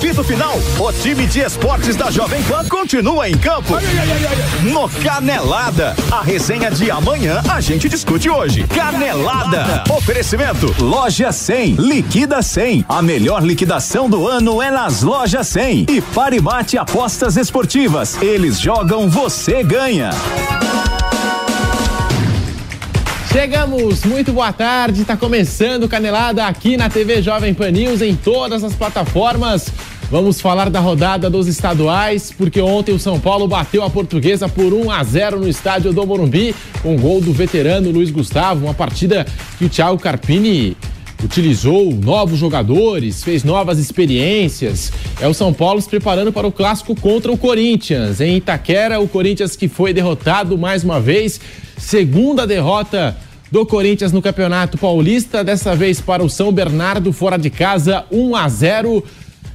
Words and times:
apito 0.00 0.24
final, 0.24 0.58
o 0.78 0.92
time 0.94 1.26
de 1.26 1.40
esportes 1.40 1.94
da 1.94 2.10
Jovem 2.10 2.42
Pan 2.44 2.64
continua 2.66 3.28
em 3.28 3.36
campo. 3.36 3.74
No 4.62 4.88
Canelada, 4.88 5.94
a 6.10 6.22
resenha 6.22 6.70
de 6.70 6.90
amanhã 6.90 7.42
a 7.46 7.60
gente 7.60 7.86
discute 7.86 8.30
hoje. 8.30 8.66
Canelada. 8.66 9.84
Oferecimento 9.94 10.74
Loja 10.82 11.30
100, 11.30 11.74
liquida 11.74 12.40
100. 12.40 12.86
A 12.88 13.02
melhor 13.02 13.42
liquidação 13.42 14.08
do 14.08 14.26
ano 14.26 14.62
é 14.62 14.70
nas 14.70 15.02
Lojas 15.02 15.48
100. 15.48 15.84
E 15.90 16.00
Parimate 16.00 16.78
Apostas 16.78 17.36
Esportivas. 17.36 18.16
Eles 18.22 18.58
jogam, 18.58 19.06
você 19.06 19.62
ganha. 19.62 20.12
Chegamos, 23.30 24.02
muito 24.04 24.32
boa 24.32 24.52
tarde. 24.52 25.02
Está 25.02 25.16
começando 25.16 25.88
Canelada 25.88 26.46
aqui 26.46 26.76
na 26.76 26.88
TV 26.88 27.20
Jovem 27.20 27.52
Pan 27.52 27.70
News 27.70 28.00
em 28.00 28.16
todas 28.16 28.64
as 28.64 28.74
plataformas. 28.74 29.70
Vamos 30.10 30.40
falar 30.40 30.68
da 30.68 30.80
rodada 30.80 31.30
dos 31.30 31.46
estaduais, 31.46 32.34
porque 32.36 32.60
ontem 32.60 32.92
o 32.92 32.98
São 32.98 33.20
Paulo 33.20 33.46
bateu 33.46 33.84
a 33.84 33.88
Portuguesa 33.88 34.48
por 34.48 34.72
1 34.72 34.90
a 34.90 35.04
0 35.04 35.38
no 35.38 35.48
estádio 35.48 35.92
do 35.92 36.04
Morumbi, 36.04 36.52
com 36.82 36.96
gol 36.96 37.20
do 37.20 37.32
veterano 37.32 37.92
Luiz 37.92 38.10
Gustavo, 38.10 38.66
uma 38.66 38.74
partida 38.74 39.24
que 39.56 39.66
o 39.66 39.68
Thiago 39.68 40.00
Carpini 40.00 40.76
utilizou 41.22 41.92
novos 41.92 42.40
jogadores, 42.40 43.22
fez 43.22 43.44
novas 43.44 43.78
experiências. 43.78 44.92
É 45.20 45.28
o 45.28 45.34
São 45.34 45.52
Paulo 45.52 45.80
se 45.80 45.88
preparando 45.88 46.32
para 46.32 46.46
o 46.46 46.50
clássico 46.50 46.96
contra 46.96 47.30
o 47.30 47.38
Corinthians. 47.38 48.20
Em 48.20 48.36
Itaquera, 48.36 48.98
o 48.98 49.06
Corinthians 49.06 49.54
que 49.54 49.68
foi 49.68 49.92
derrotado 49.92 50.58
mais 50.58 50.82
uma 50.82 50.98
vez, 50.98 51.40
segunda 51.78 52.48
derrota 52.48 53.16
do 53.48 53.64
Corinthians 53.64 54.10
no 54.10 54.20
Campeonato 54.20 54.76
Paulista, 54.76 55.44
dessa 55.44 55.76
vez 55.76 56.00
para 56.00 56.24
o 56.24 56.28
São 56.28 56.50
Bernardo 56.50 57.12
fora 57.12 57.36
de 57.36 57.48
casa, 57.48 58.04
1 58.10 58.34
a 58.34 58.48
0. 58.48 59.04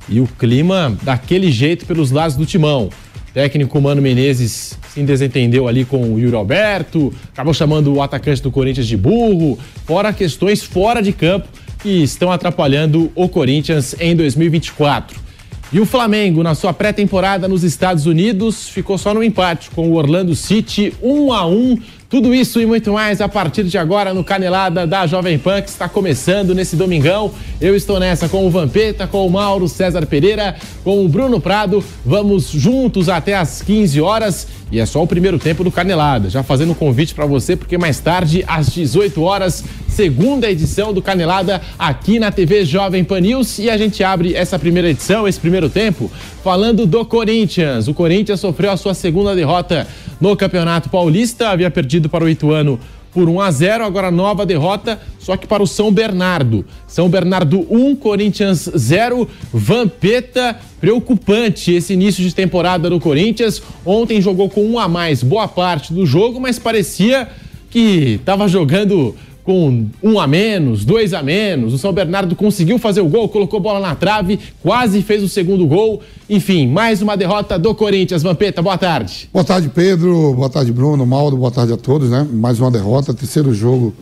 E 0.08 0.20
o 0.20 0.28
clima 0.28 0.96
daquele 1.02 1.52
jeito 1.52 1.86
pelos 1.86 2.12
lados 2.12 2.36
do 2.36 2.46
timão. 2.46 2.90
O 3.30 3.34
técnico 3.34 3.82
Mano 3.82 4.02
Menezes 4.02 4.78
se 4.94 5.04
desentendeu 5.04 5.68
ali 5.68 5.84
com 5.84 6.14
o 6.14 6.20
Yuri 6.20 6.36
Alberto, 6.36 7.14
acabou 7.34 7.54
chamando 7.54 7.94
o 7.94 8.02
atacante 8.02 8.42
do 8.42 8.50
Corinthians 8.50 8.88
de 8.88 8.96
burro, 8.96 9.60
fora 9.86 10.14
questões 10.14 10.64
fora 10.64 11.02
de 11.02 11.12
campo 11.12 11.48
que 11.80 12.04
estão 12.04 12.32
atrapalhando 12.32 13.12
o 13.14 13.28
Corinthians 13.28 13.96
em 14.00 14.16
2024. 14.16 15.26
E 15.74 15.80
o 15.80 15.86
Flamengo, 15.86 16.42
na 16.42 16.56
sua 16.56 16.74
pré-temporada 16.74 17.48
nos 17.48 17.64
Estados 17.64 18.06
Unidos, 18.06 18.70
ficou 18.70 18.98
só 18.98 19.14
no 19.14 19.24
empate 19.24 19.70
com 19.72 19.90
o 19.90 19.96
Orlando 19.96 20.36
City, 20.36 20.94
1 21.02 21.34
a 21.34 21.46
1 21.46 21.78
tudo 22.16 22.34
isso 22.34 22.62
e 22.62 22.66
muito 22.66 22.94
mais 22.94 23.20
a 23.20 23.28
partir 23.28 23.66
de 23.66 23.78
agora 23.78 24.14
no 24.14 24.24
Canelada 24.24 24.88
da 24.88 25.06
Jovem 25.06 25.38
Pan, 25.38 25.62
que 25.62 25.68
está 25.68 25.90
começando 25.90 26.56
nesse 26.56 26.74
domingão. 26.74 27.30
Eu 27.60 27.76
estou 27.76 28.00
nessa 28.00 28.30
com 28.30 28.48
o 28.48 28.50
Vampeta, 28.50 29.06
com 29.06 29.28
o 29.28 29.30
Mauro 29.30 29.68
César 29.68 30.06
Pereira, 30.06 30.56
com 30.82 31.04
o 31.04 31.10
Bruno 31.10 31.42
Prado. 31.42 31.84
Vamos 32.06 32.50
juntos 32.52 33.10
até 33.10 33.36
às 33.36 33.62
15 33.62 34.00
horas 34.00 34.48
e 34.72 34.80
é 34.80 34.86
só 34.86 35.02
o 35.02 35.08
primeiro 35.08 35.38
tempo 35.38 35.64
do 35.64 35.72
Canelada. 35.72 36.30
Já 36.30 36.44
fazendo 36.44 36.74
convite 36.74 37.14
para 37.14 37.26
você, 37.26 37.56
porque 37.56 37.78
mais 37.78 38.00
tarde, 38.00 38.44
às 38.48 38.68
18 38.74 39.22
horas, 39.22 39.64
segunda 39.88 40.50
edição 40.50 40.92
do 40.92 41.02
Canelada 41.02 41.62
aqui 41.78 42.20
na 42.20 42.32
TV 42.32 42.66
Jovem 42.66 43.04
Pan 43.04 43.22
News. 43.22 43.60
E 43.60 43.70
a 43.70 43.78
gente 43.78 44.04
abre 44.04 44.34
essa 44.34 44.58
primeira 44.58 44.90
edição, 44.90 45.28
esse 45.28 45.40
primeiro 45.40 45.70
tempo, 45.70 46.12
falando 46.44 46.86
do 46.86 47.06
Corinthians. 47.06 47.88
O 47.88 47.94
Corinthians 47.94 48.40
sofreu 48.40 48.72
a 48.72 48.78
sua 48.78 48.94
segunda 48.94 49.36
derrota 49.36 49.88
no 50.20 50.36
Campeonato 50.36 50.90
Paulista, 50.90 51.50
havia 51.50 51.70
perdido 51.70 52.10
para 52.10 52.24
o 52.24 52.30
Ituano 52.30 52.80
por 53.16 53.30
1 53.30 53.40
a 53.40 53.50
0, 53.50 53.86
agora 53.86 54.12
nova 54.12 54.46
derrota, 54.46 55.00
só 55.18 55.38
que 55.38 55.48
para 55.48 55.64
o 55.64 55.68
São 55.68 55.90
Bernardo. 55.90 56.66
São 56.86 57.08
Bernardo 57.08 57.66
1, 57.70 57.96
Corinthians 57.96 58.70
0. 58.76 59.26
Vampeta, 59.54 60.60
preocupante 60.82 61.72
esse 61.72 61.94
início 61.94 62.22
de 62.22 62.36
temporada 62.36 62.90
do 62.90 63.00
Corinthians. 63.00 63.64
Ontem 63.86 64.22
jogou 64.22 64.50
com 64.50 64.66
um 64.66 64.78
a 64.78 64.90
mais 64.90 65.24
boa 65.24 65.48
parte 65.48 65.94
do 65.94 66.06
jogo, 66.06 66.42
mas 66.42 66.60
parecia 66.60 67.30
que 67.70 68.18
estava 68.20 68.50
jogando 68.50 69.16
com 69.46 69.86
um 70.02 70.20
a 70.20 70.26
menos, 70.26 70.84
dois 70.84 71.14
a 71.14 71.22
menos. 71.22 71.72
O 71.72 71.78
São 71.78 71.94
Bernardo 71.94 72.36
conseguiu 72.36 72.80
fazer 72.80 73.02
o 73.02 73.08
gol, 73.08 73.30
colocou 73.30 73.60
bola 73.60 73.80
na 73.80 73.94
trave, 73.94 74.40
quase 74.62 75.04
fez 75.04 75.22
o 75.22 75.30
segundo 75.30 75.68
gol. 75.68 76.02
Enfim, 76.28 76.68
mais 76.68 77.00
uma 77.04 77.16
derrota 77.16 77.60
do 77.60 77.76
Corinthians. 77.76 78.24
Vampeta, 78.24 78.64
boa 78.64 78.78
tarde. 78.78 79.30
Boa 79.32 79.46
tarde, 79.46 79.70
Pedro. 79.70 80.34
Boa 80.34 80.50
tarde, 80.50 80.72
Bruno. 80.72 81.06
Mauro, 81.06 81.38
boa 81.38 81.52
tarde 81.52 81.72
a 81.72 81.78
todos, 81.78 82.10
né? 82.10 82.28
Mais 82.34 82.60
uma 82.60 82.72
derrota, 82.72 83.14
terceiro 83.14 83.54
jogo 83.54 83.94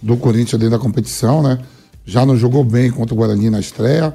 do 0.00 0.16
Corinthians 0.16 0.58
dentro 0.58 0.78
da 0.78 0.78
competição, 0.78 1.42
né? 1.42 1.58
Já 2.06 2.24
não 2.24 2.34
jogou 2.34 2.64
bem 2.64 2.90
contra 2.90 3.14
o 3.14 3.18
Guarani 3.18 3.50
na 3.50 3.60
estreia, 3.60 4.14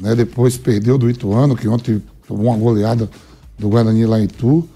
né? 0.00 0.14
Depois 0.14 0.56
perdeu 0.56 0.96
do 0.96 1.10
Ituano, 1.10 1.54
que 1.54 1.68
ontem 1.68 2.02
tomou 2.26 2.46
uma 2.46 2.56
goleada 2.56 3.10
do 3.58 3.68
Guarani 3.68 4.06
lá 4.06 4.18
em 4.18 4.24
Itu, 4.24 4.66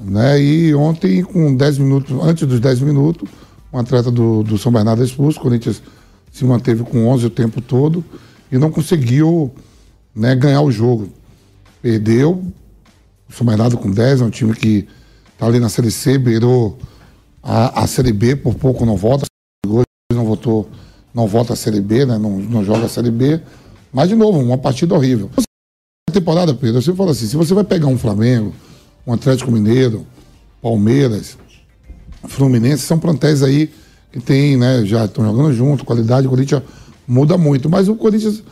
né? 0.00 0.42
E 0.42 0.74
ontem, 0.74 1.22
com 1.22 1.54
10 1.54 1.78
minutos, 1.78 2.16
antes 2.24 2.48
dos 2.48 2.58
10 2.58 2.80
minutos, 2.80 3.28
um 3.72 3.78
atleta 3.78 4.10
do, 4.10 4.42
do 4.42 4.58
São 4.58 4.72
Bernardo 4.72 5.04
expulso. 5.04 5.38
O 5.38 5.42
Corinthians 5.42 5.82
se 6.30 6.44
manteve 6.44 6.82
com 6.84 7.08
11 7.08 7.26
o 7.26 7.30
tempo 7.30 7.60
todo 7.60 8.04
e 8.50 8.58
não 8.58 8.70
conseguiu 8.70 9.52
né, 10.14 10.34
ganhar 10.34 10.62
o 10.62 10.70
jogo. 10.70 11.08
Perdeu. 11.80 12.42
O 13.28 13.32
São 13.32 13.46
Bernardo 13.46 13.78
com 13.78 13.90
10, 13.90 14.20
é 14.20 14.24
um 14.24 14.30
time 14.30 14.54
que 14.54 14.88
está 15.32 15.46
ali 15.46 15.60
na 15.60 15.68
Série 15.68 15.90
C, 15.90 16.18
beirou 16.18 16.78
a, 17.42 17.82
a 17.82 17.86
Série 17.86 18.12
B, 18.12 18.36
por 18.36 18.54
pouco 18.54 18.84
não 18.84 18.96
volta. 18.96 19.26
Não 20.12 20.24
votou, 20.24 20.68
não 21.14 21.28
volta 21.28 21.52
a 21.52 21.56
Série 21.56 21.80
B, 21.80 22.04
né, 22.04 22.18
não, 22.18 22.38
não 22.38 22.64
joga 22.64 22.86
a 22.86 22.88
Série 22.88 23.10
B. 23.10 23.40
Mas, 23.92 24.08
de 24.08 24.14
novo, 24.14 24.38
uma 24.40 24.58
partida 24.58 24.94
horrível. 24.94 25.30
A 26.08 26.12
temporada, 26.12 26.52
Pedro, 26.52 26.82
sempre 26.82 26.98
falo 26.98 27.10
assim: 27.10 27.26
se 27.26 27.36
você 27.36 27.54
vai 27.54 27.64
pegar 27.64 27.86
um 27.86 27.96
Flamengo, 27.96 28.52
um 29.06 29.12
Atlético 29.12 29.50
Mineiro, 29.50 30.04
Palmeiras, 30.60 31.38
Fluminense, 32.28 32.82
são 32.82 32.98
plantéis 32.98 33.42
aí 33.42 33.70
que 34.12 34.20
tem, 34.20 34.56
né, 34.56 34.84
já 34.84 35.04
estão 35.04 35.24
jogando 35.24 35.52
junto, 35.52 35.84
qualidade, 35.84 36.26
o 36.26 36.30
Corinthians 36.30 36.62
muda 37.06 37.38
muito. 37.38 37.68
Mas 37.68 37.88
o 37.88 37.94
Corinthians 37.94 38.42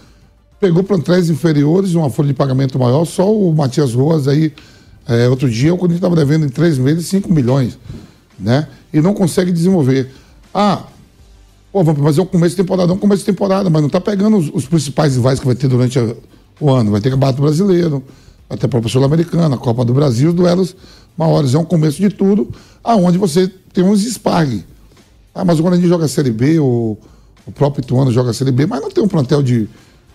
pegou 0.60 0.82
plantéis 0.82 1.30
inferiores, 1.30 1.94
uma 1.94 2.10
folha 2.10 2.28
de 2.28 2.34
pagamento 2.34 2.78
maior, 2.78 3.04
só 3.04 3.32
o 3.32 3.54
Matias 3.54 3.94
Roas 3.94 4.28
aí, 4.28 4.52
é, 5.06 5.28
outro 5.28 5.48
dia, 5.48 5.72
o 5.72 5.78
Corinthians 5.78 5.98
estava 5.98 6.16
devendo 6.16 6.44
em 6.44 6.48
três 6.48 6.78
meses 6.78 7.06
5 7.06 7.32
milhões, 7.32 7.78
né? 8.38 8.68
E 8.92 9.00
não 9.00 9.14
consegue 9.14 9.50
desenvolver. 9.50 10.10
Ah, 10.52 10.82
pô, 11.72 11.82
vamos 11.82 12.02
fazer 12.02 12.20
o 12.20 12.26
começo 12.26 12.56
de 12.56 12.62
temporada, 12.62 12.92
um 12.92 12.98
começo 12.98 13.20
de 13.20 13.26
temporada, 13.26 13.70
mas 13.70 13.80
não 13.80 13.86
está 13.86 14.00
pegando 14.00 14.36
os, 14.36 14.50
os, 14.52 14.66
principais 14.66 15.16
rivais 15.16 15.40
que 15.40 15.46
vai 15.46 15.54
ter 15.54 15.68
durante 15.68 15.98
a, 15.98 16.14
o 16.60 16.70
ano. 16.70 16.90
Vai 16.90 17.00
ter 17.00 17.10
Campeonato 17.10 17.40
Brasileiro, 17.40 18.02
ter 18.56 18.66
a 18.66 18.68
Copa 18.68 18.88
Sul-Americana, 18.88 19.56
a 19.56 19.58
Copa 19.58 19.84
do 19.84 19.92
Brasil, 19.92 20.30
os 20.30 20.34
duelos 20.34 20.74
maiores. 21.16 21.54
É 21.54 21.58
um 21.58 21.64
começo 21.64 22.00
de 22.00 22.08
tudo, 22.08 22.48
aonde 22.82 23.18
você 23.18 23.48
tem 23.72 23.84
uns 23.84 24.04
espargue. 24.04 24.64
Ah, 25.34 25.44
mas 25.44 25.58
o 25.58 25.62
Guarani 25.62 25.86
joga 25.86 26.06
a 26.06 26.08
Série 26.08 26.30
B, 26.30 26.58
ou 26.58 26.98
o 27.46 27.52
próprio 27.52 27.82
Ituano 27.82 28.10
joga 28.10 28.30
a 28.30 28.34
Série 28.34 28.52
B, 28.52 28.66
mas 28.66 28.80
não 28.80 28.90
tem 28.90 29.02
um 29.02 29.08
plantel 29.08 29.42
de 29.42 29.68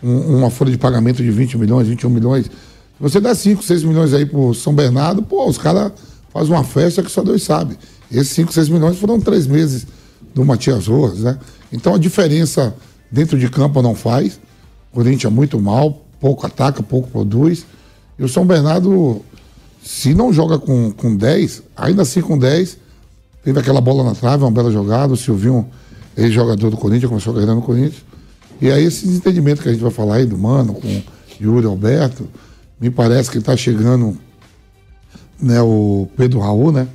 um, 0.04 0.38
uma 0.38 0.50
folha 0.50 0.72
de 0.72 0.78
pagamento 0.78 1.24
de 1.24 1.32
20 1.32 1.58
milhões, 1.58 1.88
21 1.88 2.10
milhões. 2.10 2.50
Você 3.00 3.20
dá 3.20 3.34
5, 3.34 3.64
6 3.64 3.84
milhões 3.84 4.14
aí 4.14 4.26
pro 4.26 4.54
São 4.54 4.74
Bernardo, 4.74 5.24
pô, 5.24 5.48
os 5.48 5.58
caras 5.58 5.92
fazem 6.32 6.54
uma 6.54 6.64
festa 6.64 7.02
que 7.02 7.12
só 7.12 7.24
Deus 7.24 7.44
sabe. 7.44 7.78
Esses 8.12 8.34
5, 8.34 8.54
6 8.54 8.70
milhões 8.70 8.98
foram 8.98 9.20
três 9.20 9.48
meses 9.48 9.88
do 10.34 10.44
Matias 10.44 10.88
Rojas, 10.88 11.20
né? 11.20 11.38
Então 11.72 11.96
a 11.96 11.98
diferença 11.98 12.76
dentro 13.12 13.38
de 13.38 13.50
campo 13.50 13.82
não 13.82 13.96
faz. 13.96 14.40
O 14.92 14.96
Corinthians 14.96 15.32
é 15.32 15.36
muito 15.36 15.60
mal, 15.60 16.06
pouco 16.20 16.46
ataca, 16.46 16.84
pouco 16.84 17.10
produz. 17.10 17.66
E 18.18 18.24
o 18.24 18.30
São 18.30 18.46
Bernardo 18.46 19.22
se 19.84 20.14
não 20.14 20.32
joga 20.32 20.58
com, 20.58 20.92
com 20.92 21.16
10, 21.16 21.64
ainda 21.76 22.04
assim 22.04 22.22
com 22.22 22.38
10, 22.38 22.78
teve 23.44 23.60
aquela 23.60 23.82
bola 23.82 24.04
na 24.04 24.16
trave, 24.16 24.44
uma 24.44 24.52
bela 24.52 24.72
jogada. 24.72 25.14
O 25.14 25.18
Silvinho, 25.18 25.68
ex-jogador 26.16 26.70
do 26.70 26.78
Corinthians, 26.78 27.10
começou 27.10 27.36
a 27.36 27.40
ganhar 27.40 27.54
no 27.54 27.62
Corinthians. 27.62 28.02
E 28.62 28.72
aí 28.72 28.86
esse 28.86 29.06
desentendimento 29.06 29.62
que 29.62 29.68
a 29.68 29.72
gente 29.74 29.82
vai 29.82 29.92
falar 29.92 30.16
aí 30.16 30.26
do 30.26 30.38
Mano 30.38 30.76
com 30.76 31.02
Yuri 31.42 31.66
Alberto, 31.66 32.30
me 32.80 32.90
parece 32.90 33.30
que 33.30 33.40
está 33.40 33.58
chegando 33.58 34.18
né, 35.42 35.62
o 35.62 36.08
Pedro 36.16 36.40
Raul, 36.40 36.72
né? 36.72 36.88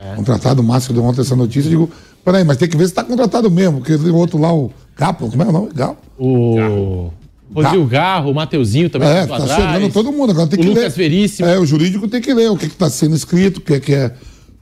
É. 0.00 0.16
Contratado, 0.16 0.60
o 0.60 0.64
Márcio 0.64 0.92
deu 0.92 1.04
ontem 1.04 1.20
essa 1.20 1.36
notícia. 1.36 1.68
Eu 1.68 1.70
digo, 1.70 1.90
peraí, 2.24 2.42
mas 2.42 2.56
tem 2.56 2.68
que 2.68 2.76
ver 2.76 2.84
se 2.84 2.90
está 2.90 3.04
contratado 3.04 3.48
mesmo, 3.48 3.78
porque 3.78 3.94
o 3.94 4.16
outro 4.16 4.36
lá, 4.38 4.52
o 4.52 4.72
Gapo, 4.96 5.30
como 5.30 5.42
é 5.42 5.46
o 5.46 5.52
nome? 5.52 5.70
Gapo. 5.72 5.98
O. 6.18 7.12
Rodrigo 7.54 7.86
Garro, 7.86 8.30
o 8.30 8.34
Mateuzinho 8.34 8.88
também. 8.88 9.08
É, 9.08 9.26
tá 9.26 9.36
atrás. 9.36 9.60
chegando 9.60 9.92
todo 9.92 10.12
mundo. 10.12 10.30
Agora 10.30 10.46
tem 10.46 10.58
o 10.58 10.62
que 10.62 10.68
Lucas 10.68 10.84
ler. 10.84 10.90
Veríssimo. 10.90 11.48
É, 11.48 11.58
o 11.58 11.66
jurídico 11.66 12.08
tem 12.08 12.20
que 12.20 12.32
ler 12.32 12.50
o 12.50 12.56
que 12.56 12.66
está 12.66 12.88
sendo 12.88 13.14
escrito, 13.14 13.58
o 13.58 13.60
que 13.60 13.74
é, 13.74 13.80
que 13.80 13.94
é, 13.94 14.14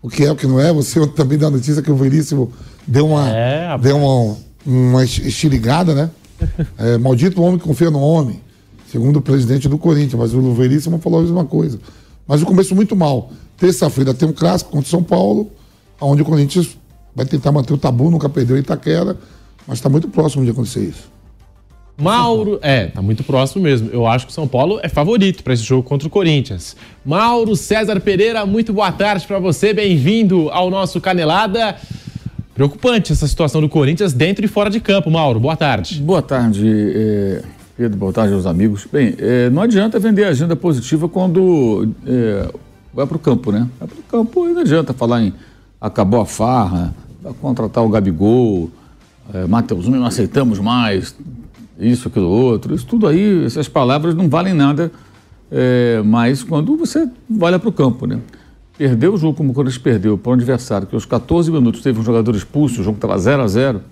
o 0.02 0.08
que 0.08 0.24
é, 0.24 0.32
o 0.32 0.36
que 0.36 0.46
não 0.46 0.60
é. 0.60 0.72
Você 0.72 1.04
também 1.14 1.38
dá 1.38 1.48
notícia 1.50 1.82
que 1.82 1.90
o 1.90 1.96
Veríssimo 1.96 2.52
deu 2.86 3.06
uma, 3.08 3.28
é, 3.30 3.78
deu 3.78 3.96
uma, 3.96 4.36
uma 4.66 5.04
estirigada, 5.04 5.94
né? 5.94 6.10
é, 6.78 6.98
maldito 6.98 7.40
homem 7.42 7.58
que 7.58 7.64
confia 7.64 7.90
no 7.90 8.00
homem, 8.00 8.40
segundo 8.90 9.18
o 9.18 9.22
presidente 9.22 9.68
do 9.68 9.78
Corinthians, 9.78 10.14
mas 10.14 10.34
o 10.34 10.54
Veríssimo 10.54 10.98
falou 10.98 11.20
a 11.20 11.22
mesma 11.22 11.44
coisa. 11.44 11.78
Mas 12.26 12.42
o 12.42 12.46
começo 12.46 12.74
muito 12.74 12.96
mal. 12.96 13.30
Terça-feira 13.56 14.14
tem 14.14 14.28
um 14.28 14.32
clássico 14.32 14.70
contra 14.70 14.86
o 14.86 14.90
São 14.90 15.02
Paulo, 15.02 15.50
onde 16.00 16.22
o 16.22 16.24
Corinthians 16.24 16.76
vai 17.14 17.26
tentar 17.26 17.52
manter 17.52 17.74
o 17.74 17.78
tabu, 17.78 18.10
nunca 18.10 18.28
perdeu 18.28 18.56
Itaquera, 18.56 19.16
mas 19.66 19.78
está 19.78 19.88
muito 19.88 20.08
próximo 20.08 20.44
de 20.44 20.50
acontecer 20.50 20.80
isso. 20.80 21.10
Mauro, 22.00 22.58
é, 22.62 22.86
tá 22.86 23.02
muito 23.02 23.22
próximo 23.22 23.62
mesmo. 23.62 23.90
Eu 23.92 24.06
acho 24.06 24.26
que 24.26 24.32
o 24.32 24.34
São 24.34 24.48
Paulo 24.48 24.80
é 24.82 24.88
favorito 24.88 25.44
para 25.44 25.52
esse 25.52 25.62
jogo 25.62 25.82
contra 25.82 26.08
o 26.08 26.10
Corinthians. 26.10 26.74
Mauro 27.04 27.54
César 27.54 28.00
Pereira, 28.00 28.46
muito 28.46 28.72
boa 28.72 28.90
tarde 28.90 29.26
para 29.26 29.38
você, 29.38 29.74
bem-vindo 29.74 30.48
ao 30.50 30.70
nosso 30.70 31.00
Canelada. 31.00 31.76
Preocupante 32.54 33.12
essa 33.12 33.28
situação 33.28 33.60
do 33.60 33.68
Corinthians 33.68 34.12
dentro 34.12 34.44
e 34.44 34.48
fora 34.48 34.70
de 34.70 34.80
campo, 34.80 35.10
Mauro. 35.10 35.38
Boa 35.38 35.56
tarde. 35.56 36.00
Boa 36.00 36.22
tarde, 36.22 36.66
eh, 36.66 37.42
Pedro. 37.76 37.98
Boa 37.98 38.12
tarde 38.12 38.34
aos 38.34 38.46
amigos. 38.46 38.86
Bem, 38.90 39.14
eh, 39.18 39.50
não 39.50 39.62
adianta 39.62 39.98
vender 39.98 40.24
agenda 40.24 40.56
positiva 40.56 41.08
quando 41.08 41.88
eh, 42.06 42.48
vai 42.92 43.06
para 43.06 43.16
o 43.16 43.20
campo, 43.20 43.52
né? 43.52 43.68
Vai 43.78 43.88
para 43.88 43.98
o 43.98 44.02
campo 44.02 44.48
e 44.48 44.52
não 44.52 44.62
adianta 44.62 44.92
falar 44.92 45.22
em 45.22 45.34
acabou 45.80 46.20
a 46.20 46.26
farra, 46.26 46.94
vai 47.22 47.32
contratar 47.32 47.82
o 47.82 47.88
Gabigol, 47.88 48.70
é, 49.32 49.46
Mateuzinho, 49.46 49.96
não 49.96 50.06
aceitamos 50.06 50.58
mais, 50.58 51.14
isso, 51.80 52.08
aquilo, 52.08 52.28
outro. 52.28 52.74
Isso 52.74 52.86
tudo 52.86 53.06
aí, 53.06 53.44
essas 53.44 53.68
palavras 53.68 54.14
não 54.14 54.28
valem 54.28 54.54
nada 54.54 54.92
é, 55.50 56.02
mais 56.04 56.42
quando 56.42 56.76
você 56.76 57.08
olha 57.40 57.58
para 57.58 57.68
o 57.68 57.72
campo, 57.72 58.06
né? 58.06 58.20
Perdeu 58.76 59.14
o 59.14 59.16
jogo 59.16 59.36
como 59.36 59.50
o 59.50 59.54
Corinthians 59.54 59.82
perdeu 59.82 60.16
para 60.16 60.30
um 60.30 60.34
adversário 60.34 60.86
que 60.86 60.94
aos 60.94 61.04
14 61.04 61.50
minutos 61.50 61.82
teve 61.82 61.98
um 61.98 62.04
jogador 62.04 62.34
expulso, 62.34 62.80
o 62.80 62.84
jogo 62.84 62.96
estava 62.96 63.18
0 63.18 63.42
a 63.42 63.48
0 63.48 63.82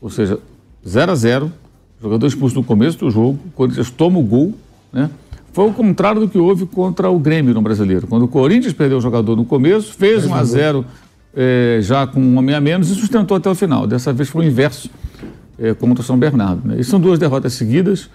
ou 0.00 0.10
seja, 0.10 0.38
0 0.86 1.12
a 1.12 1.14
0 1.14 1.52
jogador 2.00 2.26
expulso 2.26 2.54
no 2.54 2.64
começo 2.64 2.98
do 2.98 3.10
jogo, 3.10 3.38
o 3.46 3.50
Corinthians 3.50 3.90
toma 3.90 4.18
o 4.18 4.22
gol, 4.22 4.54
né? 4.92 5.10
Foi 5.52 5.68
o 5.68 5.72
contrário 5.72 6.20
do 6.20 6.28
que 6.28 6.38
houve 6.38 6.66
contra 6.66 7.10
o 7.10 7.18
Grêmio 7.18 7.52
no 7.52 7.60
Brasileiro. 7.60 8.06
Quando 8.06 8.24
o 8.24 8.28
Corinthians 8.28 8.72
perdeu 8.72 8.98
o 8.98 9.00
jogador 9.00 9.34
no 9.34 9.44
começo, 9.44 9.92
fez 9.94 10.24
1 10.24 10.34
a 10.34 10.44
0 10.44 10.84
é, 11.34 11.78
já 11.82 12.06
com 12.06 12.20
um 12.20 12.36
homem 12.38 12.54
a 12.54 12.60
menos 12.60 12.90
e 12.90 12.94
sustentou 12.94 13.36
até 13.36 13.50
o 13.50 13.54
final. 13.54 13.86
Dessa 13.86 14.12
vez 14.12 14.28
foi 14.28 14.44
o 14.44 14.48
inverso 14.48 14.88
é, 15.58 15.74
contra 15.74 16.00
o 16.00 16.04
São 16.04 16.18
Bernardo. 16.18 16.66
Né? 16.68 16.76
E 16.78 16.84
são 16.84 17.00
duas 17.00 17.18
derrotas 17.18 17.52
seguidas. 17.54 18.08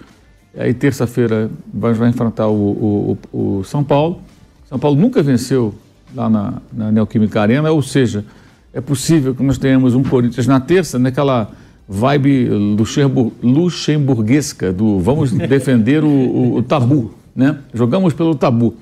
Aí 0.57 0.73
terça-feira 0.73 1.49
vai, 1.73 1.93
vai 1.93 2.09
enfrentar 2.09 2.47
o, 2.47 3.17
o, 3.33 3.57
o, 3.59 3.63
São 3.63 3.83
Paulo. 3.83 4.21
São 4.69 4.77
Paulo 4.77 4.99
nunca 4.99 5.21
venceu 5.23 5.73
lá 6.15 6.29
na, 6.29 6.53
na 6.71 6.91
Neoquímica 6.91 7.41
Arena, 7.41 7.71
ou 7.71 7.81
seja, 7.81 8.23
é 8.71 8.79
possível 8.79 9.33
que 9.33 9.41
nós 9.41 9.57
tenhamos 9.57 9.95
um 9.95 10.03
Corinthians 10.03 10.45
na 10.45 10.59
terça, 10.59 10.99
naquela 10.99 11.51
vibe 11.87 12.49
luxembur, 12.49 13.31
luxemburguesca 13.41 14.71
do 14.71 14.99
vamos 14.99 15.31
defender 15.47 16.03
o, 16.03 16.07
o, 16.07 16.57
o, 16.57 16.63
tabu, 16.63 17.13
né? 17.35 17.57
Jogamos 17.73 18.13
pelo 18.13 18.35
tabu. 18.35 18.75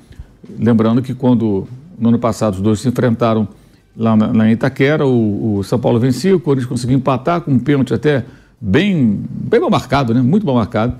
Lembrando 0.59 1.01
que 1.01 1.13
quando 1.13 1.67
no 1.97 2.09
ano 2.09 2.19
passado 2.19 2.55
os 2.55 2.61
dois 2.61 2.79
se 2.79 2.87
enfrentaram 2.87 3.47
lá 3.95 4.15
na, 4.15 4.33
na 4.33 4.51
Itaquera, 4.51 5.05
o, 5.05 5.57
o, 5.57 5.63
São 5.63 5.79
Paulo 5.79 5.99
vencia, 5.99 6.35
o 6.35 6.39
Corinthians 6.39 6.69
conseguiu 6.69 6.97
empatar 6.97 7.41
com 7.41 7.51
um 7.51 7.59
pênalti 7.59 7.93
até 7.93 8.25
bem, 8.61 9.19
bem 9.29 9.59
mal 9.59 9.69
marcado, 9.69 10.13
né? 10.13 10.21
Muito 10.21 10.45
mal 10.45 10.55
marcado. 10.55 10.95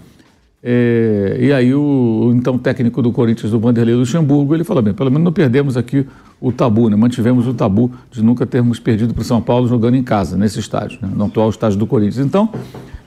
É, 0.64 1.38
e 1.40 1.54
aí 1.54 1.74
o, 1.74 1.82
o, 2.26 2.34
então 2.34 2.58
técnico 2.58 3.02
do 3.02 3.12
Corinthians, 3.12 3.52
do 3.52 3.60
Vanderlei 3.60 3.96
Luxemburgo, 3.96 4.54
ele 4.54 4.64
falou, 4.64 4.84
bem, 4.84 4.94
pelo 4.94 5.10
menos 5.10 5.26
não 5.26 5.34
perdemos 5.34 5.76
aqui 5.76 6.06
o 6.40 6.52
tabu, 6.52 6.88
né? 6.88 6.96
mantivemos 6.96 7.48
o 7.48 7.54
tabu 7.54 7.92
de 8.12 8.24
nunca 8.24 8.46
termos 8.46 8.80
perdido 8.80 9.14
para 9.14 9.22
o 9.22 9.26
São 9.26 9.42
Paulo 9.42 9.68
jogando 9.68 9.96
em 9.96 10.04
casa, 10.04 10.38
nesse 10.38 10.60
estádio, 10.60 11.00
né? 11.02 11.10
no 11.16 11.26
atual 11.26 11.50
estádio 11.50 11.80
do 11.80 11.88
Corinthians. 11.88 12.26
Então, 12.26 12.50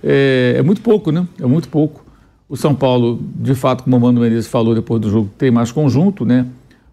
é, 0.02 0.54
é, 0.58 0.62
muito 0.62 0.80
pouco, 0.80 1.12
né? 1.12 1.26
É 1.40 1.46
muito 1.46 1.68
pouco. 1.68 2.04
O 2.48 2.56
São 2.56 2.74
Paulo, 2.74 3.20
de 3.36 3.54
fato, 3.54 3.84
como 3.84 3.96
o 3.96 4.00
Mano 4.00 4.20
Menezes 4.20 4.48
falou 4.48 4.74
depois 4.74 5.00
do 5.00 5.08
jogo, 5.08 5.30
tem 5.38 5.50
mais 5.50 5.72
conjunto, 5.72 6.24
né? 6.24 6.46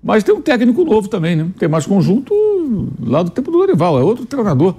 Mas 0.03 0.23
tem 0.23 0.33
um 0.33 0.41
técnico 0.41 0.83
novo 0.83 1.07
também, 1.07 1.35
né? 1.35 1.47
Tem 1.59 1.67
mais 1.67 1.85
conjunto 1.85 2.33
lá 2.99 3.21
do 3.21 3.29
tempo 3.29 3.51
do 3.51 3.57
Dorival, 3.57 3.99
é 3.99 4.03
outro 4.03 4.25
treinador. 4.25 4.75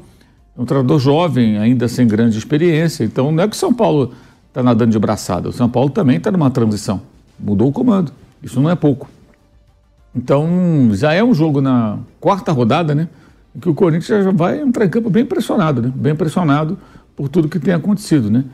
Um 0.57 0.65
treinador 0.65 0.99
jovem, 0.99 1.59
ainda 1.59 1.89
sem 1.89 2.07
grande 2.07 2.37
experiência. 2.37 3.05
Então 3.05 3.33
não 3.33 3.43
é 3.43 3.49
que 3.49 3.57
o 3.57 3.59
São 3.59 3.73
Paulo 3.73 4.13
está 4.49 4.63
nadando 4.63 4.93
de 4.93 4.99
braçada. 4.99 5.49
O 5.49 5.53
São 5.53 5.69
Paulo 5.69 5.91
também 5.91 6.19
está 6.19 6.31
numa 6.31 6.51
transição. 6.51 7.01
Mudou 7.41 7.69
o 7.69 7.73
comando. 7.73 8.13
Isso 8.43 8.61
não 8.61 8.69
é 8.69 8.75
pouco. 8.75 9.09
Então 10.15 10.91
já 10.93 11.13
é 11.13 11.25
um 11.25 11.33
jogo 11.33 11.61
na 11.61 11.99
quarta 12.21 12.53
rodada, 12.53 12.95
né? 12.95 13.09
Que 13.61 13.69
o 13.69 13.75
Corinthians 13.75 14.25
já 14.25 14.31
vai 14.31 14.61
entrar 14.61 14.85
em 14.85 14.89
campo 14.91 15.09
bem 15.09 15.25
pressionado, 15.25 15.81
né? 15.81 15.93
Bem 15.95 16.15
pressionado 16.15 16.79
por 17.17 17.29
tudo 17.29 17.49
que 17.49 17.59
tem 17.59 17.73
acontecido, 17.73 18.31
né? 18.31 18.45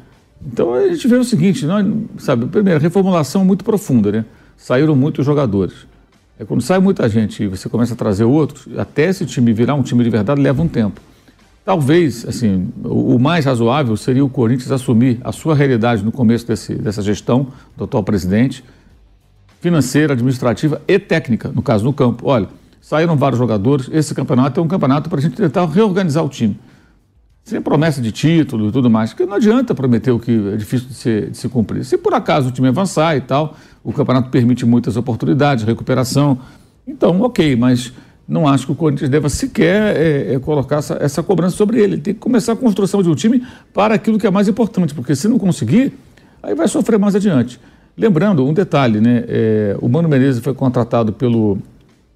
Então 0.45 0.73
a 0.75 0.87
gente 0.89 1.07
vê 1.09 1.17
o 1.17 1.25
seguinte, 1.25 1.67
nós, 1.67 1.85
sabe, 2.19 2.47
primeiro, 2.47 2.81
reformulação 2.81 3.45
muito 3.45 3.65
profunda, 3.65 4.13
né? 4.13 4.25
Saíram 4.57 4.95
muitos 4.95 5.27
jogadores. 5.27 5.87
É 6.39 6.45
quando 6.45 6.61
sai 6.61 6.79
muita 6.79 7.09
gente 7.09 7.43
e 7.43 7.49
você 7.49 7.69
começa 7.69 7.95
a 7.95 7.97
trazer 7.97 8.25
outros, 8.25 8.69
até 8.79 9.09
esse 9.09 9.27
time 9.27 9.53
virar 9.53 9.75
um 9.75 9.83
time 9.83 10.05
de 10.05 10.11
verdade 10.11 10.41
leva 10.41 10.63
um 10.63 10.69
tempo. 10.69 11.01
Talvez, 11.69 12.25
assim, 12.27 12.73
o, 12.83 13.19
mais 13.19 13.45
razoável 13.45 13.95
seria 13.95 14.25
o 14.25 14.31
Corinthians 14.31 14.73
assumir 14.73 15.21
a 15.23 15.33
sua 15.33 15.55
realidade 15.55 16.03
no 16.03 16.11
começo 16.11 16.47
desse, 16.47 16.75
dessa 16.75 17.03
gestão 17.03 17.49
do 17.77 17.85
atual 17.85 18.03
presidente, 18.03 18.65
financeira, 19.61 20.15
administrativa 20.15 20.81
e 20.89 20.99
técnica, 20.99 21.53
no 21.55 21.61
caso 21.61 21.85
no 21.85 21.93
campo. 21.93 22.27
Olha, 22.27 22.49
saíram 22.81 23.19
vários 23.19 23.39
jogadores, 23.39 23.87
esse 23.93 24.15
campeonato 24.15 24.59
é 24.59 24.63
um 24.63 24.67
campeonato 24.67 25.11
para 25.11 25.19
a 25.19 25.21
gente 25.21 25.37
tentar 25.37 25.67
reorganizar 25.67 26.25
o 26.25 26.29
time. 26.31 26.59
Sem 27.45 27.61
promessa 27.61 28.01
de 28.01 28.13
título 28.13 28.71
e 28.71 28.73
tudo 28.73 28.89
mais, 28.89 29.11
porque 29.11 29.27
não 29.27 29.35
adianta 29.35 29.75
prometer 29.75 30.11
o 30.11 30.19
que 30.19 30.53
é 30.55 30.57
difícil 30.57 30.89
de 30.89 30.95
se, 30.95 31.21
de 31.33 31.37
se 31.37 31.51
cumprir. 31.51 31.85
Se 31.85 31.99
por 31.99 32.15
acaso 32.15 32.49
o 32.49 32.51
time 32.51 32.69
avançar 32.69 33.15
e 33.15 33.21
tal, 33.21 33.55
o 33.85 33.93
campeonato 33.93 34.31
permite 34.31 34.65
muitas 34.65 34.97
oportunidades, 34.97 35.65
recuperação. 35.65 36.39
Então, 36.87 37.21
ok, 37.21 37.55
mas 37.57 37.93
não 38.29 38.47
acho 38.47 38.67
que 38.67 38.73
o 38.73 38.75
Corinthians 38.75 39.09
deva 39.09 39.31
sequer 39.31 39.97
é, 39.97 40.35
é, 40.35 40.39
colocar 40.39 40.77
essa, 40.77 40.99
essa, 41.01 41.23
cobrança 41.23 41.57
sobre 41.57 41.81
ele. 41.81 41.95
Ele 41.95 42.03
tem 42.03 42.13
que 42.13 42.21
começar 42.21 42.53
a 42.53 42.57
construção 42.57 43.03
de 43.03 43.09
um 43.09 43.15
time 43.15 43.43
para 43.73 43.95
aquilo 43.95 44.19
que 44.19 44.27
é 44.27 44.31
mais 44.31 44.47
importante, 44.47 44.93
porque 44.93 45.17
se 45.17 45.27
não 45.27 45.39
conseguir, 45.39 45.95
aí 46.43 46.55
vai 46.55 46.69
sofrer 46.69 46.99
mais 46.99 47.17
adiante. 47.17 47.59
Lembrando, 47.97 48.47
um 48.47 48.53
detalhe, 48.53 49.01
né? 49.01 49.25
É, 49.27 49.77
o 49.81 49.89
Mano 49.89 50.09
Menezes 50.09 50.43
foi 50.43 50.53
contratado 50.53 51.11
pelo 51.11 51.57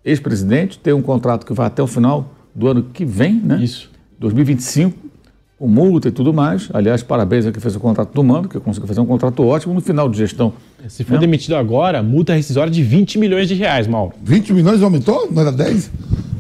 ex-presidente, 0.05 0.79
tem 0.79 0.93
um 0.93 1.03
contrato 1.03 1.47
que 1.47 1.55
vai 1.55 1.67
até 1.67 1.83
o 1.83 1.87
final 1.87 2.35
do 2.55 2.69
ano 2.69 2.83
que 2.93 3.07
vem, 3.07 3.37
né? 3.37 3.59
Isso. 3.63 3.91
2025 4.19 5.12
com 5.63 5.69
multa 5.69 6.09
e 6.09 6.11
tudo 6.11 6.35
mais. 6.35 6.69
Aliás, 6.75 7.05
parabéns 7.05 7.47
a 7.47 7.53
quem 7.53 7.61
fez 7.61 7.77
o 7.77 7.79
contrato 7.79 8.13
do 8.13 8.25
Mano, 8.25 8.49
que 8.49 8.59
conseguiu 8.59 8.89
fazer 8.89 9.01
um 9.01 9.07
contrato 9.07 9.47
ótimo 9.47 9.73
no 9.73 9.81
final 9.81 10.09
de 10.09 10.19
gestão. 10.19 10.53
Se 10.89 11.05
for 11.05 11.15
né? 11.15 11.21
demitido 11.21 11.55
agora, 11.55 12.03
multa 12.03 12.35
rescisória 12.35 12.69
de 12.69 12.83
20 12.83 13.17
milhões 13.17 13.47
de 13.47 13.55
reais, 13.55 13.87
Mauro. 13.87 14.13
20 14.25 14.53
milhões 14.55 14.83
aumentou? 14.83 15.29
Não 15.31 15.41
era 15.41 15.53
10? 15.53 15.89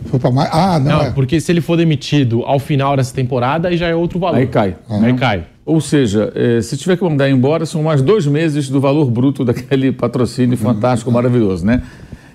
Foi 0.06 0.18
para 0.18 0.32
mais? 0.32 0.50
Ah, 0.52 0.76
não. 0.80 0.90
Não, 0.90 1.02
é. 1.02 1.10
porque 1.12 1.40
se 1.40 1.52
ele 1.52 1.60
for 1.60 1.76
demitido 1.76 2.42
ao 2.42 2.58
final 2.58 2.96
dessa 2.96 3.14
temporada, 3.14 3.68
aí 3.68 3.76
já 3.76 3.86
é 3.86 3.94
outro 3.94 4.18
valor. 4.18 4.38
Aí 4.38 4.48
cai. 4.48 4.74
Uhum. 4.90 5.04
Aí 5.04 5.14
cai. 5.14 5.44
Ou 5.64 5.80
seja, 5.80 6.32
eh, 6.34 6.60
se 6.60 6.76
tiver 6.76 6.96
que 6.96 7.04
mandar 7.04 7.30
embora, 7.30 7.64
são 7.64 7.80
mais 7.80 8.02
dois 8.02 8.26
meses 8.26 8.68
do 8.68 8.80
valor 8.80 9.08
bruto 9.08 9.44
daquele 9.44 9.92
patrocínio 9.92 10.58
fantástico, 10.58 11.10
uhum. 11.10 11.14
maravilhoso, 11.14 11.64
né? 11.64 11.84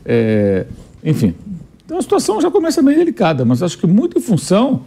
É, 0.05 0.65
enfim, 1.03 1.35
então 1.85 1.97
a 1.97 2.01
situação 2.01 2.39
já 2.39 2.49
começa 2.49 2.81
meio 2.81 2.97
delicada, 2.97 3.43
mas 3.43 3.61
acho 3.61 3.77
que 3.77 3.85
muito 3.85 4.17
em 4.17 4.21
função 4.21 4.83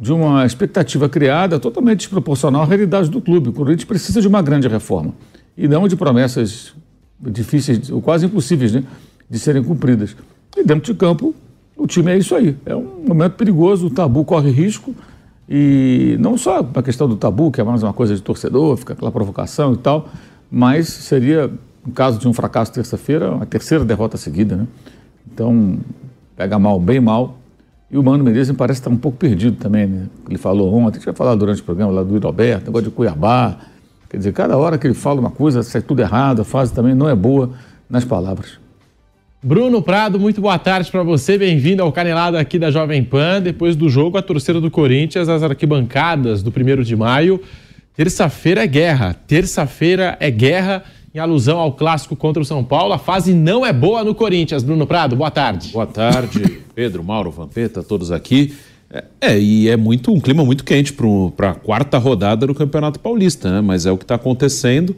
de 0.00 0.14
uma 0.14 0.46
expectativa 0.46 1.10
criada 1.10 1.60
totalmente 1.60 1.98
desproporcional 1.98 2.62
à 2.62 2.64
realidade 2.64 3.10
do 3.10 3.20
clube. 3.20 3.50
O 3.50 3.52
Corinthians 3.52 3.84
precisa 3.84 4.22
de 4.22 4.26
uma 4.26 4.40
grande 4.40 4.66
reforma 4.66 5.12
e 5.54 5.68
não 5.68 5.86
de 5.86 5.94
promessas 5.94 6.72
difíceis, 7.20 7.90
ou 7.90 8.00
quase 8.00 8.24
impossíveis, 8.24 8.72
né, 8.72 8.82
de 9.28 9.38
serem 9.38 9.62
cumpridas. 9.62 10.16
E 10.56 10.64
dentro 10.64 10.90
de 10.90 10.98
campo, 10.98 11.34
o 11.76 11.86
time 11.86 12.12
é 12.12 12.16
isso 12.16 12.34
aí. 12.34 12.56
É 12.64 12.74
um 12.74 13.04
momento 13.06 13.34
perigoso, 13.34 13.88
o 13.88 13.90
tabu 13.90 14.24
corre 14.24 14.50
risco. 14.50 14.94
E 15.46 16.16
não 16.18 16.38
só 16.38 16.66
a 16.74 16.82
questão 16.82 17.06
do 17.06 17.16
tabu, 17.16 17.50
que 17.50 17.60
é 17.60 17.64
mais 17.64 17.82
uma 17.82 17.92
coisa 17.92 18.14
de 18.14 18.22
torcedor, 18.22 18.78
fica 18.78 18.94
aquela 18.94 19.12
provocação 19.12 19.74
e 19.74 19.76
tal, 19.76 20.08
mas 20.50 20.88
seria, 20.88 21.50
no 21.84 21.92
caso 21.92 22.18
de 22.18 22.26
um 22.26 22.32
fracasso 22.32 22.72
terça-feira, 22.72 23.34
a 23.34 23.44
terceira 23.44 23.84
derrota 23.84 24.16
seguida. 24.16 24.56
Né? 24.56 24.66
Então, 25.30 25.78
pega 26.36 26.58
mal, 26.58 26.80
bem 26.80 27.00
mal, 27.00 27.39
e 27.90 27.98
o 27.98 28.02
Mano 28.02 28.22
Menezes 28.22 28.50
me 28.50 28.56
parece 28.56 28.80
estar 28.80 28.90
um 28.90 28.96
pouco 28.96 29.18
perdido 29.18 29.56
também, 29.56 29.86
né? 29.86 30.06
Ele 30.28 30.38
falou 30.38 30.72
ontem, 30.74 31.00
tinha 31.00 31.12
falado 31.12 31.38
durante 31.38 31.60
o 31.60 31.64
programa 31.64 31.92
lá 31.92 32.02
do 32.04 32.18
Roberto, 32.18 32.66
negócio 32.66 32.88
de 32.88 32.94
Cuiabá. 32.94 33.56
Quer 34.08 34.16
dizer, 34.16 34.32
cada 34.32 34.56
hora 34.56 34.78
que 34.78 34.86
ele 34.86 34.94
fala 34.94 35.20
uma 35.20 35.30
coisa, 35.30 35.62
sai 35.62 35.82
tudo 35.82 36.00
errado, 36.00 36.42
a 36.42 36.44
fase 36.44 36.72
também 36.72 36.94
não 36.94 37.08
é 37.08 37.14
boa 37.14 37.50
nas 37.88 38.04
palavras. 38.04 38.60
Bruno 39.42 39.82
Prado, 39.82 40.20
muito 40.20 40.40
boa 40.40 40.58
tarde 40.58 40.90
para 40.90 41.02
você, 41.02 41.38
bem-vindo 41.38 41.82
ao 41.82 41.90
Canelado 41.90 42.36
aqui 42.36 42.58
da 42.58 42.70
Jovem 42.70 43.02
Pan. 43.02 43.40
Depois 43.40 43.74
do 43.74 43.88
jogo, 43.88 44.18
a 44.18 44.22
torcida 44.22 44.60
do 44.60 44.70
Corinthians, 44.70 45.28
as 45.28 45.42
arquibancadas 45.42 46.42
do 46.42 46.52
primeiro 46.52 46.84
de 46.84 46.94
maio. 46.94 47.40
Terça-feira 47.96 48.62
é 48.62 48.66
guerra, 48.66 49.14
terça-feira 49.26 50.16
é 50.20 50.30
guerra 50.30 50.84
em 51.14 51.18
alusão 51.18 51.58
ao 51.58 51.72
clássico 51.72 52.14
contra 52.14 52.42
o 52.42 52.44
São 52.44 52.62
Paulo. 52.62 52.92
A 52.92 52.98
fase 52.98 53.34
não 53.34 53.66
é 53.66 53.72
boa 53.72 54.04
no 54.04 54.14
Corinthians. 54.14 54.62
Bruno 54.62 54.86
Prado, 54.86 55.16
boa 55.16 55.30
tarde. 55.30 55.70
Boa 55.72 55.86
tarde, 55.86 56.62
Pedro, 56.74 57.02
Mauro, 57.02 57.30
Vampeta, 57.30 57.82
todos 57.82 58.12
aqui. 58.12 58.54
É, 58.92 59.04
é, 59.20 59.38
e 59.38 59.68
é 59.68 59.76
muito 59.76 60.12
um 60.12 60.20
clima 60.20 60.44
muito 60.44 60.64
quente 60.64 60.92
para 61.36 61.50
a 61.50 61.54
quarta 61.54 61.98
rodada 61.98 62.46
do 62.46 62.54
Campeonato 62.54 62.98
Paulista, 62.98 63.50
né? 63.50 63.60
Mas 63.60 63.86
é 63.86 63.92
o 63.92 63.96
que 63.96 64.04
está 64.04 64.16
acontecendo 64.16 64.96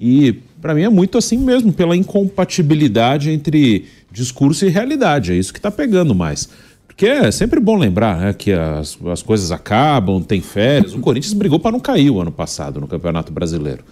e 0.00 0.32
para 0.60 0.74
mim 0.74 0.82
é 0.82 0.88
muito 0.88 1.18
assim 1.18 1.36
mesmo, 1.36 1.72
pela 1.72 1.94
incompatibilidade 1.96 3.30
entre 3.30 3.86
discurso 4.10 4.64
e 4.64 4.70
realidade. 4.70 5.32
É 5.32 5.36
isso 5.36 5.52
que 5.52 5.58
está 5.58 5.70
pegando 5.70 6.14
mais. 6.14 6.48
Porque 6.86 7.06
é 7.06 7.30
sempre 7.30 7.60
bom 7.60 7.76
lembrar 7.76 8.18
né, 8.18 8.32
que 8.32 8.52
as, 8.52 8.96
as 9.06 9.22
coisas 9.22 9.50
acabam, 9.50 10.22
tem 10.22 10.40
férias. 10.40 10.94
O 10.94 11.00
Corinthians 11.00 11.34
brigou 11.34 11.58
para 11.58 11.72
não 11.72 11.80
cair 11.80 12.08
o 12.08 12.20
ano 12.20 12.32
passado 12.32 12.80
no 12.80 12.86
Campeonato 12.86 13.32
Brasileiro. 13.32 13.84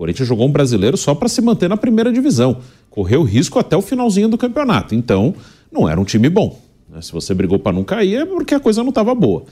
Corinthians 0.00 0.26
jogou 0.26 0.48
um 0.48 0.50
brasileiro 0.50 0.96
só 0.96 1.14
para 1.14 1.28
se 1.28 1.42
manter 1.42 1.68
na 1.68 1.76
primeira 1.76 2.10
divisão. 2.10 2.56
Correu 2.88 3.22
risco 3.22 3.58
até 3.58 3.76
o 3.76 3.82
finalzinho 3.82 4.30
do 4.30 4.38
campeonato. 4.38 4.94
Então, 4.94 5.34
não 5.70 5.86
era 5.86 6.00
um 6.00 6.04
time 6.04 6.30
bom. 6.30 6.58
Né? 6.88 7.02
Se 7.02 7.12
você 7.12 7.34
brigou 7.34 7.58
para 7.58 7.74
não 7.74 7.84
cair, 7.84 8.22
é 8.22 8.24
porque 8.24 8.54
a 8.54 8.60
coisa 8.60 8.82
não 8.82 8.88
estava 8.88 9.14
boa. 9.14 9.44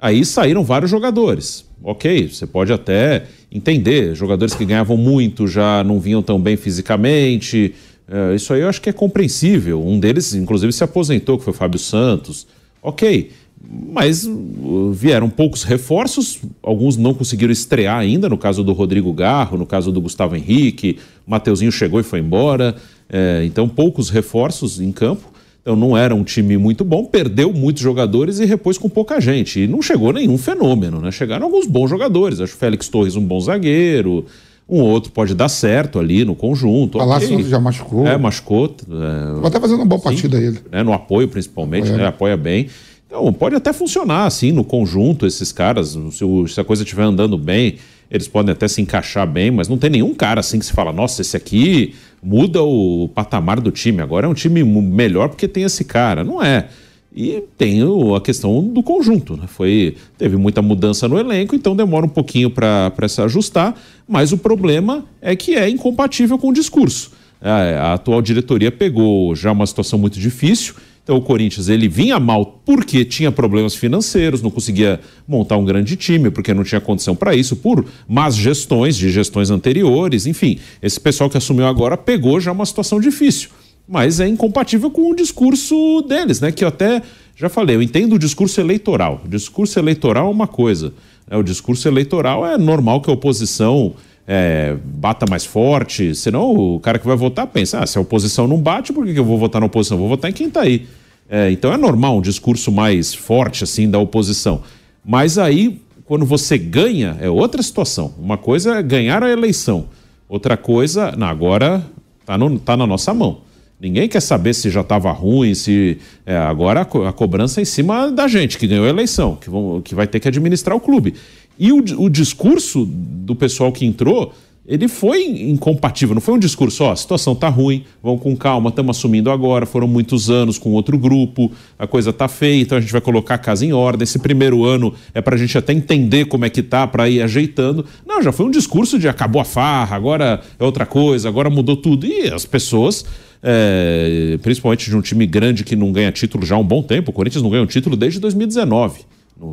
Aí 0.00 0.24
saíram 0.24 0.64
vários 0.64 0.90
jogadores. 0.90 1.66
Ok, 1.84 2.28
você 2.28 2.46
pode 2.46 2.72
até 2.72 3.26
entender. 3.52 4.14
Jogadores 4.14 4.54
que 4.54 4.64
ganhavam 4.64 4.96
muito 4.96 5.46
já 5.46 5.84
não 5.84 6.00
vinham 6.00 6.22
tão 6.22 6.40
bem 6.40 6.56
fisicamente. 6.56 7.74
É, 8.08 8.34
isso 8.34 8.54
aí 8.54 8.62
eu 8.62 8.70
acho 8.70 8.80
que 8.80 8.88
é 8.88 8.94
compreensível. 8.94 9.86
Um 9.86 10.00
deles, 10.00 10.32
inclusive, 10.32 10.72
se 10.72 10.82
aposentou, 10.82 11.36
que 11.36 11.44
foi 11.44 11.52
o 11.52 11.56
Fábio 11.56 11.78
Santos. 11.78 12.46
Ok, 12.82 13.32
mas 13.70 14.24
uh, 14.26 14.90
vieram 14.92 15.30
poucos 15.30 15.62
reforços, 15.62 16.40
alguns 16.62 16.96
não 16.96 17.14
conseguiram 17.14 17.52
estrear 17.52 17.98
ainda, 17.98 18.28
no 18.28 18.36
caso 18.36 18.64
do 18.64 18.72
Rodrigo 18.72 19.12
Garro, 19.12 19.56
no 19.56 19.64
caso 19.64 19.92
do 19.92 20.00
Gustavo 20.00 20.34
Henrique, 20.34 20.98
o 21.26 21.30
Mateuzinho 21.30 21.70
chegou 21.70 22.00
e 22.00 22.02
foi 22.02 22.18
embora, 22.18 22.74
é, 23.08 23.42
então 23.44 23.68
poucos 23.68 24.10
reforços 24.10 24.80
em 24.80 24.90
campo. 24.90 25.30
Então 25.62 25.76
não 25.76 25.94
era 25.96 26.14
um 26.14 26.24
time 26.24 26.56
muito 26.56 26.82
bom, 26.84 27.04
perdeu 27.04 27.52
muitos 27.52 27.82
jogadores 27.82 28.40
e 28.40 28.46
repôs 28.46 28.78
com 28.78 28.88
pouca 28.88 29.20
gente. 29.20 29.60
E 29.60 29.66
não 29.66 29.82
chegou 29.82 30.10
nenhum 30.10 30.38
fenômeno, 30.38 31.00
né? 31.00 31.10
Chegaram 31.10 31.44
alguns 31.44 31.66
bons 31.66 31.90
jogadores. 31.90 32.40
Acho 32.40 32.54
o 32.54 32.56
Félix 32.56 32.88
Torres 32.88 33.14
um 33.14 33.22
bom 33.22 33.38
zagueiro, 33.38 34.24
um 34.66 34.80
outro 34.80 35.12
pode 35.12 35.34
dar 35.34 35.50
certo 35.50 35.98
ali 35.98 36.24
no 36.24 36.34
conjunto. 36.34 36.96
Palácio 36.96 37.34
okay. 37.34 37.44
já 37.44 37.60
machucou. 37.60 38.06
É, 38.06 38.16
machucou. 38.16 38.74
É, 38.88 39.46
até 39.46 39.60
fazendo 39.60 39.80
uma 39.80 39.86
boa 39.86 40.00
partida 40.00 40.38
ele. 40.38 40.60
Né, 40.72 40.82
no 40.82 40.94
apoio, 40.94 41.28
principalmente, 41.28 41.90
né, 41.90 42.06
apoia 42.06 42.36
bem. 42.36 42.68
Então, 43.10 43.32
pode 43.32 43.56
até 43.56 43.72
funcionar 43.72 44.24
assim 44.24 44.52
no 44.52 44.62
conjunto, 44.62 45.26
esses 45.26 45.50
caras. 45.50 45.98
Se, 46.12 46.24
se 46.46 46.60
a 46.60 46.64
coisa 46.64 46.84
estiver 46.84 47.02
andando 47.02 47.36
bem, 47.36 47.74
eles 48.08 48.28
podem 48.28 48.52
até 48.52 48.68
se 48.68 48.80
encaixar 48.80 49.26
bem, 49.26 49.50
mas 49.50 49.66
não 49.66 49.76
tem 49.76 49.90
nenhum 49.90 50.14
cara 50.14 50.38
assim 50.38 50.60
que 50.60 50.64
se 50.64 50.72
fala, 50.72 50.92
nossa, 50.92 51.20
esse 51.20 51.36
aqui 51.36 51.92
muda 52.22 52.62
o 52.62 53.10
patamar 53.12 53.60
do 53.60 53.72
time. 53.72 54.00
Agora 54.00 54.26
é 54.26 54.28
um 54.28 54.34
time 54.34 54.62
melhor 54.62 55.28
porque 55.28 55.48
tem 55.48 55.64
esse 55.64 55.82
cara. 55.82 56.22
Não 56.22 56.40
é. 56.40 56.68
E 57.12 57.42
tem 57.58 57.80
a 57.82 58.20
questão 58.20 58.62
do 58.62 58.80
conjunto. 58.80 59.36
Né? 59.36 59.48
Foi, 59.48 59.96
teve 60.16 60.36
muita 60.36 60.62
mudança 60.62 61.08
no 61.08 61.18
elenco, 61.18 61.56
então 61.56 61.74
demora 61.74 62.06
um 62.06 62.10
pouquinho 62.10 62.48
para 62.48 63.08
se 63.08 63.20
ajustar, 63.20 63.74
mas 64.06 64.30
o 64.30 64.38
problema 64.38 65.04
é 65.20 65.34
que 65.34 65.56
é 65.56 65.68
incompatível 65.68 66.38
com 66.38 66.50
o 66.50 66.52
discurso. 66.52 67.10
A, 67.42 67.54
a 67.54 67.94
atual 67.94 68.22
diretoria 68.22 68.70
pegou 68.70 69.34
já 69.34 69.50
uma 69.50 69.66
situação 69.66 69.98
muito 69.98 70.20
difícil 70.20 70.74
o 71.10 71.20
Corinthians 71.20 71.68
ele 71.68 71.88
vinha 71.88 72.18
mal 72.18 72.60
porque 72.64 73.04
tinha 73.04 73.32
problemas 73.32 73.74
financeiros, 73.74 74.42
não 74.42 74.50
conseguia 74.50 75.00
montar 75.26 75.56
um 75.56 75.64
grande 75.64 75.96
time, 75.96 76.30
porque 76.30 76.54
não 76.54 76.64
tinha 76.64 76.80
condição 76.80 77.14
para 77.14 77.34
isso, 77.34 77.56
por 77.56 77.84
más 78.08 78.34
gestões 78.36 78.96
de 78.96 79.10
gestões 79.10 79.50
anteriores, 79.50 80.26
enfim. 80.26 80.58
Esse 80.82 81.00
pessoal 81.00 81.28
que 81.28 81.36
assumiu 81.36 81.66
agora 81.66 81.96
pegou 81.96 82.40
já 82.40 82.52
uma 82.52 82.66
situação 82.66 83.00
difícil, 83.00 83.50
mas 83.88 84.20
é 84.20 84.28
incompatível 84.28 84.90
com 84.90 85.10
o 85.10 85.14
discurso 85.14 86.02
deles, 86.02 86.40
né? 86.40 86.52
Que 86.52 86.64
eu 86.64 86.68
até 86.68 87.02
já 87.36 87.48
falei, 87.48 87.74
eu 87.74 87.82
entendo 87.82 88.14
o 88.14 88.18
discurso 88.18 88.60
eleitoral. 88.60 89.22
O 89.24 89.28
discurso 89.28 89.78
eleitoral 89.78 90.26
é 90.26 90.30
uma 90.30 90.46
coisa. 90.46 90.92
Né? 91.28 91.36
O 91.36 91.42
discurso 91.42 91.88
eleitoral 91.88 92.46
é 92.46 92.58
normal 92.58 93.00
que 93.00 93.10
a 93.10 93.14
oposição 93.14 93.94
é, 94.26 94.76
bata 94.84 95.26
mais 95.28 95.44
forte, 95.44 96.14
senão 96.14 96.54
o 96.54 96.78
cara 96.78 96.98
que 96.98 97.06
vai 97.06 97.16
votar 97.16 97.46
pensa: 97.46 97.80
ah, 97.80 97.86
se 97.86 97.98
a 97.98 98.00
oposição 98.00 98.46
não 98.46 98.58
bate, 98.58 98.92
por 98.92 99.04
que, 99.04 99.12
que 99.12 99.18
eu 99.18 99.24
vou 99.24 99.38
votar 99.38 99.60
na 99.60 99.66
oposição? 99.66 99.98
vou 99.98 100.08
votar 100.08 100.30
em 100.30 100.34
quem 100.34 100.46
está 100.46 100.60
aí. 100.60 100.86
É, 101.30 101.48
então 101.52 101.72
é 101.72 101.76
normal 101.76 102.18
um 102.18 102.20
discurso 102.20 102.72
mais 102.72 103.14
forte 103.14 103.62
assim 103.62 103.88
da 103.88 104.00
oposição. 104.00 104.62
Mas 105.04 105.38
aí, 105.38 105.80
quando 106.04 106.26
você 106.26 106.58
ganha, 106.58 107.16
é 107.20 107.30
outra 107.30 107.62
situação. 107.62 108.12
Uma 108.18 108.36
coisa 108.36 108.74
é 108.74 108.82
ganhar 108.82 109.22
a 109.22 109.30
eleição, 109.30 109.86
outra 110.28 110.56
coisa, 110.56 111.12
não, 111.16 111.28
agora 111.28 111.86
está 112.20 112.36
tá 112.64 112.76
na 112.76 112.84
nossa 112.84 113.14
mão. 113.14 113.42
Ninguém 113.80 114.08
quer 114.08 114.20
saber 114.20 114.52
se 114.54 114.68
já 114.68 114.82
estava 114.82 115.10
ruim, 115.10 115.54
se. 115.54 115.98
É, 116.26 116.36
agora 116.36 116.82
a, 116.82 116.84
co 116.84 117.04
a, 117.04 117.12
cobrança 117.12 117.60
é 117.60 117.62
em 117.62 117.64
cima 117.64 118.10
da 118.10 118.28
gente 118.28 118.58
que 118.58 118.66
ganhou 118.66 118.84
a 118.84 118.90
eleição, 118.90 119.36
que, 119.36 119.48
vão, 119.48 119.80
que 119.80 119.94
vai 119.94 120.06
ter 120.06 120.20
que 120.20 120.28
administrar 120.28 120.76
o 120.76 120.80
clube. 120.80 121.14
E 121.58 121.72
o, 121.72 121.78
o 121.96 122.10
discurso 122.10 122.84
do 122.86 123.34
pessoal 123.34 123.72
que 123.72 123.86
entrou 123.86 124.34
ele 124.70 124.86
foi 124.86 125.24
incompatível, 125.24 126.14
não 126.14 126.20
foi 126.22 126.34
um 126.34 126.38
discurso, 126.38 126.84
ó, 126.84 126.92
a 126.92 126.96
situação 126.96 127.34
tá 127.34 127.48
ruim, 127.48 127.82
vamos 128.00 128.22
com 128.22 128.36
calma, 128.36 128.70
estamos 128.70 128.96
assumindo 128.96 129.28
agora, 129.28 129.66
foram 129.66 129.88
muitos 129.88 130.30
anos 130.30 130.58
com 130.58 130.70
outro 130.70 130.96
grupo, 130.96 131.50
a 131.76 131.88
coisa 131.88 132.12
tá 132.12 132.28
feia, 132.28 132.62
então 132.62 132.78
a 132.78 132.80
gente 132.80 132.92
vai 132.92 133.00
colocar 133.00 133.34
a 133.34 133.38
casa 133.38 133.66
em 133.66 133.72
ordem, 133.72 134.04
esse 134.04 134.20
primeiro 134.20 134.64
ano 134.64 134.94
é 135.12 135.20
para 135.20 135.34
a 135.34 135.38
gente 135.38 135.58
até 135.58 135.72
entender 135.72 136.26
como 136.26 136.44
é 136.44 136.50
que 136.50 136.62
tá, 136.62 136.86
para 136.86 137.10
ir 137.10 137.20
ajeitando. 137.20 137.84
Não, 138.06 138.22
já 138.22 138.30
foi 138.30 138.46
um 138.46 138.50
discurso 138.50 138.96
de 138.96 139.08
acabou 139.08 139.42
a 139.42 139.44
farra, 139.44 139.96
agora 139.96 140.40
é 140.56 140.64
outra 140.64 140.86
coisa, 140.86 141.28
agora 141.28 141.50
mudou 141.50 141.76
tudo, 141.76 142.06
e 142.06 142.28
as 142.32 142.46
pessoas... 142.46 143.04
É, 143.42 144.38
principalmente 144.42 144.90
de 144.90 144.94
um 144.94 145.00
time 145.00 145.24
grande 145.24 145.64
que 145.64 145.74
não 145.74 145.90
ganha 145.90 146.12
título 146.12 146.44
já 146.44 146.56
há 146.56 146.58
um 146.58 146.64
bom 146.64 146.82
tempo, 146.82 147.10
o 147.10 147.14
Corinthians 147.14 147.42
não 147.42 147.48
ganha 147.48 147.62
um 147.62 147.66
título 147.66 147.96
desde 147.96 148.20
2019 148.20 149.00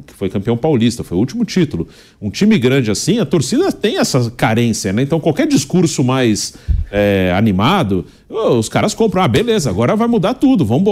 que 0.05 0.13
foi 0.13 0.29
campeão 0.29 0.57
paulista, 0.57 1.03
foi 1.03 1.17
o 1.17 1.19
último 1.19 1.45
título. 1.45 1.87
Um 2.21 2.29
time 2.29 2.57
grande 2.59 2.91
assim, 2.91 3.19
a 3.19 3.25
torcida 3.25 3.71
tem 3.71 3.97
essa 3.97 4.29
carência, 4.31 4.91
né? 4.91 5.01
Então 5.01 5.19
qualquer 5.19 5.47
discurso 5.47 6.03
mais 6.03 6.55
é, 6.91 7.33
animado, 7.35 8.05
os 8.29 8.67
caras 8.67 8.93
compram, 8.93 9.23
ah, 9.23 9.27
beleza, 9.27 9.69
agora 9.69 9.95
vai 9.95 10.07
mudar 10.07 10.33
tudo, 10.33 10.65
vamos. 10.65 10.87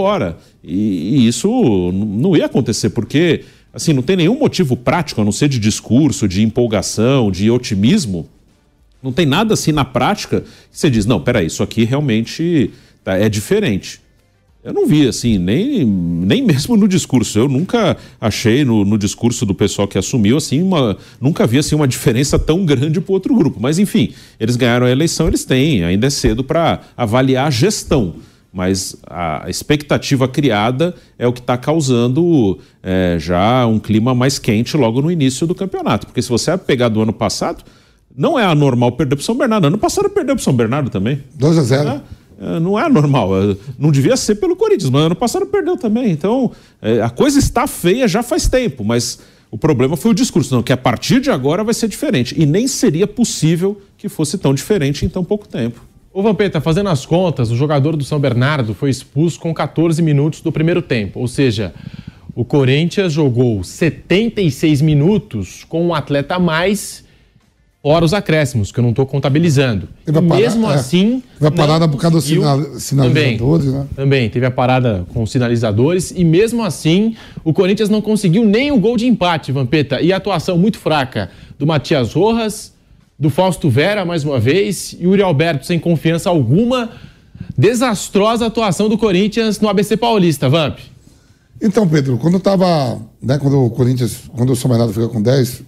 E, 0.64 1.18
e, 1.18 1.28
isso 1.28 1.48
não 1.92 2.36
ia 2.36 2.46
acontecer, 2.46 2.90
porque 2.90 3.44
assim, 3.72 3.92
não 3.92 4.02
tem 4.02 4.16
nenhum 4.16 4.38
motivo 4.38 4.76
prático, 4.76 5.20
a 5.20 5.24
não 5.24 5.32
ser 5.32 5.48
de 5.48 5.58
discurso, 5.58 6.26
de 6.26 6.42
empolgação, 6.42 7.30
de 7.30 7.50
otimismo. 7.50 8.26
Não 9.02 9.12
tem 9.12 9.26
nada 9.26 9.54
assim 9.54 9.72
na 9.72 9.84
prática 9.84 10.40
que 10.40 10.46
você 10.72 10.88
diz, 10.88 11.04
não, 11.04 11.20
peraí, 11.20 11.46
isso 11.46 11.62
aqui 11.62 11.84
realmente 11.84 12.70
tá, 13.04 13.16
é 13.16 13.28
diferente. 13.28 14.00
Eu 14.66 14.72
não 14.72 14.84
vi, 14.84 15.06
assim, 15.06 15.38
nem, 15.38 15.84
nem 15.84 16.42
mesmo 16.44 16.76
no 16.76 16.88
discurso. 16.88 17.38
Eu 17.38 17.48
nunca 17.48 17.96
achei 18.20 18.64
no, 18.64 18.84
no 18.84 18.98
discurso 18.98 19.46
do 19.46 19.54
pessoal 19.54 19.86
que 19.86 19.96
assumiu, 19.96 20.36
assim, 20.36 20.60
uma, 20.60 20.96
nunca 21.20 21.46
vi 21.46 21.58
assim, 21.58 21.76
uma 21.76 21.86
diferença 21.86 22.36
tão 22.36 22.66
grande 22.66 23.00
para 23.00 23.12
o 23.12 23.14
outro 23.14 23.32
grupo. 23.32 23.60
Mas, 23.60 23.78
enfim, 23.78 24.12
eles 24.40 24.56
ganharam 24.56 24.84
a 24.84 24.90
eleição, 24.90 25.28
eles 25.28 25.44
têm, 25.44 25.84
ainda 25.84 26.08
é 26.08 26.10
cedo 26.10 26.42
para 26.42 26.80
avaliar 26.96 27.46
a 27.46 27.50
gestão. 27.50 28.16
Mas 28.52 28.96
a 29.06 29.44
expectativa 29.48 30.26
criada 30.26 30.96
é 31.16 31.28
o 31.28 31.32
que 31.32 31.40
está 31.40 31.56
causando 31.56 32.58
é, 32.82 33.18
já 33.20 33.64
um 33.66 33.78
clima 33.78 34.16
mais 34.16 34.36
quente 34.36 34.76
logo 34.76 35.00
no 35.00 35.12
início 35.12 35.46
do 35.46 35.54
campeonato. 35.54 36.08
Porque 36.08 36.22
se 36.22 36.28
você 36.28 36.56
pegar 36.56 36.88
do 36.88 37.00
ano 37.00 37.12
passado, 37.12 37.62
não 38.16 38.36
é 38.36 38.44
anormal 38.44 38.90
perder 38.92 39.14
para 39.14 39.24
São 39.24 39.36
Bernardo. 39.36 39.68
Ano 39.68 39.78
passado 39.78 40.08
perdeu 40.08 40.34
para 40.34 40.42
São 40.42 40.54
Bernardo 40.54 40.90
também. 40.90 41.22
2 41.34 41.58
a 41.58 41.62
0 41.62 41.88
é? 41.88 42.00
É, 42.40 42.60
não 42.60 42.78
é 42.78 42.88
normal. 42.88 43.30
É, 43.36 43.56
não 43.78 43.90
devia 43.90 44.16
ser 44.16 44.36
pelo 44.36 44.56
Corinthians, 44.56 44.90
mas 44.90 45.02
ano 45.02 45.16
passado 45.16 45.46
perdeu 45.46 45.76
também. 45.76 46.10
Então, 46.10 46.52
é, 46.80 47.00
a 47.00 47.10
coisa 47.10 47.38
está 47.38 47.66
feia 47.66 48.06
já 48.06 48.22
faz 48.22 48.48
tempo, 48.48 48.84
mas 48.84 49.20
o 49.50 49.56
problema 49.56 49.96
foi 49.96 50.10
o 50.10 50.14
discurso, 50.14 50.54
não, 50.54 50.62
que 50.62 50.72
a 50.72 50.76
partir 50.76 51.20
de 51.20 51.30
agora 51.30 51.64
vai 51.64 51.74
ser 51.74 51.88
diferente. 51.88 52.34
E 52.36 52.44
nem 52.44 52.66
seria 52.66 53.06
possível 53.06 53.80
que 53.96 54.08
fosse 54.08 54.36
tão 54.36 54.52
diferente 54.52 55.04
em 55.04 55.08
tão 55.08 55.24
pouco 55.24 55.48
tempo. 55.48 55.80
Ô 56.12 56.22
Vampeta, 56.22 56.60
fazendo 56.60 56.88
as 56.88 57.04
contas, 57.04 57.50
o 57.50 57.56
jogador 57.56 57.94
do 57.94 58.04
São 58.04 58.18
Bernardo 58.18 58.74
foi 58.74 58.90
expulso 58.90 59.38
com 59.38 59.52
14 59.52 60.00
minutos 60.02 60.40
do 60.40 60.50
primeiro 60.50 60.80
tempo. 60.80 61.20
Ou 61.20 61.28
seja, 61.28 61.74
o 62.34 62.44
Corinthians 62.44 63.12
jogou 63.12 63.62
76 63.62 64.80
minutos 64.82 65.64
com 65.64 65.86
um 65.86 65.94
atleta 65.94 66.36
a 66.36 66.38
mais 66.38 67.04
fora 67.86 68.04
os 68.04 68.12
acréscimos, 68.12 68.72
que 68.72 68.80
eu 68.80 68.82
não 68.82 68.90
estou 68.90 69.06
contabilizando. 69.06 69.88
Teve 70.04 70.20
parar, 70.20 70.40
mesmo 70.40 70.68
é, 70.68 70.74
assim. 70.74 71.22
Teve 71.34 71.46
a 71.46 71.50
parada 71.52 71.86
por 71.86 72.00
causa 72.00 72.16
dos 72.16 72.24
sinalizadores, 72.82 73.64
também, 73.64 73.78
né? 73.78 73.86
Também, 73.94 74.28
teve 74.28 74.44
a 74.44 74.50
parada 74.50 75.06
com 75.14 75.22
os 75.22 75.30
sinalizadores, 75.30 76.10
e 76.10 76.24
mesmo 76.24 76.64
assim, 76.64 77.14
o 77.44 77.52
Corinthians 77.52 77.88
não 77.88 78.02
conseguiu 78.02 78.44
nem 78.44 78.72
o 78.72 78.80
gol 78.80 78.96
de 78.96 79.06
empate, 79.06 79.52
Vampeta. 79.52 80.00
E 80.00 80.12
a 80.12 80.16
atuação 80.16 80.58
muito 80.58 80.80
fraca 80.80 81.30
do 81.56 81.64
Matias 81.64 82.12
Rojas, 82.12 82.72
do 83.16 83.30
Fausto 83.30 83.70
Vera, 83.70 84.04
mais 84.04 84.24
uma 84.24 84.40
vez, 84.40 84.96
e 84.98 85.06
o 85.06 85.10
Uri 85.10 85.22
Alberto 85.22 85.64
sem 85.64 85.78
confiança 85.78 86.28
alguma. 86.28 86.90
Desastrosa 87.56 88.46
atuação 88.46 88.88
do 88.88 88.98
Corinthians 88.98 89.60
no 89.60 89.68
ABC 89.68 89.96
Paulista, 89.96 90.48
Vamp. 90.48 90.80
Então, 91.62 91.86
Pedro, 91.86 92.18
quando 92.18 92.40
tava. 92.40 93.00
Né, 93.22 93.38
quando 93.38 93.64
o 93.64 93.70
Corinthians. 93.70 94.22
Quando 94.36 94.52
o 94.52 94.56
São 94.56 94.68
Bernardo 94.68 94.92
fica 94.92 95.06
com 95.06 95.22
10, 95.22 95.62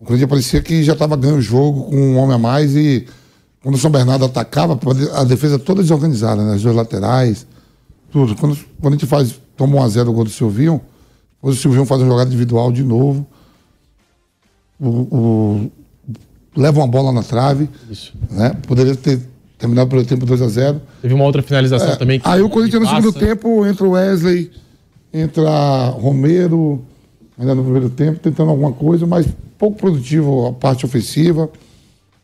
o 0.00 0.04
Corinthians 0.04 0.30
parecia 0.30 0.62
que 0.62 0.82
já 0.82 0.92
estava 0.92 1.16
ganhando 1.16 1.38
o 1.38 1.42
jogo 1.42 1.84
com 1.84 1.96
um 1.96 2.16
homem 2.18 2.36
a 2.36 2.38
mais 2.38 2.76
e 2.76 3.06
quando 3.62 3.74
o 3.74 3.78
São 3.78 3.90
Bernardo 3.90 4.24
atacava, 4.24 4.78
a 5.14 5.24
defesa 5.24 5.58
toda 5.58 5.82
desorganizada, 5.82 6.44
né? 6.44 6.54
As 6.54 6.62
duas 6.62 6.76
laterais, 6.76 7.46
tudo. 8.10 8.36
Quando 8.36 8.52
o 8.52 8.58
Corinthians 8.80 9.10
faz, 9.10 9.40
toma 9.56 9.76
um 9.76 9.82
a 9.82 9.88
0 9.88 10.10
o 10.10 10.12
gol 10.12 10.24
do 10.24 10.30
Silvinho, 10.30 10.80
depois 11.34 11.56
o 11.56 11.60
Silvinho 11.60 11.84
faz 11.84 12.00
uma 12.00 12.08
jogada 12.08 12.28
individual 12.28 12.70
de 12.70 12.84
novo. 12.84 13.26
O, 14.80 14.88
o, 14.88 15.72
leva 16.56 16.78
uma 16.78 16.86
bola 16.86 17.12
na 17.12 17.22
trave. 17.22 17.68
Isso. 17.90 18.12
Né? 18.30 18.54
Poderia 18.66 18.94
ter 18.94 19.20
terminado 19.58 19.90
pelo 19.90 20.04
tempo 20.04 20.24
2 20.24 20.40
a 20.40 20.48
0 20.48 20.80
Teve 21.02 21.14
uma 21.14 21.24
outra 21.24 21.42
finalização 21.42 21.90
é, 21.90 21.96
também. 21.96 22.20
aí 22.22 22.40
o 22.40 22.48
Corinthians 22.48 22.82
no 22.82 22.88
segundo 22.88 23.12
tempo 23.12 23.66
entra 23.66 23.84
o 23.84 23.90
Wesley, 23.90 24.52
entra 25.12 25.88
Romero, 25.90 26.84
ainda 27.36 27.56
no 27.56 27.64
primeiro 27.64 27.90
tempo, 27.90 28.20
tentando 28.20 28.50
alguma 28.50 28.72
coisa, 28.72 29.04
mas 29.04 29.26
pouco 29.58 29.76
produtivo 29.76 30.46
a 30.46 30.52
parte 30.52 30.86
ofensiva. 30.86 31.50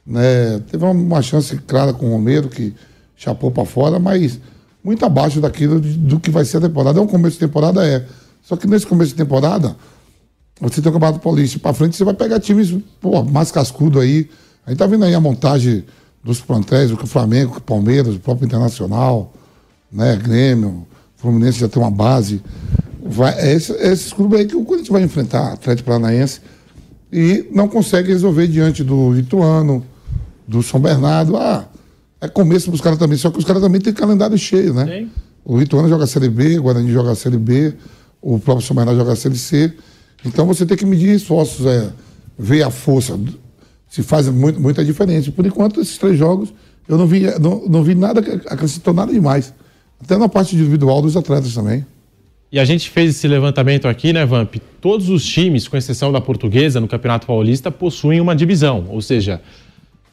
Né? 0.07 0.61
Teve 0.71 0.85
uma 0.85 1.21
chance 1.21 1.57
clara 1.59 1.93
com 1.93 2.07
o 2.07 2.13
Romero, 2.13 2.49
que 2.49 2.75
chapou 3.17 3.51
para 3.51 3.65
fora, 3.65 3.99
mas 3.99 4.39
muito 4.83 5.05
abaixo 5.05 5.41
daquilo 5.41 5.81
do 5.81 6.21
que 6.21 6.31
vai 6.31 6.45
ser 6.45 6.59
a 6.59 6.61
temporada. 6.63 6.99
É 6.99 7.03
um 7.03 7.07
começo 7.07 7.35
de 7.35 7.41
temporada, 7.41 7.87
é. 7.87 8.07
Só 8.43 8.57
que 8.57 8.67
nesse 8.67 8.87
começo 8.87 9.11
de 9.11 9.17
temporada, 9.17 9.75
você 10.61 10.81
tem 10.81 10.91
o 10.91 10.93
Campeonato 10.93 11.21
Paulista 11.21 11.59
para 11.59 11.73
frente, 11.73 11.97
você 11.97 12.05
vai 12.05 12.15
pegar 12.15 12.39
times 12.39 12.77
pô, 13.01 13.23
mais 13.25 13.51
cascudo 13.51 13.99
aí. 13.99 14.29
A 14.67 14.71
gente 14.71 14.79
tá 14.79 14.87
vendo 14.87 15.05
aí 15.05 15.15
a 15.15 15.21
montagem 15.21 15.85
dos 16.23 16.41
plantéis, 16.41 16.91
o 16.91 16.97
Flamengo, 17.07 17.57
o 17.57 17.61
Palmeiras, 17.61 18.15
o 18.15 18.21
próprio 18.21 18.47
Internacional, 18.47 19.33
né, 19.91 20.17
Grêmio, 20.17 20.87
Fluminense 21.17 21.59
já 21.59 21.69
tem 21.69 21.83
uma 21.83 21.91
base. 21.91 22.43
Vai, 23.03 23.39
é 23.39 23.53
esse, 23.53 23.73
é 23.73 23.93
esses 23.93 24.13
clubes 24.13 24.41
aí 24.41 24.47
que 24.47 24.57
o 24.57 24.65
Corinthians 24.65 24.91
vai 24.91 25.03
enfrentar, 25.03 25.53
Atlético 25.53 25.87
Paranaense, 25.87 26.41
e 27.15 27.49
não 27.53 27.69
consegue 27.69 28.09
resolver 28.09 28.49
diante 28.49 28.83
do 28.83 29.17
Ituano, 29.17 29.87
do 30.49 30.65
São 30.65 30.81
Bernardo. 30.81 31.37
Ah, 31.37 31.65
é 32.21 32.27
começo 32.27 32.67
para 32.67 32.75
os 32.75 32.81
caras 32.81 32.99
também, 32.99 33.17
só 33.17 33.31
que 33.31 33.39
os 33.39 33.45
caras 33.45 33.63
também 33.63 33.81
têm 33.81 33.93
calendário 33.93 34.37
cheio, 34.37 34.75
né? 34.75 34.85
Sim. 34.85 35.11
O 35.45 35.63
Ituano 35.63 35.89
joga 35.89 36.03
a 36.03 36.07
Série 36.09 36.29
B, 36.29 36.59
o 36.59 36.65
Guarani 36.65 36.93
joga 36.93 37.13
a 37.13 37.15
Série 37.15 37.39
B, 37.39 37.73
o 38.21 38.41
próprio 38.41 38.67
São 38.67 38.75
Bernardo 38.75 38.99
joga 38.99 39.13
a 39.13 39.17
Série 39.17 39.39
C. 39.39 39.73
Então 40.25 40.45
você 40.45 40.67
tem 40.67 40.77
que 40.77 40.85
medir 40.85 41.15
esforços, 41.15 41.65
é, 41.65 41.89
ver 42.37 42.65
a 42.65 42.71
força. 42.71 43.17
Se 43.89 44.03
faz 44.03 44.27
muito, 44.29 44.61
muita 44.61 44.85
diferença. 44.85 45.31
Por 45.31 45.47
enquanto, 45.47 45.81
esses 45.81 45.97
três 45.97 46.19
jogos, 46.19 46.53
eu 46.89 46.99
não 46.99 47.07
vi, 47.07 47.27
não, 47.39 47.63
não 47.69 47.85
vi 47.85 47.95
nada 47.95 48.21
que 48.23 48.31
acrescentou 48.49 48.93
nada 48.93 49.13
demais. 49.13 49.55
Até 50.03 50.19
na 50.19 50.29
parte 50.29 50.57
individual 50.57 51.01
dos 51.01 51.17
atletas 51.17 51.55
também. 51.55 51.87
E 52.55 52.61
a 52.61 52.65
gente 52.65 52.89
fez 52.89 53.17
esse 53.17 53.27
levantamento 53.27 53.89
aqui, 53.89 54.13
né, 54.13 54.25
Vamp? 54.25 54.55
Todos 54.81 55.09
os 55.09 55.25
times, 55.27 55.67
com 55.67 55.77
exceção 55.77 56.13
da 56.13 56.21
portuguesa, 56.21 56.81
no 56.81 56.87
Campeonato 56.87 57.27
Paulista, 57.27 57.69
possuem 57.69 58.21
uma 58.21 58.37
divisão. 58.37 58.87
Ou 58.91 59.03
seja, 59.03 59.41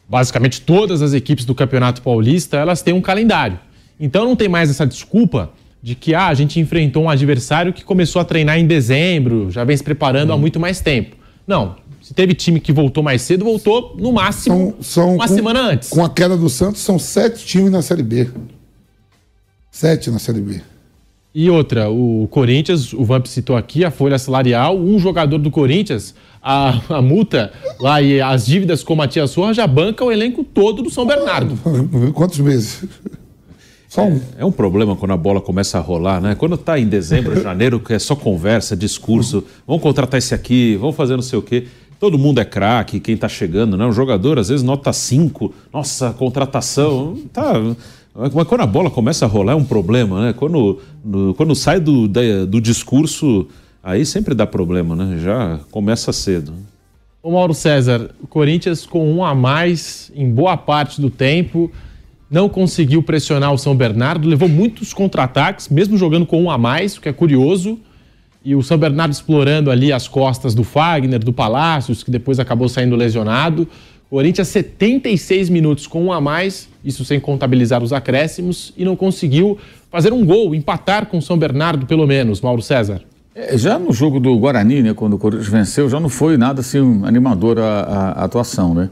basicamente 0.10 0.60
todas 0.60 1.04
as 1.04 1.14
equipes 1.14 1.46
do 1.46 1.54
Campeonato 1.54 2.02
Paulista, 2.02 2.58
elas 2.58 2.82
têm 2.82 2.96
um 2.96 3.00
calendário. 3.00 3.60
Então 4.00 4.26
não 4.26 4.36
tem 4.36 4.50
mais 4.50 4.72
essa 4.72 4.88
desculpa 4.88 5.52
de 5.84 5.94
que 5.94 6.16
ah, 6.16 6.30
a 6.30 6.34
gente 6.34 6.60
enfrentou 6.60 7.04
um 7.04 7.12
adversário 7.12 7.72
que 7.72 7.84
começou 7.84 8.20
a 8.20 8.26
treinar 8.26 8.58
em 8.58 8.66
dezembro, 8.66 9.52
já 9.52 9.64
vem 9.64 9.78
se 9.78 9.84
preparando 9.84 10.32
há 10.32 10.34
uhum. 10.34 10.42
muito 10.42 10.60
mais 10.60 10.82
tempo. 10.82 11.16
Não. 11.46 11.76
Se 12.02 12.12
teve 12.12 12.34
time 12.34 12.60
que 12.60 12.74
voltou 12.74 13.04
mais 13.04 13.22
cedo, 13.22 13.46
voltou 13.46 13.96
no 14.00 14.12
máximo 14.12 14.74
são, 14.80 14.82
são 14.82 15.16
uma 15.18 15.28
com, 15.28 15.36
semana 15.36 15.62
antes. 15.62 15.90
Com 15.90 16.04
a 16.04 16.10
queda 16.10 16.36
do 16.36 16.50
Santos, 16.50 16.82
são 16.82 16.98
sete 16.98 17.46
times 17.46 17.72
na 17.72 17.84
Série 17.84 18.02
B. 18.02 18.32
Sete 19.70 20.10
na 20.10 20.18
Série 20.18 20.42
B. 20.42 20.71
E 21.34 21.50
outra, 21.50 21.90
o 21.90 22.28
Corinthians, 22.30 22.92
o 22.92 23.06
Vamp 23.06 23.26
citou 23.26 23.56
aqui, 23.56 23.86
a 23.86 23.92
folha 23.92 24.20
salarial, 24.20 24.78
um 24.78 25.00
jogador 25.00 25.38
do 25.38 25.50
Corinthians, 25.50 26.14
a, 26.44 26.98
a 26.98 27.02
multa 27.02 27.54
lá 27.80 28.02
e 28.02 28.20
as 28.20 28.46
dívidas 28.46 28.84
com 28.84 28.94
o 28.94 28.98
Matias 28.98 29.32
Sorra 29.32 29.54
já 29.54 29.66
banca 29.66 30.04
o 30.04 30.12
elenco 30.12 30.44
todo 30.44 30.84
do 30.84 30.90
São 30.90 31.06
Bernardo. 31.06 31.58
Quantos 32.14 32.38
meses? 32.40 32.84
Só 33.88 34.04
um. 34.04 34.18
É, 34.38 34.42
é, 34.42 34.46
um 34.46 34.52
problema 34.52 34.94
quando 34.96 35.12
a 35.12 35.18
bola 35.18 35.40
começa 35.40 35.78
a 35.78 35.82
rolar, 35.82 36.20
né? 36.20 36.36
Quando 36.36 36.58
tá 36.58 36.78
em 36.78 36.88
dezembro, 36.88 37.40
janeiro, 37.44 37.80
que 37.80 37.94
é 37.94 38.00
só 38.00 38.16
conversa, 38.16 38.76
discurso, 38.76 39.44
vamos 39.66 39.82
contratar 39.82 40.18
esse 40.18 40.34
aqui, 40.34 40.76
vamos 40.76 40.98
fazer 40.98 41.16
não 41.16 41.24
sei 41.24 41.40
o 41.40 41.42
quê. 41.42 41.68
Todo 41.98 42.18
mundo 42.18 42.42
é 42.42 42.46
craque, 42.46 43.00
quem 43.00 43.16
tá 43.16 43.30
chegando, 43.30 43.78
né? 43.78 43.86
O 43.86 43.92
jogador, 43.92 44.40
às 44.40 44.50
vezes, 44.50 44.64
nota 44.64 44.92
5. 44.92 45.54
Nossa, 45.72 46.12
contratação. 46.12 47.18
Tá 47.32 47.54
mas 48.14 48.48
quando 48.48 48.62
a 48.62 48.68
bola 48.68 48.90
começa 48.90 49.26
a 49.26 49.28
rolar 49.28 49.54
é 49.54 49.56
um 49.56 49.64
problema, 49.64 50.28
né? 50.28 50.34
Quando, 50.34 50.80
no, 51.04 51.34
quando 51.34 51.56
sai 51.56 51.80
do, 51.80 52.08
da, 52.08 52.46
do 52.46 52.60
discurso, 52.60 53.48
aí 53.82 54.06
sempre 54.06 54.36
dá 54.36 54.46
problema, 54.46 54.96
né? 54.96 55.18
Já 55.20 55.60
começa 55.72 56.12
cedo. 56.12 56.54
O 57.24 57.32
Mauro 57.32 57.54
César, 57.54 58.10
o 58.22 58.28
Corinthians 58.28 58.86
com 58.86 59.14
um 59.14 59.24
a 59.24 59.34
mais 59.34 60.12
em 60.16 60.30
boa 60.30 60.58
parte 60.58 61.00
do 61.00 61.10
tempo, 61.10 61.72
não 62.30 62.50
conseguiu 62.50 63.04
pressionar 63.04 63.54
o 63.54 63.58
São 63.58 63.76
Bernardo, 63.76 64.28
levou 64.28 64.50
muitos 64.50 64.94
contra-ataques, 64.94 65.70
mesmo 65.70 65.98
jogando 65.98 66.26
com 66.26 66.42
um 66.42 66.50
a 66.50 66.58
mais, 66.58 66.98
o 66.98 67.02
que 67.02 67.10
é 67.10 67.14
curioso. 67.14 67.78
E 68.44 68.56
o 68.56 68.64
São 68.64 68.78
Bernardo 68.78 69.12
explorando 69.12 69.70
ali 69.70 69.94
as 69.94 70.08
costas 70.08 70.56
do 70.56 70.64
Fagner, 70.64 71.20
do 71.20 71.32
Palácios, 71.32 72.04
que 72.04 72.10
depois 72.10 72.40
acabou 72.40 72.68
saindo 72.68 72.96
lesionado. 72.96 73.68
Corinthians 74.12 74.50
76 74.50 75.48
minutos 75.50 75.88
com 75.88 76.04
um 76.04 76.12
a 76.12 76.20
mais, 76.20 76.68
isso 76.84 77.06
sem 77.06 77.18
contabilizar 77.18 77.82
os 77.82 77.94
acréscimos, 77.94 78.74
e 78.76 78.84
não 78.84 78.94
conseguiu 78.94 79.58
fazer 79.90 80.12
um 80.12 80.26
gol, 80.26 80.54
empatar 80.54 81.06
com 81.06 81.22
São 81.22 81.38
Bernardo 81.38 81.86
pelo 81.86 82.06
menos, 82.06 82.42
Mauro 82.42 82.62
César. 82.62 83.02
É, 83.34 83.58
já 83.58 83.80
no 83.80 83.94
jogo 83.94 84.20
do 84.20 84.38
Guarani, 84.38 84.84
né, 84.84 84.94
quando 84.94 85.14
o 85.14 85.18
Corinthians 85.18 85.48
venceu, 85.48 85.90
já 85.90 85.98
não 85.98 86.10
foi 86.10 86.36
nada 86.36 86.60
assim 86.60 87.02
animador 87.06 87.58
a, 87.58 87.64
a, 87.64 88.12
a 88.12 88.24
atuação, 88.26 88.74
né? 88.74 88.90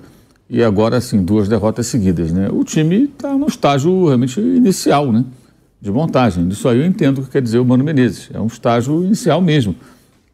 E 0.49 0.63
agora, 0.63 0.95
assim, 0.95 1.21
duas 1.21 1.49
derrotas 1.49 1.87
seguidas, 1.87 2.31
né? 2.31 2.47
O 2.49 2.63
time 2.63 3.03
está 3.03 3.37
no 3.37 3.45
estágio 3.45 4.05
realmente 4.05 4.39
inicial, 4.39 5.11
né? 5.11 5.25
De 5.81 5.91
montagem. 5.91 6.47
Isso 6.47 6.67
aí 6.69 6.79
eu 6.79 6.85
entendo 6.85 7.19
o 7.19 7.23
que 7.23 7.31
quer 7.31 7.41
dizer 7.41 7.59
o 7.59 7.65
Mano 7.65 7.83
Menezes. 7.83 8.29
É 8.33 8.39
um 8.39 8.47
estágio 8.47 9.03
inicial 9.03 9.41
mesmo. 9.41 9.75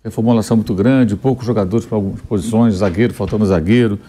Reformulação 0.04 0.56
muito 0.56 0.76
grande, 0.76 1.16
poucos 1.16 1.44
jogadores 1.44 1.88
para 1.88 1.98
algumas 1.98 2.22
posições, 2.22 2.76
zagueiro, 2.76 3.16
faltando 3.16 3.44
zagueiro. 3.48 4.00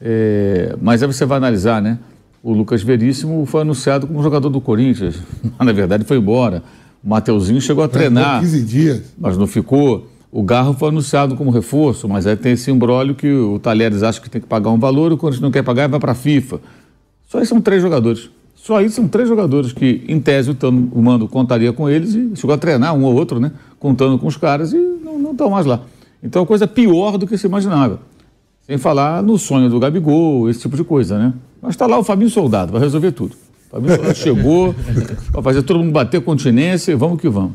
É, 0.00 0.76
mas 0.80 1.02
aí 1.02 1.06
você 1.06 1.24
vai 1.24 1.36
analisar, 1.38 1.82
né? 1.82 1.98
O 2.42 2.52
Lucas 2.52 2.82
Veríssimo 2.82 3.44
foi 3.44 3.60
anunciado 3.60 4.06
como 4.06 4.22
jogador 4.22 4.48
do 4.48 4.60
Corinthians, 4.60 5.20
mas 5.58 5.66
na 5.66 5.72
verdade 5.72 6.04
foi 6.04 6.16
embora. 6.16 6.62
O 7.04 7.08
Mateuzinho 7.08 7.60
chegou 7.60 7.84
a 7.84 7.88
treinar. 7.88 8.40
15 8.40 8.62
dias. 8.64 9.02
Mas 9.18 9.36
não 9.36 9.46
ficou. 9.46 10.06
O 10.32 10.42
Garro 10.42 10.74
foi 10.74 10.88
anunciado 10.88 11.34
como 11.34 11.50
reforço, 11.50 12.08
mas 12.08 12.26
aí 12.26 12.36
tem 12.36 12.52
esse 12.52 12.70
embrólio 12.70 13.14
que 13.14 13.30
o 13.30 13.58
Talheres 13.58 14.02
acha 14.02 14.20
que 14.20 14.30
tem 14.30 14.40
que 14.40 14.46
pagar 14.46 14.70
um 14.70 14.78
valor, 14.78 15.12
o 15.12 15.16
Corinthians 15.16 15.42
não 15.42 15.50
quer 15.50 15.62
pagar 15.62 15.84
e 15.84 15.88
vai 15.88 15.98
para 15.98 16.12
a 16.12 16.14
FIFA. 16.14 16.60
Só 17.28 17.38
aí 17.38 17.46
são 17.46 17.60
três 17.60 17.82
jogadores. 17.82 18.30
Só 18.54 18.76
aí 18.76 18.88
são 18.90 19.08
três 19.08 19.28
jogadores 19.28 19.72
que, 19.72 20.04
em 20.06 20.20
tese, 20.20 20.50
o, 20.50 20.56
o 20.92 21.02
Mando 21.02 21.26
contaria 21.26 21.72
com 21.72 21.88
eles 21.88 22.14
e 22.14 22.30
chegou 22.36 22.54
a 22.54 22.58
treinar 22.58 22.94
um 22.94 23.04
ou 23.04 23.14
outro, 23.14 23.40
né? 23.40 23.52
Contando 23.78 24.18
com 24.18 24.26
os 24.26 24.36
caras 24.36 24.72
e 24.72 24.76
não 24.76 25.32
estão 25.32 25.50
mais 25.50 25.66
lá. 25.66 25.80
Então, 26.22 26.42
é 26.42 26.46
coisa 26.46 26.66
pior 26.66 27.16
do 27.16 27.26
que 27.26 27.38
se 27.38 27.46
imaginava. 27.46 28.00
Sem 28.70 28.78
falar 28.78 29.20
no 29.20 29.36
sonho 29.36 29.68
do 29.68 29.80
Gabigol, 29.80 30.48
esse 30.48 30.60
tipo 30.60 30.76
de 30.76 30.84
coisa, 30.84 31.18
né? 31.18 31.34
Mas 31.60 31.72
está 31.72 31.88
lá 31.88 31.98
o 31.98 32.04
Fabinho 32.04 32.30
Soldado, 32.30 32.70
vai 32.70 32.80
resolver 32.80 33.10
tudo. 33.10 33.32
O 33.32 33.68
Fabinho 33.68 33.96
Soldado 33.96 34.14
chegou, 34.16 34.72
vai 35.32 35.42
fazer 35.42 35.62
todo 35.64 35.80
mundo 35.80 35.90
bater 35.90 36.20
continência 36.20 36.92
e 36.92 36.94
vamos 36.94 37.20
que 37.20 37.28
vamos. 37.28 37.54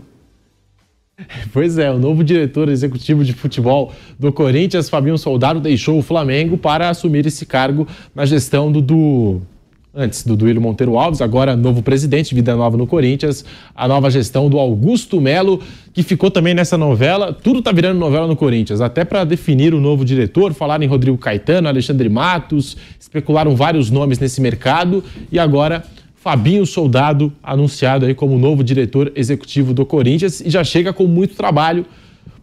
Pois 1.54 1.78
é, 1.78 1.89
o 1.89 1.97
novo 1.97 2.21
diretor 2.21 2.67
executivo 2.67 3.23
de 3.23 3.32
futebol 3.32 3.93
do 4.19 4.34
Corinthians, 4.34 4.89
Fabinho 4.89 5.17
Soldado, 5.17 5.62
deixou 5.62 5.97
o 5.97 6.01
Flamengo 6.01 6.58
para 6.58 6.89
assumir 6.89 7.25
esse 7.25 7.45
cargo 7.45 7.88
na 8.13 8.25
gestão 8.25 8.69
do, 8.69 8.82
do 8.82 9.41
antes 9.96 10.24
do 10.24 10.36
Duílio 10.36 10.62
Monteiro 10.62 10.98
Alves, 10.98 11.22
agora 11.22 11.56
novo 11.56 11.82
presidente, 11.82 12.36
vida 12.36 12.56
nova 12.56 12.76
no 12.76 12.86
Corinthians, 12.86 13.46
a 13.74 13.88
nova 13.88 14.10
gestão 14.10 14.50
do 14.50 14.60
Augusto 14.60 15.22
Melo, 15.22 15.62
que 15.94 16.04
ficou 16.04 16.30
também 16.30 16.54
nessa 16.54 16.78
novela. 16.78 17.32
Tudo 17.32 17.62
tá 17.62 17.72
virando 17.72 17.98
novela 17.98 18.28
no 18.28 18.36
Corinthians, 18.36 18.82
até 18.82 19.06
para 19.06 19.24
definir 19.24 19.74
o 19.74 19.80
novo 19.80 20.04
diretor, 20.04 20.54
falaram 20.54 20.84
em 20.84 20.88
Rodrigo 20.88 21.18
Caetano, 21.18 21.70
Alexandre 21.70 22.10
Matos, 22.10 22.76
especularam 23.00 23.56
vários 23.56 23.90
nomes 23.90 24.20
nesse 24.20 24.42
mercado 24.42 25.02
e 25.32 25.40
agora 25.40 25.86
Fabinho 26.16 26.66
Soldado 26.66 27.32
anunciado 27.42 28.06
aí 28.06 28.14
como 28.14 28.38
novo 28.38 28.64
diretor 28.64 29.12
executivo 29.16 29.74
do 29.74 29.86
Corinthians 29.86 30.42
e 30.42 30.50
já 30.50 30.64
chega 30.64 30.92
com 30.92 31.08
muito 31.08 31.36
trabalho 31.36 31.86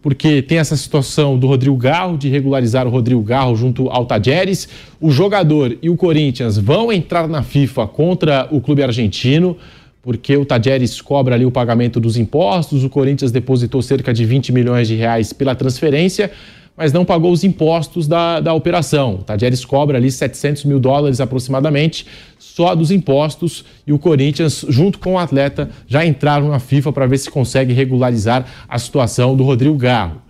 porque 0.03 0.41
tem 0.41 0.57
essa 0.57 0.75
situação 0.75 1.39
do 1.39 1.47
Rodrigo 1.47 1.77
Garro, 1.77 2.17
de 2.17 2.27
regularizar 2.27 2.85
o 2.85 2.89
Rodrigo 2.89 3.21
Garro 3.21 3.55
junto 3.55 3.89
ao 3.89 4.05
Tajeres. 4.05 4.67
O 4.99 5.09
jogador 5.09 5.77
e 5.81 5.89
o 5.89 5.95
Corinthians 5.95 6.57
vão 6.57 6.91
entrar 6.91 7.25
na 7.25 7.41
FIFA 7.41 7.87
contra 7.87 8.47
o 8.51 8.59
clube 8.59 8.83
argentino, 8.83 9.57
porque 10.01 10.35
o 10.35 10.43
Tajeres 10.43 10.99
cobra 10.99 11.35
ali 11.35 11.45
o 11.45 11.51
pagamento 11.51 12.01
dos 12.01 12.17
impostos, 12.17 12.83
o 12.83 12.89
Corinthians 12.89 13.31
depositou 13.31 13.81
cerca 13.81 14.13
de 14.13 14.25
20 14.25 14.51
milhões 14.51 14.89
de 14.89 14.95
reais 14.95 15.31
pela 15.31 15.55
transferência, 15.55 16.29
mas 16.75 16.91
não 16.91 17.05
pagou 17.05 17.31
os 17.31 17.43
impostos 17.43 18.07
da, 18.07 18.39
da 18.39 18.53
operação. 18.53 19.15
O 19.15 19.23
Tajeres 19.23 19.63
cobra 19.63 19.97
ali 19.97 20.11
700 20.11 20.65
mil 20.65 20.79
dólares 20.79 21.21
aproximadamente 21.21 22.05
só 22.39 22.75
dos 22.75 22.91
impostos 22.91 23.63
e 23.85 23.93
o 23.93 23.99
Corinthians, 23.99 24.65
junto 24.69 24.99
com 24.99 25.13
o 25.13 25.17
atleta, 25.17 25.69
já 25.87 26.05
entraram 26.05 26.49
na 26.49 26.59
FIFA 26.59 26.91
para 26.91 27.07
ver 27.07 27.17
se 27.17 27.29
consegue 27.29 27.73
regularizar 27.73 28.45
a 28.67 28.77
situação 28.77 29.35
do 29.35 29.43
Rodrigo 29.43 29.75
Garro. 29.75 30.21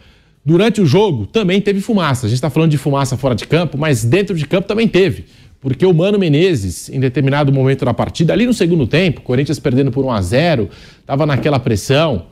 Durante 0.46 0.82
o 0.82 0.86
jogo 0.86 1.26
também 1.26 1.62
teve 1.62 1.80
fumaça. 1.80 2.26
A 2.26 2.30
gente 2.30 2.38
está 2.38 2.50
falando 2.50 2.72
de 2.72 2.78
fumaça 2.78 3.18
fora 3.18 3.34
de 3.34 3.48
campo, 3.48 3.78
mas 3.78 4.04
dentro 4.04 4.36
de 4.36 4.46
campo 4.46 4.68
também 4.68 4.88
teve. 4.88 5.26
Porque 5.62 5.86
o 5.86 5.94
Mano 5.94 6.20
Menezes, 6.20 6.90
em 6.90 7.00
determinado 7.00 7.52
momento 7.52 7.86
da 7.86 7.94
partida, 7.94 8.34
ali 8.34 8.46
no 8.46 8.54
segundo 8.54 8.86
tempo, 8.86 9.22
Corinthians 9.22 9.60
perdendo 9.60 9.92
por 9.92 10.04
1 10.04 10.12
a 10.12 10.22
0 10.22 10.70
estava 11.00 11.26
naquela 11.26 11.58
pressão. 11.58 12.26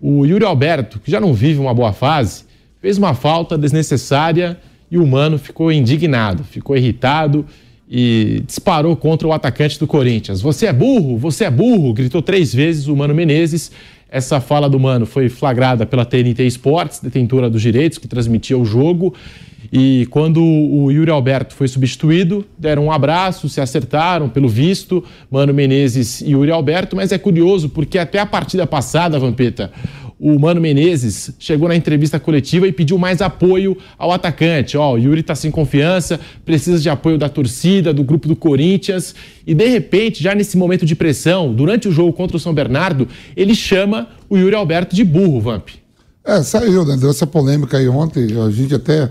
O 0.00 0.26
Yuri 0.26 0.44
Alberto, 0.44 0.98
que 0.98 1.08
já 1.08 1.20
não 1.20 1.32
vive 1.32 1.60
uma 1.60 1.72
boa 1.72 1.92
fase, 1.92 2.44
fez 2.82 2.98
uma 2.98 3.14
falta 3.14 3.56
desnecessária 3.56 4.58
e 4.90 4.98
o 4.98 5.06
Mano 5.06 5.38
ficou 5.38 5.70
indignado, 5.70 6.42
ficou 6.42 6.76
irritado 6.76 7.46
e 7.88 8.42
disparou 8.44 8.96
contra 8.96 9.28
o 9.28 9.32
atacante 9.32 9.78
do 9.78 9.86
Corinthians. 9.86 10.42
Você 10.42 10.66
é 10.66 10.72
burro, 10.72 11.16
você 11.16 11.44
é 11.44 11.50
burro, 11.50 11.92
gritou 11.92 12.20
três 12.20 12.52
vezes 12.52 12.88
o 12.88 12.96
Mano 12.96 13.14
Menezes. 13.14 13.70
Essa 14.10 14.40
fala 14.40 14.68
do 14.68 14.78
Mano 14.80 15.06
foi 15.06 15.28
flagrada 15.28 15.86
pela 15.86 16.04
TNT 16.04 16.44
Esportes, 16.44 16.98
detentora 16.98 17.48
dos 17.48 17.62
direitos, 17.62 17.98
que 17.98 18.08
transmitia 18.08 18.58
o 18.58 18.64
jogo. 18.64 19.14
E 19.72 20.06
quando 20.10 20.42
o 20.42 20.90
Yuri 20.90 21.10
Alberto 21.10 21.54
foi 21.54 21.68
substituído, 21.68 22.44
deram 22.58 22.86
um 22.86 22.92
abraço, 22.92 23.48
se 23.48 23.60
acertaram, 23.60 24.28
pelo 24.28 24.48
visto, 24.48 25.02
Mano 25.30 25.54
Menezes 25.54 26.20
e 26.20 26.32
Yuri 26.32 26.50
Alberto, 26.50 26.96
mas 26.96 27.12
é 27.12 27.16
curioso 27.16 27.70
porque 27.70 27.96
até 27.98 28.18
a 28.18 28.26
partida 28.26 28.66
passada, 28.66 29.18
Vampeta, 29.18 29.72
o 30.24 30.38
Mano 30.38 30.60
Menezes 30.60 31.32
chegou 31.36 31.68
na 31.68 31.74
entrevista 31.74 32.20
coletiva 32.20 32.68
e 32.68 32.70
pediu 32.70 32.96
mais 32.96 33.20
apoio 33.20 33.76
ao 33.98 34.12
atacante. 34.12 34.76
Ó, 34.76 34.92
oh, 34.92 34.94
o 34.94 34.98
Yuri 34.98 35.20
está 35.20 35.34
sem 35.34 35.50
confiança, 35.50 36.20
precisa 36.44 36.78
de 36.78 36.88
apoio 36.88 37.18
da 37.18 37.28
torcida, 37.28 37.92
do 37.92 38.04
grupo 38.04 38.28
do 38.28 38.36
Corinthians. 38.36 39.16
E 39.44 39.52
de 39.52 39.66
repente, 39.66 40.22
já 40.22 40.32
nesse 40.32 40.56
momento 40.56 40.86
de 40.86 40.94
pressão, 40.94 41.52
durante 41.52 41.88
o 41.88 41.90
jogo 41.90 42.12
contra 42.12 42.36
o 42.36 42.40
São 42.40 42.54
Bernardo, 42.54 43.08
ele 43.36 43.52
chama 43.52 44.10
o 44.30 44.36
Yuri 44.36 44.54
Alberto 44.54 44.94
de 44.94 45.02
burro, 45.02 45.40
Vamp. 45.40 45.70
É, 46.24 46.40
saiu, 46.44 46.84
né? 46.84 46.96
Deu 46.96 47.10
essa 47.10 47.26
polêmica 47.26 47.78
aí 47.78 47.88
ontem. 47.88 48.40
A 48.40 48.48
gente 48.48 48.72
até 48.76 49.10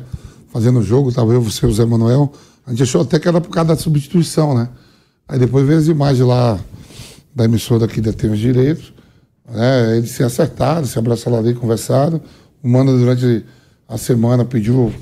fazendo 0.54 0.80
o 0.80 0.84
jogo, 0.84 1.12
tava 1.12 1.34
eu, 1.34 1.42
você 1.42 1.66
e 1.66 1.70
o 1.70 1.74
Zé 1.74 1.84
Manuel. 1.84 2.32
A 2.66 2.70
gente 2.70 2.84
achou 2.84 3.02
até 3.02 3.20
que 3.20 3.28
era 3.28 3.42
por 3.42 3.50
causa 3.50 3.68
da 3.68 3.76
substituição, 3.76 4.56
né? 4.56 4.70
Aí 5.28 5.38
depois 5.38 5.68
veio 5.68 5.78
as 5.78 5.88
imagens 5.90 6.26
lá 6.26 6.58
da 7.36 7.44
emissora 7.44 7.86
que 7.86 8.00
detém 8.00 8.32
os 8.32 8.40
direitos. 8.40 8.94
Né? 9.50 9.98
Eles 9.98 10.12
se 10.12 10.24
acertaram, 10.24 10.86
se 10.86 10.98
abraçaram 10.98 11.38
ali, 11.38 11.54
conversaram. 11.54 12.22
O 12.64 12.70
Mano, 12.70 12.98
durante 12.98 13.46
a 13.88 13.98
semana, 13.98 14.46
pediu 14.46 14.94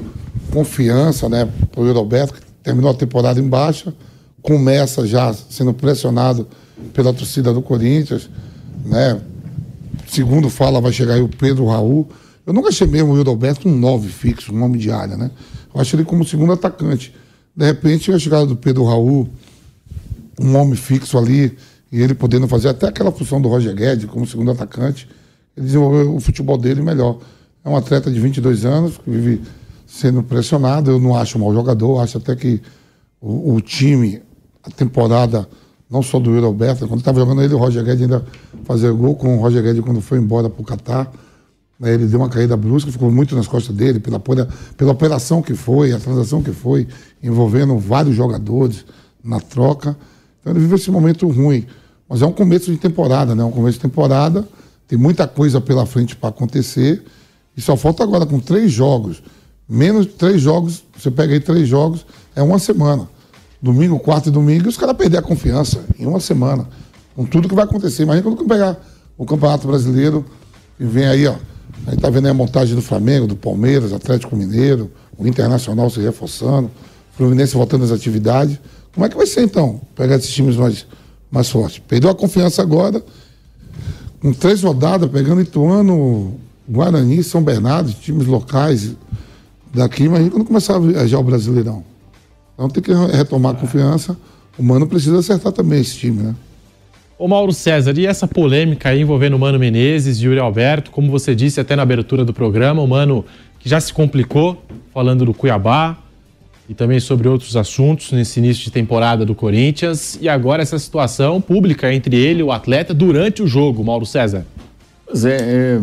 confiança 0.51 1.29
né, 1.29 1.47
para 1.71 1.81
o 1.81 1.93
Roberto, 1.93 2.33
que 2.33 2.41
terminou 2.63 2.91
a 2.91 2.93
temporada 2.93 3.39
em 3.39 3.47
baixa, 3.47 3.93
começa 4.41 5.05
já 5.05 5.33
sendo 5.33 5.73
pressionado 5.73 6.47
pela 6.93 7.13
torcida 7.13 7.53
do 7.53 7.61
Corinthians. 7.61 8.29
Né? 8.85 9.19
Segundo 10.07 10.49
fala, 10.49 10.81
vai 10.81 10.91
chegar 10.91 11.15
aí 11.15 11.21
o 11.21 11.29
Pedro 11.29 11.67
Raul. 11.67 12.09
Eu 12.45 12.53
nunca 12.53 12.69
achei 12.69 12.87
mesmo 12.87 13.11
o 13.11 13.13
Wildo 13.13 13.29
Alberto 13.29 13.69
um 13.69 13.77
nove 13.77 14.09
fixo, 14.09 14.53
um 14.53 14.63
homem 14.63 14.79
de 14.79 14.89
área, 14.89 15.15
né? 15.15 15.29
Eu 15.73 15.79
acho 15.79 15.95
ele 15.95 16.03
como 16.03 16.25
segundo 16.25 16.51
atacante. 16.51 17.13
De 17.55 17.65
repente, 17.65 18.11
a 18.11 18.17
chegada 18.17 18.45
do 18.47 18.55
Pedro 18.55 18.85
Raul, 18.85 19.29
um 20.39 20.55
homem 20.55 20.75
fixo 20.75 21.15
ali, 21.15 21.55
e 21.91 22.01
ele 22.01 22.13
podendo 22.13 22.47
fazer 22.47 22.69
até 22.69 22.87
aquela 22.87 23.11
função 23.11 23.41
do 23.41 23.49
Roger 23.49 23.75
Guedes 23.75 24.05
como 24.05 24.25
segundo 24.25 24.51
atacante, 24.51 25.07
ele 25.55 25.65
desenvolveu 25.65 26.15
o 26.15 26.19
futebol 26.19 26.57
dele 26.57 26.81
melhor. 26.81 27.19
É 27.63 27.69
um 27.69 27.75
atleta 27.75 28.11
de 28.11 28.19
22 28.19 28.65
anos, 28.65 28.97
que 28.97 29.09
vive 29.09 29.41
sendo 29.85 30.23
pressionado. 30.23 30.91
Eu 30.91 30.99
não 30.99 31.15
acho 31.15 31.37
um 31.37 31.41
mau 31.41 31.53
jogador, 31.53 31.99
acho 31.99 32.17
até 32.17 32.35
que 32.35 32.61
o, 33.19 33.55
o 33.55 33.61
time, 33.61 34.21
a 34.63 34.69
temporada, 34.69 35.49
não 35.89 36.01
só 36.01 36.19
do 36.19 36.29
Yuri 36.29 36.45
Alberto, 36.45 36.87
quando 36.87 36.99
estava 36.99 37.19
jogando 37.19 37.41
ele, 37.41 37.53
o 37.53 37.57
Roger 37.57 37.83
Guedes 37.83 38.03
ainda 38.03 38.23
fazia 38.63 38.91
gol 38.91 39.15
com 39.15 39.37
o 39.37 39.41
Roger 39.41 39.63
Guedes 39.63 39.83
quando 39.83 39.99
foi 39.99 40.19
embora 40.19 40.49
para 40.49 40.61
o 40.61 40.65
Catar. 40.65 41.11
Ele 41.81 42.07
deu 42.07 42.19
uma 42.19 42.29
caída 42.29 42.57
brusca, 42.57 42.91
ficou 42.91 43.09
muito 43.09 43.35
nas 43.35 43.47
costas 43.47 43.73
dele, 43.75 43.99
pela, 43.99 44.19
pela 44.19 44.91
operação 44.91 45.41
que 45.41 45.55
foi, 45.55 45.93
a 45.93 45.99
transação 45.99 46.43
que 46.43 46.51
foi, 46.51 46.87
envolvendo 47.23 47.77
vários 47.77 48.15
jogadores 48.15 48.85
na 49.23 49.39
troca. 49.39 49.97
Então 50.39 50.53
ele 50.53 50.59
vive 50.59 50.75
esse 50.75 50.89
momento 50.91 51.27
ruim. 51.27 51.65
Mas 52.07 52.21
é 52.21 52.25
um 52.25 52.31
começo 52.31 52.71
de 52.71 52.77
temporada, 52.77 53.35
né? 53.35 53.43
Um 53.43 53.51
começo 53.51 53.77
de 53.77 53.81
temporada, 53.81 54.47
tem 54.87 54.97
muita 54.97 55.27
coisa 55.27 55.61
pela 55.61 55.85
frente 55.85 56.15
para 56.15 56.29
acontecer. 56.29 57.03
E 57.55 57.61
só 57.61 57.75
falta 57.75 58.03
agora 58.03 58.25
com 58.25 58.39
três 58.39 58.71
jogos. 58.71 59.21
Menos 59.67 60.07
três 60.07 60.41
jogos, 60.41 60.83
você 60.97 61.11
pega 61.11 61.33
aí 61.33 61.39
três 61.39 61.67
jogos, 61.67 62.05
é 62.35 62.41
uma 62.41 62.57
semana. 62.57 63.07
Domingo, 63.61 63.99
quarto 63.99 64.29
e 64.29 64.31
domingo, 64.31 64.65
e 64.65 64.69
os 64.69 64.77
caras 64.77 64.97
perder 64.97 65.17
a 65.17 65.21
confiança 65.21 65.83
em 65.99 66.07
uma 66.07 66.19
semana. 66.19 66.67
Com 67.15 67.25
tudo 67.25 67.47
que 67.47 67.53
vai 67.53 67.65
acontecer. 67.65 68.03
Imagina 68.03 68.23
quando 68.23 68.47
pegar 68.47 68.79
o 69.17 69.25
Campeonato 69.25 69.67
Brasileiro 69.67 70.25
e 70.79 70.85
vem 70.85 71.05
aí, 71.05 71.27
ó. 71.27 71.35
A 71.85 71.91
gente 71.91 72.01
tá 72.01 72.09
vendo 72.09 72.25
aí 72.25 72.31
a 72.31 72.33
montagem 72.33 72.75
do 72.75 72.81
Flamengo, 72.81 73.27
do 73.27 73.35
Palmeiras, 73.35 73.93
Atlético 73.93 74.35
Mineiro, 74.35 74.89
o 75.17 75.27
Internacional 75.27 75.89
se 75.89 75.99
reforçando, 75.99 76.71
Fluminense 77.15 77.53
voltando 77.53 77.83
às 77.83 77.91
atividades. 77.91 78.57
Como 78.93 79.05
é 79.05 79.09
que 79.09 79.17
vai 79.17 79.25
ser 79.25 79.43
então? 79.43 79.81
Pegar 79.95 80.15
esses 80.15 80.31
times 80.31 80.55
mais 80.55 80.85
mais 81.31 81.49
forte. 81.49 81.81
Perdeu 81.81 82.09
a 82.09 82.15
confiança 82.15 82.61
agora, 82.61 83.03
com 84.19 84.33
três 84.33 84.63
rodadas, 84.63 85.09
pegando 85.09 85.41
Ituano, 85.41 86.39
Guarani, 86.67 87.23
São 87.23 87.43
Bernardo, 87.43 87.93
times 87.93 88.25
locais 88.25 88.95
daqui, 89.73 90.09
mas 90.09 90.27
quando 90.29 90.45
começar 90.45 90.75
a 90.75 90.79
viajar 90.79 91.19
o 91.19 91.23
Brasileirão. 91.23 91.83
Então 92.53 92.69
tem 92.69 92.83
que 92.83 92.93
retomar 93.15 93.53
a 93.53 93.55
confiança. 93.55 94.17
O 94.57 94.63
Mano 94.63 94.87
precisa 94.87 95.19
acertar 95.19 95.51
também 95.51 95.79
esse 95.79 95.95
time, 95.95 96.21
né? 96.21 96.35
Ô 97.17 97.27
Mauro 97.27 97.51
César, 97.51 97.97
e 97.97 98.05
essa 98.05 98.27
polêmica 98.27 98.89
aí 98.89 99.01
envolvendo 99.01 99.35
o 99.35 99.39
Mano 99.39 99.59
Menezes 99.59 100.19
e 100.19 100.25
Yuri 100.25 100.39
Alberto, 100.39 100.89
como 100.89 101.11
você 101.11 101.35
disse 101.35 101.59
até 101.59 101.75
na 101.75 101.83
abertura 101.83 102.23
do 102.25 102.33
programa, 102.33 102.81
o 102.81 102.87
Mano 102.87 103.25
que 103.59 103.69
já 103.69 103.79
se 103.79 103.93
complicou 103.93 104.61
falando 104.93 105.25
do 105.25 105.33
Cuiabá, 105.33 105.97
e 106.69 106.75
também 106.75 106.99
sobre 106.99 107.27
outros 107.27 107.57
assuntos 107.57 108.11
nesse 108.11 108.39
início 108.39 108.63
de 108.63 108.69
temporada 108.69 109.25
do 109.25 109.33
Corinthians. 109.33 110.19
E 110.21 110.29
agora 110.29 110.61
essa 110.61 110.77
situação 110.77 111.41
pública 111.41 111.91
entre 111.91 112.15
ele 112.15 112.41
e 112.41 112.43
o 112.43 112.51
atleta 112.51 112.93
durante 112.93 113.41
o 113.41 113.47
jogo, 113.47 113.83
Mauro 113.83 114.05
César. 114.05 114.45
Pois 115.03 115.25
é, 115.25 115.37
é 115.39 115.81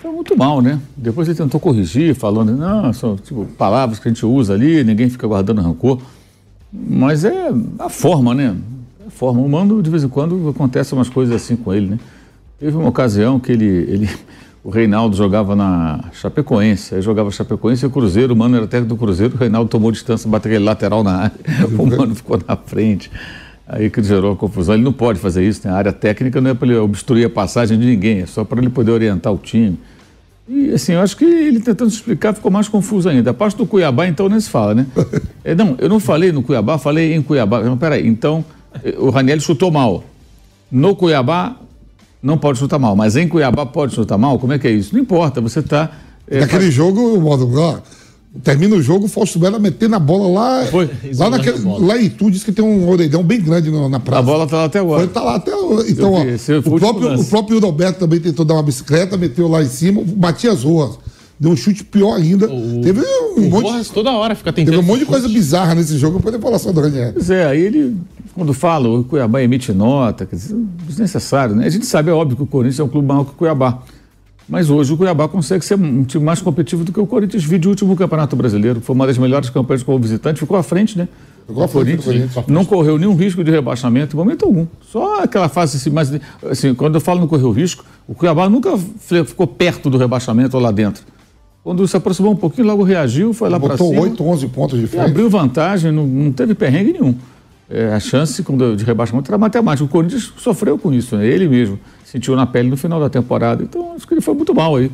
foi 0.00 0.12
muito 0.12 0.36
mal, 0.36 0.62
né? 0.62 0.78
Depois 0.96 1.26
ele 1.26 1.36
tentou 1.36 1.58
corrigir, 1.58 2.14
falando, 2.14 2.52
não, 2.56 2.92
são 2.92 3.16
tipo, 3.16 3.46
palavras 3.58 3.98
que 3.98 4.06
a 4.06 4.12
gente 4.12 4.24
usa 4.24 4.54
ali, 4.54 4.84
ninguém 4.84 5.10
fica 5.10 5.26
guardando 5.26 5.60
rancor. 5.60 6.00
Mas 6.72 7.24
é 7.24 7.50
a 7.80 7.88
forma, 7.88 8.32
né? 8.32 8.54
A 9.04 9.10
forma. 9.10 9.40
O 9.40 9.48
mando, 9.48 9.82
de 9.82 9.90
vez 9.90 10.04
em 10.04 10.08
quando, 10.08 10.50
acontece 10.50 10.94
umas 10.94 11.08
coisas 11.08 11.34
assim 11.34 11.56
com 11.56 11.74
ele, 11.74 11.86
né? 11.86 11.98
Teve 12.60 12.76
uma 12.76 12.88
ocasião 12.88 13.40
que 13.40 13.50
ele, 13.50 13.64
ele 13.64 14.08
o 14.68 14.70
Reinaldo 14.70 15.16
jogava 15.16 15.56
na 15.56 16.10
Chapecoense, 16.12 16.94
aí 16.94 17.00
jogava 17.00 17.30
Chapecoense 17.30 17.86
e 17.86 17.88
o 17.88 17.90
Cruzeiro, 17.90 18.34
o 18.34 18.36
Mano 18.36 18.54
era 18.54 18.66
técnico 18.66 18.94
do 18.94 18.98
Cruzeiro, 18.98 19.34
o 19.34 19.38
Reinaldo 19.38 19.70
tomou 19.70 19.90
distância, 19.90 20.28
bateu 20.28 20.50
aquele 20.50 20.62
lateral 20.62 21.02
na 21.02 21.12
área, 21.12 21.32
o 21.78 21.86
Mano 21.86 22.14
ficou 22.14 22.38
na 22.46 22.54
frente. 22.54 23.10
Aí 23.66 23.88
que 23.88 24.02
gerou 24.02 24.32
a 24.32 24.36
confusão. 24.36 24.74
Ele 24.74 24.84
não 24.84 24.92
pode 24.92 25.18
fazer 25.18 25.42
isso, 25.46 25.66
né? 25.66 25.72
A 25.72 25.76
área 25.76 25.92
técnica 25.92 26.38
não 26.38 26.50
é 26.50 26.54
para 26.54 26.68
ele 26.68 26.76
obstruir 26.76 27.24
a 27.24 27.30
passagem 27.30 27.78
de 27.78 27.86
ninguém, 27.86 28.20
é 28.20 28.26
só 28.26 28.44
para 28.44 28.60
ele 28.60 28.68
poder 28.68 28.90
orientar 28.90 29.32
o 29.32 29.38
time. 29.38 29.78
E 30.46 30.70
assim, 30.72 30.92
eu 30.92 31.00
acho 31.00 31.16
que 31.16 31.24
ele 31.24 31.60
tentando 31.60 31.88
explicar 31.88 32.34
ficou 32.34 32.50
mais 32.50 32.68
confuso 32.68 33.08
ainda. 33.08 33.30
A 33.30 33.34
parte 33.34 33.56
do 33.56 33.64
Cuiabá, 33.64 34.06
então, 34.06 34.28
nem 34.28 34.38
se 34.38 34.50
fala, 34.50 34.74
né? 34.74 34.86
É, 35.42 35.54
não, 35.54 35.76
eu 35.78 35.88
não 35.88 35.98
falei 35.98 36.30
no 36.30 36.42
Cuiabá, 36.42 36.76
falei 36.76 37.14
em 37.14 37.22
Cuiabá. 37.22 37.62
Não, 37.62 37.78
peraí, 37.78 38.06
então, 38.06 38.44
o 38.98 39.08
Raniel 39.08 39.40
chutou 39.40 39.70
mal. 39.70 40.04
No 40.70 40.94
Cuiabá, 40.94 41.56
não 42.22 42.38
pode 42.38 42.58
chutar 42.58 42.78
mal, 42.78 42.96
mas 42.96 43.16
em 43.16 43.28
Cuiabá 43.28 43.64
pode 43.66 43.94
chutar 43.94 44.18
mal? 44.18 44.38
Como 44.38 44.52
é 44.52 44.58
que 44.58 44.66
é 44.66 44.72
isso? 44.72 44.94
Não 44.94 45.00
importa, 45.00 45.40
você 45.40 45.60
está. 45.60 45.90
É, 46.26 46.40
Naquele 46.40 46.64
faz... 46.64 46.74
jogo, 46.74 47.14
o 47.14 47.20
modo 47.20 47.46
termina 48.42 48.76
o 48.76 48.82
jogo, 48.82 49.06
o 49.06 49.08
Fausto 49.08 49.38
Bela 49.38 49.58
metendo 49.58 49.96
a 49.96 49.98
bola 49.98 50.28
lá. 50.28 50.66
Foi, 50.66 50.88
lá, 51.16 51.30
naquele, 51.30 51.58
lá 51.64 51.96
em 51.96 52.06
Itu, 52.06 52.30
diz 52.30 52.44
que 52.44 52.52
tem 52.52 52.64
um 52.64 52.88
orelhão 52.88 53.22
bem 53.22 53.40
grande 53.40 53.70
na, 53.70 53.88
na 53.88 54.00
praça. 54.00 54.20
A 54.20 54.22
bola 54.22 54.44
está 54.44 54.56
lá 54.58 54.64
até 54.64 54.78
agora. 54.78 55.04
Está 55.04 55.22
lá 55.22 55.34
até. 55.36 55.50
Então, 55.88 56.12
ó, 56.12 56.22
o, 56.22 56.78
próprio, 56.78 57.20
o 57.20 57.24
próprio 57.24 57.58
Roberto 57.58 57.98
também 57.98 58.20
tentou 58.20 58.44
dar 58.44 58.54
uma 58.54 58.62
bicicleta, 58.62 59.16
meteu 59.16 59.48
lá 59.48 59.62
em 59.62 59.68
cima, 59.68 60.02
batia 60.04 60.52
as 60.52 60.62
ruas. 60.62 60.98
Deu 61.40 61.52
um 61.52 61.56
chute 61.56 61.84
pior 61.84 62.16
ainda. 62.16 62.46
O, 62.46 62.80
Teve 62.80 63.00
um 63.36 63.48
monte. 63.48 63.82
de 63.82 63.92
toda 63.92 64.10
hora 64.10 64.34
fica 64.34 64.52
tentando. 64.52 64.74
Teve 64.74 64.84
um 64.84 64.86
monte 64.86 65.00
de 65.00 65.06
coisa 65.06 65.28
bizarra 65.28 65.74
nesse 65.74 65.96
jogo, 65.96 66.18
eu 66.18 66.20
poder 66.20 66.40
falar 66.40 66.58
só 66.58 66.72
do. 66.72 66.80
Pois 66.80 67.30
é, 67.30 67.46
aí 67.46 67.60
ele 67.60 67.96
quando 68.38 68.54
fala 68.54 68.88
o 68.88 69.02
Cuiabá 69.02 69.42
emite 69.42 69.72
nota, 69.72 70.24
quer 70.24 70.36
dizer, 70.36 70.56
desnecessário, 70.86 71.56
né? 71.56 71.66
A 71.66 71.70
gente 71.70 71.84
sabe, 71.84 72.08
é 72.08 72.14
óbvio 72.14 72.36
que 72.36 72.42
o 72.44 72.46
Corinthians 72.46 72.78
é 72.78 72.84
um 72.84 72.88
clube 72.88 73.08
maior 73.08 73.24
que 73.24 73.32
o 73.32 73.34
Cuiabá. 73.34 73.80
Mas 74.48 74.70
hoje 74.70 74.92
o 74.92 74.96
Cuiabá 74.96 75.26
consegue 75.26 75.64
ser 75.64 75.74
um 75.74 76.04
time 76.04 76.24
mais 76.24 76.40
competitivo 76.40 76.84
do 76.84 76.92
que 76.92 77.00
o 77.00 77.06
Corinthians. 77.06 77.44
Vide 77.44 77.66
o 77.66 77.70
último 77.70 77.96
Campeonato 77.96 78.36
Brasileiro, 78.36 78.80
foi 78.80 78.94
uma 78.94 79.08
das 79.08 79.18
melhores 79.18 79.50
campanhas 79.50 79.82
como 79.82 79.98
visitante, 79.98 80.38
ficou 80.38 80.56
à 80.56 80.62
frente, 80.62 80.96
né? 80.96 81.08
Ficou 81.48 81.64
à 81.64 81.68
frente, 81.68 82.04
Corinthians, 82.04 82.46
não 82.46 82.64
correu 82.64 82.96
nenhum 82.96 83.16
risco 83.16 83.42
de 83.42 83.50
rebaixamento 83.50 84.14
em 84.14 84.16
momento 84.16 84.44
algum. 84.44 84.66
Só 84.82 85.24
aquela 85.24 85.48
fase 85.48 85.76
assim, 85.76 85.90
mas 85.90 86.12
assim, 86.48 86.74
quando 86.74 86.94
eu 86.94 87.00
falo 87.00 87.18
não 87.18 87.26
correu 87.26 87.50
risco, 87.50 87.84
o 88.06 88.14
Cuiabá 88.14 88.48
nunca 88.48 88.78
ficou 89.26 89.48
perto 89.48 89.90
do 89.90 89.98
rebaixamento 89.98 90.56
lá 90.60 90.70
dentro. 90.70 91.02
Quando 91.64 91.86
se 91.88 91.96
aproximou 91.96 92.32
um 92.32 92.36
pouquinho, 92.36 92.68
logo 92.68 92.84
reagiu, 92.84 93.34
foi 93.34 93.48
lá 93.50 93.58
para 93.58 93.76
cima. 93.76 93.88
Botou 93.88 94.04
8, 94.04 94.24
11 94.24 94.48
pontos 94.48 94.78
de 94.78 94.86
frente. 94.86 95.10
abriu 95.10 95.28
vantagem, 95.28 95.90
não, 95.90 96.06
não 96.06 96.30
teve 96.30 96.54
perrengue 96.54 96.92
nenhum 96.92 97.16
é, 97.70 97.92
a 97.92 98.00
chance 98.00 98.42
de 98.76 98.84
rebaixamento 98.84 99.30
era 99.30 99.36
matemática. 99.36 99.84
O 99.84 99.88
Corinthians 99.88 100.32
sofreu 100.38 100.78
com 100.78 100.92
isso, 100.92 101.16
né? 101.16 101.26
ele 101.26 101.48
mesmo 101.48 101.78
sentiu 102.04 102.34
na 102.34 102.46
pele 102.46 102.70
no 102.70 102.76
final 102.76 102.98
da 102.98 103.10
temporada. 103.10 103.62
Então, 103.62 103.94
acho 103.94 104.06
que 104.06 104.14
ele 104.14 104.20
foi 104.20 104.34
muito 104.34 104.54
mal 104.54 104.76
aí. 104.76 104.90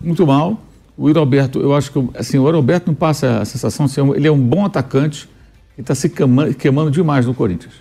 Muito 0.00 0.26
mal. 0.26 0.60
O 0.96 1.08
Yuri 1.08 1.18
Alberto, 1.18 1.60
eu 1.60 1.74
acho 1.74 1.90
que 1.90 2.08
assim, 2.14 2.38
o 2.38 2.44
Yuri 2.44 2.56
Alberto 2.56 2.86
não 2.86 2.94
passa 2.94 3.40
a 3.40 3.44
sensação 3.44 3.86
de 3.86 3.92
ser 3.92 4.02
um, 4.02 4.14
ele 4.14 4.28
é 4.28 4.32
um 4.32 4.38
bom 4.38 4.64
atacante 4.64 5.28
que 5.74 5.80
está 5.80 5.94
se 5.94 6.08
queimando, 6.08 6.54
queimando, 6.54 6.90
demais 6.90 7.26
no 7.26 7.34
Corinthians. 7.34 7.74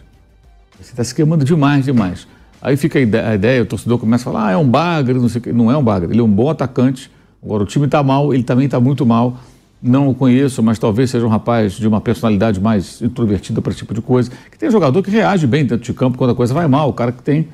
Está 0.80 1.04
se 1.04 1.13
queimando 1.13 1.45
demais, 1.45 1.86
demais. 1.86 2.27
Aí 2.62 2.77
fica 2.77 2.97
a 2.97 3.01
ideia, 3.01 3.27
a 3.27 3.36
ideia, 3.36 3.62
o 3.62 3.65
torcedor 3.65 3.99
começa 3.99 4.30
a 4.30 4.32
falar, 4.32 4.47
ah, 4.47 4.51
é 4.51 4.58
um 4.58 4.67
bagre, 4.67 5.19
não 5.19 5.30
sei 5.30 5.39
o 5.39 5.43
que. 5.43 5.51
Não 5.51 5.69
é 5.69 5.77
um 5.77 5.84
bagre, 5.84 6.12
ele 6.12 6.19
é 6.19 6.23
um 6.23 6.32
bom 6.32 6.49
atacante. 6.49 7.12
Agora, 7.43 7.63
o 7.63 7.65
time 7.65 7.86
está 7.86 8.01
mal, 8.01 8.34
ele 8.34 8.43
também 8.43 8.65
está 8.65 8.80
muito 8.80 9.06
mal 9.06 9.38
não 9.82 10.10
o 10.10 10.15
conheço, 10.15 10.62
mas 10.62 10.78
talvez 10.78 11.10
seja 11.10 11.26
um 11.26 11.30
rapaz 11.30 11.74
de 11.74 11.88
uma 11.88 12.00
personalidade 12.00 12.60
mais 12.60 13.02
introvertida 13.02 13.62
para 13.62 13.72
esse 13.72 13.80
tipo 13.80 13.94
de 13.94 14.02
coisa. 14.02 14.30
Que 14.52 14.58
tem 14.58 14.70
jogador 14.70 15.02
que 15.02 15.10
reage 15.10 15.48
bem 15.48 15.65
dentro 15.65 15.84
de 15.84 15.94
campo 15.94 16.17
quando 16.17 16.32
a 16.32 16.36
coisa 16.36 16.54
vai 16.54 16.67
mal, 16.67 16.89
o 16.89 16.94
cara 16.94 17.12
que 17.12 17.24
tem 17.24 17.48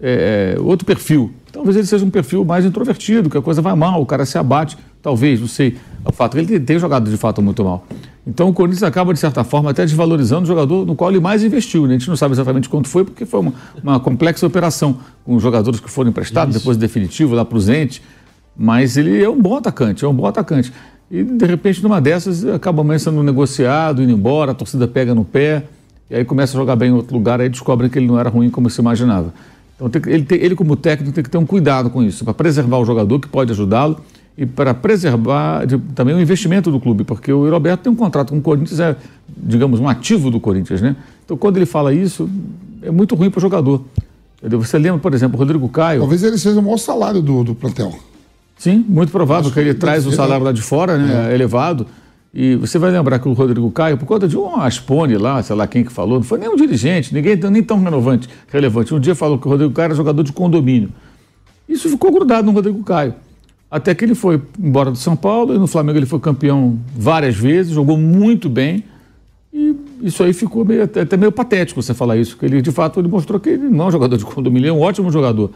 é, 0.00 0.56
é, 0.56 0.60
outro 0.60 0.86
perfil. 0.86 1.32
Talvez 1.52 1.76
ele 1.76 1.86
seja 1.86 2.04
um 2.04 2.10
perfil 2.10 2.44
mais 2.44 2.64
introvertido, 2.64 3.28
que 3.28 3.36
a 3.36 3.42
coisa 3.42 3.60
vai 3.60 3.74
mal, 3.74 4.00
o 4.00 4.06
cara 4.06 4.24
se 4.24 4.38
abate, 4.38 4.76
talvez, 5.02 5.40
não 5.40 5.48
sei. 5.48 5.76
É 6.04 6.08
o 6.08 6.12
fato 6.12 6.32
que 6.32 6.38
ele 6.38 6.46
tem, 6.46 6.60
tem 6.60 6.78
jogado 6.78 7.10
de 7.10 7.16
fato 7.16 7.42
muito 7.42 7.64
mal. 7.64 7.86
Então 8.26 8.48
o 8.48 8.52
Corinthians 8.52 8.84
acaba, 8.84 9.12
de 9.12 9.18
certa 9.18 9.42
forma, 9.42 9.70
até 9.70 9.84
desvalorizando 9.84 10.44
o 10.44 10.46
jogador 10.46 10.86
no 10.86 10.94
qual 10.94 11.10
ele 11.10 11.20
mais 11.20 11.42
investiu. 11.42 11.86
Né? 11.86 11.96
A 11.96 11.98
gente 11.98 12.08
não 12.08 12.16
sabe 12.16 12.34
exatamente 12.34 12.68
quanto 12.68 12.88
foi, 12.88 13.04
porque 13.04 13.26
foi 13.26 13.40
uma, 13.40 13.52
uma 13.82 14.00
complexa 14.00 14.46
operação, 14.46 14.96
com 15.24 15.38
jogadores 15.38 15.80
que 15.80 15.90
foram 15.90 16.10
emprestados, 16.10 16.54
Isso. 16.54 16.64
depois 16.64 16.76
definitivo, 16.76 17.34
lá 17.34 17.44
para 17.44 17.58
o 17.58 17.60
Zente. 17.60 18.02
Mas 18.56 18.96
ele 18.96 19.22
é 19.22 19.28
um 19.28 19.40
bom 19.40 19.56
atacante, 19.56 20.04
é 20.04 20.08
um 20.08 20.14
bom 20.14 20.26
atacante. 20.26 20.72
E 21.12 21.22
de 21.22 21.44
repente, 21.44 21.82
numa 21.82 22.00
dessas, 22.00 22.42
acaba 22.46 22.98
sendo 22.98 23.22
negociado, 23.22 24.02
indo 24.02 24.10
embora, 24.10 24.52
a 24.52 24.54
torcida 24.54 24.88
pega 24.88 25.14
no 25.14 25.26
pé, 25.26 25.62
e 26.08 26.14
aí 26.14 26.24
começa 26.24 26.56
a 26.56 26.58
jogar 26.58 26.74
bem 26.74 26.88
em 26.88 26.94
outro 26.94 27.14
lugar, 27.14 27.38
aí 27.38 27.50
descobre 27.50 27.90
que 27.90 27.98
ele 27.98 28.06
não 28.06 28.18
era 28.18 28.30
ruim 28.30 28.48
como 28.48 28.70
se 28.70 28.80
imaginava. 28.80 29.34
Então 29.76 29.90
tem, 29.90 30.10
ele, 30.10 30.24
tem, 30.24 30.38
ele, 30.40 30.54
como 30.54 30.74
técnico, 30.74 31.12
tem 31.12 31.22
que 31.22 31.28
ter 31.28 31.36
um 31.36 31.44
cuidado 31.44 31.90
com 31.90 32.02
isso, 32.02 32.24
para 32.24 32.32
preservar 32.32 32.78
o 32.78 32.84
jogador 32.86 33.20
que 33.20 33.28
pode 33.28 33.52
ajudá-lo 33.52 33.98
e 34.38 34.46
para 34.46 34.72
preservar 34.72 35.66
de, 35.66 35.76
também 35.94 36.14
o 36.14 36.20
investimento 36.20 36.70
do 36.70 36.80
clube, 36.80 37.04
porque 37.04 37.30
o 37.30 37.50
Roberto 37.50 37.82
tem 37.82 37.92
um 37.92 37.96
contrato 37.96 38.30
com 38.30 38.38
o 38.38 38.40
Corinthians, 38.40 38.80
é, 38.80 38.96
digamos, 39.36 39.80
um 39.80 39.88
ativo 39.90 40.30
do 40.30 40.40
Corinthians, 40.40 40.80
né? 40.80 40.96
Então, 41.26 41.36
quando 41.36 41.58
ele 41.58 41.66
fala 41.66 41.92
isso, 41.92 42.26
é 42.80 42.90
muito 42.90 43.14
ruim 43.14 43.28
para 43.28 43.36
o 43.36 43.40
jogador. 43.42 43.84
Você 44.42 44.78
lembra, 44.78 44.98
por 44.98 45.12
exemplo, 45.12 45.36
o 45.36 45.38
Rodrigo 45.38 45.68
Caio. 45.68 46.00
Talvez 46.00 46.22
ele 46.22 46.38
seja 46.38 46.58
o 46.58 46.62
maior 46.62 46.78
salário 46.78 47.20
do, 47.20 47.44
do 47.44 47.54
plantel. 47.54 47.92
Sim, 48.62 48.84
muito 48.88 49.10
provável, 49.10 49.50
porque 49.50 49.58
ele 49.58 49.74
traz 49.74 50.06
o 50.06 50.12
salário 50.12 50.44
lá 50.44 50.52
de 50.52 50.62
fora, 50.62 50.96
né, 50.96 51.32
é. 51.32 51.34
elevado. 51.34 51.84
E 52.32 52.54
você 52.54 52.78
vai 52.78 52.92
lembrar 52.92 53.18
que 53.18 53.28
o 53.28 53.32
Rodrigo 53.32 53.68
Caio, 53.72 53.98
por 53.98 54.06
conta 54.06 54.28
de 54.28 54.38
um 54.38 54.54
Aspone 54.54 55.16
lá, 55.16 55.42
sei 55.42 55.56
lá 55.56 55.66
quem 55.66 55.82
que 55.82 55.92
falou, 55.92 56.18
não 56.18 56.22
foi 56.22 56.38
nem 56.38 56.48
um 56.48 56.54
dirigente, 56.54 57.12
ninguém 57.12 57.36
nem 57.50 57.60
tão 57.60 57.82
relevante, 57.82 58.28
relevante. 58.46 58.94
Um 58.94 59.00
dia 59.00 59.16
falou 59.16 59.36
que 59.36 59.48
o 59.48 59.50
Rodrigo 59.50 59.72
Caio 59.72 59.86
era 59.86 59.94
jogador 59.96 60.22
de 60.22 60.32
condomínio. 60.32 60.90
Isso 61.68 61.88
ficou 61.88 62.12
grudado 62.12 62.46
no 62.46 62.52
Rodrigo 62.52 62.84
Caio. 62.84 63.16
Até 63.68 63.96
que 63.96 64.04
ele 64.04 64.14
foi 64.14 64.40
embora 64.56 64.92
do 64.92 64.96
São 64.96 65.16
Paulo 65.16 65.56
e 65.56 65.58
no 65.58 65.66
Flamengo 65.66 65.98
ele 65.98 66.06
foi 66.06 66.20
campeão 66.20 66.78
várias 66.96 67.34
vezes, 67.34 67.72
jogou 67.72 67.98
muito 67.98 68.48
bem. 68.48 68.84
E 69.52 69.74
isso 70.02 70.22
aí 70.22 70.32
ficou 70.32 70.64
meio, 70.64 70.84
até 70.84 71.16
meio 71.16 71.32
patético 71.32 71.82
você 71.82 71.94
falar 71.94 72.16
isso, 72.16 72.36
porque 72.36 72.46
ele 72.46 72.62
de 72.62 72.70
fato 72.70 73.00
ele 73.00 73.08
mostrou 73.08 73.40
que 73.40 73.48
ele 73.48 73.68
não 73.68 73.86
é 73.86 73.88
um 73.88 73.90
jogador 73.90 74.16
de 74.16 74.24
condomínio, 74.24 74.66
ele 74.66 74.68
é 74.68 74.72
um 74.72 74.80
ótimo 74.82 75.10
jogador. 75.10 75.50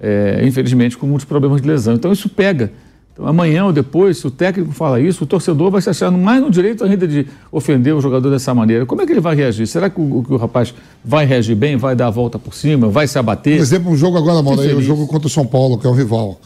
É, 0.00 0.42
infelizmente 0.44 0.98
com 0.98 1.06
muitos 1.06 1.24
problemas 1.24 1.62
de 1.62 1.68
lesão. 1.68 1.94
Então 1.94 2.12
isso 2.12 2.28
pega. 2.28 2.72
Então, 3.14 3.28
amanhã 3.28 3.64
ou 3.64 3.72
depois, 3.72 4.18
se 4.18 4.26
o 4.26 4.30
técnico 4.30 4.72
fala 4.72 5.00
isso, 5.00 5.22
o 5.22 5.26
torcedor 5.26 5.70
vai 5.70 5.80
se 5.80 5.88
achar 5.88 6.10
mais 6.10 6.42
no 6.42 6.50
direito 6.50 6.82
ainda 6.82 7.06
de 7.06 7.26
ofender 7.52 7.94
o 7.94 8.00
jogador 8.00 8.28
dessa 8.28 8.52
maneira. 8.52 8.84
Como 8.84 9.00
é 9.00 9.06
que 9.06 9.12
ele 9.12 9.20
vai 9.20 9.36
reagir? 9.36 9.68
Será 9.68 9.88
que 9.88 10.00
o, 10.00 10.24
que 10.26 10.34
o 10.34 10.36
rapaz 10.36 10.74
vai 11.04 11.24
reagir 11.24 11.54
bem, 11.54 11.76
vai 11.76 11.94
dar 11.94 12.08
a 12.08 12.10
volta 12.10 12.40
por 12.40 12.52
cima, 12.54 12.88
vai 12.88 13.06
se 13.06 13.16
abater? 13.16 13.56
Por 13.56 13.62
exemplo, 13.62 13.92
um 13.92 13.96
jogo 13.96 14.18
agora, 14.18 14.42
Mauro, 14.42 14.60
aí, 14.60 14.74
o 14.74 14.82
jogo 14.82 15.06
contra 15.06 15.28
o 15.28 15.30
São 15.30 15.46
Paulo, 15.46 15.78
que 15.78 15.86
é 15.86 15.90
o 15.90 15.92
rival. 15.92 16.40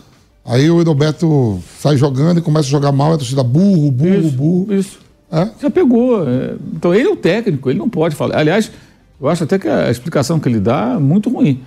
Aí 0.45 0.71
o 0.71 0.79
Edoberto 0.81 1.59
sai 1.79 1.97
jogando 1.97 2.39
e 2.39 2.43
começa 2.43 2.69
a 2.69 2.71
jogar 2.71 2.93
mal, 2.93 3.15
a 3.15 3.19
torcida 3.19 3.43
burro, 3.43 3.91
burro, 3.91 4.15
isso, 4.15 4.37
burro. 4.37 4.75
Isso. 4.75 4.99
É? 5.33 5.49
Já 5.63 5.71
pegou. 5.71 6.29
É. 6.29 6.55
Então 6.77 6.95
ele 6.95 7.09
é 7.09 7.11
o 7.11 7.17
técnico, 7.17 7.71
ele 7.71 7.79
não 7.79 7.89
pode 7.89 8.15
falar. 8.15 8.37
Aliás, 8.37 8.71
eu 9.19 9.27
acho 9.27 9.45
até 9.45 9.59
que 9.59 9.69
a 9.69 9.91
explicação 9.91 10.39
que 10.39 10.49
ele 10.49 10.61
dá 10.61 10.97
é 10.97 10.99
muito 10.99 11.31
ruim. 11.31 11.63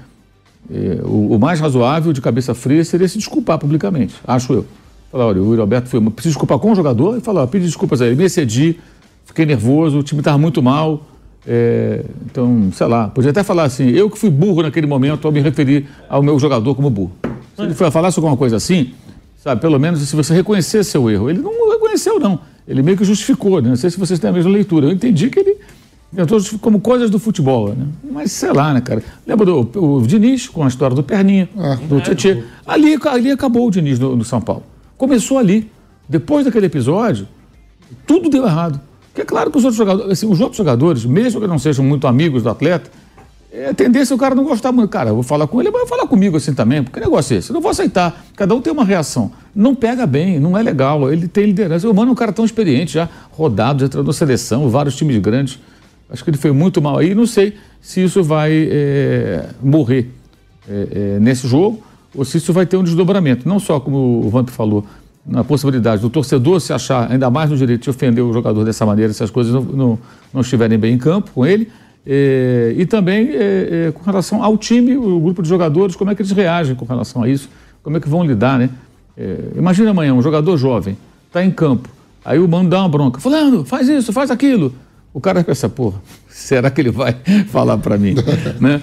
É, 0.73 1.01
o, 1.03 1.35
o 1.35 1.39
mais 1.39 1.59
razoável 1.59 2.13
de 2.13 2.21
cabeça 2.21 2.53
fria 2.53 2.83
seria 2.85 3.07
se 3.07 3.17
desculpar 3.17 3.57
publicamente, 3.57 4.15
acho 4.25 4.53
eu. 4.53 4.65
Falar, 5.11 5.27
olha, 5.27 5.41
o 5.41 5.55
Roberto 5.55 5.87
foi. 5.87 5.99
Preciso 6.11 6.33
desculpar 6.33 6.57
com 6.59 6.71
o 6.71 6.75
jogador 6.75 7.17
e 7.17 7.21
falar, 7.21 7.45
pedi 7.47 7.65
desculpas 7.65 8.01
a 8.01 8.07
ele, 8.07 8.15
me 8.15 8.23
excedi, 8.23 8.79
fiquei 9.25 9.45
nervoso, 9.45 9.99
o 9.99 10.03
time 10.03 10.21
estava 10.21 10.37
muito 10.37 10.63
mal. 10.63 11.05
É, 11.45 12.05
então, 12.25 12.69
sei 12.71 12.87
lá, 12.87 13.07
podia 13.07 13.31
até 13.31 13.43
falar 13.43 13.63
assim, 13.63 13.89
eu 13.89 14.09
que 14.09 14.17
fui 14.17 14.29
burro 14.29 14.61
naquele 14.61 14.87
momento 14.87 15.27
ao 15.27 15.31
me 15.31 15.41
referir 15.41 15.87
ao 16.07 16.21
meu 16.23 16.39
jogador 16.39 16.75
como 16.75 16.89
burro. 16.89 17.11
Se 17.55 17.63
ele 17.63 17.73
for 17.73 17.91
falar 17.91 18.11
sobre 18.11 18.27
alguma 18.27 18.37
coisa 18.37 18.55
assim, 18.55 18.91
sabe, 19.37 19.59
pelo 19.59 19.79
menos 19.79 19.99
se 20.01 20.15
você 20.15 20.33
reconhecer 20.33 20.83
seu 20.83 21.09
erro. 21.09 21.29
Ele 21.29 21.39
não 21.39 21.71
reconheceu, 21.71 22.19
não. 22.19 22.39
Ele 22.67 22.81
meio 22.81 22.95
que 22.95 23.03
justificou, 23.03 23.61
né? 23.61 23.69
Não 23.69 23.75
sei 23.75 23.89
se 23.89 23.99
vocês 23.99 24.19
têm 24.19 24.29
a 24.29 24.33
mesma 24.33 24.51
leitura. 24.51 24.85
Eu 24.85 24.91
entendi 24.91 25.29
que 25.29 25.39
ele 25.39 25.57
inventou 26.11 26.39
como 26.59 26.79
coisas 26.79 27.09
do 27.09 27.17
futebol, 27.17 27.69
né? 27.69 27.85
Mas 28.11 28.31
sei 28.31 28.51
lá, 28.51 28.73
né, 28.73 28.81
cara? 28.81 29.03
Lembra 29.25 29.45
do 29.45 29.59
o 29.75 30.01
Diniz 30.01 30.47
com 30.47 30.63
a 30.63 30.67
história 30.67 30.95
do 30.95 31.03
Perninha, 31.03 31.49
ah, 31.57 31.75
do 31.75 32.01
Tietchan. 32.01 32.43
Ali, 32.65 32.97
ali 33.05 33.31
acabou 33.31 33.67
o 33.67 33.71
Diniz 33.71 33.97
no, 33.97 34.15
no 34.15 34.23
São 34.23 34.41
Paulo. 34.41 34.63
Começou 34.97 35.37
ali. 35.37 35.71
Depois 36.07 36.43
daquele 36.43 36.65
episódio, 36.65 37.27
tudo 38.05 38.29
deu 38.29 38.45
errado. 38.45 38.81
Porque 39.07 39.21
é 39.21 39.25
claro 39.25 39.49
que 39.49 39.57
os 39.57 39.63
outros 39.63 39.77
jogadores, 39.77 40.11
assim, 40.11 40.25
os 40.29 40.39
outros 40.39 40.57
jogadores, 40.57 41.05
mesmo 41.05 41.39
que 41.39 41.47
não 41.47 41.59
sejam 41.59 41.83
muito 41.83 42.07
amigos 42.07 42.43
do 42.43 42.49
atleta, 42.49 42.89
é 43.53 43.67
a 43.67 43.73
tendência 43.73 44.13
é 44.13 44.15
o 44.15 44.17
cara 44.17 44.33
não 44.33 44.45
gostar 44.45 44.71
muito. 44.71 44.89
Cara, 44.89 45.09
eu 45.09 45.15
vou 45.15 45.23
falar 45.23 45.45
com 45.45 45.59
ele, 45.59 45.69
mas 45.69 45.81
vai 45.81 45.89
falar 45.89 46.07
comigo 46.07 46.37
assim 46.37 46.53
também, 46.53 46.81
porque 46.81 46.99
negócio 46.99 47.33
é 47.33 47.37
esse? 47.37 47.49
Eu 47.49 47.53
não 47.53 47.61
vou 47.61 47.71
aceitar. 47.71 48.25
Cada 48.35 48.55
um 48.55 48.61
tem 48.61 48.71
uma 48.71 48.85
reação. 48.85 49.31
Não 49.53 49.75
pega 49.75 50.07
bem, 50.07 50.39
não 50.39 50.57
é 50.57 50.63
legal. 50.63 51.11
Ele 51.11 51.27
tem 51.27 51.45
liderança. 51.45 51.89
O 51.89 51.93
Mano 51.93 52.09
é 52.09 52.11
um 52.13 52.15
cara 52.15 52.31
tão 52.31 52.45
experiente, 52.45 52.93
já 52.93 53.09
rodado, 53.31 53.81
já 53.81 53.89
treinou 53.89 54.13
seleção, 54.13 54.69
vários 54.69 54.95
times 54.95 55.17
grandes. 55.17 55.59
Acho 56.11 56.23
que 56.23 56.29
ele 56.29 56.37
foi 56.37 56.51
muito 56.51 56.81
mal 56.81 56.97
aí. 56.97 57.15
Não 57.15 57.25
sei 57.25 57.55
se 57.79 58.03
isso 58.03 58.23
vai 58.23 58.51
é, 58.69 59.45
morrer 59.63 60.11
é, 60.69 61.15
é, 61.15 61.19
nesse 61.19 61.47
jogo 61.47 61.81
ou 62.13 62.25
se 62.25 62.37
isso 62.37 62.51
vai 62.51 62.65
ter 62.65 62.77
um 62.77 62.83
desdobramento. 62.83 63.47
Não 63.47 63.59
só, 63.59 63.79
como 63.79 64.25
o 64.25 64.29
Vamp 64.29 64.49
falou, 64.49 64.85
na 65.25 65.43
possibilidade 65.43 66.01
do 66.01 66.09
torcedor 66.09 66.59
se 66.59 66.73
achar 66.73 67.09
ainda 67.09 67.29
mais 67.29 67.49
no 67.49 67.55
direito 67.55 67.83
de 67.83 67.89
ofender 67.89 68.23
o 68.23 68.33
jogador 68.33 68.65
dessa 68.65 68.85
maneira, 68.85 69.13
se 69.13 69.23
as 69.23 69.29
coisas 69.29 69.53
não, 69.53 69.61
não, 69.61 69.99
não 70.33 70.41
estiverem 70.41 70.77
bem 70.77 70.95
em 70.95 70.97
campo 70.97 71.31
com 71.31 71.45
ele. 71.45 71.69
É, 72.05 72.73
e 72.75 72.85
também 72.85 73.29
é, 73.29 73.87
é, 73.87 73.91
com 73.91 74.03
relação 74.03 74.43
ao 74.43 74.57
time, 74.57 74.97
o 74.97 75.19
grupo 75.19 75.41
de 75.41 75.47
jogadores, 75.47 75.95
como 75.95 76.09
é 76.09 76.15
que 76.15 76.21
eles 76.21 76.31
reagem 76.31 76.75
com 76.75 76.85
relação 76.85 77.23
a 77.23 77.29
isso, 77.29 77.47
como 77.83 77.97
é 77.97 77.99
que 77.99 78.09
vão 78.09 78.23
lidar, 78.23 78.57
né? 78.57 78.69
Imagina 79.55 79.91
amanhã 79.91 80.15
um 80.15 80.21
jogador 80.21 80.57
jovem, 80.57 80.97
está 81.27 81.45
em 81.45 81.51
campo, 81.51 81.87
aí 82.25 82.39
o 82.39 82.47
mano 82.47 82.69
dá 82.69 82.79
uma 82.79 82.89
bronca, 82.89 83.19
fulano, 83.19 83.63
faz 83.63 83.87
isso, 83.87 84.11
faz 84.11 84.31
aquilo. 84.31 84.73
O 85.13 85.19
cara 85.19 85.43
pensa, 85.43 85.67
pô, 85.67 85.93
será 86.29 86.71
que 86.71 86.79
ele 86.79 86.89
vai 86.91 87.15
falar 87.49 87.77
para 87.77 87.97
mim? 87.97 88.15
né? 88.61 88.81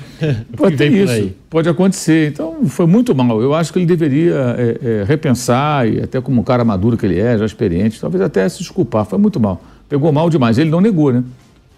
Pode 0.57 0.77
ter 0.77 0.93
isso, 0.93 1.33
pode 1.49 1.69
acontecer. 1.69 2.31
Então, 2.31 2.67
foi 2.67 2.87
muito 2.87 3.15
mal. 3.15 3.41
Eu 3.41 3.55
acho 3.55 3.73
que 3.73 3.79
ele 3.79 3.87
deveria 3.87 4.35
é, 4.59 4.79
é, 4.83 5.05
repensar, 5.05 5.89
e 5.89 6.03
até 6.03 6.21
como 6.21 6.41
um 6.41 6.45
cara 6.45 6.65
maduro 6.65 6.97
que 6.97 7.07
ele 7.07 7.19
é, 7.19 7.39
já 7.39 7.47
experiente, 7.47 8.01
talvez 8.01 8.23
até 8.23 8.47
se 8.49 8.59
desculpar. 8.59 9.07
Foi 9.07 9.19
muito 9.19 9.41
mal. 9.41 9.63
Pegou 9.89 10.13
mal 10.13 10.29
demais. 10.29 10.59
Ele 10.59 10.69
não 10.69 10.83
negou, 10.83 11.13
né? 11.13 11.25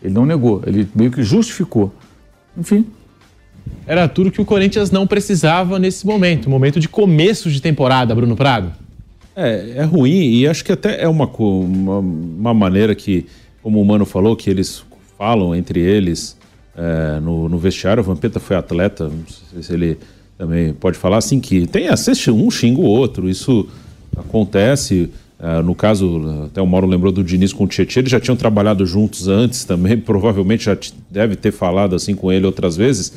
Ele 0.02 0.14
não 0.14 0.26
negou, 0.26 0.62
ele 0.66 0.88
meio 0.94 1.10
que 1.10 1.22
justificou. 1.22 1.92
Enfim. 2.56 2.86
Era 3.86 4.08
tudo 4.08 4.30
que 4.30 4.40
o 4.40 4.44
Corinthians 4.44 4.90
não 4.90 5.06
precisava 5.06 5.78
nesse 5.78 6.06
momento, 6.06 6.48
momento 6.50 6.80
de 6.80 6.88
começo 6.88 7.50
de 7.50 7.60
temporada, 7.60 8.14
Bruno 8.14 8.34
Prado. 8.34 8.72
É, 9.36 9.74
é 9.76 9.84
ruim 9.84 10.34
e 10.34 10.48
acho 10.48 10.64
que 10.64 10.72
até 10.72 11.02
é 11.02 11.08
uma, 11.08 11.26
uma, 11.26 11.98
uma 11.98 12.54
maneira 12.54 12.94
que 12.94 13.26
como 13.62 13.80
o 13.80 13.84
Mano 13.84 14.04
falou, 14.04 14.36
que 14.36 14.48
eles 14.50 14.82
falam 15.18 15.54
entre 15.54 15.80
eles 15.80 16.36
é, 16.76 17.20
no, 17.20 17.48
no, 17.48 17.58
vestiário. 17.58 18.02
O 18.02 18.04
Vampeta 18.04 18.40
foi 18.40 18.56
atleta, 18.56 19.08
não 19.08 19.24
sei 19.52 19.62
se 19.62 19.72
ele 19.72 19.98
também 20.38 20.72
pode 20.72 20.96
falar 20.96 21.18
assim, 21.18 21.40
que 21.40 21.66
tem 21.66 21.88
assiste 21.88 22.30
um 22.30 22.50
xinga 22.50 22.80
o 22.80 22.84
outro, 22.84 23.28
isso 23.28 23.68
acontece. 24.16 25.10
É, 25.38 25.62
no 25.62 25.74
caso, 25.74 26.46
até 26.46 26.60
o 26.60 26.66
Mauro 26.66 26.86
lembrou 26.86 27.12
do 27.12 27.24
Diniz 27.24 27.52
com 27.52 27.64
o 27.64 27.68
Tietchan, 27.68 28.00
eles 28.00 28.12
já 28.12 28.20
tinham 28.20 28.36
trabalhado 28.36 28.84
juntos 28.86 29.28
antes 29.28 29.64
também, 29.64 29.96
provavelmente 30.00 30.64
já 30.64 30.76
deve 31.10 31.36
ter 31.36 31.52
falado 31.52 31.94
assim 31.94 32.14
com 32.14 32.32
ele 32.32 32.46
outras 32.46 32.76
vezes. 32.76 33.12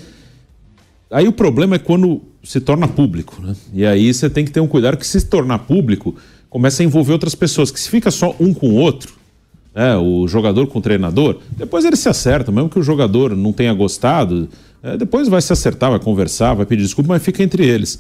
Aí 1.10 1.28
o 1.28 1.32
problema 1.32 1.76
é 1.76 1.80
quando 1.80 2.22
se 2.44 2.60
torna 2.60 2.88
público, 2.88 3.42
né? 3.42 3.56
E 3.74 3.86
aí 3.86 4.14
você 4.14 4.30
tem 4.30 4.44
que 4.44 4.52
ter 4.52 4.60
um 4.60 4.68
cuidado 4.68 4.98
que 4.98 5.06
se 5.08 5.22
tornar 5.26 5.60
público, 5.60 6.16
começa 6.50 6.82
a 6.82 6.86
envolver 6.86 7.14
outras 7.14 7.36
pessoas, 7.36 7.72
que 7.72 7.80
se 7.80 7.90
fica 7.90 8.12
só 8.12 8.36
um 8.40 8.54
com 8.54 8.70
o 8.70 8.76
outro, 8.76 9.14
né, 9.76 9.96
o 9.98 10.28
jogador 10.28 10.68
com 10.68 10.80
o 10.80 10.82
treinador, 10.82 11.40
depois 11.58 11.86
eles 11.86 12.00
se 12.00 12.10
acertam, 12.10 12.54
mesmo 12.54 12.70
que 12.70 12.80
o 12.80 12.84
jogador 12.84 13.36
não 13.36 13.52
tenha 13.52 13.74
gostado, 13.74 14.48
é, 14.82 14.98
depois 14.98 15.28
vai 15.28 15.42
se 15.42 15.52
acertar, 15.52 15.90
vai 15.90 16.00
conversar, 16.00 16.54
vai 16.54 16.66
pedir 16.66 16.84
desculpa, 16.84 17.10
mas 17.10 17.24
fica 17.24 17.42
entre 17.42 17.66
eles. 17.66 18.00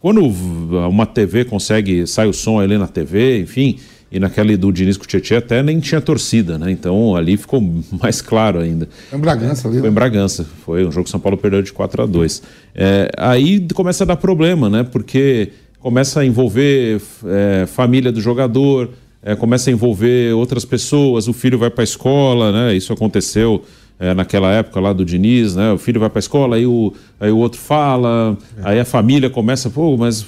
Quando 0.00 0.20
uma 0.22 1.06
TV 1.06 1.46
consegue, 1.46 2.06
sai 2.06 2.26
o 2.28 2.32
som 2.32 2.60
ali 2.60 2.76
na 2.76 2.86
TV, 2.86 3.40
enfim, 3.40 3.78
e 4.14 4.20
naquela 4.20 4.56
do 4.56 4.70
Diniz 4.70 4.96
com 4.96 5.04
o 5.04 5.06
Tietchan 5.06 5.38
até 5.38 5.60
nem 5.60 5.80
tinha 5.80 6.00
torcida, 6.00 6.56
né? 6.56 6.70
Então 6.70 7.16
ali 7.16 7.36
ficou 7.36 7.60
mais 8.00 8.20
claro 8.20 8.60
ainda. 8.60 8.88
Foi 9.10 9.18
em 9.18 9.20
Bragança 9.20 9.66
ali. 9.66 9.78
Foi 9.78 9.88
em 9.88 9.90
né? 9.90 9.94
Bragança. 9.94 10.46
Foi 10.64 10.86
um 10.86 10.92
jogo 10.92 11.04
que 11.04 11.10
São 11.10 11.18
Paulo 11.18 11.36
perdeu 11.36 11.62
de 11.62 11.72
4 11.72 12.02
a 12.02 12.06
2 12.06 12.42
é, 12.74 13.10
Aí 13.16 13.66
começa 13.74 14.04
a 14.04 14.06
dar 14.06 14.16
problema, 14.16 14.70
né? 14.70 14.84
Porque 14.84 15.50
começa 15.80 16.20
a 16.20 16.24
envolver 16.24 17.00
é, 17.26 17.66
família 17.66 18.12
do 18.12 18.20
jogador, 18.20 18.90
é, 19.24 19.34
começa 19.34 19.70
a 19.70 19.72
envolver 19.72 20.34
outras 20.34 20.64
pessoas, 20.64 21.26
o 21.26 21.32
filho 21.32 21.58
vai 21.58 21.70
para 21.70 21.82
a 21.82 21.84
escola, 21.84 22.52
né? 22.52 22.76
Isso 22.76 22.92
aconteceu 22.92 23.64
é, 23.98 24.12
naquela 24.12 24.52
época 24.52 24.78
lá 24.80 24.92
do 24.92 25.04
Diniz, 25.04 25.56
né? 25.56 25.72
O 25.72 25.78
filho 25.78 25.98
vai 25.98 26.10
para 26.10 26.18
a 26.18 26.20
escola, 26.20 26.56
aí 26.56 26.66
o, 26.66 26.92
aí 27.18 27.30
o 27.30 27.38
outro 27.38 27.58
fala, 27.58 28.36
é. 28.58 28.60
aí 28.64 28.80
a 28.80 28.84
família 28.84 29.30
começa, 29.30 29.70
pô, 29.70 29.96
mas 29.96 30.26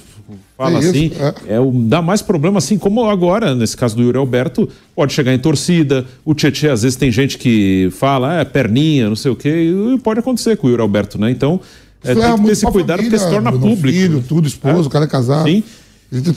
fala 0.57 0.77
é 0.83 0.89
assim, 0.89 1.11
é. 1.47 1.53
é. 1.53 1.59
dá 1.87 2.01
mais 2.01 2.23
problema 2.23 2.57
assim, 2.57 2.79
como 2.79 3.07
agora, 3.07 3.53
nesse 3.53 3.77
caso 3.77 3.95
do 3.95 4.01
Yuri 4.01 4.17
Alberto, 4.17 4.67
pode 4.95 5.13
chegar 5.13 5.31
em 5.31 5.39
torcida, 5.39 6.03
o 6.25 6.33
Tietchan, 6.33 6.73
às 6.73 6.81
vezes 6.81 6.97
tem 6.97 7.11
gente 7.11 7.37
que 7.37 7.89
fala, 7.91 8.39
é, 8.39 8.45
perninha, 8.45 9.07
não 9.07 9.15
sei 9.15 9.31
o 9.31 9.35
quê, 9.35 9.71
e 9.93 9.99
pode 9.99 10.21
acontecer 10.21 10.57
com 10.57 10.65
o 10.65 10.69
Yuri 10.71 10.81
Alberto, 10.81 11.19
né? 11.19 11.29
Então, 11.29 11.61
é, 12.03 12.15
tem 12.15 12.35
que 12.35 12.43
ter 12.43 12.51
esse 12.51 12.65
cuidado 12.65 12.97
família, 12.97 13.19
porque 13.19 13.19
se 13.19 13.29
torna 13.29 13.51
público. 13.51 13.97
Filho, 13.97 14.23
tudo, 14.27 14.47
esposo, 14.47 14.83
é. 14.83 14.87
o 14.87 14.89
cara 14.89 15.05
é 15.05 15.07
casado. 15.07 15.47
Sim. 15.47 15.63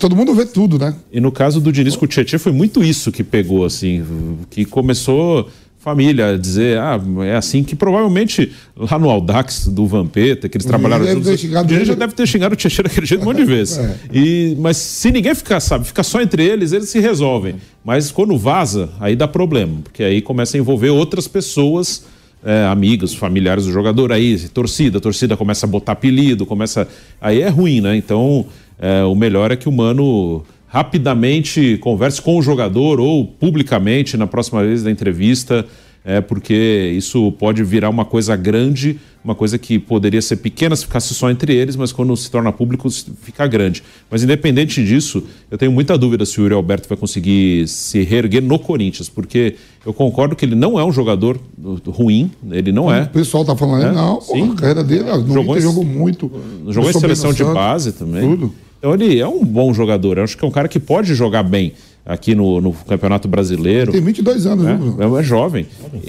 Todo 0.00 0.16
mundo 0.16 0.34
vê 0.34 0.44
tudo, 0.44 0.78
né? 0.78 0.94
E 1.12 1.20
no 1.20 1.30
caso 1.30 1.60
do 1.60 1.70
Diniz 1.70 1.94
com 1.94 2.04
o 2.04 2.08
Tietchan 2.08 2.38
foi 2.38 2.52
muito 2.52 2.82
isso 2.82 3.12
que 3.12 3.22
pegou, 3.22 3.64
assim, 3.64 4.04
que 4.50 4.64
começou 4.64 5.48
família 5.80 6.36
dizer, 6.36 6.78
ah, 6.78 7.00
é 7.24 7.36
assim 7.36 7.64
que 7.64 7.74
provavelmente 7.74 8.52
lá 8.76 8.98
no 8.98 9.08
Audax 9.08 9.66
do 9.66 9.86
Vampeta, 9.86 10.46
que 10.46 10.58
eles 10.58 10.66
trabalharam 10.66 11.06
deve 11.06 11.22
juntos, 11.24 11.42
o 11.42 11.64
Diniz 11.64 11.88
já 11.88 11.94
deve 11.94 12.12
ter 12.12 12.28
xingado 12.28 12.52
o 12.52 12.56
Tietchan 12.56 12.82
daquele 12.82 13.06
jeito 13.06 13.22
um 13.22 13.24
monte 13.24 13.38
de 13.38 13.44
vezes. 13.44 13.78
É. 13.78 13.96
E, 14.12 14.56
mas 14.60 14.76
se 14.76 15.10
ninguém 15.10 15.34
ficar, 15.34 15.58
sabe, 15.58 15.86
fica 15.86 16.02
só 16.02 16.20
entre 16.20 16.44
eles, 16.44 16.72
eles 16.72 16.90
se 16.90 17.00
resolvem. 17.00 17.54
Mas 17.82 18.10
quando 18.10 18.36
vaza, 18.36 18.90
aí 19.00 19.16
dá 19.16 19.26
problema, 19.26 19.78
porque 19.82 20.04
aí 20.04 20.20
começa 20.20 20.56
a 20.56 20.60
envolver 20.60 20.90
outras 20.90 21.26
pessoas, 21.26 22.04
é, 22.44 22.66
amigos, 22.66 23.14
familiares 23.14 23.64
do 23.64 23.72
jogador, 23.72 24.12
aí 24.12 24.38
torcida, 24.50 25.00
torcida 25.00 25.34
começa 25.34 25.64
a 25.64 25.68
botar 25.68 25.92
apelido, 25.92 26.44
começa... 26.44 26.86
Aí 27.18 27.40
é 27.40 27.48
ruim, 27.48 27.80
né? 27.80 27.96
Então, 27.96 28.44
é, 28.80 29.04
o 29.04 29.14
melhor 29.14 29.52
é 29.52 29.56
que 29.56 29.68
o 29.68 29.72
Mano 29.72 30.42
rapidamente 30.66 31.76
converse 31.78 32.22
com 32.22 32.38
o 32.38 32.42
jogador 32.42 33.00
ou 33.00 33.24
publicamente 33.26 34.16
na 34.16 34.26
próxima 34.26 34.62
vez 34.62 34.82
da 34.82 34.90
entrevista, 34.90 35.66
é, 36.02 36.20
porque 36.20 36.94
isso 36.96 37.30
pode 37.32 37.62
virar 37.62 37.90
uma 37.90 38.04
coisa 38.06 38.34
grande, 38.34 38.98
uma 39.22 39.34
coisa 39.34 39.58
que 39.58 39.78
poderia 39.78 40.22
ser 40.22 40.36
pequena 40.36 40.74
se 40.74 40.86
ficasse 40.86 41.12
só 41.12 41.30
entre 41.30 41.54
eles, 41.54 41.76
mas 41.76 41.92
quando 41.92 42.16
se 42.16 42.30
torna 42.30 42.50
público 42.50 42.88
fica 43.20 43.46
grande. 43.46 43.82
Mas 44.10 44.22
independente 44.22 44.82
disso, 44.82 45.22
eu 45.50 45.58
tenho 45.58 45.70
muita 45.72 45.98
dúvida 45.98 46.24
se 46.24 46.40
o 46.40 46.44
Yuri 46.44 46.54
Alberto 46.54 46.88
vai 46.88 46.96
conseguir 46.96 47.68
se 47.68 48.02
reerguer 48.02 48.42
no 48.42 48.58
Corinthians, 48.58 49.10
porque 49.10 49.56
eu 49.84 49.92
concordo 49.92 50.34
que 50.34 50.44
ele 50.44 50.54
não 50.54 50.80
é 50.80 50.84
um 50.84 50.92
jogador 50.92 51.38
ruim, 51.86 52.30
ele 52.50 52.72
não 52.72 52.86
O 52.86 52.92
é. 52.92 53.04
pessoal 53.04 53.44
tá 53.44 53.54
falando, 53.54 53.86
É, 53.86 53.92
não, 53.92 54.20
sim. 54.22 54.52
a 54.52 54.54
carreira 54.54 54.82
dele, 54.84 55.04
no 55.04 55.34
Jogou 55.34 55.60
jogou 55.60 55.84
muito. 55.84 56.30
Jogou 56.68 56.88
em 56.90 56.94
seleção 56.94 57.32
de 57.32 57.44
base 57.44 57.92
também. 57.92 58.22
Tudo. 58.22 58.54
Então 58.80 58.94
ele 58.94 59.20
é 59.20 59.28
um 59.28 59.44
bom 59.44 59.72
jogador. 59.74 60.16
Eu 60.16 60.24
acho 60.24 60.36
que 60.36 60.44
é 60.44 60.48
um 60.48 60.50
cara 60.50 60.66
que 60.66 60.80
pode 60.80 61.14
jogar 61.14 61.42
bem 61.42 61.74
aqui 62.04 62.34
no, 62.34 62.60
no 62.62 62.72
Campeonato 62.72 63.28
Brasileiro. 63.28 63.92
Tem 63.92 64.00
22 64.00 64.46
anos, 64.46 64.64
viu, 64.64 64.76
Bruno? 64.76 65.16
É, 65.16 65.20
é 65.20 65.22
jovem. 65.22 65.66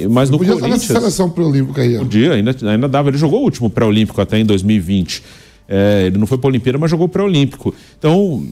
Mas 0.10 0.30
no 0.30 0.38
Podia 0.38 0.54
Corinthians. 0.54 0.84
seleção 0.84 1.30
pré-olímpica 1.30 1.82
aí. 1.82 1.98
Podia, 1.98 2.34
ainda, 2.34 2.56
ainda 2.64 2.88
dava. 2.88 3.10
Ele 3.10 3.18
jogou 3.18 3.42
o 3.42 3.44
último 3.44 3.70
pré-olímpico 3.70 4.22
até 4.22 4.40
em 4.40 4.46
2020. 4.46 5.22
É, 5.68 6.06
ele 6.08 6.18
não 6.18 6.26
foi 6.26 6.38
para 6.38 6.48
Olimpíada, 6.48 6.78
mas 6.78 6.90
jogou 6.90 7.10
pré-olímpico. 7.10 7.76
Então, 8.00 8.46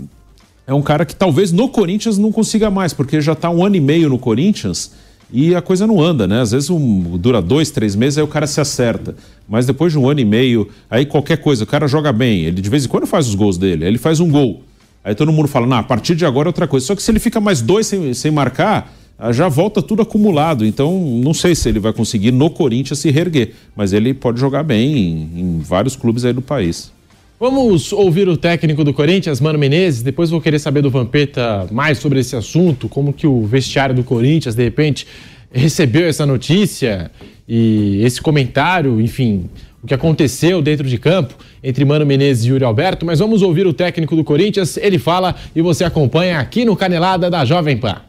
é 0.67 0.73
um 0.73 0.81
cara 0.81 1.05
que 1.05 1.15
talvez 1.15 1.53
no 1.53 1.69
Corinthians 1.69 2.17
não 2.17 2.31
consiga 2.31 2.69
mais, 2.69 2.93
porque 2.93 3.21
já 3.21 3.33
está 3.33 3.49
um 3.49 3.65
ano 3.65 3.77
e 3.77 3.81
meio 3.81 4.09
no 4.09 4.19
Corinthians 4.19 4.91
e 5.31 5.53
a 5.55 5.61
coisa 5.61 5.85
não 5.85 6.01
anda, 6.01 6.27
né? 6.27 6.41
Às 6.41 6.51
vezes 6.51 6.69
um- 6.69 7.17
dura 7.17 7.41
dois, 7.41 7.69
três 7.71 7.95
meses, 7.95 8.17
aí 8.17 8.23
o 8.23 8.27
cara 8.27 8.47
se 8.47 8.59
acerta. 8.59 9.15
Mas 9.47 9.65
depois 9.65 9.91
de 9.91 9.99
um 9.99 10.09
ano 10.09 10.19
e 10.19 10.25
meio, 10.25 10.67
aí 10.89 11.05
qualquer 11.05 11.37
coisa, 11.37 11.63
o 11.63 11.67
cara 11.67 11.87
joga 11.87 12.11
bem. 12.11 12.45
Ele 12.45 12.61
de 12.61 12.69
vez 12.69 12.85
em 12.85 12.87
quando 12.87 13.05
faz 13.05 13.27
os 13.27 13.35
gols 13.35 13.57
dele, 13.57 13.85
ele 13.85 13.97
faz 13.97 14.19
um 14.19 14.29
gol. 14.29 14.63
Aí 15.03 15.15
todo 15.15 15.31
mundo 15.31 15.47
fala, 15.47 15.65
não, 15.65 15.77
a 15.77 15.83
partir 15.83 16.15
de 16.15 16.25
agora 16.25 16.47
é 16.47 16.49
outra 16.49 16.67
coisa. 16.67 16.85
Só 16.85 16.95
que 16.95 17.01
se 17.01 17.09
ele 17.11 17.19
fica 17.19 17.39
mais 17.39 17.61
dois 17.61 17.87
sem, 17.87 18.13
sem 18.13 18.31
marcar, 18.31 18.93
ah, 19.17 19.31
já 19.31 19.47
volta 19.47 19.81
tudo 19.81 20.01
acumulado. 20.01 20.65
Então, 20.65 20.99
não 21.23 21.33
sei 21.33 21.55
se 21.55 21.69
ele 21.69 21.79
vai 21.79 21.93
conseguir 21.93 22.31
no 22.31 22.49
Corinthians 22.49 22.99
se 22.99 23.09
reerguer. 23.09 23.53
Mas 23.75 23.93
ele 23.93 24.13
pode 24.13 24.39
jogar 24.39 24.63
bem 24.63 24.95
em, 24.97 25.39
em 25.41 25.59
vários 25.59 25.95
clubes 25.95 26.25
aí 26.25 26.33
do 26.33 26.41
país. 26.41 26.91
Vamos 27.39 27.93
ouvir 27.93 28.27
o 28.27 28.35
técnico 28.35 28.83
do 28.83 28.93
Corinthians, 28.93 29.39
Mano 29.39 29.57
Menezes. 29.57 30.01
Depois 30.01 30.29
vou 30.29 30.41
querer 30.41 30.59
saber 30.59 30.81
do 30.81 30.89
Vampeta 30.89 31.65
mais 31.71 31.97
sobre 31.97 32.19
esse 32.19 32.35
assunto, 32.35 32.89
como 32.89 33.13
que 33.13 33.25
o 33.25 33.45
vestiário 33.45 33.95
do 33.95 34.03
Corinthians, 34.03 34.55
de 34.55 34.63
repente, 34.65 35.07
recebeu 35.49 36.05
essa 36.09 36.25
notícia 36.25 37.09
e 37.47 38.01
esse 38.03 38.21
comentário, 38.21 38.99
enfim, 38.99 39.49
o 39.81 39.87
que 39.87 39.93
aconteceu 39.93 40.61
dentro 40.61 40.85
de 40.85 40.97
campo 40.97 41.33
entre 41.63 41.85
Mano 41.85 42.05
Menezes 42.05 42.43
e 42.43 42.49
Yuri 42.49 42.65
Alberto. 42.65 43.05
Mas 43.05 43.19
vamos 43.19 43.41
ouvir 43.41 43.65
o 43.65 43.71
técnico 43.71 44.17
do 44.17 44.23
Corinthians, 44.25 44.75
ele 44.75 44.99
fala 44.99 45.33
e 45.55 45.61
você 45.61 45.85
acompanha 45.85 46.39
aqui 46.39 46.65
no 46.65 46.75
Canelada 46.75 47.29
da 47.29 47.45
Jovem 47.45 47.77
Pan. 47.77 48.01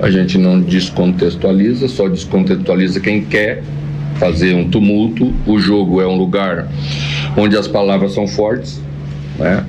A 0.00 0.10
gente 0.10 0.36
não 0.36 0.60
descontextualiza, 0.60 1.86
só 1.86 2.08
descontextualiza 2.08 2.98
quem 2.98 3.24
quer 3.24 3.62
fazer 4.16 4.54
um 4.54 4.68
tumulto. 4.68 5.32
O 5.46 5.58
jogo 5.58 6.00
é 6.00 6.06
um 6.06 6.16
lugar 6.16 6.68
onde 7.36 7.56
as 7.56 7.66
palavras 7.66 8.12
são 8.12 8.26
fortes, 8.26 8.80
né? 9.38 9.64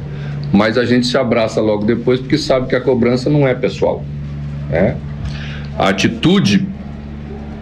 Mas 0.51 0.77
a 0.77 0.85
gente 0.85 1.07
se 1.07 1.17
abraça 1.17 1.59
logo 1.59 1.83
depois 1.85 2.19
porque 2.19 2.37
sabe 2.37 2.67
que 2.67 2.75
a 2.75 2.81
cobrança 2.81 3.29
não 3.29 3.47
é 3.47 3.55
pessoal, 3.55 4.03
né? 4.69 4.95
A 5.77 5.89
atitude 5.89 6.67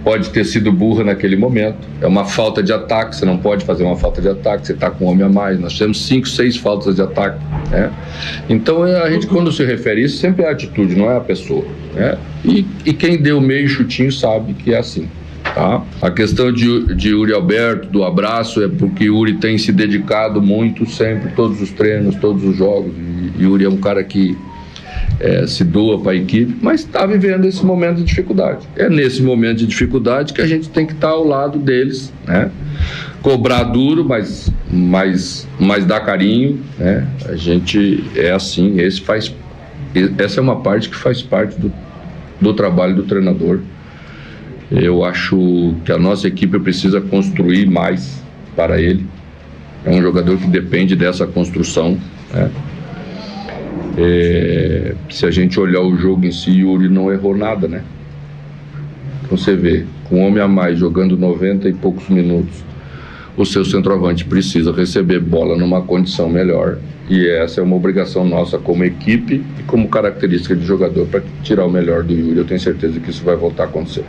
pode 0.04 0.30
ter 0.32 0.44
sido 0.44 0.72
burra 0.72 1.04
naquele 1.04 1.36
momento. 1.36 1.88
É 2.02 2.08
uma 2.08 2.26
falta 2.26 2.62
de 2.62 2.74
ataque, 2.74 3.16
você 3.16 3.26
não 3.26 3.38
pode 3.38 3.66
fazer 3.66 3.84
uma 3.84 3.96
falta 3.96 4.22
de 4.22 4.28
ataque, 4.28 4.68
você 4.68 4.74
está 4.74 4.90
com 4.90 5.06
um 5.06 5.10
homem 5.10 5.26
a 5.26 5.30
mais. 5.30 5.60
Nós 5.60 5.78
temos 5.78 6.06
cinco, 6.06 6.28
seis 6.28 6.58
faltas 6.58 6.96
de 6.96 7.02
ataque. 7.02 7.40
Né? 7.70 7.92
Então 8.50 8.84
a 8.84 9.10
gente, 9.10 9.28
quando 9.28 9.52
se 9.52 9.64
refere 9.64 10.02
a 10.02 10.06
isso, 10.06 10.18
sempre 10.18 10.44
é 10.44 10.48
a 10.48 10.52
atitude, 10.52 10.96
não 10.96 11.10
é 11.10 11.18
a 11.18 11.22
pessoa. 11.22 11.64
Né? 11.94 12.18
E, 12.44 12.66
e 12.86 12.94
quem 12.94 13.22
deu 13.22 13.40
meio 13.40 13.68
chutinho 13.70 14.12
sabe 14.12 14.54
que 14.54 14.74
é 14.74 14.78
assim. 14.78 15.08
Tá? 15.54 15.84
A 16.02 16.10
questão 16.10 16.52
de, 16.52 16.96
de 16.96 17.10
Yuri 17.10 17.34
Alberto, 17.34 17.90
do 17.90 18.04
abraço, 18.04 18.64
é 18.64 18.68
porque 18.68 19.06
Yuri 19.06 19.34
tem 19.36 19.58
se 19.58 19.72
dedicado 19.72 20.42
muito 20.42 20.86
sempre, 20.90 21.32
todos 21.32 21.62
os 21.62 21.72
treinos, 21.72 22.16
todos 22.16 22.44
os 22.44 22.56
jogos. 22.56 22.94
E 23.38 23.44
Yuri 23.44 23.66
é 23.66 23.70
um 23.70 23.78
cara 23.78 24.04
que 24.04 24.38
é, 25.20 25.46
se 25.46 25.64
doa 25.64 26.00
para 26.00 26.14
a 26.14 26.16
equipe, 26.16 26.58
mas 26.62 26.82
está 26.82 27.06
vivendo 27.06 27.46
esse 27.46 27.66
momento 27.66 27.98
de 27.98 28.04
dificuldade. 28.04 28.68
É 28.76 28.90
nesse 28.90 29.22
momento 29.22 29.58
de 29.58 29.68
dificuldade 29.68 30.34
que 30.34 30.42
a 30.42 30.48
gente 30.48 30.70
tem 30.70 30.86
que 30.86 30.94
estar 30.94 31.10
ao 31.10 31.26
lado 31.26 31.60
deles, 31.60 32.12
né? 32.26 32.50
Cobrar 33.22 33.64
duro, 33.64 34.04
mas, 34.04 34.52
mas, 34.72 35.48
mas 35.60 35.86
dar 35.86 36.00
carinho, 36.00 36.60
né? 36.80 37.08
A 37.28 37.36
gente 37.36 38.04
é 38.16 38.32
assim, 38.32 38.80
esse 38.80 39.02
faz, 39.02 39.34
essa 40.18 40.40
é 40.40 40.42
uma 40.42 40.62
parte 40.62 40.90
que 40.90 40.96
faz 40.96 41.22
parte 41.22 41.60
do, 41.60 41.72
do 42.40 42.54
trabalho 42.54 42.96
do 42.96 43.04
treinador. 43.04 43.60
Eu 44.72 45.04
acho 45.04 45.76
que 45.84 45.92
a 45.92 45.98
nossa 45.98 46.28
equipe 46.30 46.58
precisa 46.58 47.02
construir 47.02 47.66
mais 47.70 48.24
para 48.56 48.82
ele. 48.82 49.06
É 49.84 49.90
um 49.90 50.02
jogador 50.02 50.38
que 50.38 50.48
depende 50.48 50.96
dessa 50.96 51.28
construção, 51.28 51.98
né? 52.34 52.50
É, 53.98 54.96
se 55.10 55.26
a 55.26 55.32
gente 55.32 55.60
olhar 55.60 55.82
o 55.82 55.98
jogo 55.98 56.26
em 56.26 56.32
si, 56.32 56.52
Yuri 56.52 56.88
não 56.88 57.12
errou 57.12 57.36
nada, 57.36 57.68
né? 57.68 57.84
Então 59.24 59.38
você 59.38 59.56
vê, 59.56 59.86
com 60.06 60.22
um 60.22 60.28
homem 60.28 60.42
a 60.42 60.48
mais 60.48 60.80
jogando 60.80 61.18
90 61.18 61.68
e 61.68 61.74
poucos 61.74 62.08
minutos, 62.08 62.64
o 63.36 63.46
seu 63.46 63.66
centroavante 63.66 64.24
precisa 64.24 64.72
receber 64.72 65.20
bola 65.20 65.58
numa 65.58 65.82
condição 65.82 66.30
melhor. 66.30 66.78
E 67.10 67.28
essa 67.28 67.60
é 67.60 67.64
uma 67.64 67.76
obrigação 67.76 68.24
nossa 68.24 68.58
como 68.58 68.86
equipe 68.86 69.44
e 69.60 69.64
como 69.64 69.90
característica 69.90 70.56
de 70.56 70.66
jogador 70.66 71.08
para 71.08 71.22
tirar 71.44 71.66
o 71.66 71.70
melhor 71.70 72.04
do 72.04 72.14
Yuri. 72.14 72.38
Eu 72.38 72.46
tenho 72.46 72.60
certeza 72.60 73.00
que 73.02 73.10
isso 73.10 73.26
vai 73.26 73.36
voltar 73.36 73.64
a 73.64 73.66
acontecer. 73.66 74.06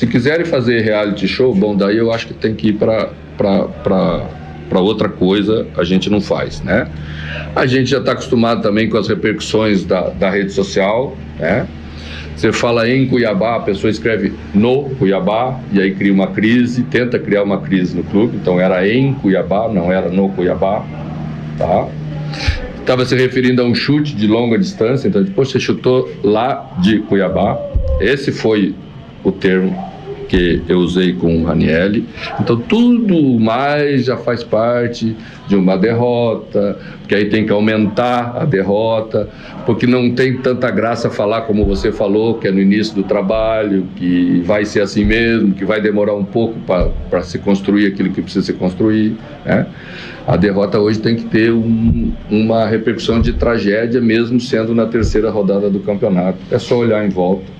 Se 0.00 0.06
quiserem 0.06 0.46
fazer 0.46 0.82
reality 0.82 1.26
show, 1.26 1.52
bom, 1.52 1.76
daí 1.76 1.96
eu 1.96 2.12
acho 2.12 2.28
que 2.28 2.34
tem 2.34 2.54
que 2.54 2.68
ir 2.68 2.74
para 2.74 3.10
para 3.36 4.80
outra 4.80 5.08
coisa, 5.08 5.66
a 5.76 5.82
gente 5.82 6.08
não 6.08 6.20
faz, 6.20 6.60
né? 6.62 6.88
A 7.56 7.66
gente 7.66 7.90
já 7.90 7.98
está 7.98 8.12
acostumado 8.12 8.62
também 8.62 8.88
com 8.88 8.96
as 8.96 9.08
repercussões 9.08 9.84
da, 9.84 10.10
da 10.10 10.30
rede 10.30 10.52
social, 10.52 11.16
né? 11.36 11.66
Você 12.36 12.52
fala 12.52 12.88
em 12.88 13.08
Cuiabá, 13.08 13.56
a 13.56 13.60
pessoa 13.60 13.90
escreve 13.90 14.34
no 14.54 14.84
Cuiabá, 15.00 15.58
e 15.72 15.80
aí 15.80 15.92
cria 15.92 16.12
uma 16.12 16.28
crise, 16.28 16.84
tenta 16.84 17.18
criar 17.18 17.42
uma 17.42 17.60
crise 17.60 17.96
no 17.96 18.04
clube, 18.04 18.36
então 18.36 18.60
era 18.60 18.88
em 18.88 19.14
Cuiabá, 19.14 19.68
não 19.68 19.90
era 19.90 20.08
no 20.08 20.28
Cuiabá, 20.28 20.86
tá? 21.58 21.88
Estava 22.78 23.04
se 23.04 23.16
referindo 23.16 23.62
a 23.62 23.64
um 23.64 23.74
chute 23.74 24.14
de 24.14 24.28
longa 24.28 24.56
distância, 24.60 25.08
então 25.08 25.24
depois 25.24 25.50
você 25.50 25.58
chutou 25.58 26.08
lá 26.22 26.70
de 26.80 27.00
Cuiabá, 27.00 27.58
esse 28.00 28.30
foi 28.30 28.76
o 29.24 29.32
termo 29.32 29.88
que 30.28 30.62
eu 30.68 30.78
usei 30.78 31.14
com 31.14 31.42
o 31.42 31.44
Ranielli. 31.44 32.06
Então 32.38 32.56
tudo 32.56 33.40
mais 33.40 34.04
já 34.04 34.16
faz 34.16 34.44
parte 34.44 35.16
de 35.48 35.56
uma 35.56 35.76
derrota, 35.76 36.78
porque 37.00 37.14
aí 37.14 37.24
tem 37.24 37.46
que 37.46 37.52
aumentar 37.52 38.36
a 38.36 38.44
derrota, 38.44 39.28
porque 39.64 39.86
não 39.86 40.10
tem 40.10 40.36
tanta 40.36 40.70
graça 40.70 41.08
falar 41.08 41.42
como 41.42 41.64
você 41.64 41.90
falou, 41.90 42.34
que 42.34 42.46
é 42.46 42.50
no 42.52 42.60
início 42.60 42.94
do 42.94 43.02
trabalho, 43.02 43.86
que 43.96 44.42
vai 44.44 44.64
ser 44.66 44.82
assim 44.82 45.04
mesmo, 45.04 45.54
que 45.54 45.64
vai 45.64 45.80
demorar 45.80 46.14
um 46.14 46.24
pouco 46.24 46.58
para 47.08 47.22
se 47.22 47.38
construir 47.38 47.86
aquilo 47.86 48.10
que 48.10 48.20
precisa 48.20 48.44
se 48.44 48.52
construir. 48.52 49.16
Né? 49.44 49.66
A 50.26 50.36
derrota 50.36 50.78
hoje 50.78 50.98
tem 50.98 51.16
que 51.16 51.24
ter 51.24 51.50
um, 51.50 52.12
uma 52.30 52.66
repercussão 52.66 53.18
de 53.18 53.32
tragédia, 53.32 53.98
mesmo 53.98 54.38
sendo 54.38 54.74
na 54.74 54.84
terceira 54.84 55.30
rodada 55.30 55.70
do 55.70 55.80
campeonato. 55.80 56.36
É 56.50 56.58
só 56.58 56.76
olhar 56.76 57.02
em 57.06 57.08
volta 57.08 57.57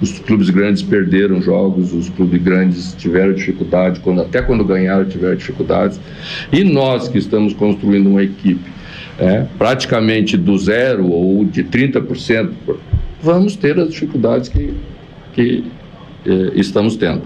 os 0.00 0.18
clubes 0.18 0.50
grandes 0.50 0.82
perderam 0.82 1.40
jogos, 1.40 1.92
os 1.92 2.08
clubes 2.10 2.42
grandes 2.42 2.94
tiveram 2.94 3.32
dificuldade, 3.32 4.00
quando, 4.00 4.20
até 4.20 4.42
quando 4.42 4.64
ganharam 4.64 5.04
tiveram 5.06 5.36
dificuldades. 5.36 5.98
E 6.52 6.62
nós 6.62 7.08
que 7.08 7.18
estamos 7.18 7.54
construindo 7.54 8.08
uma 8.08 8.22
equipe 8.22 8.70
é, 9.18 9.46
praticamente 9.56 10.36
do 10.36 10.56
zero 10.58 11.10
ou 11.10 11.44
de 11.44 11.64
30%, 11.64 12.50
vamos 13.22 13.56
ter 13.56 13.78
as 13.78 13.90
dificuldades 13.90 14.48
que, 14.48 14.74
que 15.32 15.64
eh, 16.26 16.52
estamos 16.54 16.96
tendo. 16.96 17.22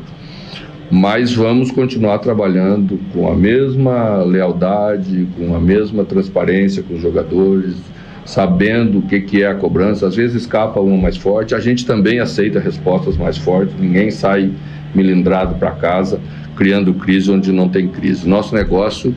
mas 0.91 1.33
vamos 1.33 1.71
continuar 1.71 2.19
trabalhando 2.19 2.99
com 3.13 3.31
a 3.31 3.35
mesma 3.35 4.23
lealdade, 4.25 5.29
com 5.37 5.55
a 5.55 5.61
mesma 5.61 6.05
transparência 6.05 6.83
com 6.83 6.95
os 6.95 7.01
jogadores, 7.01 7.77
sabendo 8.25 8.99
o 8.99 9.03
que, 9.03 9.21
que 9.21 9.43
é 9.43 9.49
a 9.49 9.55
cobrança. 9.55 10.07
Às 10.07 10.17
vezes 10.17 10.43
escapa 10.43 10.81
uma 10.81 10.97
mais 10.97 11.17
forte, 11.17 11.55
a 11.55 11.61
gente 11.61 11.85
também 11.87 12.21
aceita 12.21 12.61
respostas 12.61 13.17
mais 13.17 13.37
fortes, 13.37 13.75
ninguém 13.79 14.11
sai 14.11 14.51
milindrado 14.95 15.55
para 15.55 15.71
casa 15.73 16.21
criando 16.61 16.93
crise 16.93 17.31
onde 17.31 17.51
não 17.51 17.71
tem 17.71 17.89
crise. 17.89 18.29
Nosso 18.29 18.55
negócio 18.55 19.15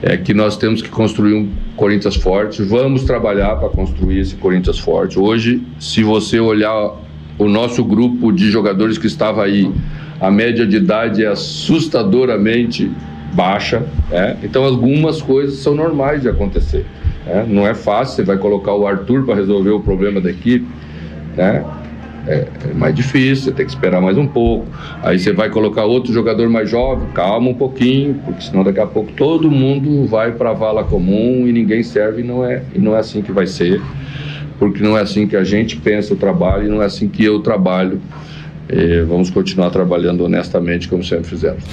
é 0.00 0.16
que 0.16 0.32
nós 0.32 0.56
temos 0.56 0.80
que 0.80 0.88
construir 0.88 1.34
um 1.34 1.50
Corinthians 1.76 2.16
forte, 2.16 2.62
vamos 2.62 3.04
trabalhar 3.04 3.56
para 3.56 3.68
construir 3.68 4.20
esse 4.20 4.34
Corinthians 4.34 4.78
forte. 4.78 5.18
Hoje, 5.18 5.62
se 5.78 6.02
você 6.02 6.40
olhar 6.40 6.94
o 7.38 7.48
nosso 7.48 7.84
grupo 7.84 8.32
de 8.32 8.50
jogadores 8.50 8.96
que 8.96 9.06
estava 9.06 9.44
aí, 9.44 9.70
a 10.18 10.30
média 10.30 10.66
de 10.66 10.78
idade 10.78 11.22
é 11.22 11.28
assustadoramente 11.28 12.90
baixa, 13.34 13.82
é? 14.10 14.36
então 14.42 14.64
algumas 14.64 15.20
coisas 15.20 15.58
são 15.58 15.74
normais 15.74 16.22
de 16.22 16.30
acontecer. 16.30 16.86
É? 17.28 17.44
Não 17.46 17.66
é 17.66 17.74
fácil, 17.74 18.16
você 18.16 18.22
vai 18.22 18.38
colocar 18.38 18.74
o 18.74 18.86
Arthur 18.86 19.24
para 19.24 19.34
resolver 19.34 19.70
o 19.70 19.80
problema 19.80 20.20
da 20.20 20.30
equipe, 20.30 20.66
né? 21.36 21.64
É, 22.26 22.46
é, 22.70 22.74
mais 22.74 22.94
difícil, 22.94 23.44
você 23.44 23.52
tem 23.52 23.64
que 23.64 23.72
esperar 23.72 24.02
mais 24.02 24.18
um 24.18 24.26
pouco. 24.26 24.66
Aí 25.02 25.18
você 25.18 25.32
vai 25.32 25.48
colocar 25.48 25.84
outro 25.84 26.12
jogador 26.12 26.48
mais 26.48 26.68
jovem, 26.68 27.08
calma 27.14 27.48
um 27.48 27.54
pouquinho, 27.54 28.20
porque 28.24 28.42
senão 28.42 28.64
daqui 28.64 28.80
a 28.80 28.86
pouco 28.86 29.12
todo 29.12 29.50
mundo 29.50 30.06
vai 30.06 30.32
para 30.32 30.50
a 30.50 30.52
vala 30.52 30.84
comum 30.84 31.46
e 31.46 31.52
ninguém 31.52 31.82
serve 31.82 32.22
e 32.22 32.24
não 32.24 32.44
é, 32.44 32.62
e 32.74 32.78
não 32.78 32.94
é 32.94 32.98
assim 32.98 33.22
que 33.22 33.32
vai 33.32 33.46
ser, 33.46 33.80
porque 34.58 34.82
não 34.82 34.96
é 34.96 35.02
assim 35.02 35.26
que 35.26 35.36
a 35.36 35.44
gente 35.44 35.76
pensa 35.76 36.12
o 36.12 36.16
trabalho 36.16 36.66
e 36.66 36.68
não 36.68 36.82
é 36.82 36.86
assim 36.86 37.08
que 37.08 37.24
eu 37.24 37.40
trabalho. 37.40 38.00
É, 38.68 39.02
vamos 39.02 39.30
continuar 39.30 39.70
trabalhando 39.70 40.22
honestamente 40.22 40.88
como 40.88 41.02
sempre 41.02 41.28
fizemos. 41.28 41.64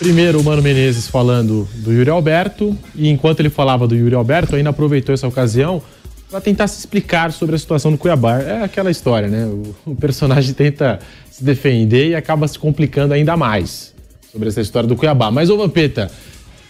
Primeiro 0.00 0.40
o 0.40 0.42
Mano 0.42 0.62
Menezes 0.62 1.06
falando 1.06 1.68
do 1.74 1.92
Yuri 1.92 2.08
Alberto, 2.08 2.74
e 2.96 3.10
enquanto 3.10 3.40
ele 3.40 3.50
falava 3.50 3.86
do 3.86 3.94
Yuri 3.94 4.14
Alberto, 4.14 4.56
ainda 4.56 4.70
aproveitou 4.70 5.14
essa 5.14 5.28
ocasião 5.28 5.82
para 6.30 6.40
tentar 6.40 6.68
se 6.68 6.78
explicar 6.78 7.30
sobre 7.32 7.54
a 7.54 7.58
situação 7.58 7.92
do 7.92 7.98
Cuiabá. 7.98 8.38
É 8.38 8.64
aquela 8.64 8.90
história, 8.90 9.28
né? 9.28 9.44
O, 9.84 9.94
personagem 9.94 10.54
tenta 10.56 11.00
se 11.30 11.44
defender 11.44 12.08
e 12.08 12.14
acaba 12.14 12.48
se 12.48 12.58
complicando 12.58 13.12
ainda 13.12 13.36
mais 13.36 13.94
sobre 14.32 14.48
essa 14.48 14.62
história 14.62 14.88
do 14.88 14.96
Cuiabá. 14.96 15.30
Mas, 15.30 15.50
ô 15.50 15.58
Vampeta, 15.58 16.10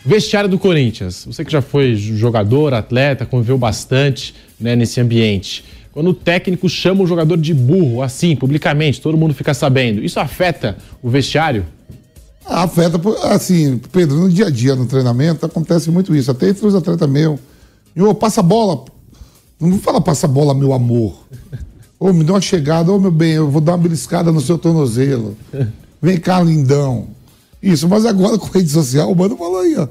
vestiário 0.05 0.51
do 0.51 0.59
Corinthians, 0.59 1.24
você 1.24 1.45
que 1.45 1.53
já 1.53 1.62
foi 1.62 1.95
jogador, 1.95 2.74
atleta, 2.74 3.24
conviveu 3.24 3.57
bastante 3.57 4.35
né, 4.59 4.74
nesse 4.74 5.01
ambiente. 5.01 5.64
Quando 5.93 6.11
o 6.11 6.14
técnico 6.14 6.68
chama 6.68 7.05
o 7.05 7.07
jogador 7.07 7.37
de 7.37 7.55
burro, 7.55 8.03
assim, 8.03 8.35
publicamente, 8.35 9.01
todo 9.01 9.16
mundo 9.16 9.35
fica 9.35 9.55
sabendo, 9.55 10.05
isso 10.05 10.18
afeta 10.18 10.76
o 11.01 11.09
vestiário? 11.09 11.64
Afeta, 12.47 13.01
assim, 13.28 13.80
Pedro, 13.93 14.16
no 14.16 14.30
dia 14.30 14.47
a 14.47 14.51
dia, 14.51 14.74
no 14.74 14.86
treinamento, 14.86 15.47
acontece 15.47 15.91
muito 15.91 16.14
isso. 16.14 16.30
Até 16.30 16.49
entre 16.49 16.66
os 16.66 16.74
atletas 16.74 17.09
meus. 17.09 17.38
E, 17.95 18.14
passa 18.14 18.41
a 18.41 18.43
bola, 18.43 18.84
não 19.61 19.78
fala 19.78 20.01
passa 20.01 20.26
a 20.26 20.28
bola, 20.28 20.55
meu 20.55 20.72
amor. 20.72 21.26
Ô, 21.99 22.12
me 22.12 22.24
dá 22.24 22.34
uma 22.34 22.41
chegada, 22.41 22.91
ô, 22.91 22.99
meu 22.99 23.11
bem, 23.11 23.32
eu 23.32 23.51
vou 23.51 23.61
dar 23.61 23.72
uma 23.72 23.78
beliscada 23.78 24.32
no 24.32 24.41
seu 24.41 24.57
tornozelo. 24.57 25.36
Vem 26.01 26.18
cá, 26.18 26.41
lindão. 26.41 27.09
Isso, 27.62 27.88
mas 27.88 28.07
agora 28.07 28.36
com 28.38 28.47
rede 28.47 28.70
social, 28.70 29.11
o 29.11 29.16
mano 29.16 29.36
falou 29.36 29.61
aí, 29.61 29.76
ó. 29.76 29.86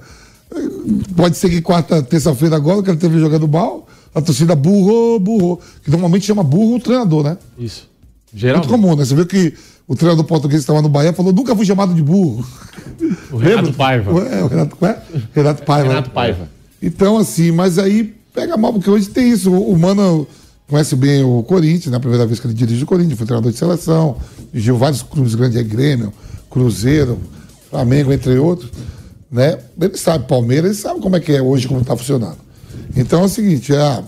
Pode 1.16 1.38
ser 1.38 1.50
que 1.50 1.62
quarta, 1.62 2.02
terça-feira 2.02 2.56
agora, 2.56 2.82
que 2.82 2.90
ele 2.90 2.98
teve 2.98 3.20
jogando 3.20 3.48
mal, 3.48 3.88
a 4.16 4.22
torcida 4.22 4.56
burro, 4.56 5.20
burro. 5.20 5.60
Que 5.84 5.92
normalmente 5.92 6.26
chama 6.26 6.44
burro 6.44 6.76
o 6.76 6.80
treinador, 6.80 7.24
né? 7.24 7.38
Isso. 7.58 7.89
Geralmente. 8.34 8.70
Muito 8.70 8.82
comum, 8.82 8.96
né? 8.96 9.06
Você 9.06 9.16
viu 9.16 9.26
que 9.26 9.54
o 9.88 9.96
treinador 9.96 10.24
português 10.26 10.60
que 10.60 10.64
estava 10.64 10.82
no 10.82 10.90
Bahia 10.90 11.14
falou: 11.14 11.34
nunca 11.34 11.56
fui 11.56 11.66
chamado 11.66 11.94
de 11.94 12.04
burro. 12.04 12.46
O 13.32 13.38
Renato 13.38 13.74
Paiva. 13.74 14.12
É, 14.28 14.44
o 14.44 14.48
Renato, 14.48 14.86
é? 14.86 15.02
Renato 15.34 15.64
Paiva. 15.64 15.90
Renato 15.90 16.10
Paiva. 16.12 16.50
Então, 16.82 17.18
assim, 17.18 17.52
mas 17.52 17.80
aí 17.80 18.16
pega 18.34 18.56
mal, 18.56 18.74
porque 18.74 18.90
hoje 18.90 19.10
tem 19.10 19.32
isso. 19.32 19.52
O 19.52 19.78
Mano 19.78 20.28
conhece 20.70 20.96
bem 20.96 21.24
o 21.24 21.44
Corinthians, 21.44 21.88
na 21.88 21.94
né? 21.94 22.00
primeira 22.00 22.26
vez 22.26 22.40
que 22.40 22.48
ele 22.48 22.54
dirige 22.54 22.84
o 22.84 22.88
Corinthians, 22.88 23.18
foi 23.18 23.26
treinador 23.26 23.52
de 23.52 23.58
seleção, 23.58 24.18
dirigiu 24.54 24.78
vários 24.78 25.02
clubes 25.02 25.34
grandes, 25.34 25.58
é 25.58 25.64
Grêmio, 25.64 26.14
Cruzeiro, 26.50 27.20
Flamengo, 27.70 28.14
entre 28.14 28.38
outros. 28.38 28.70
Né? 29.32 29.58
Ele 29.82 29.98
sabe, 29.98 30.28
Palmeiras, 30.28 30.72
ele 30.72 30.80
sabe 30.80 31.02
como 31.02 31.16
é 31.16 31.20
que 31.20 31.32
é 31.32 31.42
hoje, 31.42 31.68
como 31.68 31.82
está 31.82 31.98
funcionando. 31.98 32.38
Então 32.96 33.22
é 33.22 33.26
o 33.26 33.30
seguinte, 33.30 33.74
é, 33.74 34.04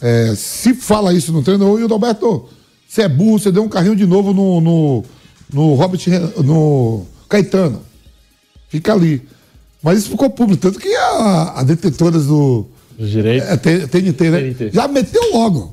é, 0.00 0.34
se 0.36 0.74
fala 0.74 1.12
isso 1.12 1.32
no 1.32 1.42
treino, 1.42 1.66
o 1.66 1.92
Alberto, 1.92 2.48
você 2.88 3.02
é 3.02 3.08
burro, 3.08 3.38
você 3.38 3.52
deu 3.52 3.62
um 3.62 3.68
carrinho 3.68 3.94
de 3.94 4.06
novo 4.06 4.32
no, 4.32 4.60
no, 4.60 5.04
no 5.52 5.74
Robert, 5.74 6.00
no 6.42 7.06
Caetano. 7.28 7.82
Fica 8.68 8.92
ali. 8.92 9.22
Mas 9.82 9.98
isso 9.98 10.10
ficou 10.10 10.30
público, 10.30 10.60
tanto 10.60 10.78
que 10.78 10.92
a, 10.94 11.54
a 11.56 11.62
detetoras 11.62 12.26
do, 12.26 12.66
os 12.98 13.10
direitos? 13.10 13.48
É, 13.48 13.56
TNT, 13.56 14.30
né? 14.30 14.40
TNT. 14.40 14.70
Já 14.72 14.88
meteu 14.88 15.32
logo. 15.32 15.72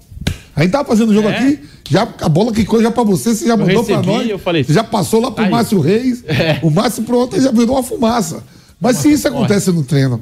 A 0.55 0.61
gente 0.61 0.72
tava 0.72 0.88
fazendo 0.88 1.09
o 1.09 1.13
jogo 1.13 1.28
é. 1.28 1.36
aqui, 1.36 1.59
já, 1.89 2.07
a 2.22 2.30
bola 2.30 2.53
quicou 2.53 2.82
já 2.82 2.91
pra 2.91 3.03
você, 3.03 3.36
você 3.36 3.47
já 3.47 3.57
mandou 3.57 3.84
pra 3.84 4.01
nós. 4.01 4.30
Eu 4.30 4.39
falei, 4.39 4.63
já 4.63 4.84
passou 4.84 5.20
lá 5.20 5.32
pro 5.32 5.43
aí. 5.43 5.49
Márcio 5.49 5.80
Reis. 5.80 6.24
É. 6.28 6.59
O 6.61 6.70
Márcio 6.70 7.03
pronto 7.03 7.39
já 7.41 7.51
virou 7.51 7.76
uma 7.76 7.84
fumaça. 7.84 8.43
Mas 8.80 8.97
se 8.97 9.11
isso 9.11 9.28
acontece 9.28 9.72
no 9.72 9.84
treino, 9.84 10.22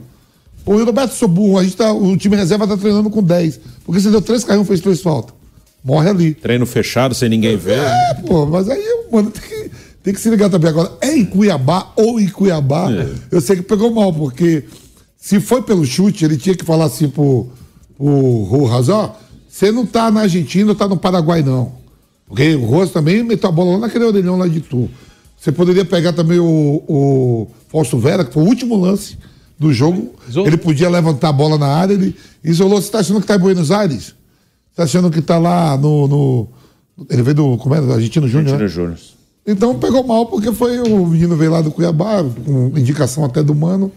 o 0.66 0.84
Roberto 0.84 1.12
sou 1.12 1.28
burro, 1.28 1.60
a 1.60 1.64
gente 1.64 1.76
tá, 1.76 1.92
o 1.92 2.16
time 2.16 2.36
reserva 2.36 2.68
tá 2.68 2.78
treinando 2.78 3.10
com 3.10 3.22
10. 3.22 3.60
Porque 3.86 4.00
você 4.00 4.10
deu 4.10 4.22
três 4.22 4.44
carrinhos, 4.44 4.68
fez 4.68 4.80
três 4.80 5.02
faltas. 5.02 5.36
Morre 5.84 6.10
ali. 6.10 6.34
Treino 6.34 6.66
fechado, 6.66 7.14
sem 7.14 7.28
ninguém 7.30 7.58
ver. 7.58 7.80
É, 7.80 8.14
pô, 8.26 8.46
mas 8.46 8.70
aí, 8.70 8.84
mano, 9.12 9.30
tem 9.32 9.42
que, 9.42 9.72
tem 10.02 10.14
que 10.14 10.20
se 10.20 10.30
ligar 10.30 10.50
também 10.50 10.70
agora. 10.70 10.92
É 11.02 11.16
em 11.16 11.26
Cuiabá 11.26 11.92
ou 11.96 12.20
em 12.20 12.30
Cuiabá, 12.30 12.92
é. 12.92 13.10
eu 13.32 13.42
sei 13.42 13.58
que 13.58 13.64
pegou 13.64 13.94
mal, 13.94 14.14
porque 14.14 14.64
se 15.18 15.40
foi 15.40 15.62
pelo 15.62 15.86
chute, 15.86 16.24
ele 16.24 16.38
tinha 16.38 16.56
que 16.56 16.64
falar 16.64 16.86
assim 16.86 17.10
pro, 17.10 17.50
pro 17.98 18.08
ó, 18.10 19.16
você 19.48 19.72
não 19.72 19.86
tá 19.86 20.10
na 20.10 20.22
Argentina, 20.22 20.74
tá 20.74 20.88
no 20.88 20.98
Paraguai, 20.98 21.44
não. 21.44 21.74
Porque 22.28 22.56
o 22.56 22.66
Rojas 22.66 22.92
também 22.92 23.24
meteu 23.24 23.50
a 23.50 23.52
bola 23.52 23.74
lá 23.74 23.80
naquele 23.80 24.06
orelhão 24.06 24.38
lá 24.38 24.48
de 24.48 24.62
tu. 24.62 24.90
Você 25.38 25.52
poderia 25.52 25.86
pegar 25.86 26.14
também 26.14 26.40
o, 26.40 26.84
o 26.88 27.48
Fausto 27.68 27.98
Vera, 28.00 28.24
que 28.26 28.34
foi 28.34 28.44
o 28.44 28.48
último 28.48 28.76
lance 28.76 29.18
do 29.60 29.72
jogo. 29.74 30.16
Isolou. 30.28 30.48
Ele 30.48 30.58
podia 30.58 30.90
levantar 30.90 31.30
a 31.30 31.34
bola 31.34 31.58
na 31.58 31.68
área, 31.68 31.94
ele 31.94 32.16
isolou. 32.44 32.82
Você 32.82 32.90
tá 32.90 33.00
achando 33.00 33.22
que 33.22 33.28
tá 33.28 33.36
em 33.36 33.40
Buenos 33.40 33.70
Aires? 33.70 34.16
Você 34.74 34.78
tá 34.78 34.84
achando 34.84 35.12
que 35.12 35.22
tá 35.22 35.38
lá 35.38 35.78
no. 35.78 36.08
no... 36.08 36.48
Ele 37.08 37.22
veio 37.22 37.36
do. 37.36 37.58
Como 37.58 37.76
é? 37.76 37.82
Do 37.82 37.94
Argentino 37.94 38.28
Júnior? 38.28 38.56
Argentino 38.56 38.90
né? 38.90 38.96
Júnior. 38.96 39.14
Então 39.46 39.78
pegou 39.78 40.04
mal, 40.04 40.26
porque 40.26 40.52
foi 40.52 40.80
o 40.80 41.06
menino 41.06 41.36
veio 41.36 41.52
lá 41.52 41.62
do 41.62 41.70
Cuiabá, 41.70 42.24
com 42.24 42.70
indicação 42.78 43.24
até 43.24 43.44
do 43.44 43.54
Mano. 43.54 43.92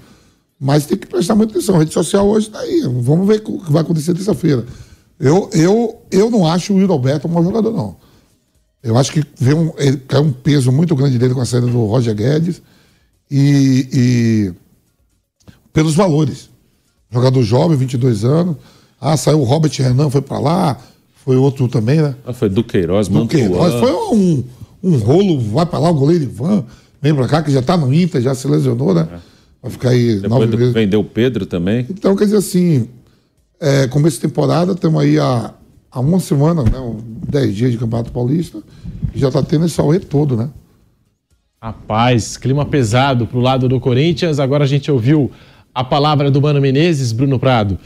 Mas 0.60 0.84
tem 0.84 0.98
que 0.98 1.06
prestar 1.06 1.34
muita 1.34 1.52
atenção. 1.54 1.76
A 1.76 1.78
rede 1.78 1.94
social 1.94 2.26
hoje 2.26 2.48
está 2.48 2.60
aí. 2.60 2.82
Vamos 3.00 3.26
ver 3.26 3.42
o 3.46 3.60
que 3.60 3.72
vai 3.72 3.82
acontecer 3.82 4.12
terça-feira. 4.12 4.66
Eu, 5.18 5.48
eu, 5.52 6.02
eu 6.10 6.30
não 6.30 6.46
acho 6.46 6.74
o 6.74 6.76
Will 6.76 6.92
Alberto 6.92 7.26
um 7.26 7.30
mau 7.30 7.42
jogador, 7.42 7.72
não. 7.72 7.96
Eu 8.82 8.98
acho 8.98 9.12
que 9.12 9.22
veio 9.38 9.58
um, 9.58 9.72
caiu 10.06 10.24
um 10.24 10.32
peso 10.32 10.70
muito 10.70 10.94
grande 10.94 11.18
dele 11.18 11.32
com 11.32 11.40
a 11.40 11.46
saída 11.46 11.66
do 11.66 11.86
Roger 11.86 12.14
Guedes 12.14 12.60
e, 13.30 13.88
e 13.92 14.52
pelos 15.72 15.94
valores. 15.94 16.50
Jogador 17.10 17.42
jovem, 17.42 17.76
22 17.76 18.24
anos. 18.24 18.56
Ah, 19.00 19.16
saiu 19.16 19.40
o 19.40 19.44
Robert 19.44 19.72
Renan, 19.76 20.10
foi 20.10 20.22
para 20.22 20.38
lá. 20.38 20.78
Foi 21.24 21.36
outro 21.36 21.66
também, 21.66 22.00
né? 22.00 22.14
Ah, 22.24 22.32
foi 22.32 22.48
Duqueiroz, 22.48 23.08
Duqueiroz. 23.08 23.74
Foi 23.74 23.92
um, 23.92 24.44
um 24.82 24.96
rolo, 24.98 25.40
vai 25.40 25.66
para 25.66 25.78
lá 25.80 25.90
o 25.90 25.94
goleiro 25.94 26.24
Ivan, 26.24 26.64
vem 27.02 27.14
para 27.14 27.26
cá, 27.26 27.42
que 27.42 27.50
já 27.50 27.60
está 27.60 27.76
no 27.76 27.92
Inter, 27.92 28.20
já 28.22 28.34
se 28.34 28.46
lesionou, 28.46 28.94
né? 28.94 29.08
É. 29.12 29.18
Vai 29.62 29.70
ficar 29.72 29.88
aí 29.90 30.20
Depois 30.20 30.30
nove 30.30 30.56
meses. 30.56 30.72
Vendeu 30.72 31.00
o 31.00 31.04
Pedro 31.04 31.44
também. 31.44 31.84
Então, 31.90 32.14
quer 32.14 32.26
dizer 32.26 32.36
assim, 32.36 32.88
é, 33.60 33.88
começo 33.88 34.16
de 34.16 34.22
temporada, 34.22 34.72
estamos 34.72 35.02
aí 35.02 35.18
há, 35.18 35.52
há 35.90 36.00
uma 36.00 36.20
semana, 36.20 36.62
né, 36.62 36.96
dez 37.28 37.54
dias 37.56 37.72
de 37.72 37.78
Campeonato 37.78 38.12
Paulista, 38.12 38.58
e 39.12 39.18
já 39.18 39.26
está 39.26 39.42
tendo 39.42 39.66
esse 39.66 39.80
auê 39.80 39.98
todo, 39.98 40.36
né? 40.36 40.48
Rapaz, 41.60 42.36
clima 42.36 42.64
pesado 42.64 43.26
pro 43.26 43.40
lado 43.40 43.68
do 43.68 43.80
Corinthians. 43.80 44.38
Agora 44.38 44.62
a 44.62 44.66
gente 44.68 44.88
ouviu 44.92 45.32
a 45.74 45.82
palavra 45.82 46.30
do 46.30 46.40
Mano 46.40 46.60
Menezes, 46.60 47.10
Bruno 47.10 47.38
Prado. 47.38 47.76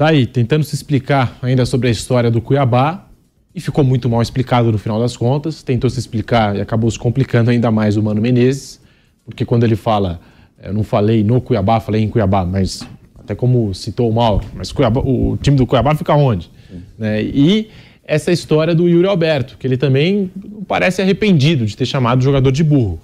Tá 0.00 0.08
aí, 0.08 0.24
tentando 0.24 0.64
se 0.64 0.74
explicar 0.74 1.36
ainda 1.42 1.66
sobre 1.66 1.88
a 1.88 1.90
história 1.90 2.30
do 2.30 2.40
Cuiabá. 2.40 3.06
E 3.54 3.60
ficou 3.60 3.84
muito 3.84 4.08
mal 4.08 4.22
explicado 4.22 4.72
no 4.72 4.78
final 4.78 4.98
das 4.98 5.14
contas. 5.14 5.62
Tentou 5.62 5.90
se 5.90 5.98
explicar 5.98 6.56
e 6.56 6.60
acabou 6.62 6.90
se 6.90 6.98
complicando 6.98 7.50
ainda 7.50 7.70
mais 7.70 7.98
o 7.98 8.02
Mano 8.02 8.18
Menezes. 8.18 8.80
Porque 9.26 9.44
quando 9.44 9.64
ele 9.64 9.76
fala 9.76 10.18
eu 10.62 10.72
não 10.72 10.82
falei 10.82 11.22
no 11.22 11.38
Cuiabá, 11.38 11.80
falei 11.80 12.02
em 12.02 12.08
Cuiabá, 12.08 12.46
mas 12.46 12.80
até 13.18 13.34
como 13.34 13.74
citou 13.74 14.08
o 14.08 14.14
Mauro, 14.14 14.46
mas 14.54 14.72
Cuiabá, 14.72 15.02
o 15.02 15.36
time 15.36 15.58
do 15.58 15.66
Cuiabá 15.66 15.94
fica 15.94 16.14
onde? 16.14 16.50
Né? 16.98 17.22
E 17.22 17.68
essa 18.02 18.32
história 18.32 18.74
do 18.74 18.88
Yuri 18.88 19.06
Alberto, 19.06 19.58
que 19.58 19.66
ele 19.66 19.76
também 19.76 20.30
parece 20.66 21.02
arrependido 21.02 21.66
de 21.66 21.76
ter 21.76 21.84
chamado 21.84 22.20
o 22.20 22.22
jogador 22.22 22.50
de 22.50 22.64
burro. 22.64 22.98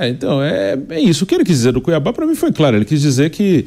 É, 0.00 0.08
então, 0.08 0.42
é, 0.42 0.78
é 0.88 0.98
isso. 0.98 1.24
O 1.24 1.26
que 1.26 1.34
ele 1.34 1.44
quis 1.44 1.58
dizer 1.58 1.72
do 1.72 1.80
Cuiabá, 1.82 2.10
para 2.10 2.26
mim, 2.26 2.34
foi 2.34 2.50
claro. 2.50 2.74
Ele 2.76 2.86
quis 2.86 3.02
dizer 3.02 3.28
que 3.28 3.66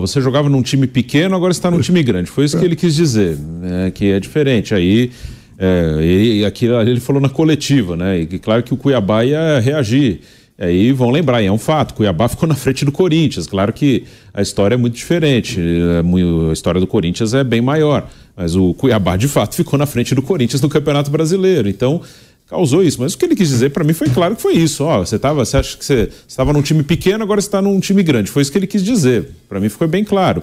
você 0.00 0.20
jogava 0.20 0.48
num 0.48 0.60
time 0.60 0.88
pequeno, 0.88 1.36
agora 1.36 1.52
está 1.52 1.70
num 1.70 1.80
time 1.80 2.02
grande. 2.02 2.28
Foi 2.28 2.44
isso 2.44 2.58
que 2.58 2.64
ele 2.64 2.74
quis 2.74 2.96
dizer, 2.96 3.38
né, 3.38 3.92
que 3.92 4.10
é 4.10 4.18
diferente. 4.18 4.74
Aí 4.74 5.12
É, 5.60 5.98
e 6.00 6.44
ali 6.44 6.90
ele 6.92 7.00
falou 7.00 7.20
na 7.20 7.28
coletiva, 7.28 7.96
né? 7.96 8.20
E 8.20 8.38
claro 8.38 8.62
que 8.62 8.72
o 8.72 8.76
Cuiabá 8.76 9.24
ia 9.24 9.58
reagir. 9.58 10.20
Aí 10.56 10.90
vão 10.92 11.10
lembrar, 11.10 11.40
e 11.42 11.46
é 11.46 11.52
um 11.52 11.58
fato, 11.58 11.94
Cuiabá 11.94 12.26
ficou 12.30 12.48
na 12.48 12.54
frente 12.56 12.84
do 12.84 12.90
Corinthians. 12.90 13.46
Claro 13.46 13.72
que 13.72 14.04
a 14.34 14.42
história 14.42 14.74
é 14.74 14.78
muito 14.78 14.94
diferente, 14.94 15.60
é 15.60 16.50
a 16.50 16.52
história 16.52 16.80
do 16.80 16.86
Corinthians 16.86 17.34
é 17.34 17.44
bem 17.44 17.60
maior, 17.60 18.08
mas 18.36 18.56
o 18.56 18.74
Cuiabá 18.74 19.16
de 19.16 19.28
fato 19.28 19.54
ficou 19.56 19.78
na 19.78 19.86
frente 19.86 20.14
do 20.14 20.22
Corinthians 20.22 20.60
no 20.60 20.68
Campeonato 20.68 21.10
Brasileiro. 21.10 21.68
Então 21.68 22.02
causou 22.48 22.82
isso. 22.82 23.00
Mas 23.00 23.14
o 23.14 23.18
que 23.18 23.24
ele 23.24 23.36
quis 23.36 23.48
dizer 23.48 23.70
para 23.70 23.84
mim 23.84 23.92
foi 23.92 24.08
claro 24.08 24.36
que 24.36 24.42
foi 24.42 24.54
isso. 24.54 24.84
Ó, 24.84 24.98
você 25.00 25.18
tava, 25.18 25.44
você 25.44 25.56
acha 25.56 25.76
que 25.76 25.84
você 25.84 26.08
estava 26.26 26.52
num 26.52 26.62
time 26.62 26.82
pequeno, 26.82 27.22
agora 27.22 27.40
você 27.40 27.48
está 27.48 27.60
num 27.62 27.78
time 27.80 28.02
grande. 28.02 28.30
Foi 28.30 28.42
isso 28.42 28.50
que 28.50 28.58
ele 28.58 28.66
quis 28.66 28.82
dizer. 28.82 29.30
Para 29.48 29.60
mim 29.60 29.68
ficou 29.68 29.86
bem 29.86 30.04
claro. 30.04 30.42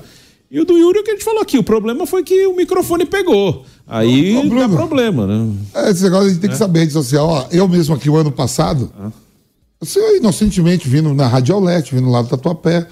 E 0.50 0.60
o 0.60 0.66
do 0.66 0.78
Yuri, 0.78 1.00
é 1.00 1.02
o 1.02 1.04
que 1.04 1.12
a 1.12 1.14
gente 1.16 1.26
falou 1.26 1.42
aqui, 1.42 1.58
o 1.58 1.64
problema 1.64 2.06
foi 2.06 2.24
que 2.24 2.46
o 2.46 2.56
microfone 2.56 3.06
pegou. 3.06 3.66
Aí 3.88 4.34
não, 4.34 4.48
dá 4.48 4.70
problema, 4.70 5.26
né? 5.26 5.54
É, 5.74 5.90
esse 5.90 6.04
negócio 6.04 6.28
a 6.28 6.30
gente 6.30 6.40
tem 6.40 6.50
que 6.50 6.56
é. 6.56 6.60
saber, 6.60 6.80
rede 6.82 6.94
social. 6.94 7.28
Ó, 7.28 7.48
eu 7.52 7.68
mesmo 7.68 7.96
aqui, 7.96 8.10
o 8.10 8.16
ano 8.16 8.32
passado, 8.32 8.92
ah. 8.98 9.12
Você 9.80 10.18
inocentemente 10.18 10.88
vindo 10.88 11.14
na 11.14 11.28
Radiolete, 11.28 11.94
vindo 11.94 12.10
lá 12.10 12.22
do 12.22 12.30
Tatuapé, 12.30 12.88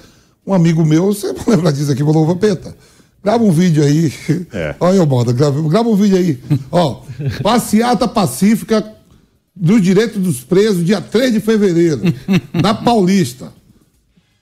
um 0.45 0.53
amigo 0.53 0.85
meu, 0.85 1.07
você 1.07 1.33
vai 1.33 1.55
lembrar 1.55 1.71
disso 1.71 1.91
aqui, 1.91 2.03
falou, 2.03 2.25
Vampeta, 2.25 2.75
grava 3.23 3.43
um 3.43 3.51
vídeo 3.51 3.83
aí. 3.83 4.13
É. 4.51 4.75
Olha 4.79 4.97
eu, 4.97 5.05
moda, 5.05 5.31
grava, 5.31 5.61
grava 5.69 5.89
um 5.89 5.95
vídeo 5.95 6.17
aí. 6.17 6.39
Ó, 6.71 7.01
passeata 7.41 8.07
pacífica 8.07 8.85
dos 9.55 9.81
direitos 9.81 10.21
dos 10.21 10.41
presos, 10.41 10.85
dia 10.85 10.99
3 10.99 11.33
de 11.33 11.39
fevereiro, 11.39 12.01
na 12.53 12.73
Paulista. 12.73 13.53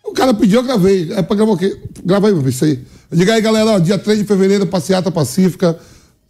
O 0.03 0.13
cara 0.13 0.33
pediu, 0.33 0.59
eu 0.59 0.63
gravei. 0.63 1.11
É 1.13 1.21
pra 1.21 1.35
gravar 1.35 1.53
o 1.53 1.57
quê? 1.57 1.77
Grava 2.03 2.27
aí, 2.27 2.49
isso 2.49 2.65
aí. 2.65 2.79
Diga 3.11 3.33
aí, 3.33 3.41
galera, 3.41 3.71
ó, 3.71 3.79
dia 3.79 3.97
3 3.97 4.19
de 4.19 4.25
fevereiro, 4.25 4.65
passeata 4.67 5.11
pacífica 5.11 5.77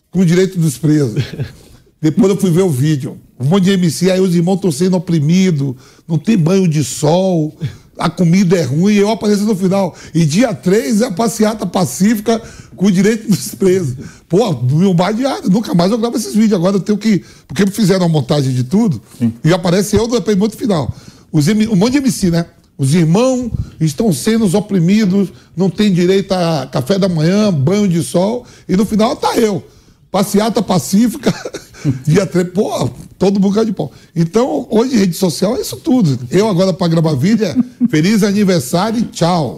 com 0.09 0.25
direito 0.25 0.59
dos 0.59 0.77
presos. 0.77 1.23
Depois 2.01 2.29
eu 2.29 2.37
fui 2.37 2.49
ver 2.49 2.63
o 2.63 2.69
vídeo. 2.69 3.17
Um 3.39 3.45
monte 3.45 3.65
de 3.65 3.71
MC, 3.71 4.11
aí 4.11 4.19
os 4.19 4.35
irmãos 4.35 4.55
estão 4.55 4.71
sendo 4.71 4.97
oprimidos, 4.97 5.75
não 6.07 6.17
tem 6.17 6.37
banho 6.37 6.67
de 6.67 6.83
sol, 6.83 7.55
a 7.97 8.09
comida 8.09 8.57
é 8.57 8.63
ruim, 8.63 8.93
eu 8.93 9.09
apareço 9.09 9.43
no 9.43 9.55
final. 9.55 9.95
E 10.13 10.25
dia 10.25 10.53
3 10.53 11.01
é 11.01 11.05
a 11.07 11.11
passeata 11.11 11.65
pacífica 11.65 12.41
com 12.75 12.87
o 12.87 12.91
direito 12.91 13.29
dos 13.29 13.53
presos. 13.55 13.95
Pô, 14.27 14.53
meu 14.53 14.93
badeado, 14.93 15.49
nunca 15.49 15.73
mais 15.73 15.91
eu 15.91 15.97
gravo 15.97 16.17
esses 16.17 16.33
vídeos. 16.33 16.53
Agora 16.53 16.77
eu 16.77 16.79
tenho 16.79 16.97
que. 16.97 17.23
Porque 17.47 17.67
fizeram 17.67 18.05
a 18.05 18.09
montagem 18.09 18.53
de 18.53 18.63
tudo 18.63 19.01
Sim. 19.19 19.33
e 19.43 19.53
aparece 19.53 19.95
eu 19.95 20.07
no 20.07 20.13
depoimento 20.13 20.57
final. 20.57 20.93
Os, 21.31 21.47
um 21.47 21.75
monte 21.75 21.93
de 21.93 21.97
MC, 21.99 22.31
né? 22.31 22.45
Os 22.77 22.95
irmãos 22.95 23.51
estão 23.79 24.11
sendo 24.11 24.45
oprimidos, 24.57 25.29
não 25.55 25.69
tem 25.69 25.93
direito 25.93 26.31
a 26.31 26.65
café 26.65 26.97
da 26.97 27.07
manhã, 27.07 27.53
banho 27.53 27.87
de 27.87 28.01
sol, 28.01 28.45
e 28.67 28.75
no 28.75 28.85
final 28.85 29.15
tá 29.15 29.37
eu. 29.37 29.63
Passeata 30.09 30.63
pacífica 30.63 31.31
Dia 32.05 32.25
3, 32.25 32.49
pô, 32.49 32.89
todo 33.17 33.39
bocado 33.39 33.67
de 33.67 33.73
pau. 33.73 33.91
Então, 34.15 34.67
hoje 34.69 34.97
rede 34.97 35.15
social 35.15 35.55
é 35.57 35.61
isso 35.61 35.77
tudo. 35.77 36.17
Eu 36.29 36.47
agora 36.47 36.73
para 36.73 36.87
gravar 36.87 37.13
vídeo 37.15 37.45
é 37.45 37.55
feliz 37.87 38.23
aniversário 38.23 38.99
e 38.99 39.03
tchau. 39.03 39.57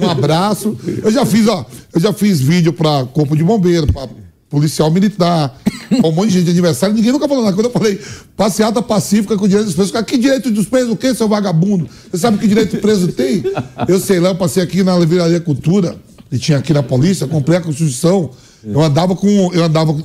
Um 0.00 0.08
abraço. 0.08 0.76
Eu 1.02 1.10
já 1.10 1.24
fiz, 1.24 1.48
ó, 1.48 1.64
eu 1.92 2.00
já 2.00 2.12
fiz 2.12 2.40
vídeo 2.40 2.72
para 2.72 3.04
corpo 3.06 3.36
de 3.36 3.44
bombeiro, 3.44 3.86
para 3.92 4.08
policial 4.48 4.88
militar, 4.88 5.60
um 5.90 6.12
monte 6.12 6.28
de 6.28 6.34
gente 6.34 6.44
de 6.44 6.50
aniversário, 6.52 6.94
ninguém 6.94 7.10
nunca 7.10 7.26
falou 7.26 7.42
nada. 7.42 7.56
Quando 7.56 7.66
eu 7.66 7.72
falei 7.72 8.00
passeata 8.36 8.80
pacífica 8.80 9.36
com 9.36 9.48
direito 9.48 9.66
dos 9.66 9.74
presos, 9.74 10.00
que 10.02 10.16
direito 10.16 10.50
dos 10.50 10.66
presos 10.66 10.92
o 10.92 10.96
quê, 10.96 11.12
seu 11.12 11.28
vagabundo? 11.28 11.88
Você 12.08 12.18
sabe 12.18 12.38
que 12.38 12.46
direito 12.46 12.76
preso 12.76 13.08
tem? 13.08 13.42
Eu 13.88 13.98
sei 13.98 14.20
lá, 14.20 14.28
eu 14.28 14.36
passei 14.36 14.62
aqui 14.62 14.84
na 14.84 14.96
Livraria 14.96 15.40
Cultura, 15.40 15.96
e 16.30 16.38
tinha 16.38 16.58
aqui 16.58 16.72
na 16.72 16.82
polícia, 16.82 17.26
comprei 17.26 17.58
a 17.58 17.60
Constituição, 17.60 18.30
eu 18.64 18.82
andava 18.82 19.14
com. 19.14 19.52
Eu 19.52 19.64
andava 19.64 19.96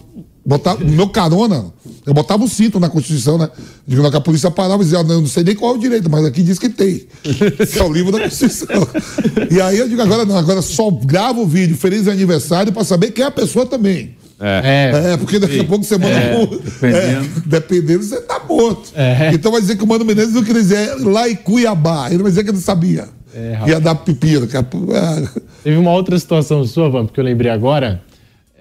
Botava, 0.46 0.84
no 0.84 0.92
meu 0.92 1.10
carona, 1.10 1.66
eu 2.06 2.14
botava 2.14 2.44
o 2.44 2.48
cinto 2.48 2.80
na 2.80 2.90
Constituição, 2.90 3.38
né? 3.38 3.50
Digo, 3.86 4.10
que 4.10 4.18
a 4.18 4.22
polícia 4.22 4.50
parava 4.50 4.82
e 4.82 4.86
dizia, 4.86 5.04
não, 5.04 5.16
eu 5.16 5.22
não 5.22 5.28
sei 5.28 5.44
nem 5.44 5.56
qual 5.56 5.74
é 5.74 5.78
o 5.78 5.80
direito, 5.80 6.10
mas 6.10 6.26
aqui 6.26 6.42
diz 6.42 6.58
que 6.58 6.70
tem. 6.70 7.06
é 7.78 7.84
o 7.84 7.92
livro 7.92 8.12
da 8.12 8.22
Constituição. 8.22 8.88
e 9.52 9.62
aí 9.62 9.78
eu 9.78 9.88
digo, 9.88 10.02
agora 10.02 10.26
não, 10.26 10.38
agora 10.38 10.62
só 10.62 10.90
gravo 10.90 11.42
o 11.42 11.46
vídeo, 11.46 11.78
feliz 11.78 12.08
aniversário, 12.08 12.72
para 12.72 12.84
saber 12.84 13.12
quem 13.12 13.24
é 13.24 13.28
a 13.28 13.32
pessoa 13.32 13.66
também. 13.66 14.18
É. 14.40 14.92
é, 15.10 15.14
é 15.14 15.18
porque 15.18 15.38
daqui 15.38 15.56
Sim. 15.56 15.62
a 15.62 15.64
pouco 15.66 15.84
você 15.84 15.98
manda 15.98 16.14
é, 16.16 16.38
um, 16.38 16.46
dependendo. 16.46 16.96
É, 16.96 17.42
dependendo, 17.46 18.04
você 18.04 18.22
tá 18.22 18.42
morto. 18.48 18.92
É. 18.96 19.32
Então 19.34 19.52
vai 19.52 19.60
dizer 19.60 19.76
que 19.76 19.84
o 19.84 19.88
Mano 19.88 20.06
Menezes 20.06 20.34
não 20.34 20.44
queria 20.44 20.62
dizer 20.62 20.96
lá 21.00 21.30
em 21.30 21.36
Cuiabá. 21.36 22.08
Ele 22.10 22.24
vai 22.24 22.32
dizer 22.32 22.46
que 22.46 22.52
não 22.52 22.62
sabia. 22.62 23.10
É, 23.34 23.60
Ia 23.68 23.80
dar 23.80 23.96
pepino. 23.96 24.48
Teve 25.64 25.78
uma 25.78 25.92
outra 25.92 26.18
situação 26.18 26.66
sua, 26.66 26.90
Van, 26.90 27.06
porque 27.06 27.20
eu 27.20 27.24
lembrei 27.24 27.52
agora. 27.52 28.02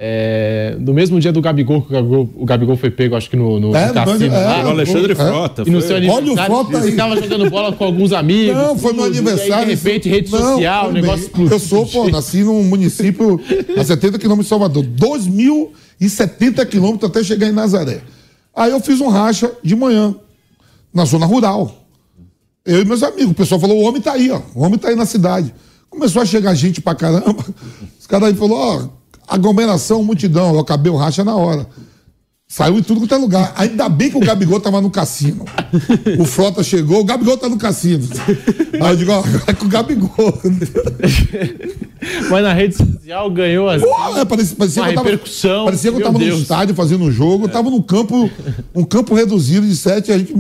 É, 0.01 0.77
no 0.79 0.95
mesmo 0.95 1.19
dia 1.19 1.33
do 1.33 1.41
Gabigol, 1.41 1.83
que 1.83 1.89
o 1.89 1.93
Gabigol, 1.93 2.31
o 2.37 2.45
Gabigol 2.45 2.77
foi 2.77 2.89
pego, 2.89 3.17
acho 3.17 3.29
que 3.29 3.35
no, 3.35 3.59
no, 3.59 3.75
é, 3.75 3.89
no 3.89 3.95
cassino. 3.95 4.33
É, 4.33 4.65
o 4.65 4.69
Alexandre 4.69 5.11
é. 5.11 5.15
Frota. 5.17 5.65
E 5.67 5.71
no 5.71 5.81
seu 5.83 5.97
aniversário, 5.97 6.33
Olha 6.35 6.41
o 6.41 6.47
Frota 6.47 6.79
aí. 6.79 6.91
ficava 6.93 7.17
jogando 7.21 7.51
bola 7.51 7.73
com 7.73 7.85
alguns 7.85 8.13
amigos. 8.13 8.57
Não, 8.57 8.79
foi 8.79 8.93
no 8.93 9.03
aniversário. 9.03 9.55
Aí, 9.55 9.65
de 9.65 9.75
repente, 9.75 10.09
rede 10.09 10.31
não, 10.31 10.39
social, 10.39 10.93
negócio 10.93 11.25
explodiu. 11.25 11.53
Eu 11.53 11.59
sou, 11.59 11.85
pô, 11.85 12.09
nasci 12.11 12.45
num 12.45 12.63
município 12.63 13.41
a 13.77 13.83
70 13.83 14.21
quilômetros 14.21 14.47
de 14.47 14.51
Salvador. 14.51 14.85
2.070 14.85 16.65
quilômetros 16.67 17.11
até 17.11 17.25
chegar 17.25 17.49
em 17.49 17.53
Nazaré. 17.53 18.01
Aí 18.55 18.71
eu 18.71 18.79
fiz 18.79 19.01
um 19.01 19.09
racha 19.09 19.51
de 19.65 19.75
manhã, 19.75 20.15
na 20.95 21.05
zona 21.07 21.27
rural. 21.27 21.75
Eu 22.65 22.83
e 22.83 22.85
meus 22.85 23.03
amigos. 23.03 23.33
O 23.33 23.35
pessoal 23.35 23.61
falou: 23.61 23.77
o 23.77 23.83
homem 23.83 24.01
tá 24.01 24.13
aí, 24.13 24.31
ó. 24.31 24.41
O 24.55 24.63
homem 24.63 24.79
tá 24.79 24.91
aí 24.91 24.95
na 24.95 25.07
cidade. 25.07 25.53
Começou 25.91 26.23
a 26.23 26.25
chegar 26.25 26.55
gente 26.55 26.81
pra 26.81 26.95
caramba. 26.95 27.45
Os 27.99 28.07
caras 28.07 28.29
aí 28.29 28.35
falaram: 28.37 28.93
ó 28.95 28.98
aglomeração, 29.29 30.03
multidão. 30.03 30.55
Eu 30.55 30.61
acabei 30.61 30.91
o 30.91 30.97
racha 30.97 31.23
na 31.23 31.37
hora. 31.37 31.67
Saiu 32.51 32.79
em 32.79 32.83
tudo 32.83 33.01
quanto 33.01 33.15
é 33.15 33.19
lugar. 33.19 33.53
Ainda 33.57 33.91
bem 33.91 34.11
que 34.11 34.17
o 34.17 34.21
Gabigol 34.21 34.59
tava 34.59 34.81
no 34.81 34.89
cassino. 34.91 35.45
O 36.19 36.25
Frota 36.25 36.63
chegou, 36.63 37.01
o 37.01 37.05
Gabigol 37.05 37.37
tá 37.37 37.47
no 37.47 37.59
cassino. 37.59 38.09
Aí 38.81 38.91
eu 38.91 38.97
digo, 38.97 39.13
ó, 39.13 39.23
é 39.47 39.53
com 39.53 39.67
o 39.67 39.69
Gabigol. 39.69 40.41
Mas 42.31 42.43
na 42.43 42.55
rede 42.55 42.75
social 42.75 43.31
ganhou 43.31 43.69
assim. 43.69 43.85
Pô, 43.85 44.17
é, 44.17 44.25
parecia, 44.25 44.57
parecia 44.57 44.83
que 44.83 44.89
eu 44.89 44.95
tava. 44.95 45.11
Parecia 45.67 45.93
que 45.93 45.99
eu 45.99 46.03
tava 46.03 46.19
no 46.19 46.25
estádio 46.25 46.75
fazendo 46.75 47.05
um 47.05 47.13
jogo. 47.13 47.45
Eu 47.45 47.49
tava 47.51 47.69
num 47.69 47.83
campo, 47.83 48.31
um 48.75 48.83
campo 48.83 49.15
reduzido 49.15 49.67
de 49.67 49.77
sete. 49.77 50.11
A 50.11 50.17
gente 50.17 50.35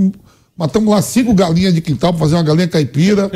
matamos 0.56 0.88
lá 0.88 1.02
cinco 1.02 1.34
galinhas 1.34 1.74
de 1.74 1.82
quintal 1.82 2.14
pra 2.14 2.20
fazer 2.20 2.36
uma 2.36 2.42
galinha 2.42 2.68
caipira. 2.68 3.30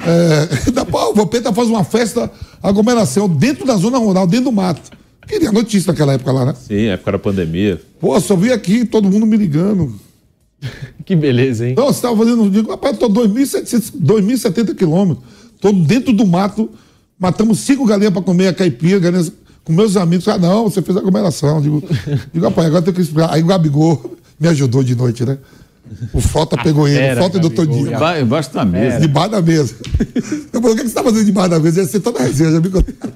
É, 0.00 0.70
da, 0.72 0.82
o 0.82 1.14
Vampeta 1.14 1.52
faz 1.52 1.68
uma 1.68 1.84
festa 1.84 2.30
aglomeração 2.62 3.28
dentro 3.28 3.66
da 3.66 3.76
zona 3.76 3.98
rural, 3.98 4.26
dentro 4.26 4.46
do 4.46 4.52
mato. 4.52 4.90
Queria 5.26 5.50
notícia 5.50 5.92
naquela 5.92 6.14
época 6.14 6.32
lá, 6.32 6.44
né? 6.44 6.54
Sim, 6.54 6.86
época 6.86 7.12
da 7.12 7.18
pandemia. 7.18 7.80
Pô, 7.98 8.18
só 8.20 8.36
vi 8.36 8.52
aqui 8.52 8.84
todo 8.84 9.08
mundo 9.08 9.24
me 9.26 9.36
ligando. 9.36 9.94
que 11.04 11.16
beleza, 11.16 11.68
hein? 11.68 11.74
Não, 11.76 11.86
você 11.86 11.98
estava 11.98 12.16
fazendo. 12.16 12.50
Digo, 12.50 12.70
rapaz, 12.70 12.98
tô 12.98 13.08
2.070 13.08 14.74
quilômetros. 14.74 15.24
Tô 15.60 15.72
dentro 15.72 16.12
do 16.12 16.26
mato. 16.26 16.70
Matamos 17.18 17.60
cinco 17.60 17.86
galinhas 17.86 18.12
para 18.12 18.22
comer 18.22 18.48
a 18.48 18.54
caipira, 18.54 18.98
galinhas, 18.98 19.32
com 19.62 19.72
meus 19.72 19.96
amigos. 19.96 20.28
Ah, 20.28 20.36
não, 20.36 20.64
você 20.64 20.82
fez 20.82 20.96
aglomeração. 20.96 21.60
Digo, 21.60 21.82
digo 22.32 22.44
rapaz, 22.44 22.66
agora 22.66 22.82
tem 22.82 22.92
que 22.92 23.00
explicar. 23.00 23.32
Aí 23.32 23.42
o 23.42 23.46
Gabigol 23.46 24.16
me 24.38 24.48
ajudou 24.48 24.82
de 24.82 24.94
noite, 24.94 25.24
né? 25.24 25.38
O 26.12 26.20
Frota 26.20 26.56
pegou 26.56 26.88
ele, 26.88 27.12
o 27.12 27.16
Frota 27.16 27.38
e 27.38 27.40
o 27.40 27.66
Dinho. 27.66 27.92
Embaixo 28.22 28.52
da 28.52 28.64
mesa. 28.64 29.00
Debaixo 29.00 29.30
da 29.30 29.42
mesa. 29.42 29.74
Eu 30.52 30.60
falei, 30.60 30.72
o 30.72 30.76
que 30.76 30.82
você 30.82 30.88
está 30.88 31.02
fazendo 31.04 31.24
debaixo 31.24 31.50
da 31.50 31.60
mesa? 31.60 31.80
Ia 31.80 31.86
ser 31.86 32.00
toda 32.00 32.20
a 32.20 32.22
resenha, 32.22 32.52
já 32.52 32.60
me 32.60 32.70
contaram. 32.70 33.14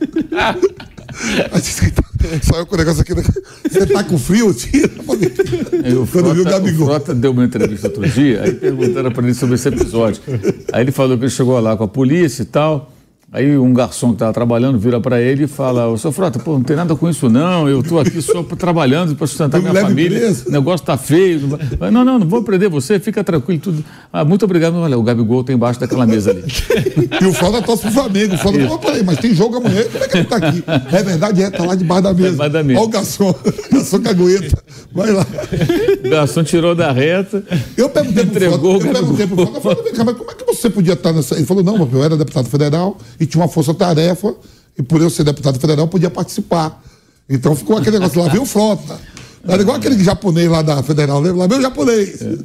Só 2.43 2.59
eu 2.59 2.67
com 2.67 2.75
o 2.75 2.79
negócio 2.79 3.03
aqui. 3.03 3.15
Né? 3.15 3.23
Você 3.69 3.87
tá 3.87 4.05
com 4.05 4.19
frio? 4.19 4.53
Tira. 4.53 4.91
Eu, 5.85 6.07
Quando 6.07 6.35
viu 6.35 6.43
o 6.43 6.45
Gabigol. 6.45 6.87
O 6.87 6.91
Frota 6.91 7.15
deu 7.15 7.33
uma 7.33 7.45
entrevista 7.45 7.89
outro 7.89 8.09
dia, 8.09 8.43
aí 8.43 8.53
perguntaram 8.53 9.11
para 9.11 9.25
ele 9.25 9.35
sobre 9.35 9.55
esse 9.55 9.69
episódio. 9.69 10.23
Aí 10.73 10.83
ele 10.83 10.93
falou 10.93 11.17
que 11.17 11.25
ele 11.25 11.31
chegou 11.31 11.59
lá 11.61 11.77
com 11.77 11.85
a 11.85 11.89
polícia 11.89 12.43
e 12.43 12.47
tal. 12.47 12.93
Aí 13.31 13.59
um 13.59 13.75
garçom 13.75 14.09
que 14.09 14.15
estava 14.15 14.33
trabalhando 14.33 14.79
vira 14.79 14.99
para 14.99 15.21
ele 15.21 15.45
e 15.45 15.47
fala: 15.47 15.87
Ô 15.87 15.99
seu 15.99 16.11
Frota, 16.11 16.39
pô, 16.39 16.55
não 16.55 16.63
tem 16.63 16.75
nada 16.75 16.97
com 16.97 17.11
isso 17.11 17.29
não, 17.29 17.69
eu 17.69 17.81
estou 17.81 18.01
aqui 18.01 18.23
só 18.23 18.43
trabalhando 18.43 19.15
para 19.15 19.27
sustentar 19.27 19.61
minha 19.61 19.75
família, 19.75 20.19
preso. 20.19 20.49
o 20.49 20.51
negócio 20.51 20.83
está 20.83 20.97
feio. 20.97 21.43
Não, 21.93 22.03
não, 22.07 22.19
não 22.19 22.27
vou 22.27 22.43
prender 22.43 22.71
você, 22.71 22.99
fica 22.99 23.23
tranquilo. 23.23 23.61
Tudo. 23.61 23.85
Ah, 24.11 24.25
muito 24.25 24.47
obrigado. 24.47 24.77
Olha, 24.77 24.99
o 24.99 25.03
Gabigol 25.03 25.43
está 25.43 25.53
embaixo 25.53 25.79
daquela 25.79 26.07
mesa 26.07 26.31
ali. 26.31 26.43
e 27.21 27.27
o 27.27 27.35
Frota 27.35 27.61
torce 27.61 27.83
pro 27.83 27.93
Flamengo. 27.93 28.35
O 28.35 28.39
Frota 28.39 28.61
falou: 28.61 28.79
peraí, 28.79 29.05
mas 29.05 29.19
tem 29.19 29.35
jogo 29.35 29.59
amanhã, 29.59 29.85
como 29.93 30.05
é 30.05 30.09
que 30.09 30.17
ele 30.17 30.25
está 30.25 30.37
aqui? 30.37 30.65
É 30.91 31.03
verdade, 31.03 31.43
é, 31.43 31.51
tá 31.51 31.65
lá 31.67 31.75
debaixo 31.75 32.05
da 32.05 32.15
mesa. 32.15 32.45
É, 32.45 32.49
da 32.49 32.63
mesa. 32.63 32.81
Olha 32.81 32.89
o 32.89 32.91
garçom, 32.91 33.29
o 33.45 33.75
garçom 33.75 34.01
cagueta. 34.01 34.63
Vai 34.91 35.13
lá. 35.13 35.27
O 36.03 36.09
garçom 36.09 36.43
tirou 36.43 36.75
da 36.75 36.91
reta. 36.93 37.45
Eu 37.77 37.91
perguntei 37.91 38.25
pro 38.25 38.59
Frota, 38.59 38.87
eu 38.87 38.93
perguntei 38.95 39.27
pro 39.27 39.61
Frota, 39.61 39.83
mas 40.03 40.17
como 40.17 40.31
é 40.31 40.35
que 40.35 40.47
você 40.47 40.71
podia 40.71 40.95
estar 40.95 41.13
nessa. 41.13 41.35
Ele 41.35 41.45
falou: 41.45 41.63
não, 41.63 41.87
eu 41.93 42.03
era 42.03 42.17
deputado 42.17 42.49
federal 42.49 42.97
e 43.21 43.27
tinha 43.27 43.43
uma 43.43 43.49
força-tarefa, 43.49 44.35
e 44.79 44.83
por 44.83 45.01
eu 45.01 45.11
ser 45.11 45.25
deputado 45.25 45.59
federal, 45.61 45.85
eu 45.85 45.89
podia 45.89 46.11
participar. 46.11 46.83
Então 47.29 47.55
ficou 47.57 47.77
aquele 47.77 47.99
negócio, 47.99 48.21
lá 48.23 48.29
veio 48.29 48.45
frota. 48.47 48.99
Era 49.47 49.63
igual 49.63 49.77
aquele 49.77 50.03
japonês 50.03 50.49
lá 50.51 50.63
da 50.63 50.83
Federal, 50.83 51.21
lá 51.21 51.47
veio 51.47 51.61
o 51.61 51.63
japonês. 51.63 52.21
É. 52.23 52.37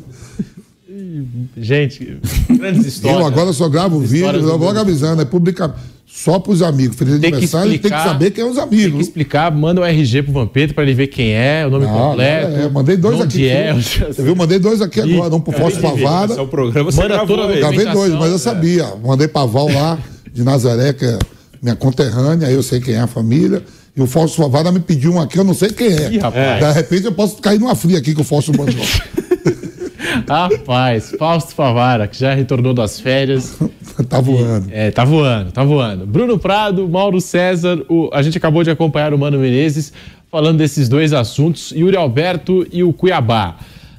Gente, 1.57 2.17
grandes 2.49 2.85
histórias. 2.85 3.19
Eu 3.21 3.25
agora 3.27 3.53
só 3.53 3.67
gravo 3.69 3.99
vídeo, 3.99 4.27
eu 4.49 4.57
vou 4.59 4.69
avisando, 4.69 5.21
é 5.21 5.25
publica. 5.25 5.73
só 6.05 6.37
pros 6.39 6.61
amigos. 6.61 6.95
Feliz 6.95 7.13
Tem 7.13 7.21
que 7.21 7.27
aniversário, 7.37 7.69
tem 7.71 7.79
que 7.79 7.87
explicar- 7.87 8.03
saber 8.07 8.31
quem 8.31 8.43
é 8.43 8.47
os 8.47 8.55
Tem 8.55 8.67
que 8.67 8.75
amigos. 8.75 9.01
explicar, 9.01 9.51
manda 9.51 9.81
o 9.81 9.83
RG 9.83 10.21
pro 10.23 10.33
Vampeta 10.33 10.73
pra 10.73 10.83
ele 10.83 10.93
ver 10.93 11.07
quem 11.07 11.31
é, 11.33 11.65
o 11.65 11.71
nome 11.71 11.85
Não, 11.85 11.93
completo. 11.93 12.51
não, 12.51 12.59
é, 12.61 12.69
mandei 12.69 12.97
dois 12.97 13.15
onde 13.19 13.23
aqui. 13.23 13.47
é. 13.49 13.73
Você 14.13 14.21
viu? 14.21 14.35
Mandei 14.35 14.59
dois 14.59 14.81
aqui 14.81 15.01
agora, 15.01 15.33
um 15.35 15.39
pro 15.41 15.53
Fausto 15.57 15.79
Pavada. 15.81 16.33
Esse 16.33 16.39
é 16.39 16.43
o 16.43 16.47
programa, 16.47 16.91
você 16.91 17.01
Manda 17.01 17.15
gravou 17.15 17.37
toda 17.37 17.51
a. 17.53 17.57
Gravei 17.57 17.85
dois, 17.87 18.13
mas 18.13 18.29
eu 18.29 18.35
é. 18.35 18.39
sabia. 18.39 18.93
Mandei 19.03 19.27
pra 19.27 19.45
Val 19.45 19.67
lá, 19.69 19.97
de 20.33 20.43
Nazaré, 20.43 20.91
que 20.93 21.05
é 21.05 21.19
minha 21.61 21.75
conterrânea, 21.75 22.47
eu 22.49 22.61
sei 22.63 22.79
quem 22.81 22.95
é 22.95 22.99
a 22.99 23.07
família. 23.07 23.63
E 23.95 24.01
o 24.01 24.07
Fausto 24.07 24.37
Favara 24.41 24.71
me 24.71 24.79
pediu 24.79 25.13
um 25.13 25.21
aqui, 25.21 25.37
eu 25.37 25.43
não 25.43 25.53
sei 25.53 25.69
quem 25.69 25.87
é. 25.93 26.11
Ih, 26.11 26.17
rapaz. 26.17 26.65
De 26.65 26.71
repente 26.73 27.05
eu 27.05 27.11
posso 27.13 27.37
cair 27.37 27.59
numa 27.59 27.75
fria 27.75 27.99
aqui 27.99 28.15
que 28.15 28.21
o 28.21 28.23
Fausto 28.23 28.51
mandou. 28.57 28.83
Rapaz, 30.27 31.13
Fausto 31.17 31.53
Favara, 31.53 32.07
que 32.07 32.17
já 32.17 32.33
retornou 32.33 32.73
das 32.73 32.99
férias. 32.99 33.57
tá 34.09 34.19
voando. 34.19 34.67
É, 34.71 34.91
tá 34.91 35.03
voando, 35.03 35.51
tá 35.51 35.63
voando. 35.63 36.05
Bruno 36.05 36.37
Prado, 36.39 36.87
Mauro 36.87 37.19
César, 37.21 37.79
o- 37.89 38.09
a 38.13 38.21
gente 38.21 38.37
acabou 38.37 38.63
de 38.63 38.69
acompanhar 38.71 39.13
o 39.13 39.17
Mano 39.17 39.39
Menezes 39.39 39.91
falando 40.31 40.57
desses 40.57 40.89
dois 40.89 41.13
assuntos, 41.13 41.71
Yuri 41.71 41.95
Alberto 41.95 42.65
e 42.71 42.83
o 42.83 42.91
Cuiabá. 42.93 43.57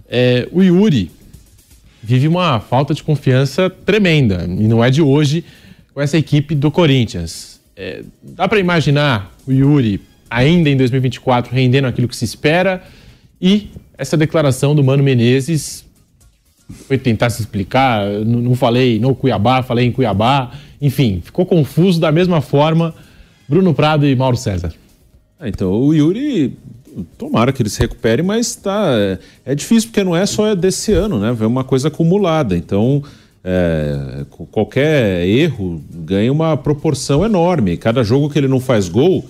É, 0.09 0.49
o 0.53 0.62
Yuri 0.62 1.11
vive 2.03 2.28
uma 2.28 2.61
falta 2.61 2.93
de 2.95 3.03
confiança 3.03 3.70
tremenda, 3.70 4.45
e 4.47 4.66
não 4.68 4.85
é 4.85 4.91
de 4.91 5.01
hoje, 5.01 5.45
com 5.95 6.03
essa 6.03 6.18
equipe 6.18 6.55
do 6.55 6.70
Corinthians. 6.70 7.61
É, 7.76 8.03
dá 8.22 8.49
para 8.49 8.59
imaginar 8.59 9.32
o 9.47 9.53
Yuri 9.53 10.01
ainda 10.28 10.68
em 10.68 10.76
2024 10.76 11.55
rendendo 11.55 11.86
aquilo 11.86 12.09
que 12.09 12.16
se 12.16 12.24
espera 12.24 12.82
e 13.40 13.70
essa 13.97 14.16
declaração 14.16 14.74
do 14.74 14.82
Mano 14.82 15.03
Menezes 15.03 15.84
foi 16.86 16.99
tentar 16.99 17.30
se 17.30 17.40
explicar, 17.40 18.07
não 18.24 18.40
não 18.40 18.55
falei 18.55 18.99
no 18.99 19.14
Cuiabá, 19.14 19.62
falei 19.62 19.86
em 19.86 19.92
Cuiabá, 19.92 20.51
enfim, 20.80 21.20
ficou 21.22 21.47
confuso 21.47 22.01
da 22.01 22.11
mesma 22.11 22.40
forma. 22.40 22.95
Bruno 23.47 23.74
Prado 23.74 24.07
e 24.07 24.16
Mauro 24.16 24.36
César. 24.36 24.72
Ah, 25.38 25.49
Então, 25.49 25.70
o 25.70 25.92
Yuri, 25.92 26.57
tomara 27.18 27.53
que 27.53 27.61
ele 27.61 27.68
se 27.68 27.78
recupere, 27.78 28.22
mas 28.22 28.57
tá, 28.57 28.86
é, 28.97 29.18
é 29.45 29.55
difícil 29.55 29.90
porque 29.90 30.03
não 30.03 30.16
é 30.16 30.24
só 30.24 30.55
desse 30.55 30.92
ano, 30.92 31.20
né? 31.20 31.36
É 31.38 31.47
uma 31.47 31.64
coisa 31.64 31.88
acumulada. 31.88 32.57
Então, 32.57 33.03
é, 33.45 34.24
qualquer 34.51 35.26
erro 35.26 35.82
ganha 35.90 36.32
uma 36.32 36.57
proporção 36.57 37.24
enorme. 37.24 37.76
Cada 37.76 38.03
jogo 38.03 38.30
que 38.30 38.38
ele 38.38 38.49
não 38.49 38.59
faz 38.59 38.88
gol 38.88 39.24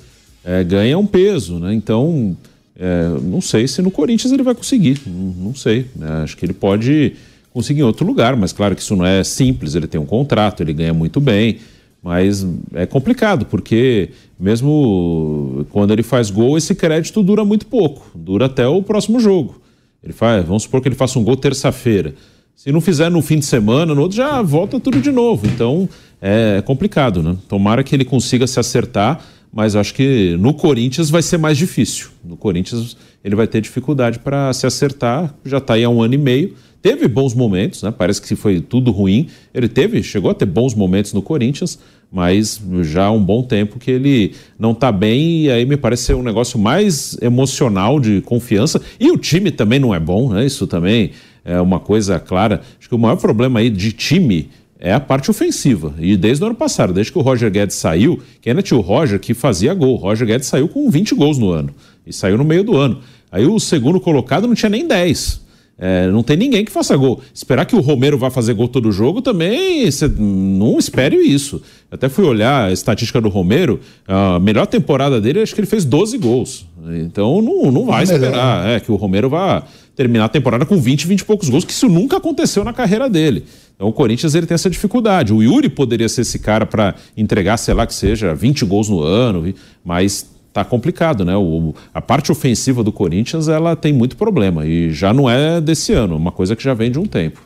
é, 0.44 0.62
ganha 0.62 0.96
um 0.96 1.06
peso, 1.06 1.58
né? 1.58 1.74
Então, 1.74 2.36
é, 2.78 3.08
não 3.22 3.40
sei 3.40 3.66
se 3.66 3.82
no 3.82 3.90
Corinthians 3.90 4.32
ele 4.32 4.44
vai 4.44 4.54
conseguir. 4.54 5.00
Não, 5.04 5.46
não 5.46 5.54
sei. 5.54 5.86
né? 5.96 6.22
Acho 6.22 6.36
que 6.36 6.46
ele 6.46 6.52
pode 6.52 7.14
conseguir 7.52 7.80
em 7.80 7.84
outro 7.84 8.06
lugar, 8.06 8.36
mas 8.36 8.52
claro 8.52 8.76
que 8.76 8.82
isso 8.82 8.94
não 8.94 9.04
é 9.04 9.24
simples. 9.24 9.74
Ele 9.74 9.88
tem 9.88 10.00
um 10.00 10.06
contrato, 10.06 10.62
ele 10.62 10.72
ganha 10.72 10.94
muito 10.94 11.20
bem. 11.20 11.58
Mas 12.00 12.46
é 12.74 12.84
complicado, 12.84 13.46
porque 13.46 14.10
mesmo 14.38 15.66
quando 15.70 15.90
ele 15.90 16.02
faz 16.02 16.30
gol, 16.30 16.58
esse 16.58 16.74
crédito 16.74 17.22
dura 17.22 17.46
muito 17.46 17.66
pouco, 17.66 18.10
dura 18.14 18.44
até 18.44 18.68
o 18.68 18.82
próximo 18.82 19.18
jogo. 19.18 19.62
Ele 20.02 20.12
faz, 20.12 20.44
vamos 20.44 20.64
supor 20.64 20.82
que 20.82 20.88
ele 20.88 20.94
faça 20.94 21.18
um 21.18 21.24
gol 21.24 21.34
terça-feira. 21.34 22.14
Se 22.56 22.70
não 22.70 22.80
fizer 22.80 23.10
no 23.10 23.20
fim 23.20 23.38
de 23.38 23.44
semana, 23.44 23.94
no 23.94 24.02
outro 24.02 24.16
já 24.16 24.40
volta 24.40 24.78
tudo 24.78 25.00
de 25.00 25.10
novo. 25.10 25.46
Então 25.46 25.88
é 26.20 26.62
complicado, 26.64 27.22
né? 27.22 27.36
Tomara 27.48 27.82
que 27.82 27.94
ele 27.94 28.04
consiga 28.04 28.46
se 28.46 28.58
acertar, 28.58 29.22
mas 29.52 29.76
acho 29.76 29.92
que 29.92 30.36
no 30.38 30.54
Corinthians 30.54 31.10
vai 31.10 31.20
ser 31.20 31.36
mais 31.36 31.58
difícil. 31.58 32.08
No 32.24 32.36
Corinthians 32.36 32.96
ele 33.24 33.34
vai 33.34 33.46
ter 33.46 33.60
dificuldade 33.60 34.18
para 34.18 34.52
se 34.52 34.66
acertar, 34.66 35.34
já 35.44 35.58
está 35.58 35.74
aí 35.74 35.84
há 35.84 35.88
um 35.88 36.00
ano 36.02 36.14
e 36.14 36.18
meio. 36.18 36.54
Teve 36.80 37.08
bons 37.08 37.34
momentos, 37.34 37.82
né? 37.82 37.90
Parece 37.90 38.20
que 38.20 38.36
foi 38.36 38.60
tudo 38.60 38.90
ruim. 38.90 39.28
Ele 39.52 39.68
teve, 39.68 40.02
chegou 40.02 40.30
a 40.30 40.34
ter 40.34 40.44
bons 40.44 40.74
momentos 40.74 41.14
no 41.14 41.22
Corinthians, 41.22 41.78
mas 42.12 42.60
já 42.82 43.06
há 43.06 43.10
um 43.10 43.22
bom 43.22 43.42
tempo 43.42 43.78
que 43.78 43.90
ele 43.90 44.34
não 44.58 44.72
está 44.72 44.92
bem 44.92 45.44
e 45.44 45.50
aí 45.50 45.64
me 45.64 45.76
parece 45.76 46.04
ser 46.04 46.14
um 46.14 46.22
negócio 46.22 46.58
mais 46.58 47.16
emocional 47.20 47.98
de 47.98 48.20
confiança. 48.20 48.80
E 49.00 49.10
o 49.10 49.16
time 49.16 49.50
também 49.50 49.80
não 49.80 49.94
é 49.94 49.98
bom, 49.98 50.32
né? 50.32 50.44
Isso 50.44 50.66
também 50.66 51.10
é 51.44 51.60
uma 51.60 51.78
coisa 51.78 52.18
clara. 52.18 52.60
Acho 52.78 52.88
que 52.88 52.94
o 52.94 52.98
maior 52.98 53.16
problema 53.16 53.60
aí 53.60 53.68
de 53.68 53.92
time 53.92 54.50
é 54.78 54.92
a 54.92 55.00
parte 55.00 55.30
ofensiva. 55.30 55.94
E 55.98 56.16
desde 56.16 56.42
o 56.42 56.46
ano 56.46 56.54
passado, 56.54 56.92
desde 56.92 57.12
que 57.12 57.18
o 57.18 57.22
Roger 57.22 57.50
Guedes 57.50 57.76
saiu, 57.76 58.20
que 58.40 58.48
ainda 58.48 58.62
tinha 58.62 58.78
o 58.78 58.82
Roger 58.82 59.18
que 59.18 59.34
fazia 59.34 59.72
gol. 59.74 59.94
O 59.94 59.96
Roger 59.96 60.26
Guedes 60.26 60.48
saiu 60.48 60.68
com 60.68 60.90
20 60.90 61.14
gols 61.14 61.38
no 61.38 61.50
ano. 61.50 61.74
E 62.06 62.12
saiu 62.12 62.36
no 62.36 62.44
meio 62.44 62.64
do 62.64 62.76
ano. 62.76 63.00
Aí 63.30 63.46
o 63.46 63.58
segundo 63.58 64.00
colocado 64.00 64.46
não 64.46 64.54
tinha 64.54 64.70
nem 64.70 64.86
10. 64.86 65.44
É, 65.76 66.06
não 66.08 66.22
tem 66.22 66.36
ninguém 66.36 66.64
que 66.64 66.70
faça 66.70 66.96
gol. 66.96 67.20
Esperar 67.32 67.64
que 67.64 67.74
o 67.74 67.80
Romero 67.80 68.16
vá 68.16 68.30
fazer 68.30 68.54
gol 68.54 68.68
todo 68.68 68.92
jogo 68.92 69.20
também, 69.20 69.88
não 70.16 70.78
espere 70.78 71.16
isso. 71.16 71.56
Eu 71.90 71.96
até 71.96 72.08
fui 72.08 72.24
olhar 72.24 72.68
a 72.68 72.72
estatística 72.72 73.20
do 73.20 73.28
Romero, 73.28 73.80
a 74.06 74.38
melhor 74.38 74.66
temporada 74.66 75.20
dele, 75.20 75.42
acho 75.42 75.54
que 75.54 75.60
ele 75.60 75.66
fez 75.66 75.84
12 75.84 76.16
gols. 76.18 76.66
Então 76.94 77.42
não, 77.42 77.72
não 77.72 77.86
vai 77.86 78.04
Melhor. 78.04 78.22
esperar 78.22 78.68
é, 78.68 78.78
que 78.78 78.92
o 78.92 78.96
Romero 78.96 79.28
vá 79.28 79.64
terminar 79.96 80.24
a 80.24 80.28
temporada 80.28 80.66
com 80.66 80.76
20, 80.78 81.06
20 81.06 81.20
e 81.20 81.24
poucos 81.24 81.48
gols, 81.48 81.64
que 81.64 81.72
isso 81.72 81.88
nunca 81.88 82.16
aconteceu 82.16 82.64
na 82.64 82.72
carreira 82.72 83.08
dele. 83.08 83.44
Então 83.74 83.88
o 83.88 83.92
Corinthians 83.92 84.34
ele 84.34 84.46
tem 84.46 84.54
essa 84.54 84.70
dificuldade. 84.70 85.32
O 85.32 85.42
Yuri 85.42 85.68
poderia 85.68 86.08
ser 86.08 86.22
esse 86.22 86.38
cara 86.38 86.66
para 86.66 86.94
entregar, 87.16 87.56
sei 87.56 87.74
lá 87.74 87.86
que 87.86 87.94
seja, 87.94 88.34
20 88.34 88.64
gols 88.64 88.88
no 88.88 89.00
ano, 89.00 89.54
mas 89.84 90.30
tá 90.52 90.64
complicado, 90.64 91.24
né? 91.24 91.36
O, 91.36 91.74
a 91.92 92.00
parte 92.00 92.30
ofensiva 92.30 92.82
do 92.84 92.92
Corinthians 92.92 93.48
ela 93.48 93.74
tem 93.74 93.92
muito 93.92 94.16
problema 94.16 94.64
e 94.66 94.90
já 94.90 95.12
não 95.12 95.28
é 95.28 95.60
desse 95.60 95.92
ano, 95.92 96.16
uma 96.16 96.30
coisa 96.30 96.54
que 96.54 96.62
já 96.62 96.74
vem 96.74 96.90
de 96.90 96.98
um 96.98 97.06
tempo. 97.06 97.40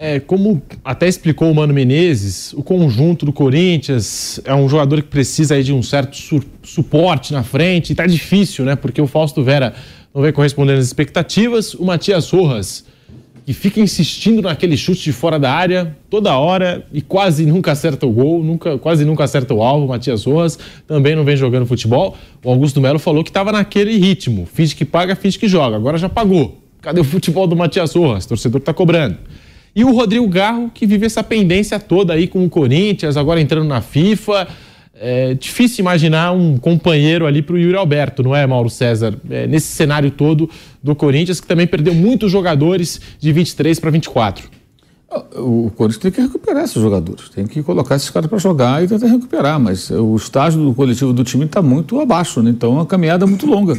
É, 0.00 0.18
como 0.18 0.60
até 0.84 1.06
explicou 1.06 1.50
o 1.50 1.54
Mano 1.54 1.72
Menezes, 1.72 2.52
o 2.54 2.62
conjunto 2.64 3.24
do 3.24 3.32
Corinthians 3.32 4.40
é 4.44 4.52
um 4.54 4.68
jogador 4.68 5.00
que 5.02 5.08
precisa 5.08 5.62
de 5.62 5.72
um 5.72 5.82
certo 5.82 6.16
su- 6.16 6.42
suporte 6.64 7.32
na 7.32 7.44
frente. 7.44 7.92
E 7.92 7.94
tá 7.94 8.04
difícil, 8.04 8.64
né? 8.64 8.74
Porque 8.74 9.00
o 9.00 9.06
Fausto 9.06 9.42
Vera 9.44 9.72
não 10.14 10.22
vem 10.22 10.32
correspondendo 10.32 10.78
às 10.78 10.86
expectativas. 10.86 11.74
O 11.74 11.84
Matias 11.84 12.30
Rojas, 12.30 12.84
que 13.44 13.52
fica 13.52 13.80
insistindo 13.80 14.40
naquele 14.40 14.76
chute 14.76 15.02
de 15.02 15.12
fora 15.12 15.38
da 15.38 15.52
área 15.52 15.96
toda 16.08 16.36
hora 16.38 16.86
e 16.92 17.02
quase 17.02 17.44
nunca 17.44 17.72
acerta 17.72 18.06
o 18.06 18.10
gol, 18.10 18.42
nunca, 18.42 18.78
quase 18.78 19.04
nunca 19.04 19.24
acerta 19.24 19.52
o 19.52 19.62
alvo. 19.62 19.86
O 19.86 19.88
Matias 19.88 20.24
Rojas 20.24 20.58
também 20.86 21.16
não 21.16 21.24
vem 21.24 21.36
jogando 21.36 21.66
futebol. 21.66 22.16
O 22.44 22.50
Augusto 22.50 22.80
Melo 22.80 23.00
falou 23.00 23.24
que 23.24 23.30
estava 23.30 23.50
naquele 23.50 23.96
ritmo. 23.98 24.46
Finge 24.46 24.76
que 24.76 24.84
paga, 24.84 25.16
finge 25.16 25.38
que 25.38 25.48
joga. 25.48 25.76
Agora 25.76 25.98
já 25.98 26.08
pagou. 26.08 26.62
Cadê 26.80 27.00
o 27.00 27.04
futebol 27.04 27.46
do 27.46 27.56
Matias 27.56 27.94
Rojas? 27.94 28.24
O 28.24 28.28
torcedor 28.28 28.60
tá 28.60 28.72
cobrando. 28.72 29.18
E 29.74 29.82
o 29.82 29.92
Rodrigo 29.92 30.28
Garro, 30.28 30.70
que 30.72 30.86
vive 30.86 31.04
essa 31.04 31.24
pendência 31.24 31.80
toda 31.80 32.12
aí 32.12 32.28
com 32.28 32.44
o 32.44 32.48
Corinthians, 32.48 33.16
agora 33.16 33.40
entrando 33.40 33.66
na 33.66 33.80
FIFA. 33.80 34.46
É 35.06 35.34
difícil 35.34 35.82
imaginar 35.82 36.32
um 36.32 36.56
companheiro 36.56 37.26
ali 37.26 37.42
para 37.42 37.54
o 37.54 37.58
Yuri 37.58 37.76
Alberto, 37.76 38.22
não 38.22 38.34
é, 38.34 38.46
Mauro 38.46 38.70
César? 38.70 39.14
É, 39.28 39.46
nesse 39.46 39.66
cenário 39.66 40.10
todo 40.10 40.48
do 40.82 40.96
Corinthians, 40.96 41.40
que 41.40 41.46
também 41.46 41.66
perdeu 41.66 41.92
muitos 41.92 42.32
jogadores 42.32 42.98
de 43.20 43.30
23 43.30 43.78
para 43.78 43.90
24. 43.90 44.48
O 45.36 45.70
Corinthians 45.76 46.00
tem 46.00 46.10
que 46.10 46.22
recuperar 46.22 46.64
esses 46.64 46.80
jogadores, 46.80 47.28
tem 47.28 47.46
que 47.46 47.62
colocar 47.62 47.96
esses 47.96 48.08
caras 48.08 48.30
para 48.30 48.38
jogar 48.38 48.82
e 48.82 48.88
tentar 48.88 49.08
recuperar, 49.08 49.60
mas 49.60 49.90
o 49.90 50.16
estágio 50.16 50.62
do 50.62 50.72
coletivo 50.72 51.12
do 51.12 51.22
time 51.22 51.44
está 51.44 51.60
muito 51.60 52.00
abaixo, 52.00 52.42
né? 52.42 52.48
então 52.48 52.80
a 52.80 52.86
caminhada 52.86 53.26
é 53.26 53.28
muito 53.28 53.44
longa. 53.44 53.78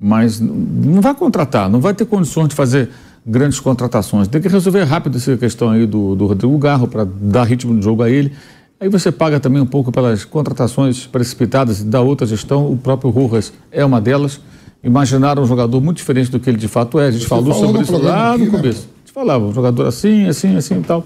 Mas 0.00 0.40
não 0.40 1.02
vai 1.02 1.14
contratar, 1.14 1.68
não 1.68 1.82
vai 1.82 1.92
ter 1.92 2.06
condições 2.06 2.48
de 2.48 2.54
fazer 2.54 2.88
grandes 3.26 3.60
contratações. 3.60 4.26
Tem 4.26 4.40
que 4.40 4.48
resolver 4.48 4.84
rápido 4.84 5.18
essa 5.18 5.36
questão 5.36 5.68
aí 5.68 5.86
do, 5.86 6.16
do 6.16 6.26
Rodrigo 6.26 6.56
Garro 6.56 6.88
para 6.88 7.04
dar 7.04 7.44
ritmo 7.44 7.76
de 7.76 7.84
jogo 7.84 8.02
a 8.02 8.08
ele. 8.08 8.32
Aí 8.80 8.88
você 8.88 9.12
paga 9.12 9.38
também 9.38 9.60
um 9.60 9.66
pouco 9.66 9.92
pelas 9.92 10.24
contratações 10.24 11.06
precipitadas 11.06 11.84
da 11.84 12.00
outra 12.00 12.26
gestão. 12.26 12.72
O 12.72 12.78
próprio 12.78 13.10
Rojas 13.10 13.52
é 13.70 13.84
uma 13.84 14.00
delas. 14.00 14.40
Imaginaram 14.82 15.42
um 15.42 15.46
jogador 15.46 15.78
muito 15.82 15.98
diferente 15.98 16.30
do 16.30 16.40
que 16.40 16.48
ele 16.48 16.56
de 16.56 16.66
fato 16.66 16.98
é. 16.98 17.08
A 17.08 17.10
gente 17.10 17.24
Você 17.24 17.28
falou 17.28 17.52
sobre 17.52 17.82
isso 17.82 17.98
lá 17.98 18.32
aqui, 18.32 18.46
no 18.46 18.52
né? 18.52 18.58
começo. 18.58 18.88
A 18.88 18.98
gente 19.00 19.12
falava, 19.12 19.44
um 19.44 19.52
jogador 19.52 19.86
assim, 19.86 20.26
assim, 20.26 20.56
assim 20.56 20.78
e 20.78 20.82
tal. 20.82 21.04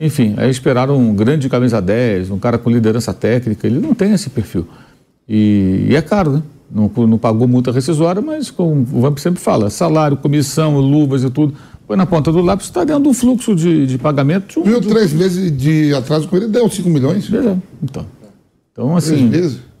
Enfim, 0.00 0.32
aí 0.38 0.50
esperaram 0.50 0.96
um 0.96 1.14
grande 1.14 1.46
camisa 1.50 1.80
10, 1.80 2.30
um 2.30 2.38
cara 2.38 2.56
com 2.56 2.70
liderança 2.70 3.12
técnica. 3.12 3.66
Ele 3.66 3.78
não 3.78 3.94
tem 3.94 4.12
esse 4.14 4.30
perfil. 4.30 4.66
E, 5.28 5.86
e 5.90 5.96
é 5.96 6.00
caro, 6.00 6.32
né? 6.32 6.42
Não, 6.70 6.90
não 7.06 7.18
pagou 7.18 7.46
multa 7.46 7.70
rescisória, 7.70 8.22
mas 8.22 8.50
como 8.50 8.80
o 8.80 9.00
Vamp 9.02 9.18
sempre 9.18 9.40
fala, 9.40 9.68
salário, 9.68 10.16
comissão, 10.16 10.80
luvas 10.80 11.22
e 11.22 11.28
tudo. 11.28 11.54
Põe 11.86 11.96
na 11.96 12.06
ponta 12.06 12.32
do 12.32 12.40
lápis, 12.40 12.66
está 12.66 12.82
dentro 12.84 13.08
um 13.08 13.12
fluxo 13.14 13.54
de, 13.54 13.86
de 13.86 13.98
pagamento. 13.98 14.54
de 14.54 14.58
um- 14.58 14.62
Viu 14.62 14.80
três 14.80 15.12
meses 15.12 15.54
de 15.56 15.94
atraso 15.94 16.26
com 16.28 16.36
ele, 16.36 16.48
deu 16.48 16.68
5 16.68 16.88
milhões. 16.88 17.28
Beleza. 17.28 17.62
Então, 17.82 18.06
então 18.72 18.96
assim, 18.96 19.30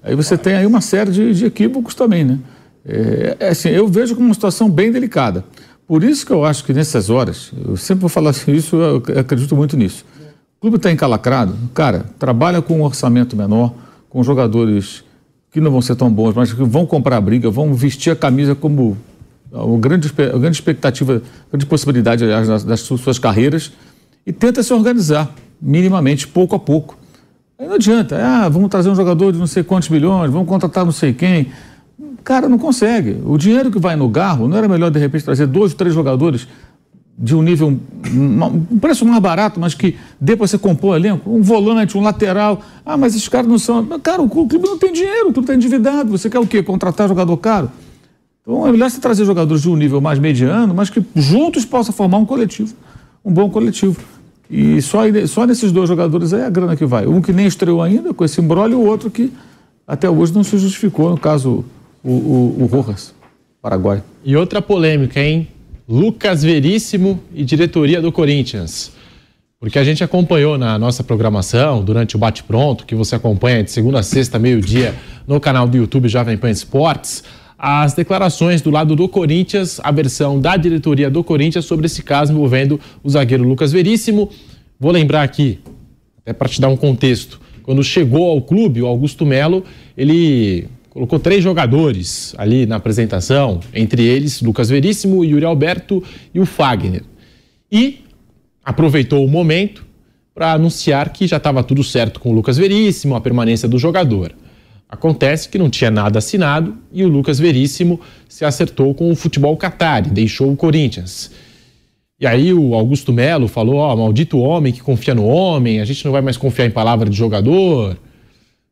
aí 0.02 0.14
você 0.14 0.36
tem 0.36 0.54
aí 0.54 0.66
uma 0.66 0.80
série 0.82 1.10
de, 1.10 1.34
de 1.34 1.46
equívocos 1.46 1.94
também, 1.94 2.22
né? 2.24 2.38
É, 2.86 3.36
é 3.40 3.48
assim, 3.48 3.70
eu 3.70 3.88
vejo 3.88 4.14
como 4.14 4.26
uma 4.28 4.34
situação 4.34 4.68
bem 4.70 4.92
delicada. 4.92 5.44
Por 5.86 6.04
isso 6.04 6.26
que 6.26 6.32
eu 6.32 6.44
acho 6.44 6.64
que 6.64 6.72
nessas 6.74 7.08
horas, 7.08 7.50
eu 7.66 7.76
sempre 7.76 8.02
vou 8.02 8.10
falar 8.10 8.34
isso, 8.48 8.76
eu 8.76 9.02
acredito 9.18 9.56
muito 9.56 9.76
nisso. 9.76 10.04
O 10.58 10.60
clube 10.60 10.76
está 10.76 10.90
encalacrado, 10.92 11.54
cara, 11.74 12.06
trabalha 12.18 12.60
com 12.62 12.78
um 12.78 12.82
orçamento 12.82 13.34
menor, 13.36 13.74
com 14.10 14.22
jogadores 14.22 15.04
que 15.50 15.60
não 15.60 15.70
vão 15.70 15.80
ser 15.82 15.94
tão 15.94 16.10
bons, 16.10 16.34
mas 16.34 16.52
que 16.52 16.62
vão 16.64 16.84
comprar 16.86 17.16
a 17.16 17.20
briga, 17.20 17.50
vão 17.50 17.72
vestir 17.74 18.10
a 18.10 18.16
camisa 18.16 18.54
como 18.54 18.96
a 19.54 19.78
grande, 19.78 20.12
a 20.18 20.38
grande 20.38 20.56
expectativa, 20.56 21.22
a 21.46 21.50
grande 21.50 21.66
possibilidade, 21.66 22.24
aliás, 22.24 22.48
das, 22.48 22.64
das 22.64 22.80
su- 22.80 22.98
suas 22.98 23.18
carreiras, 23.18 23.72
e 24.26 24.32
tenta 24.32 24.62
se 24.62 24.72
organizar 24.72 25.32
minimamente, 25.60 26.26
pouco 26.26 26.54
a 26.56 26.58
pouco. 26.58 26.96
Aí 27.58 27.66
não 27.68 27.74
adianta, 27.74 28.16
ah, 28.20 28.48
vamos 28.48 28.68
trazer 28.68 28.90
um 28.90 28.96
jogador 28.96 29.32
de 29.32 29.38
não 29.38 29.46
sei 29.46 29.62
quantos 29.62 29.88
milhões, 29.88 30.30
vamos 30.30 30.48
contratar 30.48 30.84
não 30.84 30.92
sei 30.92 31.12
quem. 31.12 31.48
Cara, 32.24 32.48
não 32.48 32.58
consegue. 32.58 33.18
O 33.24 33.36
dinheiro 33.38 33.70
que 33.70 33.78
vai 33.78 33.94
no 33.96 34.08
garro, 34.08 34.48
não 34.48 34.56
era 34.56 34.66
melhor 34.66 34.90
de 34.90 34.98
repente 34.98 35.24
trazer 35.24 35.46
dois, 35.46 35.72
três 35.74 35.94
jogadores 35.94 36.48
de 37.16 37.36
um 37.36 37.42
nível, 37.42 37.78
um 38.12 38.78
preço 38.80 39.04
mais 39.06 39.20
barato, 39.22 39.60
mas 39.60 39.72
que 39.72 39.96
dê 40.20 40.34
para 40.34 40.48
você 40.48 40.58
compor 40.58 40.96
elenco, 40.96 41.30
um 41.30 41.42
volante, 41.42 41.96
um 41.96 42.00
lateral. 42.02 42.60
Ah, 42.84 42.96
mas 42.96 43.14
esses 43.14 43.28
caras 43.28 43.46
não 43.46 43.58
são. 43.58 43.86
Cara, 44.00 44.20
o 44.20 44.28
clube 44.28 44.58
não 44.66 44.76
tem 44.78 44.92
dinheiro, 44.92 45.28
o 45.28 45.32
clube 45.32 45.44
está 45.44 45.54
endividado. 45.54 46.10
Você 46.10 46.28
quer 46.28 46.40
o 46.40 46.46
quê? 46.46 46.60
Contratar 46.62 47.06
jogador 47.06 47.36
caro? 47.36 47.70
Então 48.46 48.66
é 48.66 48.70
melhor 48.70 48.90
você 48.90 49.00
trazer 49.00 49.24
jogadores 49.24 49.62
de 49.62 49.70
um 49.70 49.76
nível 49.76 50.02
mais 50.02 50.18
mediano, 50.18 50.74
mas 50.74 50.90
que 50.90 51.02
juntos 51.16 51.64
possa 51.64 51.92
formar 51.92 52.18
um 52.18 52.26
coletivo, 52.26 52.74
um 53.24 53.32
bom 53.32 53.48
coletivo. 53.48 53.98
E 54.50 54.82
só, 54.82 55.00
só 55.26 55.46
nesses 55.46 55.72
dois 55.72 55.88
jogadores 55.88 56.34
aí 56.34 56.42
é 56.42 56.44
a 56.44 56.50
grana 56.50 56.76
que 56.76 56.84
vai. 56.84 57.06
Um 57.06 57.22
que 57.22 57.32
nem 57.32 57.46
estreou 57.46 57.80
ainda 57.80 58.12
com 58.12 58.22
esse 58.22 58.42
embrólio, 58.42 58.78
e 58.78 58.82
o 58.82 58.86
outro 58.86 59.10
que 59.10 59.32
até 59.86 60.08
hoje 60.10 60.34
não 60.34 60.44
se 60.44 60.58
justificou, 60.58 61.10
no 61.10 61.16
caso, 61.16 61.64
o, 62.02 62.10
o, 62.10 62.56
o 62.60 62.66
Rojas, 62.66 63.14
Paraguai. 63.62 64.02
E 64.22 64.36
outra 64.36 64.60
polêmica, 64.60 65.20
hein? 65.20 65.48
Lucas 65.88 66.42
Veríssimo 66.42 67.20
e 67.34 67.44
diretoria 67.44 68.00
do 68.00 68.12
Corinthians. 68.12 68.92
Porque 69.58 69.78
a 69.78 69.84
gente 69.84 70.04
acompanhou 70.04 70.58
na 70.58 70.78
nossa 70.78 71.02
programação, 71.02 71.82
durante 71.82 72.16
o 72.16 72.18
Bate 72.18 72.42
Pronto, 72.42 72.84
que 72.84 72.94
você 72.94 73.14
acompanha 73.14 73.64
de 73.64 73.70
segunda 73.70 74.00
a 74.00 74.02
sexta, 74.02 74.38
meio-dia, 74.38 74.94
no 75.26 75.40
canal 75.40 75.66
do 75.66 75.78
YouTube 75.78 76.08
Jovem 76.08 76.36
Pan 76.36 76.50
Esportes, 76.50 77.24
as 77.66 77.94
declarações 77.94 78.60
do 78.60 78.68
lado 78.68 78.94
do 78.94 79.08
Corinthians, 79.08 79.80
a 79.82 79.90
versão 79.90 80.38
da 80.38 80.54
diretoria 80.54 81.08
do 81.08 81.24
Corinthians 81.24 81.64
sobre 81.64 81.86
esse 81.86 82.02
caso 82.02 82.30
envolvendo 82.30 82.78
o 83.02 83.08
zagueiro 83.08 83.42
Lucas 83.42 83.72
Veríssimo. 83.72 84.28
Vou 84.78 84.92
lembrar 84.92 85.22
aqui, 85.22 85.60
até 86.20 86.34
para 86.34 86.46
te 86.46 86.60
dar 86.60 86.68
um 86.68 86.76
contexto, 86.76 87.40
quando 87.62 87.82
chegou 87.82 88.28
ao 88.28 88.42
clube, 88.42 88.82
o 88.82 88.86
Augusto 88.86 89.24
Melo, 89.24 89.64
ele 89.96 90.68
colocou 90.90 91.18
três 91.18 91.42
jogadores 91.42 92.34
ali 92.36 92.66
na 92.66 92.76
apresentação, 92.76 93.60
entre 93.72 94.02
eles 94.02 94.42
Lucas 94.42 94.68
Veríssimo, 94.68 95.24
Yuri 95.24 95.46
Alberto 95.46 96.04
e 96.34 96.40
o 96.40 96.44
Fagner. 96.44 97.02
E 97.72 98.00
aproveitou 98.62 99.24
o 99.24 99.28
momento 99.28 99.86
para 100.34 100.52
anunciar 100.52 101.14
que 101.14 101.26
já 101.26 101.38
estava 101.38 101.64
tudo 101.64 101.82
certo 101.82 102.20
com 102.20 102.28
o 102.28 102.34
Lucas 102.34 102.58
Veríssimo, 102.58 103.14
a 103.14 103.22
permanência 103.22 103.66
do 103.66 103.78
jogador. 103.78 104.34
Acontece 104.94 105.48
que 105.48 105.58
não 105.58 105.68
tinha 105.68 105.90
nada 105.90 106.20
assinado 106.20 106.76
e 106.92 107.04
o 107.04 107.08
Lucas 107.08 107.40
Veríssimo 107.40 108.00
se 108.28 108.44
acertou 108.44 108.94
com 108.94 109.10
o 109.10 109.16
futebol 109.16 109.56
Qatar 109.56 110.06
e 110.06 110.10
deixou 110.10 110.52
o 110.52 110.56
Corinthians. 110.56 111.32
E 112.20 112.24
aí 112.24 112.54
o 112.54 112.74
Augusto 112.74 113.12
Melo 113.12 113.48
falou: 113.48 113.74
ó, 113.74 113.92
oh, 113.92 113.96
maldito 113.96 114.38
homem 114.38 114.72
que 114.72 114.80
confia 114.80 115.12
no 115.12 115.26
homem, 115.26 115.80
a 115.80 115.84
gente 115.84 116.04
não 116.04 116.12
vai 116.12 116.22
mais 116.22 116.36
confiar 116.36 116.66
em 116.66 116.70
palavra 116.70 117.10
de 117.10 117.16
jogador. 117.16 117.98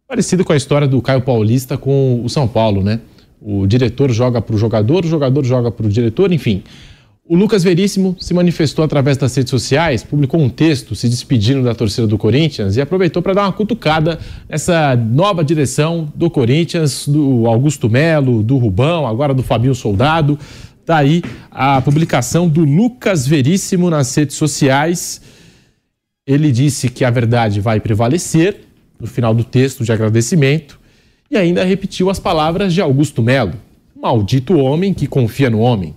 Parecido 0.07 0.45
com 0.45 0.53
a 0.53 0.57
história 0.57 0.87
do 0.87 1.03
Caio 1.03 1.23
Paulista 1.23 1.77
com 1.77 2.23
o 2.25 2.29
São 2.29 2.47
Paulo, 2.47 2.85
né? 2.85 3.01
O 3.41 3.67
diretor 3.67 4.13
joga 4.13 4.41
para 4.41 4.55
o 4.55 4.59
jogador, 4.59 5.05
o 5.05 5.09
jogador 5.09 5.45
joga 5.45 5.73
para 5.73 5.87
o 5.87 5.89
diretor, 5.89 6.33
enfim. 6.33 6.63
O 7.25 7.37
Lucas 7.37 7.63
Veríssimo 7.63 8.17
se 8.19 8.35
manifestou 8.35 8.85
através 8.85 9.17
das 9.17 9.33
redes 9.37 9.49
sociais, 9.49 10.03
publicou 10.03 10.41
um 10.41 10.49
texto 10.49 10.97
se 10.97 11.09
despedindo 11.09 11.63
da 11.63 11.73
torcida 11.73 12.05
do 12.05 12.19
Corinthians 12.19 12.77
e 12.77 12.81
aproveitou 12.81 13.23
para 13.23 13.33
dar 13.33 13.43
uma 13.43 13.53
cutucada 13.53 14.19
nessa 14.49 14.97
nova 14.97 15.45
direção 15.45 16.13
do 16.17 16.29
Corinthians, 16.29 17.07
do 17.07 17.47
Augusto 17.47 17.89
Melo, 17.89 18.43
do 18.43 18.59
Rubão, 18.59 19.07
agora 19.07 19.33
do 19.33 19.43
Fabinho 19.43 19.75
Soldado. 19.75 20.37
Tá 20.85 20.97
aí 20.97 21.23
a 21.49 21.81
publicação 21.81 22.49
do 22.49 22.65
Lucas 22.65 23.25
Veríssimo 23.25 23.89
nas 23.89 24.13
redes 24.17 24.37
sociais. 24.37 25.23
Ele 26.27 26.51
disse 26.51 26.89
que 26.89 27.05
a 27.05 27.11
verdade 27.11 27.61
vai 27.61 27.79
prevalecer 27.79 28.63
no 28.99 29.07
final 29.07 29.33
do 29.33 29.45
texto 29.45 29.85
de 29.85 29.93
agradecimento, 29.93 30.79
e 31.31 31.37
ainda 31.37 31.65
repetiu 31.65 32.11
as 32.11 32.19
palavras 32.19 32.75
de 32.75 32.81
Augusto 32.81 33.23
Melo: 33.23 33.55
Maldito 33.95 34.59
homem 34.59 34.93
que 34.93 35.07
confia 35.07 35.49
no 35.49 35.61
homem. 35.61 35.95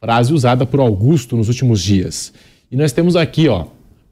Frase 0.00 0.32
usada 0.32 0.64
por 0.64 0.78
Augusto 0.78 1.36
nos 1.36 1.48
últimos 1.48 1.82
dias. 1.82 2.32
E 2.70 2.76
nós 2.76 2.92
temos 2.92 3.16
aqui, 3.16 3.48
ó, 3.48 3.64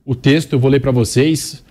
o 0.04 0.16
texto, 0.16 0.54
eu 0.54 0.58
vou 0.58 0.68
ler 0.68 0.80
para 0.80 0.90
vocês, 0.90 1.62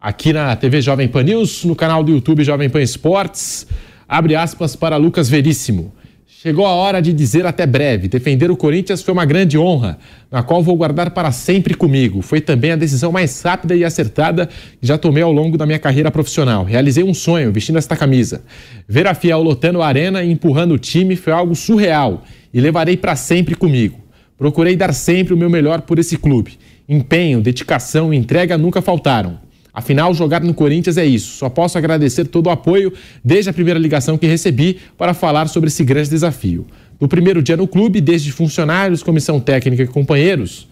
aqui 0.00 0.32
na 0.32 0.54
TV 0.54 0.80
Jovem 0.80 1.08
Pan 1.08 1.24
News, 1.24 1.64
no 1.64 1.74
canal 1.74 2.04
do 2.04 2.12
YouTube 2.12 2.44
Jovem 2.44 2.70
Pan 2.70 2.80
Esportes. 2.80 3.66
Abre 4.06 4.36
aspas 4.36 4.76
para 4.76 4.96
Lucas 4.96 5.28
Veríssimo. 5.28 5.92
Chegou 6.24 6.66
a 6.66 6.70
hora 6.70 7.02
de 7.02 7.12
dizer 7.12 7.46
até 7.46 7.66
breve. 7.66 8.06
Defender 8.06 8.48
o 8.48 8.56
Corinthians 8.56 9.02
foi 9.02 9.12
uma 9.12 9.24
grande 9.24 9.58
honra, 9.58 9.98
na 10.30 10.40
qual 10.40 10.62
vou 10.62 10.76
guardar 10.76 11.10
para 11.10 11.32
sempre 11.32 11.74
comigo. 11.74 12.22
Foi 12.22 12.40
também 12.40 12.70
a 12.70 12.76
decisão 12.76 13.10
mais 13.10 13.42
rápida 13.42 13.74
e 13.74 13.84
acertada 13.84 14.46
que 14.80 14.86
já 14.86 14.96
tomei 14.96 15.22
ao 15.24 15.32
longo 15.32 15.58
da 15.58 15.66
minha 15.66 15.80
carreira 15.80 16.12
profissional. 16.12 16.62
Realizei 16.62 17.02
um 17.02 17.14
sonho 17.14 17.50
vestindo 17.50 17.78
esta 17.78 17.96
camisa. 17.96 18.44
Ver 18.86 19.08
a 19.08 19.14
Fiel 19.14 19.42
lotando 19.42 19.82
a 19.82 19.86
arena 19.88 20.22
e 20.22 20.30
empurrando 20.30 20.74
o 20.74 20.78
time 20.78 21.16
foi 21.16 21.32
algo 21.32 21.56
surreal 21.56 22.22
e 22.54 22.60
levarei 22.60 22.96
para 22.96 23.16
sempre 23.16 23.56
comigo. 23.56 23.98
Procurei 24.38 24.76
dar 24.76 24.94
sempre 24.94 25.34
o 25.34 25.36
meu 25.36 25.50
melhor 25.50 25.82
por 25.82 25.98
esse 25.98 26.16
clube. 26.16 26.56
Empenho, 26.88 27.40
dedicação 27.40 28.14
e 28.14 28.16
entrega 28.16 28.56
nunca 28.56 28.80
faltaram. 28.80 29.40
Afinal, 29.72 30.14
jogar 30.14 30.40
no 30.40 30.54
Corinthians 30.54 30.96
é 30.96 31.04
isso. 31.04 31.36
Só 31.36 31.48
posso 31.48 31.76
agradecer 31.76 32.26
todo 32.26 32.46
o 32.46 32.50
apoio 32.50 32.92
desde 33.24 33.50
a 33.50 33.52
primeira 33.52 33.80
ligação 33.80 34.16
que 34.16 34.26
recebi 34.26 34.78
para 34.96 35.12
falar 35.12 35.48
sobre 35.48 35.66
esse 35.66 35.82
grande 35.82 36.08
desafio. 36.10 36.64
No 37.00 37.08
primeiro 37.08 37.42
dia 37.42 37.56
no 37.56 37.66
clube, 37.66 38.00
desde 38.00 38.30
funcionários, 38.30 39.02
comissão 39.02 39.40
técnica 39.40 39.82
e 39.82 39.88
companheiros, 39.88 40.68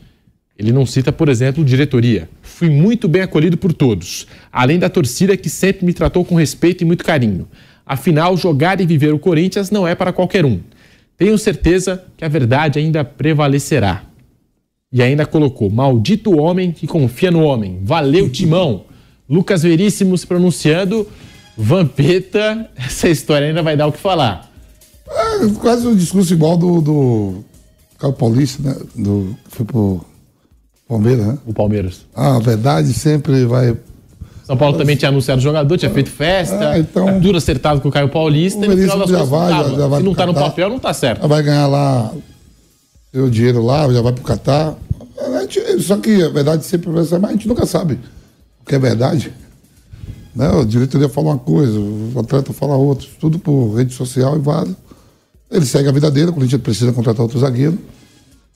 ele 0.57 0.71
não 0.71 0.87
cita, 0.87 1.11
por 1.11 1.29
exemplo, 1.29 1.65
diretoria. 1.65 2.29
Fui 2.43 2.71
muito 2.71 3.09
bem 3.09 3.23
acolhido 3.23 3.57
por 3.57 3.73
todos, 3.73 4.29
além 4.53 4.79
da 4.79 4.89
torcida 4.89 5.37
que 5.37 5.51
sempre 5.51 5.85
me 5.85 5.93
tratou 5.93 6.25
com 6.25 6.37
respeito 6.37 6.83
e 6.83 6.85
muito 6.85 7.03
carinho. 7.03 7.49
Afinal, 7.85 8.37
jogar 8.37 8.81
e 8.81 8.87
viver 8.87 9.13
o 9.13 9.19
Corinthians 9.19 9.71
não 9.71 9.89
é 9.89 9.97
para 9.97 10.13
qualquer 10.13 10.45
um. 10.45 10.61
Tenho 11.17 11.39
certeza 11.39 12.05
que 12.17 12.25
a 12.25 12.29
verdade 12.29 12.79
ainda 12.79 13.05
prevalecerá. 13.05 14.05
E 14.93 15.03
ainda 15.03 15.25
colocou: 15.25 15.71
Maldito 15.71 16.39
homem 16.39 16.73
que 16.73 16.87
confia 16.87 17.31
no 17.31 17.43
homem. 17.43 17.81
Valeu, 17.83 18.29
timão! 18.29 18.85
Lucas 19.29 19.63
Veríssimo 19.63 20.17
se 20.19 20.27
pronunciando. 20.27 21.09
Vampeta, 21.57 22.71
essa 22.77 23.09
história 23.09 23.49
ainda 23.49 23.63
vai 23.63 23.77
dar 23.77 23.87
o 23.87 23.93
que 23.93 23.99
falar. 23.99 24.51
É, 25.09 25.49
quase 25.61 25.87
um 25.87 25.95
discurso 25.95 26.33
igual 26.33 26.57
do, 26.57 26.81
do 26.81 27.45
Caio 27.99 28.13
Paulista, 28.15 28.63
né? 28.63 28.77
Do, 28.95 29.37
foi 29.49 29.65
pro 29.65 30.05
Palmeiras, 30.89 31.27
né? 31.27 31.39
O 31.47 31.53
Palmeiras. 31.53 32.03
Ah, 32.15 32.37
a 32.37 32.39
verdade 32.39 32.93
sempre 32.93 33.45
vai. 33.45 33.77
São 34.53 34.57
Paulo 34.59 34.77
também 34.77 34.97
tinha 34.97 35.09
anunciado 35.09 35.41
o 35.41 35.43
jogador, 35.43 35.79
tinha 35.79 35.91
feito 35.91 36.11
festa, 36.11 36.75
é, 36.75 36.81
então, 36.81 37.19
tudo 37.21 37.39
acertado 37.39 37.81
com 37.81 37.89
o 37.89 37.93
Caio 37.93 38.11
Paulista, 38.11 38.61
o 38.61 38.65
e 38.73 38.87
das 38.87 39.09
já 39.09 39.25
vai, 39.25 39.51
já, 39.51 39.69
já 39.71 39.87
vai 39.87 40.01
Se 40.01 40.07
não 40.07 40.15
tá 40.15 40.27
no 40.27 40.35
papel, 40.35 40.69
não 40.69 40.79
tá 40.79 40.93
certo. 40.93 41.27
Vai 41.27 41.43
ganhar 41.43 41.67
lá 41.67 42.13
o 43.15 43.31
dinheiro 43.31 43.65
lá, 43.65 43.91
já 43.91 44.03
vai 44.03 44.13
pro 44.13 44.23
Catar. 44.23 44.75
Só 45.81 45.97
que 45.97 46.23
a 46.23 46.29
verdade 46.29 46.67
sempre 46.67 46.91
vai 46.91 47.03
ser, 47.05 47.19
mas 47.19 47.31
a 47.31 47.33
gente 47.33 47.49
nunca 47.49 47.65
sabe 47.65 47.99
que 48.67 48.75
é 48.75 48.79
verdade. 48.79 49.33
Né? 50.35 50.47
A 50.61 50.65
diretoria 50.65 51.09
fala 51.09 51.29
uma 51.29 51.39
coisa, 51.39 51.79
o 51.79 52.13
atleta 52.19 52.53
fala 52.53 52.77
outra, 52.77 53.09
tudo 53.19 53.39
por 53.39 53.75
rede 53.75 53.95
social 53.95 54.37
e 54.37 54.39
vaza. 54.39 54.77
Ele 55.51 55.65
segue 55.65 55.89
a 55.89 55.93
vida 55.93 56.11
dele, 56.11 56.31
quando 56.31 56.43
a 56.43 56.47
gente 56.47 56.59
precisa 56.59 56.93
contratar 56.93 57.23
outro 57.23 57.39
zagueiro. 57.39 57.79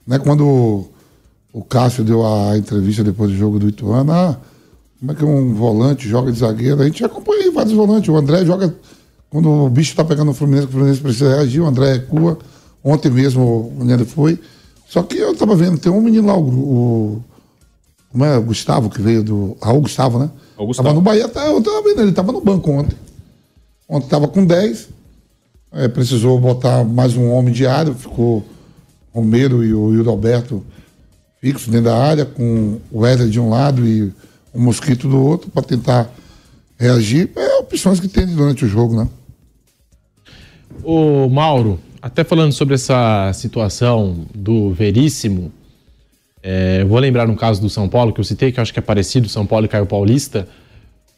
Né? 0.06 0.18
Quando 0.18 0.86
o 1.52 1.64
Cássio 1.64 2.04
deu 2.04 2.26
a 2.26 2.56
entrevista 2.56 3.02
depois 3.02 3.30
do 3.30 3.36
jogo 3.36 3.58
do 3.58 3.68
Ituano, 3.68 4.12
ah, 4.12 4.36
como 5.06 5.12
é 5.12 5.14
que 5.14 5.24
um 5.24 5.54
volante 5.54 6.08
joga 6.08 6.32
de 6.32 6.38
zagueiro? 6.40 6.82
A 6.82 6.84
gente 6.84 7.04
acompanha 7.04 7.52
vários 7.52 7.72
volantes. 7.72 8.08
O 8.08 8.16
André 8.16 8.44
joga 8.44 8.74
quando 9.30 9.48
o 9.48 9.70
bicho 9.70 9.90
está 9.90 10.04
pegando 10.04 10.32
o 10.32 10.34
Fluminense, 10.34 10.66
o 10.66 10.70
Fluminense 10.70 11.00
precisa 11.00 11.36
reagir, 11.36 11.60
o 11.60 11.66
André 11.66 11.92
recua. 11.92 12.38
Ontem 12.82 13.10
mesmo, 13.10 13.72
onde 13.80 13.92
ele 13.92 14.04
foi. 14.04 14.38
Só 14.88 15.04
que 15.04 15.16
eu 15.16 15.32
estava 15.32 15.54
vendo, 15.54 15.78
tem 15.78 15.92
um 15.92 16.00
menino 16.00 16.26
lá, 16.26 16.36
o, 16.36 16.48
o 16.48 17.24
como 18.10 18.24
é? 18.24 18.36
O 18.36 18.42
Gustavo, 18.42 18.90
que 18.90 19.00
veio 19.00 19.22
do. 19.22 19.56
Raul 19.62 19.80
Gustavo, 19.80 20.18
né? 20.18 20.28
O 20.58 20.66
Gustavo. 20.66 20.88
Tava 20.88 20.98
no 20.98 21.02
Bahia, 21.02 21.28
tá, 21.28 21.46
eu 21.46 21.62
tava 21.62 21.82
vendo, 21.82 22.02
ele 22.02 22.12
tava 22.12 22.32
no 22.32 22.40
banco 22.40 22.70
ontem. 22.72 22.96
Ontem 23.88 24.08
tava 24.08 24.26
com 24.26 24.44
10. 24.44 24.88
É, 25.72 25.88
precisou 25.88 26.40
botar 26.40 26.82
mais 26.84 27.16
um 27.16 27.30
homem 27.30 27.52
de 27.52 27.66
área, 27.66 27.94
ficou 27.94 28.44
Romero 29.12 29.62
e 29.62 29.72
o 29.72 29.94
Hildo 29.94 30.10
Alberto 30.10 30.64
fixos 31.40 31.68
dentro 31.68 31.90
da 31.90 31.96
área, 31.96 32.24
com 32.24 32.80
o 32.90 33.00
Wesley 33.00 33.30
de 33.30 33.38
um 33.38 33.50
lado 33.50 33.86
e 33.86 34.12
o 34.56 34.60
Mosquito 34.60 35.06
do 35.06 35.22
outro, 35.22 35.50
para 35.50 35.62
tentar 35.62 36.10
reagir. 36.78 37.30
É 37.36 37.56
opções 37.58 38.00
que 38.00 38.08
tem 38.08 38.26
durante 38.26 38.64
o 38.64 38.68
jogo, 38.68 38.96
né? 38.96 39.08
O 40.82 41.28
Mauro, 41.28 41.78
até 42.00 42.24
falando 42.24 42.52
sobre 42.52 42.74
essa 42.74 43.30
situação 43.34 44.26
do 44.34 44.72
Veríssimo, 44.72 45.52
é, 46.42 46.84
vou 46.84 46.98
lembrar 46.98 47.26
no 47.26 47.36
caso 47.36 47.60
do 47.60 47.68
São 47.68 47.88
Paulo, 47.88 48.12
que 48.12 48.20
eu 48.20 48.24
citei, 48.24 48.50
que 48.50 48.58
eu 48.58 48.62
acho 48.62 48.72
que 48.72 48.78
é 48.78 48.82
parecido, 48.82 49.28
São 49.28 49.46
Paulo 49.46 49.66
e 49.66 49.68
Caio 49.68 49.86
Paulista, 49.86 50.48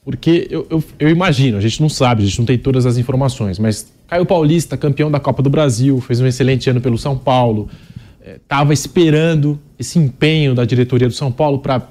porque 0.04 0.48
eu, 0.50 0.66
eu, 0.70 0.82
eu, 0.98 1.08
imagino, 1.08 1.58
a 1.58 1.60
gente 1.60 1.80
não 1.80 1.88
sabe, 1.88 2.22
a 2.22 2.26
gente 2.26 2.38
não 2.38 2.46
tem 2.46 2.58
todas 2.58 2.86
as 2.86 2.96
informações, 2.96 3.58
mas 3.58 3.92
Caio 4.06 4.24
Paulista, 4.24 4.76
campeão 4.76 5.10
da 5.10 5.20
Copa 5.20 5.42
do 5.42 5.50
Brasil, 5.50 6.00
fez 6.00 6.20
um 6.20 6.26
excelente 6.26 6.70
ano 6.70 6.80
pelo 6.80 6.96
São 6.96 7.16
Paulo, 7.16 7.68
estava 8.24 8.72
é, 8.72 8.74
esperando 8.74 9.60
esse 9.78 9.98
empenho 9.98 10.54
da 10.54 10.64
diretoria 10.64 11.08
do 11.08 11.14
São 11.14 11.30
Paulo 11.30 11.58
para 11.58 11.86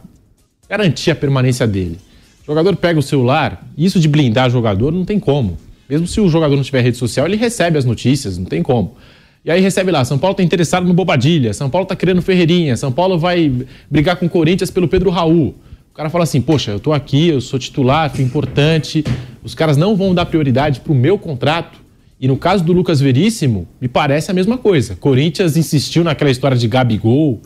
garantir 0.69 1.11
a 1.11 1.15
permanência 1.15 1.67
dele. 1.67 1.97
O 2.43 2.45
jogador 2.47 2.75
pega 2.75 2.99
o 2.99 3.03
celular, 3.03 3.65
isso 3.77 3.99
de 3.99 4.07
blindar 4.07 4.49
jogador 4.49 4.91
não 4.91 5.03
tem 5.03 5.19
como. 5.19 5.57
Mesmo 5.89 6.07
se 6.07 6.19
o 6.19 6.29
jogador 6.29 6.55
não 6.55 6.63
tiver 6.63 6.81
rede 6.81 6.97
social, 6.97 7.25
ele 7.25 7.37
recebe 7.37 7.77
as 7.77 7.85
notícias, 7.85 8.37
não 8.37 8.45
tem 8.45 8.61
como. 8.61 8.95
E 9.43 9.51
aí 9.51 9.61
recebe 9.61 9.91
lá, 9.91 10.03
São 10.03 10.17
Paulo 10.17 10.33
está 10.33 10.43
interessado 10.43 10.85
no 10.85 10.93
Bobadilha, 10.93 11.53
São 11.53 11.69
Paulo 11.69 11.83
está 11.83 11.95
querendo 11.95 12.21
Ferreirinha, 12.21 12.75
São 12.75 12.91
Paulo 12.91 13.17
vai 13.17 13.51
brigar 13.89 14.17
com 14.17 14.25
o 14.25 14.29
Corinthians 14.29 14.69
pelo 14.69 14.87
Pedro 14.87 15.09
Raul. 15.09 15.55
O 15.89 15.93
cara 15.93 16.09
fala 16.09 16.25
assim, 16.25 16.41
poxa, 16.41 16.71
eu 16.71 16.77
estou 16.77 16.93
aqui, 16.93 17.29
eu 17.29 17.39
sou 17.39 17.57
titular, 17.57 18.09
fui 18.09 18.23
importante, 18.23 19.03
os 19.43 19.55
caras 19.55 19.77
não 19.77 19.95
vão 19.95 20.13
dar 20.13 20.25
prioridade 20.25 20.81
para 20.81 20.91
o 20.91 20.95
meu 20.95 21.17
contrato. 21.17 21.79
E 22.19 22.27
no 22.27 22.35
caso 22.35 22.63
do 22.63 22.73
Lucas 22.73 22.99
Veríssimo, 22.99 23.67
me 23.79 23.87
parece 23.87 24.29
a 24.29 24.33
mesma 24.33 24.57
coisa. 24.57 24.95
Corinthians 24.95 25.55
insistiu 25.55 26.03
naquela 26.03 26.29
história 26.29 26.57
de 26.57 26.67
Gabigol, 26.67 27.41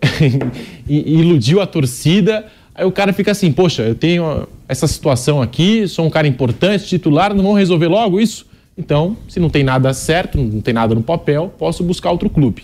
iludiu 0.88 1.60
a 1.60 1.66
torcida, 1.66 2.46
Aí 2.80 2.86
o 2.86 2.90
cara 2.90 3.12
fica 3.12 3.30
assim, 3.30 3.52
poxa, 3.52 3.82
eu 3.82 3.94
tenho 3.94 4.48
essa 4.66 4.86
situação 4.86 5.42
aqui, 5.42 5.86
sou 5.86 6.06
um 6.06 6.08
cara 6.08 6.26
importante, 6.26 6.86
titular, 6.86 7.34
não 7.34 7.44
vão 7.44 7.52
resolver 7.52 7.88
logo 7.88 8.18
isso? 8.18 8.46
Então, 8.74 9.18
se 9.28 9.38
não 9.38 9.50
tem 9.50 9.62
nada 9.62 9.92
certo, 9.92 10.38
não 10.38 10.62
tem 10.62 10.72
nada 10.72 10.94
no 10.94 11.02
papel, 11.02 11.52
posso 11.58 11.84
buscar 11.84 12.10
outro 12.10 12.30
clube. 12.30 12.62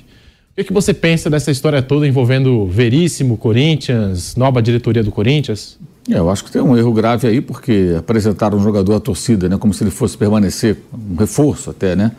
O 0.58 0.64
que, 0.64 0.72
você 0.72 0.94
pensa 0.94 1.28
dessa 1.28 1.50
história 1.50 1.82
toda 1.82 2.08
envolvendo 2.08 2.64
Veríssimo, 2.64 3.36
Corinthians, 3.36 4.34
nova 4.36 4.62
diretoria 4.62 5.02
do 5.02 5.12
Corinthians? 5.12 5.78
É, 6.08 6.16
eu 6.16 6.30
acho 6.30 6.46
que 6.46 6.50
tem 6.50 6.62
um 6.62 6.74
erro 6.74 6.94
grave 6.94 7.28
aí, 7.28 7.42
porque 7.42 7.94
apresentaram 7.98 8.56
um 8.56 8.62
jogador 8.62 8.94
à 8.94 9.00
torcida, 9.00 9.50
né, 9.50 9.58
como 9.58 9.74
se 9.74 9.84
ele 9.84 9.90
fosse 9.90 10.16
permanecer, 10.16 10.78
um 10.94 11.16
reforço 11.16 11.68
até, 11.68 11.94
né? 11.94 12.12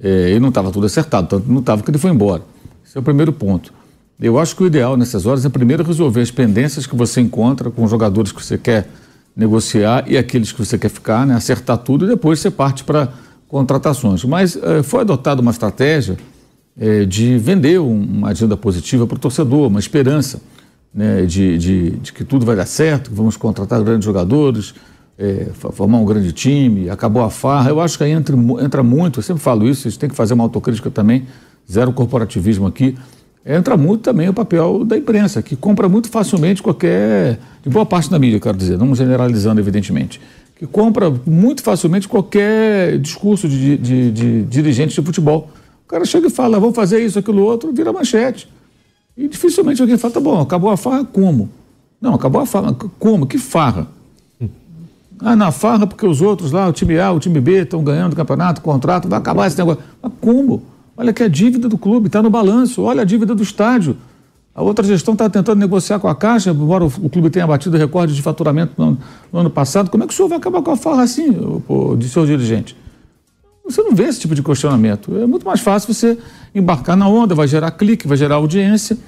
É, 0.00 0.34
e 0.36 0.38
não 0.38 0.50
estava 0.50 0.70
tudo 0.70 0.86
acertado, 0.86 1.26
tanto 1.26 1.50
não 1.50 1.58
estava 1.58 1.82
que 1.82 1.90
ele 1.90 1.98
foi 1.98 2.12
embora. 2.12 2.42
Esse 2.86 2.96
é 2.96 3.00
o 3.00 3.02
primeiro 3.02 3.32
ponto. 3.32 3.79
Eu 4.20 4.38
acho 4.38 4.54
que 4.54 4.62
o 4.62 4.66
ideal 4.66 4.98
nessas 4.98 5.24
horas 5.24 5.46
é 5.46 5.48
primeiro 5.48 5.82
resolver 5.82 6.20
as 6.20 6.30
pendências 6.30 6.86
que 6.86 6.94
você 6.94 7.22
encontra 7.22 7.70
com 7.70 7.84
os 7.84 7.90
jogadores 7.90 8.30
que 8.30 8.44
você 8.44 8.58
quer 8.58 8.86
negociar 9.34 10.04
e 10.06 10.18
aqueles 10.18 10.52
que 10.52 10.58
você 10.58 10.76
quer 10.76 10.90
ficar, 10.90 11.26
né? 11.26 11.34
acertar 11.34 11.78
tudo 11.78 12.04
e 12.04 12.08
depois 12.08 12.38
você 12.38 12.50
parte 12.50 12.84
para 12.84 13.08
contratações. 13.48 14.22
Mas 14.24 14.56
eh, 14.56 14.82
foi 14.82 15.00
adotada 15.00 15.40
uma 15.40 15.50
estratégia 15.50 16.18
eh, 16.78 17.06
de 17.06 17.38
vender 17.38 17.80
uma 17.80 18.28
agenda 18.28 18.58
positiva 18.58 19.06
para 19.06 19.16
o 19.16 19.18
torcedor, 19.18 19.68
uma 19.68 19.80
esperança 19.80 20.42
né? 20.92 21.24
de, 21.24 21.56
de, 21.56 21.90
de, 21.92 22.12
que 22.12 22.22
tudo 22.22 22.44
vai 22.44 22.54
dar 22.54 22.66
certo, 22.66 23.08
que 23.08 23.16
vamos 23.16 23.38
contratar 23.38 23.82
grandes 23.82 24.04
jogadores, 24.04 24.74
eh, 25.18 25.48
formar 25.54 25.96
um 25.96 26.04
grande 26.04 26.30
time, 26.32 26.90
acabou 26.90 27.22
a 27.22 27.30
farra. 27.30 27.70
Eu 27.70 27.80
acho 27.80 27.96
que 27.96 28.04
aí 28.04 28.10
entra, 28.10 28.36
entra 28.62 28.82
muito, 28.82 29.20
eu 29.20 29.22
sempre 29.22 29.42
falo 29.42 29.66
isso, 29.66 29.88
a 29.88 29.90
gente 29.90 29.98
tem 29.98 30.10
que 30.10 30.16
fazer 30.16 30.34
uma 30.34 30.44
autocrítica 30.44 30.90
também, 30.90 31.26
zero 31.66 31.90
corporativismo 31.90 32.66
aqui 32.66 32.94
entra 33.44 33.76
muito 33.76 34.02
também 34.02 34.28
o 34.28 34.34
papel 34.34 34.84
da 34.84 34.96
imprensa, 34.96 35.42
que 35.42 35.56
compra 35.56 35.88
muito 35.88 36.08
facilmente 36.08 36.62
qualquer. 36.62 37.38
de 37.62 37.70
boa 37.70 37.86
parte 37.86 38.10
da 38.10 38.18
mídia, 38.18 38.40
quero 38.40 38.56
dizer, 38.56 38.78
não 38.78 38.94
generalizando, 38.94 39.60
evidentemente. 39.60 40.20
Que 40.56 40.66
compra 40.66 41.10
muito 41.26 41.62
facilmente 41.62 42.06
qualquer 42.06 42.98
discurso 42.98 43.48
de, 43.48 43.76
de, 43.78 44.10
de 44.10 44.42
dirigente 44.42 44.94
de 44.94 45.06
futebol. 45.06 45.50
O 45.84 45.88
cara 45.88 46.04
chega 46.04 46.26
e 46.26 46.30
fala, 46.30 46.60
vamos 46.60 46.76
fazer 46.76 47.04
isso, 47.04 47.18
aquilo, 47.18 47.42
outro, 47.42 47.72
vira 47.72 47.92
manchete. 47.92 48.48
E 49.16 49.26
dificilmente 49.26 49.80
alguém 49.80 49.96
fala, 49.96 50.14
tá 50.14 50.20
bom, 50.20 50.40
acabou 50.40 50.70
a 50.70 50.76
farra, 50.76 51.04
como? 51.04 51.50
Não, 52.00 52.14
acabou 52.14 52.40
a 52.40 52.46
farra, 52.46 52.74
como? 52.98 53.26
Que 53.26 53.38
farra? 53.38 53.88
Ah, 55.22 55.36
na 55.36 55.52
farra, 55.52 55.86
porque 55.86 56.06
os 56.06 56.22
outros 56.22 56.50
lá, 56.50 56.66
o 56.66 56.72
time 56.72 56.98
A, 56.98 57.12
o 57.12 57.20
time 57.20 57.40
B, 57.40 57.62
estão 57.62 57.84
ganhando 57.84 58.14
o 58.14 58.16
campeonato, 58.16 58.62
contrato, 58.62 59.08
vai 59.08 59.18
acabar 59.18 59.46
esse 59.46 59.58
negócio. 59.58 59.82
Mas 60.02 60.12
como? 60.20 60.62
Olha 61.00 61.14
que 61.14 61.22
a 61.22 61.28
dívida 61.28 61.66
do 61.66 61.78
clube 61.78 62.08
está 62.08 62.22
no 62.22 62.28
balanço, 62.28 62.82
olha 62.82 63.00
a 63.00 63.04
dívida 63.06 63.34
do 63.34 63.42
estádio. 63.42 63.96
A 64.54 64.62
outra 64.62 64.84
gestão 64.84 65.14
está 65.14 65.30
tentando 65.30 65.58
negociar 65.58 65.98
com 65.98 66.06
a 66.06 66.14
Caixa, 66.14 66.50
embora 66.50 66.84
o, 66.84 67.08
clube 67.08 67.30
tenha 67.30 67.46
batido 67.46 67.78
recorde 67.78 68.14
de 68.14 68.20
faturamento 68.20 68.74
no, 68.76 68.98
no, 69.32 69.38
ano 69.38 69.48
passado. 69.48 69.90
Como 69.90 70.04
é 70.04 70.06
que 70.06 70.12
o 70.12 70.16
senhor 70.16 70.28
vai 70.28 70.36
acabar 70.36 70.60
com 70.60 70.70
a 70.70 70.76
farra 70.76 71.02
assim, 71.02 71.34
de 71.96 72.06
seu 72.06 72.26
dirigente? 72.26 72.76
Você 73.64 73.80
não 73.80 73.94
vê 73.94 74.04
esse 74.04 74.20
tipo 74.20 74.34
de 74.34 74.42
questionamento. 74.42 75.16
É 75.16 75.24
muito 75.24 75.46
mais 75.46 75.60
fácil 75.60 75.94
você 75.94 76.18
embarcar 76.54 76.98
na 76.98 77.08
onda, 77.08 77.34
vai 77.34 77.48
gerar 77.48 77.70
clique, 77.70 78.06
vai 78.06 78.18
gerar 78.18 78.34
audiência. 78.34 78.98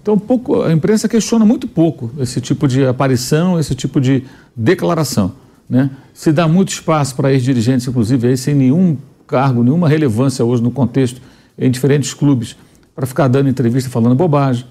Então, 0.00 0.16
pouco, 0.16 0.62
a 0.62 0.72
imprensa 0.72 1.08
questiona 1.08 1.44
muito 1.44 1.66
pouco 1.66 2.12
esse 2.20 2.40
tipo 2.40 2.68
de 2.68 2.86
aparição, 2.86 3.58
esse 3.58 3.74
tipo 3.74 4.00
de 4.00 4.22
declaração. 4.54 5.32
Né? 5.68 5.90
Se 6.14 6.30
dá 6.30 6.46
muito 6.46 6.68
espaço 6.68 7.16
para 7.16 7.32
ex-dirigentes, 7.32 7.88
inclusive, 7.88 8.28
aí, 8.28 8.36
sem 8.36 8.54
nenhum 8.54 8.96
cargo, 9.26 9.64
nenhuma 9.64 9.88
relevância 9.88 10.44
hoje 10.44 10.62
no 10.62 10.70
contexto 10.70 11.20
em 11.60 11.70
diferentes 11.70 12.14
clubes 12.14 12.56
para 12.94 13.06
ficar 13.06 13.28
dando 13.28 13.48
entrevista 13.48 13.90
falando 13.90 14.14
bobagem. 14.14 14.64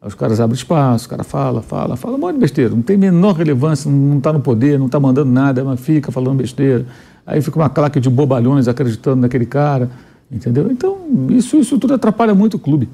Aí 0.00 0.08
os 0.08 0.14
caras 0.14 0.40
abrem 0.40 0.56
espaço, 0.56 1.06
o 1.06 1.08
cara 1.10 1.24
fala, 1.24 1.60
fala, 1.60 1.96
fala 1.96 2.14
um 2.14 2.18
monte 2.18 2.34
de 2.34 2.40
besteira. 2.40 2.70
Não 2.70 2.82
tem 2.82 2.96
menor 2.96 3.34
relevância, 3.34 3.90
não 3.90 4.18
está 4.18 4.32
no 4.32 4.40
poder, 4.40 4.78
não 4.78 4.86
está 4.86 5.00
mandando 5.00 5.30
nada, 5.30 5.64
mas 5.64 5.80
fica 5.80 6.12
falando 6.12 6.38
besteira. 6.38 6.86
Aí 7.26 7.42
fica 7.42 7.58
uma 7.58 7.68
claque 7.68 7.98
de 7.98 8.08
bobalhões 8.08 8.68
acreditando 8.68 9.22
naquele 9.22 9.46
cara, 9.46 9.90
entendeu? 10.30 10.70
Então, 10.70 10.98
isso, 11.30 11.56
isso 11.56 11.76
tudo 11.78 11.94
atrapalha 11.94 12.34
muito 12.34 12.54
o 12.54 12.58
clube. 12.58 12.88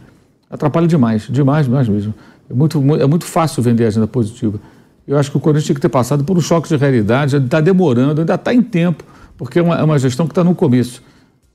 Atrapalha 0.50 0.86
demais, 0.86 1.28
demais, 1.28 1.66
demais 1.66 1.88
mesmo. 1.88 2.14
É 2.48 2.54
muito, 2.54 2.78
é 2.94 3.06
muito 3.06 3.26
fácil 3.26 3.62
vender 3.62 3.84
a 3.84 3.88
agenda 3.88 4.06
positiva. 4.06 4.58
Eu 5.06 5.18
acho 5.18 5.30
que 5.30 5.36
o 5.36 5.40
Corinthians 5.40 5.66
tinha 5.66 5.74
que 5.74 5.80
ter 5.80 5.88
passado 5.88 6.24
por 6.24 6.36
um 6.36 6.40
choque 6.40 6.68
de 6.68 6.76
realidade, 6.76 7.36
está 7.36 7.60
demorando, 7.60 8.20
ainda 8.20 8.34
está 8.34 8.54
em 8.54 8.62
tempo, 8.62 9.04
porque 9.36 9.58
é 9.58 9.62
uma, 9.62 9.76
é 9.76 9.82
uma 9.82 9.98
gestão 9.98 10.26
que 10.26 10.32
está 10.32 10.44
no 10.44 10.54
começo. 10.54 11.02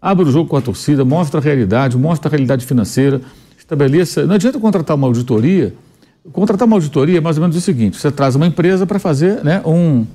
Abre 0.01 0.25
o 0.25 0.31
jogo 0.31 0.49
com 0.49 0.57
a 0.57 0.61
torcida, 0.61 1.03
mostra 1.03 1.39
a 1.39 1.43
realidade, 1.43 1.97
mostra 1.97 2.29
a 2.29 2.31
realidade 2.31 2.65
financeira, 2.65 3.21
estabeleça. 3.57 4.25
Não 4.25 4.35
adianta 4.35 4.59
contratar 4.59 4.95
uma 4.95 5.07
auditoria. 5.07 5.73
Contratar 6.31 6.67
uma 6.67 6.75
auditoria 6.75 7.17
é 7.17 7.21
mais 7.21 7.37
ou 7.37 7.41
menos 7.41 7.55
o 7.55 7.61
seguinte: 7.61 7.97
você 7.97 8.11
traz 8.11 8.35
uma 8.35 8.45
empresa 8.45 8.85
para 8.85 8.99
fazer 8.99 9.43
né, 9.43 9.61
um, 9.65 10.05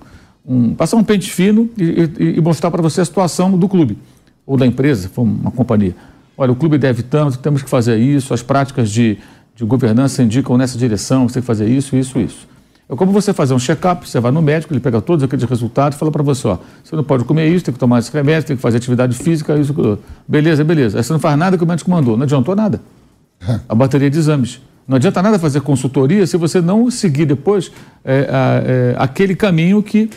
um, 0.46 0.74
passar 0.74 0.96
um 0.96 1.04
pente 1.04 1.30
fino 1.30 1.68
e, 1.76 2.08
e, 2.18 2.38
e 2.38 2.40
mostrar 2.40 2.70
para 2.70 2.82
você 2.82 3.00
a 3.00 3.04
situação 3.04 3.56
do 3.58 3.68
clube 3.68 3.98
ou 4.46 4.56
da 4.56 4.66
empresa, 4.66 5.08
for 5.08 5.22
uma 5.22 5.50
companhia. 5.50 5.94
Olha, 6.36 6.52
o 6.52 6.56
clube 6.56 6.78
deve 6.78 7.02
tanto, 7.02 7.38
temos 7.38 7.62
que 7.62 7.70
fazer 7.70 7.98
isso, 7.98 8.34
as 8.34 8.42
práticas 8.42 8.90
de, 8.90 9.18
de 9.54 9.64
governança 9.64 10.22
indicam 10.22 10.56
nessa 10.56 10.76
direção, 10.78 11.28
você 11.28 11.34
tem 11.34 11.42
que 11.42 11.46
fazer 11.46 11.68
isso, 11.68 11.96
isso, 11.96 12.18
isso. 12.18 12.48
É 12.92 12.94
como 12.94 13.10
você 13.10 13.32
fazer 13.32 13.54
um 13.54 13.58
check-up, 13.58 14.06
você 14.06 14.20
vai 14.20 14.30
no 14.30 14.42
médico, 14.42 14.70
ele 14.70 14.80
pega 14.80 15.00
todos 15.00 15.24
aqueles 15.24 15.46
resultados 15.46 15.96
e 15.96 15.98
fala 15.98 16.12
para 16.12 16.22
você, 16.22 16.46
ó, 16.46 16.58
você 16.84 16.94
não 16.94 17.02
pode 17.02 17.24
comer 17.24 17.48
isso, 17.48 17.64
tem 17.64 17.72
que 17.72 17.80
tomar 17.80 18.00
esse 18.00 18.12
remédio, 18.12 18.48
tem 18.48 18.54
que 18.54 18.60
fazer 18.60 18.76
atividade 18.76 19.16
física, 19.16 19.56
isso, 19.56 19.98
beleza, 20.28 20.62
beleza. 20.62 20.98
Aí 20.98 21.02
você 21.02 21.10
não 21.10 21.18
faz 21.18 21.38
nada 21.38 21.56
que 21.56 21.64
o 21.64 21.66
médico 21.66 21.90
mandou, 21.90 22.18
não 22.18 22.24
adiantou 22.24 22.54
nada. 22.54 22.82
A 23.66 23.74
bateria 23.74 24.10
de 24.10 24.18
exames. 24.18 24.60
Não 24.86 24.96
adianta 24.96 25.22
nada 25.22 25.38
fazer 25.38 25.62
consultoria 25.62 26.26
se 26.26 26.36
você 26.36 26.60
não 26.60 26.90
seguir 26.90 27.24
depois 27.24 27.72
é, 28.04 28.26
é, 28.28 28.94
aquele 28.98 29.34
caminho 29.34 29.82
que 29.82 30.10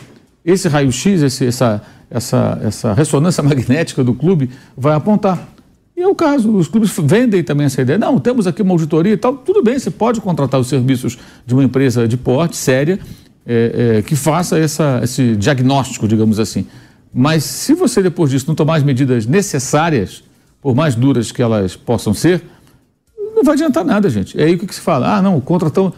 esse 0.44 0.68
raio-x, 0.68 1.22
essa, 1.40 1.82
essa, 2.10 2.60
essa 2.62 2.92
ressonância 2.92 3.40
magnética 3.42 4.04
do 4.04 4.12
clube 4.12 4.50
vai 4.76 4.94
apontar. 4.94 5.48
E 5.96 6.02
é 6.02 6.06
o 6.06 6.14
caso, 6.14 6.54
os 6.54 6.68
clubes 6.68 6.92
vendem 7.02 7.42
também 7.42 7.64
essa 7.66 7.80
ideia. 7.80 7.98
Não, 7.98 8.18
temos 8.18 8.46
aqui 8.46 8.60
uma 8.60 8.72
auditoria 8.72 9.14
e 9.14 9.16
tal. 9.16 9.34
Tudo 9.34 9.62
bem, 9.62 9.78
você 9.78 9.90
pode 9.90 10.20
contratar 10.20 10.60
os 10.60 10.68
serviços 10.68 11.16
de 11.46 11.54
uma 11.54 11.64
empresa 11.64 12.06
de 12.06 12.18
porte 12.18 12.54
séria 12.54 12.98
é, 13.46 13.96
é, 13.98 14.02
que 14.02 14.14
faça 14.14 14.58
essa, 14.58 15.00
esse 15.02 15.34
diagnóstico, 15.36 16.06
digamos 16.06 16.38
assim. 16.38 16.66
Mas 17.14 17.44
se 17.44 17.72
você 17.72 18.02
depois 18.02 18.30
disso 18.30 18.44
não 18.46 18.54
tomar 18.54 18.76
as 18.76 18.82
medidas 18.82 19.24
necessárias, 19.24 20.22
por 20.60 20.74
mais 20.74 20.94
duras 20.94 21.32
que 21.32 21.40
elas 21.40 21.76
possam 21.76 22.12
ser, 22.12 22.42
não 23.34 23.42
vai 23.42 23.54
adiantar 23.54 23.82
nada, 23.82 24.10
gente. 24.10 24.38
É 24.38 24.44
aí 24.44 24.58
que 24.58 24.74
se 24.74 24.80
fala? 24.80 25.16
Ah, 25.16 25.22
não, 25.22 25.40
contratamos. 25.40 25.94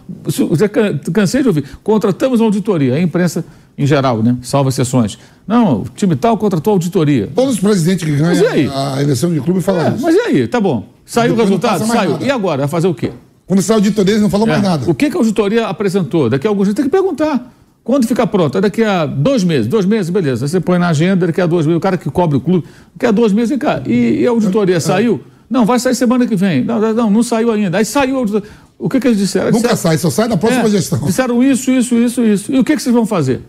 Cansei 1.13 1.43
de 1.43 1.49
ouvir. 1.49 1.65
Contratamos 1.83 2.39
uma 2.39 2.47
auditoria. 2.47 2.95
A 2.95 3.01
imprensa 3.01 3.45
em 3.79 3.87
geral, 3.87 4.23
né? 4.23 4.37
Salva 4.43 4.71
exceções. 4.71 5.19
Não, 5.47 5.83
o 5.83 5.87
time 5.95 6.17
tal 6.17 6.37
contratou 6.37 6.73
auditoria. 6.73 7.31
Todos 7.35 7.55
os 7.55 7.61
presidentes 7.61 8.05
que 8.05 8.17
ganham 8.17 8.77
a 8.77 9.01
eleição 9.01 9.33
de 9.33 9.41
clube 9.41 9.61
falam 9.61 9.87
é, 9.87 9.95
isso. 9.95 10.03
Mas 10.03 10.15
e 10.17 10.19
aí? 10.19 10.49
Tá 10.49 10.61
bom. 10.61 10.85
Saiu 11.07 11.35
o 11.35 11.37
resultado? 11.37 11.87
Saiu. 11.87 12.13
Nada. 12.13 12.25
E 12.25 12.31
agora? 12.31 12.59
Vai 12.63 12.69
fazer 12.69 12.89
o 12.89 12.95
quê? 12.95 13.13
Quando 13.47 13.63
saiu 13.63 13.77
a 13.77 13.79
auditoria, 13.79 14.13
eles 14.13 14.23
não 14.23 14.29
falou 14.29 14.47
é. 14.49 14.51
mais 14.51 14.63
nada. 14.63 14.91
O 14.91 14.95
que, 14.95 15.09
que 15.09 15.17
a 15.17 15.21
auditoria 15.21 15.67
apresentou? 15.69 16.29
Daqui 16.29 16.47
a 16.47 16.51
alguns 16.51 16.65
dias 16.65 16.75
tem 16.75 16.85
que 16.85 16.91
perguntar. 16.91 17.55
Quando 17.85 18.07
ficar 18.07 18.27
pronto? 18.27 18.59
É 18.59 18.61
daqui 18.61 18.83
a 18.83 19.07
dois 19.07 19.45
meses. 19.45 19.67
Dois 19.67 19.87
meses, 19.87 20.11
beleza. 20.11 20.47
Você 20.47 20.61
põe 20.61 20.79
na 20.79 20.89
agenda, 20.89 21.27
daqui 21.27 21.41
a 21.41 21.47
dois 21.47 21.65
meses. 21.65 21.79
O 21.79 21.81
cara 21.81 21.97
que 21.97 22.11
cobre 22.11 22.37
o 22.37 22.41
clube, 22.41 22.67
daqui 22.95 23.07
a 23.07 23.11
dois 23.11 23.33
meses, 23.33 23.49
vem 23.49 23.59
cá. 23.59 23.81
E, 23.87 24.21
e 24.21 24.27
a 24.27 24.31
auditoria 24.31 24.77
é. 24.77 24.81
saiu? 24.81 25.23
Não, 25.49 25.65
vai 25.65 25.79
sair 25.79 25.95
semana 25.95 26.27
que 26.27 26.37
vem. 26.37 26.63
Não, 26.63 26.79
não, 26.93 27.11
não 27.11 27.23
saiu 27.23 27.51
ainda. 27.51 27.79
Aí 27.79 27.85
saiu 27.85 28.17
a 28.17 28.19
auditoria. 28.19 28.49
O 28.79 28.89
que, 28.89 29.01
que 29.01 29.09
eles 29.09 29.19
disseram? 29.19 29.47
Nunca 29.47 29.61
disseram, 29.61 29.77
sai, 29.77 29.99
só 29.99 30.11
sai 30.11 30.29
da 30.29 30.37
próxima 30.37 30.67
é, 30.67 30.71
gestão. 30.71 30.99
Disseram 31.01 31.43
isso, 31.43 31.71
isso, 31.71 31.95
isso, 31.95 32.23
isso. 32.23 32.53
E 32.53 32.59
o 32.59 32.65
que, 32.65 32.77
que 32.77 32.83
vocês 32.83 32.95
vão 32.95 33.07
fazer? 33.07 33.41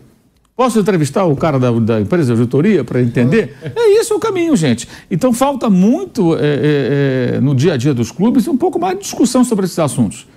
Posso 0.60 0.78
entrevistar 0.78 1.24
o 1.24 1.34
cara 1.34 1.58
da, 1.58 1.70
da 1.70 2.02
empresa 2.02 2.34
de 2.34 2.38
auditoria 2.38 2.84
para 2.84 3.00
entender? 3.00 3.56
É 3.74 3.98
isso 3.98 4.14
o 4.14 4.20
caminho, 4.20 4.54
gente. 4.54 4.86
Então 5.10 5.32
falta 5.32 5.70
muito 5.70 6.36
é, 6.36 6.38
é, 6.38 7.36
é, 7.36 7.40
no 7.40 7.54
dia 7.54 7.72
a 7.72 7.76
dia 7.78 7.94
dos 7.94 8.10
clubes 8.10 8.46
um 8.46 8.58
pouco 8.58 8.78
mais 8.78 8.98
de 8.98 9.04
discussão 9.04 9.42
sobre 9.42 9.64
esses 9.64 9.78
assuntos. 9.78 10.28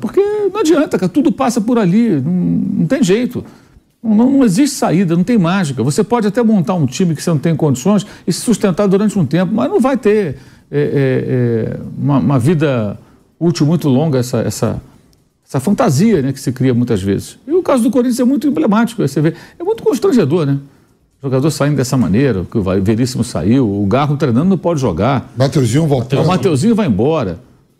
Porque 0.00 0.22
não 0.50 0.58
adianta, 0.58 0.98
cara, 0.98 1.12
tudo 1.12 1.30
passa 1.30 1.60
por 1.60 1.78
ali, 1.78 2.18
não, 2.18 2.32
não 2.32 2.86
tem 2.86 3.02
jeito. 3.02 3.44
Não, 4.02 4.14
não, 4.14 4.42
existe 4.42 4.74
saída, 4.74 5.14
não 5.14 5.22
tem 5.22 5.36
mágica. 5.36 5.82
Você 5.82 6.02
pode 6.02 6.26
até 6.26 6.42
montar 6.42 6.72
um 6.72 6.86
time 6.86 7.14
que 7.14 7.22
você 7.22 7.28
não 7.28 7.38
tem 7.38 7.54
condições 7.54 8.06
e 8.26 8.32
se 8.32 8.40
sustentar 8.40 8.88
durante 8.88 9.18
um 9.18 9.26
tempo, 9.26 9.52
mas 9.54 9.68
não 9.68 9.80
vai 9.80 9.98
ter 9.98 10.38
é, 10.70 11.76
é, 11.76 11.80
uma, 11.98 12.18
uma, 12.20 12.38
vida 12.38 12.98
útil 13.38 13.66
muito 13.66 13.86
longa 13.90 14.18
essa, 14.18 14.38
essa, 14.38 14.82
essa 15.52 15.60
fantasia 15.60 16.22
né, 16.22 16.32
que 16.32 16.40
se 16.40 16.50
cria 16.50 16.72
muitas 16.72 17.02
vezes. 17.02 17.38
E 17.46 17.52
o 17.52 17.62
caso 17.62 17.82
do 17.82 17.90
Corinthians 17.90 18.20
é 18.20 18.24
muito 18.24 18.46
emblemático, 18.46 19.06
você 19.06 19.20
vê, 19.20 19.34
é 19.58 19.62
muito 19.62 19.82
constrangedor, 19.82 20.46
né? 20.46 20.56
O 21.20 21.26
jogador 21.26 21.50
saindo 21.50 21.76
dessa 21.76 21.94
maneira, 21.94 22.46
que 22.50 22.56
o 22.56 22.62
Veríssimo 22.62 23.22
saiu, 23.22 23.68
o 23.68 23.84
Garro 23.86 24.16
treinando 24.16 24.48
não 24.48 24.56
pode 24.56 24.80
jogar. 24.80 25.30
Mateuzinho 25.36 25.86
voltando. 25.86 26.22
O 26.22 26.26
Mateuzinho 26.26 26.74
vai 26.74 26.86
embora. 26.86 27.38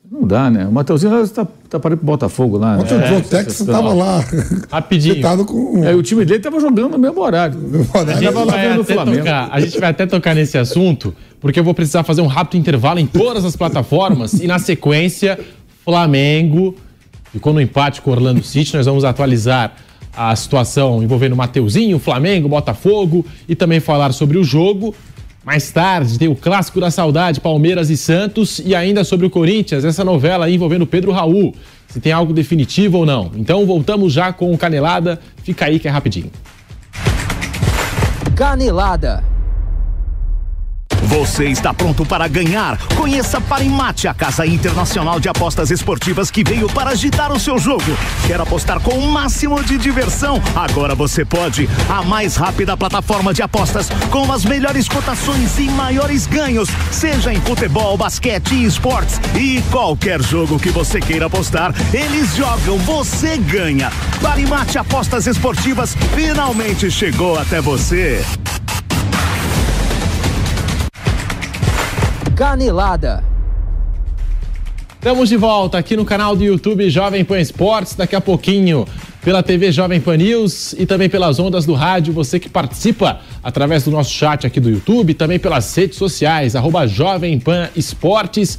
Não 0.09 0.27
dá, 0.27 0.51
né? 0.51 0.67
O 0.67 0.71
Mateuzinho 0.71 1.23
está 1.23 1.47
tá 1.71 1.81
para 1.81 1.95
ir 1.95 1.97
pro 1.97 2.05
Botafogo 2.05 2.59
lá. 2.59 2.77
Ontem 2.77 2.99
né? 2.99 3.07
o 3.07 3.09
Joe 3.09 3.23
Tex 3.23 3.61
estava 3.61 3.95
lá. 3.95 4.23
Rapidinho. 4.71 5.47
Com. 5.47 5.83
É, 5.83 5.95
o 5.95 6.03
time 6.03 6.27
dele 6.27 6.41
estava 6.41 6.61
jogando 6.61 6.91
no 6.91 6.99
mesmo 6.99 7.21
horário. 7.23 7.59
No 7.59 7.69
mesmo 7.79 7.91
horário. 7.95 8.11
A 8.11 8.15
gente, 8.17 8.25
Tava 8.27 8.45
lá 8.45 8.53
vai 8.53 8.73
até 8.73 8.95
Flamengo. 8.95 9.19
tocar, 9.19 9.49
a 9.51 9.61
gente 9.61 9.81
vai 9.81 9.91
até 9.91 10.07
tocar 10.07 10.35
nesse 10.35 10.59
assunto, 10.59 11.15
porque 11.41 11.59
eu 11.59 11.65
vou 11.65 11.73
precisar 11.73 12.05
fazer 12.05 12.21
um 12.21 12.27
rápido 12.27 12.61
intervalo 12.61 13.01
em 13.01 13.07
todas 13.07 13.47
as 13.47 13.57
plataformas 13.57 14.35
e 14.35 14.47
na 14.47 14.59
sequência, 14.59 15.41
Flamengo 15.83 16.77
ficou 17.33 17.53
no 17.53 17.61
empate 17.61 18.01
com 18.01 18.11
o 18.11 18.13
Orlando 18.13 18.43
City. 18.43 18.77
Nós 18.77 18.87
vamos 18.87 19.05
atualizar 19.05 19.75
a 20.15 20.35
situação 20.37 21.03
envolvendo 21.03 21.33
o 21.33 21.37
Mateuzinho, 21.37 21.99
Flamengo, 21.99 22.49
Botafogo 22.49 23.25
e 23.49 23.55
também 23.55 23.81
falar 23.81 24.13
sobre 24.13 24.39
o 24.39 24.45
jogo. 24.45 24.95
Mais 25.45 25.73
tarde 25.73 26.19
tem 26.19 26.29
o 26.29 26.37
clássico 26.37 26.81
da 26.81 26.91
saudade, 26.91 27.41
Palmeiras 27.41 27.91
e 27.91 27.97
Santos, 27.97 28.61
e 28.65 28.77
ainda 28.77 29.03
sobre 29.03 29.27
o 29.27 29.31
Corinthians, 29.31 29.85
essa 29.85 30.05
novela 30.05 30.49
envolvendo 30.49 30.87
Pedro 30.87 31.11
Raul. 31.11 31.55
Se 31.89 32.01
tem 32.01 32.13
algo 32.13 32.33
definitivo 32.33 32.99
ou 32.99 33.07
não. 33.07 33.33
Então 33.35 33.67
voltamos 33.67 34.13
já 34.13 34.33
com 34.33 34.53
o 34.53 34.57
Canelada. 34.57 35.21
Fica 35.43 35.67
aí 35.67 35.79
que 35.79 35.89
é 35.89 35.91
rapidinho. 35.91 36.31
Canelada. 38.37 39.23
Você 41.03 41.47
está 41.47 41.75
pronto 41.75 42.07
para 42.07 42.29
ganhar? 42.29 42.79
Conheça 42.97 43.41
Parimate, 43.41 44.07
a 44.09 44.15
casa 44.15 44.47
internacional 44.47 45.19
de 45.19 45.29
apostas 45.29 45.71
esportivas 45.71 46.31
que 46.31 46.45
veio 46.45 46.69
para 46.69 46.91
agitar 46.91 47.33
o 47.33 47.41
seu 47.41 47.59
jogo. 47.59 47.97
Quer 48.27 48.41
apostar 48.41 48.81
com 48.81 48.95
o 48.95 49.11
máximo 49.11 49.63
de 49.63 49.77
diversão? 49.77 50.41
Agora 50.55 50.95
você 50.95 51.25
pode. 51.25 51.69
A 51.89 52.03
mais 52.03 52.37
rápida 52.37 52.77
plataforma 52.77 53.35
de 53.35 53.43
apostas 53.43 53.89
com 54.11 54.33
as 54.33 54.45
melhores 54.45 54.89
cotações 54.89 55.59
e 55.59 55.65
maiores 55.71 56.27
ganhos, 56.27 56.69
seja 56.91 57.33
em 57.33 57.41
futebol, 57.41 57.97
basquete 57.97 58.55
e 58.55 58.65
esportes 58.65 59.21
e 59.35 59.63
qualquer 59.71 60.23
jogo 60.23 60.59
que 60.59 60.71
você 60.71 61.01
queira 61.01 61.27
apostar, 61.27 61.75
eles 61.93 62.35
jogam, 62.37 62.79
você 62.79 63.37
ganha. 63.37 63.91
Parimate 64.21 64.79
Apostas 64.79 65.27
Esportivas 65.27 65.97
finalmente 66.15 66.91
chegou 66.91 67.39
até 67.39 67.61
você. 67.61 68.25
Canelada. 72.43 73.23
Estamos 74.95 75.29
de 75.29 75.37
volta 75.37 75.79
aqui 75.79 75.97
no 75.97 76.05
canal 76.05 76.35
do 76.35 76.43
YouTube 76.43 76.91
Jovem 76.91 77.25
Pan 77.25 77.39
Esportes. 77.39 77.95
Daqui 77.95 78.17
a 78.17 78.21
pouquinho 78.21 78.85
pela 79.23 79.45
TV 79.45 79.71
Jovem 79.71 80.01
Pan 80.01 80.17
News 80.17 80.73
e 80.73 80.85
também 80.85 81.09
pelas 81.09 81.39
ondas 81.39 81.65
do 81.65 81.73
rádio. 81.73 82.13
Você 82.13 82.41
que 82.41 82.49
participa 82.49 83.21
através 83.45 83.85
do 83.85 83.93
nosso 83.93 84.11
chat 84.11 84.45
aqui 84.45 84.59
do 84.59 84.69
YouTube, 84.69 85.15
também 85.15 85.39
pelas 85.39 85.73
redes 85.73 85.97
sociais, 85.97 86.57
arroba 86.57 86.85
Jovem 86.85 87.39
Pan 87.39 87.69
Esportes. 87.77 88.59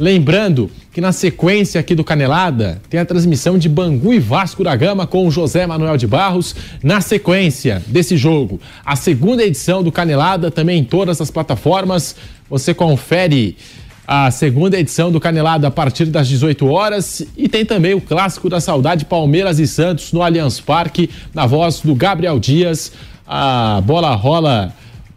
Lembrando 0.00 0.70
que 0.94 1.00
na 1.00 1.12
sequência 1.12 1.78
aqui 1.78 1.94
do 1.94 2.02
Canelada 2.02 2.80
tem 2.88 2.98
a 2.98 3.04
transmissão 3.04 3.58
de 3.58 3.68
Bangu 3.68 4.14
e 4.14 4.18
Vasco 4.18 4.64
da 4.64 4.74
Gama 4.74 5.06
com 5.06 5.30
José 5.30 5.66
Manuel 5.66 5.98
de 5.98 6.06
Barros. 6.06 6.56
Na 6.82 7.02
sequência 7.02 7.82
desse 7.86 8.16
jogo, 8.16 8.58
a 8.82 8.96
segunda 8.96 9.44
edição 9.44 9.82
do 9.82 9.92
Canelada 9.92 10.50
também 10.50 10.78
em 10.78 10.84
todas 10.84 11.20
as 11.20 11.30
plataformas. 11.30 12.16
Você 12.48 12.72
confere 12.72 13.58
a 14.06 14.30
segunda 14.30 14.80
edição 14.80 15.12
do 15.12 15.20
Canelada 15.20 15.68
a 15.68 15.70
partir 15.70 16.06
das 16.06 16.26
18 16.26 16.66
horas 16.66 17.22
e 17.36 17.46
tem 17.46 17.66
também 17.66 17.92
o 17.92 18.00
clássico 18.00 18.48
da 18.48 18.58
saudade 18.58 19.04
Palmeiras 19.04 19.58
e 19.58 19.66
Santos 19.66 20.14
no 20.14 20.22
Allianz 20.22 20.60
Parque, 20.60 21.10
na 21.34 21.44
voz 21.44 21.80
do 21.80 21.94
Gabriel 21.94 22.40
Dias. 22.40 22.90
A 23.28 23.82
bola 23.84 24.14
rola 24.14 24.74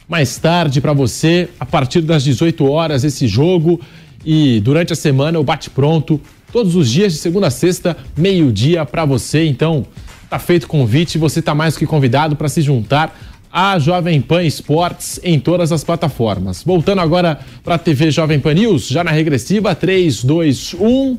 mais 0.10 0.38
tarde 0.38 0.82
para 0.82 0.92
você 0.92 1.48
a 1.58 1.66
partir 1.66 2.02
das 2.02 2.22
18 2.22 2.70
horas 2.70 3.06
esse 3.06 3.28
jogo 3.28 3.80
e 4.26 4.60
durante 4.60 4.94
a 4.94 4.96
semana 4.96 5.40
o 5.40 5.44
bate 5.44 5.70
pronto 5.70 6.20
todos 6.52 6.76
os 6.76 6.90
dias 6.90 7.14
de 7.14 7.20
segunda 7.20 7.48
a 7.48 7.52
sexta, 7.52 7.98
meio-dia 8.16 8.86
para 8.86 9.06
você. 9.06 9.46
Então, 9.46 9.86
tá 10.30 10.38
feito 10.38 10.66
o 10.66 10.68
convite, 10.68 11.18
você 11.18 11.42
tá 11.42 11.56
mais 11.56 11.76
que 11.76 11.86
convidado 11.86 12.36
para 12.36 12.48
se 12.48 12.62
juntar 12.62 13.18
à 13.52 13.78
Jovem 13.78 14.22
Pan 14.22 14.44
Esportes 14.44 15.20
em 15.24 15.40
todas 15.40 15.72
as 15.72 15.84
plataformas. 15.84 16.64
Voltando 16.64 17.02
agora 17.02 17.40
para 17.64 17.76
a 17.76 17.78
TV 17.78 18.12
Jovem 18.12 18.40
Pan 18.40 18.54
News, 18.54 18.88
já 18.88 19.04
na 19.04 19.12
regressiva 19.12 19.76
3 19.76 20.24
2 20.24 20.76
1 20.80 21.18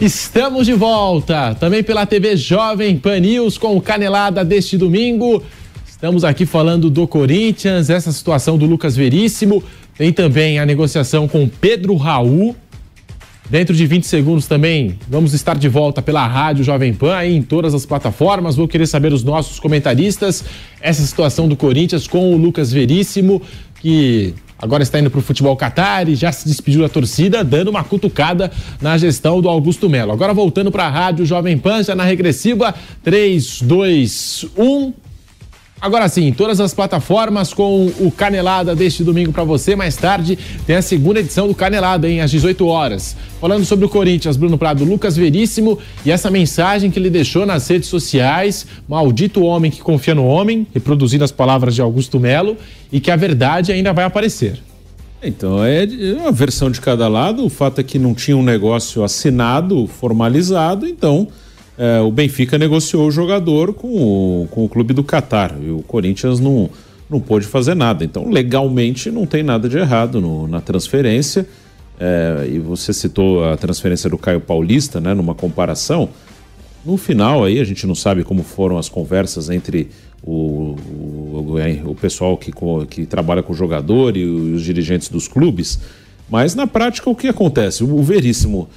Estamos 0.00 0.64
de 0.64 0.72
volta, 0.72 1.54
também 1.56 1.82
pela 1.82 2.06
TV 2.06 2.34
Jovem 2.34 2.96
Pan 2.96 3.20
News 3.20 3.58
com 3.58 3.76
o 3.76 3.82
Canelada 3.82 4.42
deste 4.42 4.78
domingo. 4.78 5.42
Estamos 6.00 6.24
aqui 6.24 6.46
falando 6.46 6.88
do 6.88 7.06
Corinthians, 7.06 7.90
essa 7.90 8.10
situação 8.10 8.56
do 8.56 8.64
Lucas 8.64 8.96
Veríssimo. 8.96 9.62
Tem 9.98 10.10
também 10.10 10.58
a 10.58 10.64
negociação 10.64 11.28
com 11.28 11.46
Pedro 11.46 11.94
Raul. 11.94 12.56
Dentro 13.50 13.76
de 13.76 13.86
20 13.86 14.06
segundos 14.06 14.46
também 14.46 14.98
vamos 15.06 15.34
estar 15.34 15.58
de 15.58 15.68
volta 15.68 16.00
pela 16.00 16.26
Rádio 16.26 16.64
Jovem 16.64 16.94
Pan 16.94 17.22
em 17.26 17.42
todas 17.42 17.74
as 17.74 17.84
plataformas. 17.84 18.56
Vou 18.56 18.66
querer 18.66 18.86
saber 18.86 19.12
os 19.12 19.22
nossos 19.22 19.60
comentaristas 19.60 20.42
essa 20.80 21.02
situação 21.02 21.46
do 21.46 21.54
Corinthians 21.54 22.06
com 22.06 22.32
o 22.32 22.36
Lucas 22.38 22.72
Veríssimo, 22.72 23.42
que 23.82 24.32
agora 24.58 24.82
está 24.82 24.98
indo 24.98 25.10
para 25.10 25.20
o 25.20 25.22
futebol 25.22 25.54
Qatar 25.54 26.08
e 26.08 26.14
já 26.14 26.32
se 26.32 26.48
despediu 26.48 26.80
da 26.80 26.88
torcida, 26.88 27.44
dando 27.44 27.68
uma 27.68 27.84
cutucada 27.84 28.50
na 28.80 28.96
gestão 28.96 29.38
do 29.42 29.50
Augusto 29.50 29.86
Melo. 29.90 30.12
Agora 30.12 30.32
voltando 30.32 30.72
para 30.72 30.86
a 30.86 30.88
Rádio 30.88 31.26
Jovem 31.26 31.58
Pan, 31.58 31.82
já 31.82 31.94
na 31.94 32.04
regressiva 32.04 32.74
3, 33.02 33.60
2, 33.60 34.46
1. 34.56 35.09
Agora 35.80 36.06
sim, 36.10 36.30
todas 36.30 36.60
as 36.60 36.74
plataformas 36.74 37.54
com 37.54 37.86
o 38.00 38.12
Canelada 38.12 38.76
deste 38.76 39.02
domingo 39.02 39.32
para 39.32 39.44
você. 39.44 39.74
Mais 39.74 39.96
tarde 39.96 40.38
tem 40.66 40.76
a 40.76 40.82
segunda 40.82 41.20
edição 41.20 41.48
do 41.48 41.54
Canelada, 41.54 42.06
hein, 42.06 42.20
às 42.20 42.30
18 42.30 42.66
horas. 42.66 43.16
Falando 43.40 43.64
sobre 43.64 43.86
o 43.86 43.88
Corinthians, 43.88 44.36
Bruno 44.36 44.58
Prado, 44.58 44.84
Lucas 44.84 45.16
Veríssimo 45.16 45.78
e 46.04 46.10
essa 46.10 46.30
mensagem 46.30 46.90
que 46.90 46.98
ele 46.98 47.08
deixou 47.08 47.46
nas 47.46 47.66
redes 47.66 47.88
sociais. 47.88 48.66
Maldito 48.86 49.42
homem 49.42 49.70
que 49.70 49.80
confia 49.80 50.14
no 50.14 50.26
homem, 50.26 50.66
reproduzindo 50.74 51.24
as 51.24 51.32
palavras 51.32 51.74
de 51.74 51.80
Augusto 51.80 52.20
Melo, 52.20 52.58
e 52.92 53.00
que 53.00 53.10
a 53.10 53.16
verdade 53.16 53.72
ainda 53.72 53.94
vai 53.94 54.04
aparecer. 54.04 54.60
Então, 55.22 55.64
é 55.64 55.86
uma 56.18 56.32
versão 56.32 56.70
de 56.70 56.80
cada 56.80 57.08
lado. 57.08 57.42
O 57.42 57.48
fato 57.48 57.80
é 57.80 57.84
que 57.84 57.98
não 57.98 58.14
tinha 58.14 58.36
um 58.36 58.42
negócio 58.42 59.02
assinado, 59.02 59.86
formalizado, 59.86 60.86
então 60.86 61.26
é, 61.80 61.98
o 61.98 62.10
Benfica 62.10 62.58
negociou 62.58 63.08
o 63.08 63.10
jogador 63.10 63.72
com 63.72 63.88
o, 63.88 64.48
com 64.50 64.66
o 64.66 64.68
clube 64.68 64.92
do 64.92 65.02
Catar 65.02 65.56
e 65.62 65.70
o 65.70 65.80
Corinthians 65.80 66.38
não, 66.38 66.68
não 67.08 67.18
pôde 67.18 67.46
fazer 67.46 67.74
nada. 67.74 68.04
Então, 68.04 68.28
legalmente, 68.28 69.10
não 69.10 69.24
tem 69.24 69.42
nada 69.42 69.66
de 69.66 69.78
errado 69.78 70.20
no, 70.20 70.46
na 70.46 70.60
transferência. 70.60 71.46
É, 71.98 72.46
e 72.52 72.58
você 72.58 72.92
citou 72.92 73.42
a 73.50 73.56
transferência 73.56 74.10
do 74.10 74.18
Caio 74.18 74.42
Paulista, 74.42 75.00
né, 75.00 75.14
numa 75.14 75.34
comparação. 75.34 76.10
No 76.84 76.98
final, 76.98 77.44
aí, 77.44 77.58
a 77.58 77.64
gente 77.64 77.86
não 77.86 77.94
sabe 77.94 78.24
como 78.24 78.42
foram 78.42 78.76
as 78.76 78.90
conversas 78.90 79.48
entre 79.48 79.88
o, 80.22 80.76
o, 80.76 81.56
o 81.86 81.94
pessoal 81.94 82.36
que, 82.36 82.52
que 82.90 83.06
trabalha 83.06 83.42
com 83.42 83.54
o 83.54 83.56
jogador 83.56 84.18
e 84.18 84.24
os 84.26 84.62
dirigentes 84.62 85.08
dos 85.08 85.26
clubes. 85.26 85.80
Mas 86.28 86.54
na 86.54 86.66
prática, 86.66 87.08
o 87.08 87.16
que 87.16 87.28
acontece? 87.28 87.82
O 87.82 88.02
Veríssimo 88.02 88.68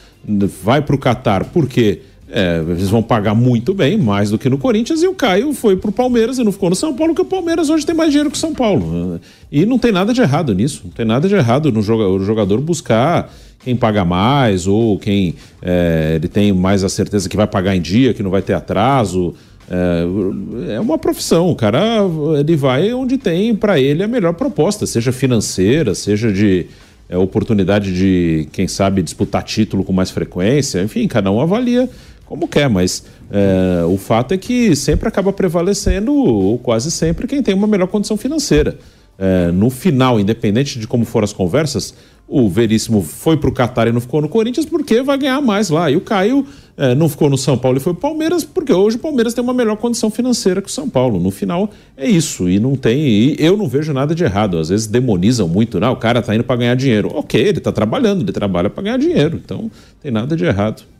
vai 0.64 0.82
para 0.82 0.96
o 0.96 0.98
Catar 0.98 1.44
porque 1.46 2.00
é, 2.36 2.64
eles 2.68 2.90
vão 2.90 3.04
pagar 3.04 3.36
muito 3.36 3.76
bem, 3.76 3.96
mais 3.96 4.32
do 4.32 4.40
que 4.40 4.50
no 4.50 4.58
Corinthians, 4.58 5.04
e 5.04 5.08
o 5.08 5.14
Caio 5.14 5.54
foi 5.54 5.78
pro 5.78 5.92
Palmeiras 5.92 6.40
e 6.40 6.44
não 6.44 6.52
ficou 6.52 6.68
no 6.68 6.76
São 6.76 6.96
Paulo, 6.96 7.14
porque 7.14 7.28
o 7.28 7.30
Palmeiras 7.30 7.70
hoje 7.70 7.86
tem 7.86 7.94
mais 7.94 8.10
dinheiro 8.10 8.32
que 8.32 8.36
o 8.36 8.40
São 8.40 8.56
Paulo. 8.56 9.22
E 9.52 9.68
não 9.68 9.78
tem 9.78 9.92
nada 9.92 10.12
de 10.12 10.20
errado 10.20 10.54
nisso. 10.56 10.82
Não 10.86 10.92
tem 10.92 11.06
nada 11.06 11.28
de 11.30 11.36
errado 11.36 11.72
no 11.72 11.84
jogador 11.84 12.60
buscar 12.60 13.32
quem 13.64 13.76
paga 13.76 14.04
mais 14.04 14.66
ou 14.66 14.98
quem 14.98 15.36
é, 15.62 16.14
ele 16.16 16.28
tem 16.28 16.52
mais 16.52 16.84
a 16.84 16.90
certeza 16.90 17.30
que 17.30 17.38
vai 17.38 17.46
pagar 17.46 17.76
em 17.76 17.82
dia, 17.82 18.16
que 18.16 18.24
não 18.24 18.32
vai 18.32 18.42
ter 18.42 18.54
atraso. 18.54 19.36
É, 19.70 20.74
é 20.74 20.80
uma 20.80 20.98
profissão, 20.98 21.50
o 21.50 21.56
cara 21.56 22.00
ele 22.40 22.56
vai 22.56 22.92
onde 22.94 23.18
tem 23.20 23.56
para 23.56 23.80
ele 23.80 24.02
a 24.02 24.08
melhor 24.08 24.34
proposta, 24.34 24.88
seja 24.88 25.12
financeira, 25.12 25.94
seja 25.94 26.34
de 26.34 26.66
é, 27.08 27.18
oportunidade 27.18 27.94
de, 27.94 28.48
quem 28.52 28.68
sabe, 28.68 29.04
disputar 29.04 29.44
título 29.44 29.84
com 29.84 29.94
mais 29.94 30.10
frequência, 30.10 30.82
enfim, 30.82 31.08
cada 31.08 31.32
um 31.32 31.40
avalia 31.40 31.90
como 32.34 32.48
quer, 32.48 32.68
mas 32.68 33.04
é, 33.30 33.86
o 33.86 33.96
fato 33.96 34.34
é 34.34 34.38
que 34.40 34.76
sempre 34.76 35.08
acaba 35.08 35.32
prevalecendo, 35.32 36.12
ou 36.12 36.58
quase 36.58 36.90
sempre, 36.90 37.28
quem 37.28 37.44
tem 37.44 37.54
uma 37.54 37.68
melhor 37.68 37.86
condição 37.86 38.18
financeira. 38.18 38.76
É, 39.20 39.52
no 39.52 39.70
final, 39.70 40.20
independente 40.20 40.80
de 40.80 40.88
como 40.88 41.06
foram 41.06 41.26
as 41.26 41.32
conversas, 41.32 41.94
o 42.28 42.50
Veríssimo 42.50 43.04
foi 43.04 43.38
para 43.38 43.48
o 43.52 43.54
Qatar 43.54 43.88
e 43.88 43.92
não 43.92 44.02
ficou 44.02 44.20
no 44.20 44.28
Corinthians 44.28 44.66
porque 44.66 45.04
vai 45.04 45.16
ganhar 45.16 45.40
mais 45.42 45.70
lá. 45.70 45.92
E 45.92 45.96
o 45.96 46.02
Caio 46.02 46.44
é, 46.76 46.96
não 46.96 47.08
ficou 47.08 47.30
no 47.30 47.38
São 47.38 47.56
Paulo 47.56 47.78
e 47.78 47.80
foi 47.80 47.94
para 47.94 48.00
o 48.00 48.02
Palmeiras 48.02 48.44
porque 48.44 48.74
hoje 48.74 48.98
o 48.98 49.00
Palmeiras 49.00 49.36
tem 49.36 49.44
uma 49.44 49.54
melhor 49.54 49.78
condição 49.78 50.10
financeira 50.10 50.60
que 50.60 50.70
o 50.70 50.72
São 50.72 50.90
Paulo. 50.90 51.20
No 51.20 51.30
final 51.30 51.70
é 51.96 52.10
isso 52.10 52.50
e 52.50 52.60
não 52.60 52.76
tem. 52.76 53.00
E 53.00 53.36
eu 53.38 53.56
não 53.56 53.68
vejo 53.68 53.94
nada 53.94 54.16
de 54.16 54.24
errado. 54.24 54.58
Às 54.58 54.70
vezes 54.70 54.88
demonizam 54.88 55.48
muito, 55.48 55.80
não, 55.80 55.94
o 55.94 55.98
cara 55.98 56.20
está 56.20 56.34
indo 56.34 56.44
para 56.44 56.56
ganhar 56.56 56.76
dinheiro. 56.76 57.12
Ok, 57.14 57.40
ele 57.40 57.60
está 57.60 57.72
trabalhando, 57.72 58.24
ele 58.24 58.32
trabalha 58.32 58.72
para 58.72 58.82
ganhar 58.82 58.98
dinheiro. 58.98 59.40
Então 59.44 59.62
não 59.64 59.72
tem 60.02 60.12
nada 60.12 60.36
de 60.36 60.46
errado. 60.46 60.93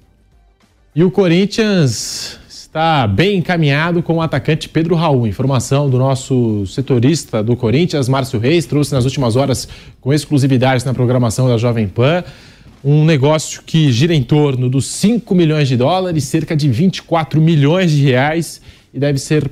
E 0.96 1.04
o 1.04 1.10
Corinthians 1.10 2.38
está 2.48 3.08
bem 3.08 3.40
encaminhado 3.40 4.04
com 4.04 4.18
o 4.18 4.22
atacante 4.22 4.70
Pedro 4.70 4.94
Raul. 4.94 5.26
Informação 5.26 5.90
do 5.90 5.98
nosso 5.98 6.68
setorista 6.68 7.42
do 7.42 7.56
Corinthians, 7.56 8.08
Márcio 8.08 8.40
Reis, 8.40 8.68
trouxe 8.68 8.94
nas 8.94 9.04
últimas 9.04 9.36
horas 9.36 9.68
com 10.00 10.14
exclusividade 10.14 10.86
na 10.86 10.94
programação 10.94 11.48
da 11.48 11.58
Jovem 11.58 11.88
Pan. 11.88 12.24
Um 12.86 13.06
negócio 13.06 13.64
que 13.66 13.92
gira 13.92 14.14
em 14.14 14.22
torno 14.22 14.70
dos 14.70 14.86
5 14.86 15.34
milhões 15.34 15.68
de 15.68 15.76
dólares, 15.76 16.26
cerca 16.26 16.56
de 16.56 16.70
24 16.70 17.42
milhões 17.42 17.90
de 17.90 18.04
reais, 18.04 18.62
e 18.94 19.00
deve 19.00 19.18
ser 19.18 19.50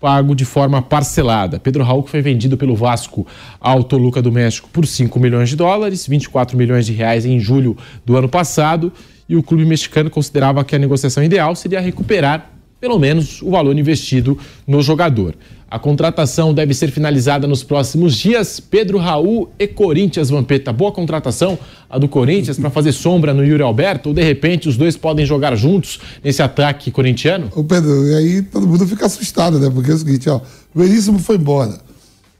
pago 0.00 0.34
de 0.34 0.46
forma 0.46 0.80
parcelada. 0.80 1.60
Pedro 1.60 1.84
Raul 1.84 2.04
que 2.04 2.10
foi 2.10 2.22
vendido 2.22 2.56
pelo 2.56 2.74
Vasco 2.74 3.26
ao 3.60 3.84
Toluca 3.84 4.22
do 4.22 4.32
México 4.32 4.66
por 4.72 4.86
5 4.86 5.20
milhões 5.20 5.50
de 5.50 5.56
dólares, 5.56 6.06
24 6.06 6.56
milhões 6.56 6.86
de 6.86 6.94
reais 6.94 7.26
em 7.26 7.38
julho 7.38 7.76
do 8.06 8.16
ano 8.16 8.30
passado 8.30 8.90
e 9.30 9.36
o 9.36 9.44
clube 9.44 9.64
mexicano 9.64 10.10
considerava 10.10 10.64
que 10.64 10.74
a 10.74 10.78
negociação 10.78 11.22
ideal 11.22 11.54
seria 11.54 11.80
recuperar 11.80 12.50
pelo 12.80 12.98
menos 12.98 13.40
o 13.42 13.50
valor 13.50 13.78
investido 13.78 14.36
no 14.66 14.82
jogador. 14.82 15.36
A 15.70 15.78
contratação 15.78 16.52
deve 16.52 16.74
ser 16.74 16.90
finalizada 16.90 17.46
nos 17.46 17.62
próximos 17.62 18.16
dias. 18.16 18.58
Pedro 18.58 18.98
Raul 18.98 19.50
e 19.56 19.68
Corinthians 19.68 20.30
Vampeta. 20.30 20.72
Boa 20.72 20.90
contratação 20.90 21.56
a 21.88 21.96
do 21.96 22.08
Corinthians 22.08 22.58
para 22.58 22.70
fazer 22.70 22.90
sombra 22.90 23.32
no 23.32 23.44
Yuri 23.44 23.62
Alberto? 23.62 24.08
Ou 24.08 24.14
de 24.14 24.22
repente 24.22 24.68
os 24.68 24.76
dois 24.76 24.96
podem 24.96 25.24
jogar 25.24 25.54
juntos 25.54 26.00
nesse 26.24 26.42
ataque 26.42 26.90
corintiano? 26.90 27.48
Ô 27.54 27.62
Pedro, 27.62 28.08
e 28.08 28.14
aí 28.16 28.42
todo 28.42 28.66
mundo 28.66 28.84
fica 28.84 29.06
assustado, 29.06 29.60
né? 29.60 29.70
Porque 29.72 29.92
é 29.92 29.94
o 29.94 29.98
seguinte, 29.98 30.28
ó, 30.28 30.40
o 30.74 30.80
Veríssimo 30.80 31.20
foi 31.20 31.36
embora. 31.36 31.78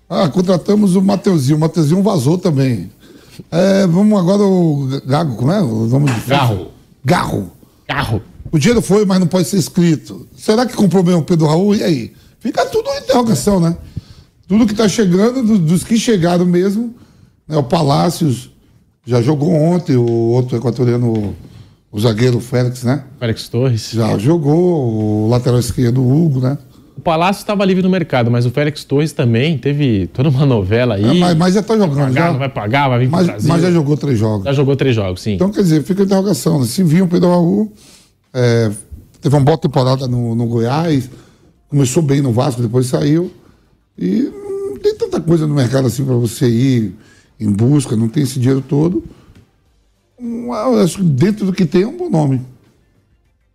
Ah, 0.08 0.28
contratamos 0.28 0.96
o 0.96 1.02
Mateuzinho. 1.02 1.56
O 1.56 1.60
Mateuzinho 1.60 2.02
vazou 2.02 2.36
também. 2.36 2.90
É, 3.48 3.86
vamos 3.86 4.18
agora 4.18 4.42
o 4.42 4.88
Gago, 5.06 5.36
como 5.36 5.52
é 5.52 5.62
o 5.62 5.86
nome 5.86 6.10
de 6.10 6.20
Garro. 6.22 6.69
Garro. 7.04 7.50
Carro. 7.86 8.22
O 8.52 8.58
dinheiro 8.58 8.82
foi, 8.82 9.04
mas 9.04 9.20
não 9.20 9.26
pode 9.26 9.46
ser 9.48 9.56
escrito. 9.58 10.26
Será 10.36 10.66
que 10.66 10.74
comprou 10.74 11.02
mesmo 11.04 11.20
o 11.20 11.24
Pedro 11.24 11.46
Raul? 11.46 11.74
E 11.74 11.82
aí? 11.82 12.12
Fica 12.40 12.64
tudo 12.66 12.88
em 12.90 12.98
interrogação, 12.98 13.60
né? 13.60 13.76
Tudo 14.48 14.66
que 14.66 14.72
está 14.72 14.88
chegando, 14.88 15.42
do- 15.42 15.58
dos 15.58 15.84
que 15.84 15.96
chegaram 15.98 16.44
mesmo, 16.44 16.94
né? 17.46 17.56
o 17.56 17.62
Palácios 17.62 18.50
já 19.06 19.22
jogou 19.22 19.52
ontem, 19.52 19.96
o 19.96 20.04
outro 20.06 20.56
equatoriano, 20.56 21.12
o, 21.12 21.34
o 21.92 22.00
zagueiro 22.00 22.40
Félix, 22.40 22.82
né? 22.82 23.04
Félix 23.18 23.48
Torres. 23.48 23.90
Já 23.92 24.18
jogou, 24.18 25.24
o 25.24 25.28
lateral 25.28 25.60
esquerdo, 25.60 26.00
o 26.02 26.24
Hugo, 26.24 26.40
né? 26.40 26.58
O 27.00 27.02
Palácio 27.02 27.40
estava 27.40 27.64
livre 27.64 27.82
no 27.82 27.88
mercado, 27.88 28.30
mas 28.30 28.44
o 28.44 28.50
Félix 28.50 28.84
Torres 28.84 29.10
também 29.10 29.56
teve 29.56 30.06
toda 30.08 30.28
uma 30.28 30.44
novela 30.44 30.96
aí. 30.96 31.02
É, 31.02 31.14
mas, 31.14 31.34
mas 31.34 31.54
já 31.54 31.60
está 31.60 31.74
jogando, 31.74 31.96
pagar, 31.96 32.12
já. 32.12 32.30
não 32.32 32.38
vai 32.38 32.48
pagar, 32.50 32.88
vai 32.90 32.98
vir 32.98 33.08
para 33.08 33.14
o 33.14 33.16
Mas, 33.20 33.26
Brasil. 33.26 33.48
mas 33.48 33.62
já 33.62 33.70
jogou 33.70 33.96
três 33.96 34.18
jogos. 34.18 34.44
Já 34.44 34.52
jogou 34.52 34.76
três 34.76 34.94
jogos, 34.94 35.22
sim. 35.22 35.32
Então, 35.32 35.50
quer 35.50 35.62
dizer, 35.62 35.82
fica 35.82 36.02
a 36.02 36.04
interrogação. 36.04 36.60
Né? 36.60 36.66
Se 36.66 36.82
viu 36.84 37.06
o 37.06 37.08
Pedro 37.08 37.30
Raul, 37.30 37.72
é, 38.34 38.70
teve 39.18 39.34
uma 39.34 39.42
boa 39.42 39.56
temporada 39.56 40.06
no, 40.06 40.34
no 40.34 40.46
Goiás, 40.46 41.08
começou 41.70 42.02
bem 42.02 42.20
no 42.20 42.32
Vasco, 42.32 42.60
depois 42.60 42.84
saiu. 42.84 43.32
E 43.96 44.30
não 44.70 44.76
tem 44.76 44.94
tanta 44.94 45.22
coisa 45.22 45.46
no 45.46 45.54
mercado 45.54 45.86
assim 45.86 46.04
para 46.04 46.16
você 46.16 46.50
ir 46.50 46.94
em 47.40 47.50
busca, 47.50 47.96
não 47.96 48.10
tem 48.10 48.24
esse 48.24 48.38
dinheiro 48.38 48.60
todo. 48.60 49.02
Hum, 50.20 50.52
eu 50.52 50.80
acho 50.82 50.98
que 50.98 51.04
dentro 51.04 51.46
do 51.46 51.52
que 51.54 51.64
tem 51.64 51.80
é 51.80 51.86
um 51.86 51.96
bom 51.96 52.10
nome. 52.10 52.42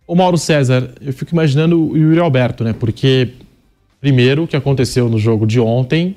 Ô 0.08 0.14
Mauro 0.14 0.38
César, 0.38 0.92
eu 1.00 1.12
fico 1.12 1.32
imaginando 1.32 1.90
o 1.90 1.96
Yuri 1.96 2.20
Alberto, 2.20 2.62
né? 2.62 2.72
Porque, 2.72 3.30
primeiro, 4.00 4.44
o 4.44 4.46
que 4.46 4.54
aconteceu 4.54 5.08
no 5.08 5.18
jogo 5.18 5.44
de 5.44 5.58
ontem 5.58 6.14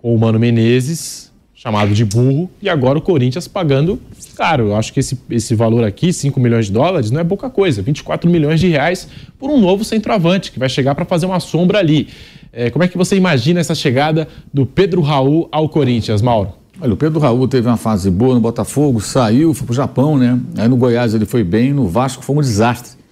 com 0.00 0.14
o 0.14 0.18
Mano 0.18 0.38
Menezes, 0.38 1.32
chamado 1.52 1.92
de 1.92 2.04
burro, 2.04 2.48
e 2.62 2.68
agora 2.68 2.96
o 2.96 3.02
Corinthians 3.02 3.48
pagando 3.48 3.98
caro. 4.36 4.68
Eu 4.68 4.76
acho 4.76 4.92
que 4.92 5.00
esse, 5.00 5.18
esse 5.30 5.52
valor 5.56 5.82
aqui, 5.82 6.12
5 6.12 6.38
milhões 6.38 6.66
de 6.66 6.72
dólares, 6.72 7.10
não 7.10 7.20
é 7.20 7.24
pouca 7.24 7.50
coisa. 7.50 7.82
24 7.82 8.30
milhões 8.30 8.60
de 8.60 8.68
reais 8.68 9.08
por 9.36 9.50
um 9.50 9.58
novo 9.58 9.82
centroavante, 9.82 10.52
que 10.52 10.58
vai 10.60 10.68
chegar 10.68 10.94
para 10.94 11.04
fazer 11.04 11.26
uma 11.26 11.40
sombra 11.40 11.80
ali. 11.80 12.06
É, 12.52 12.70
como 12.70 12.84
é 12.84 12.88
que 12.88 12.96
você 12.96 13.16
imagina 13.16 13.58
essa 13.58 13.74
chegada 13.74 14.28
do 14.52 14.64
Pedro 14.64 15.00
Raul 15.00 15.48
ao 15.50 15.68
Corinthians, 15.68 16.22
Mauro? 16.22 16.52
Olha, 16.80 16.94
o 16.94 16.96
Pedro 16.96 17.18
Raul 17.18 17.48
teve 17.48 17.66
uma 17.66 17.76
fase 17.76 18.10
boa 18.12 18.34
no 18.34 18.40
Botafogo, 18.40 19.00
saiu, 19.00 19.52
foi 19.54 19.66
pro 19.66 19.74
Japão, 19.74 20.16
né? 20.16 20.38
Aí 20.56 20.68
no 20.68 20.76
Goiás 20.76 21.14
ele 21.14 21.26
foi 21.26 21.42
bem, 21.42 21.72
no 21.72 21.88
Vasco 21.88 22.22
foi 22.24 22.36
um 22.36 22.40
desastre. 22.40 23.02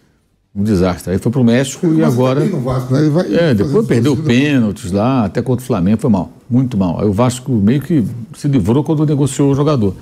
Um 0.55 0.63
desastre. 0.63 1.13
Aí 1.13 1.19
foi 1.19 1.33
pro 1.33 1.43
México 1.43 1.87
e 1.95 2.05
agora. 2.05 2.45
no 2.45 2.61
Vasco, 2.61 2.93
né? 2.93 3.01
Ele 3.01 3.11
vai 3.11 3.35
É, 3.35 3.55
depois 3.55 3.87
perdeu 3.87 4.15
pênaltis 4.17 4.93
lá, 4.93 5.25
até 5.25 5.41
contra 5.41 5.63
o 5.63 5.67
Flamengo, 5.67 5.99
foi 6.01 6.11
mal, 6.11 6.31
muito 6.49 6.77
mal. 6.77 7.01
Aí 7.01 7.07
o 7.09 7.13
Vasco 7.13 7.51
meio 7.53 7.81
que 7.81 8.05
se 8.37 8.49
livrou 8.49 8.85
quando 8.85 9.07
negociou 9.07 9.51
o 9.51 9.55
jogador. 9.55 9.95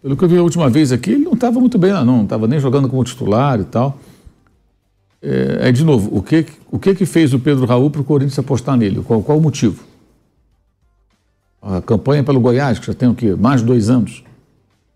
Pelo 0.00 0.16
que 0.16 0.22
eu 0.24 0.28
vi 0.28 0.36
a 0.38 0.42
última 0.42 0.70
vez 0.70 0.92
aqui, 0.92 1.10
ele 1.10 1.24
não 1.24 1.32
estava 1.32 1.58
muito 1.58 1.76
bem 1.76 1.92
lá, 1.92 2.04
não, 2.04 2.18
não 2.18 2.22
estava 2.24 2.46
nem 2.46 2.60
jogando 2.60 2.88
como 2.88 3.02
titular 3.02 3.58
e 3.60 3.64
tal. 3.64 3.98
É, 5.20 5.58
aí, 5.62 5.72
de 5.72 5.82
novo, 5.82 6.16
o 6.16 6.22
que, 6.22 6.46
o 6.70 6.78
que 6.78 6.94
que 6.94 7.04
fez 7.04 7.34
o 7.34 7.40
Pedro 7.40 7.66
Raul 7.66 7.90
para 7.90 8.00
o 8.00 8.04
Corinthians 8.04 8.38
apostar 8.38 8.76
nele? 8.76 9.02
Qual, 9.04 9.20
qual 9.22 9.38
o 9.38 9.40
motivo? 9.40 9.82
A 11.60 11.80
campanha 11.80 12.22
pelo 12.22 12.38
Goiás, 12.38 12.78
que 12.78 12.86
já 12.86 12.94
tem 12.94 13.08
o 13.08 13.14
quê? 13.14 13.34
Mais 13.34 13.60
de 13.60 13.66
dois 13.66 13.90
anos. 13.90 14.22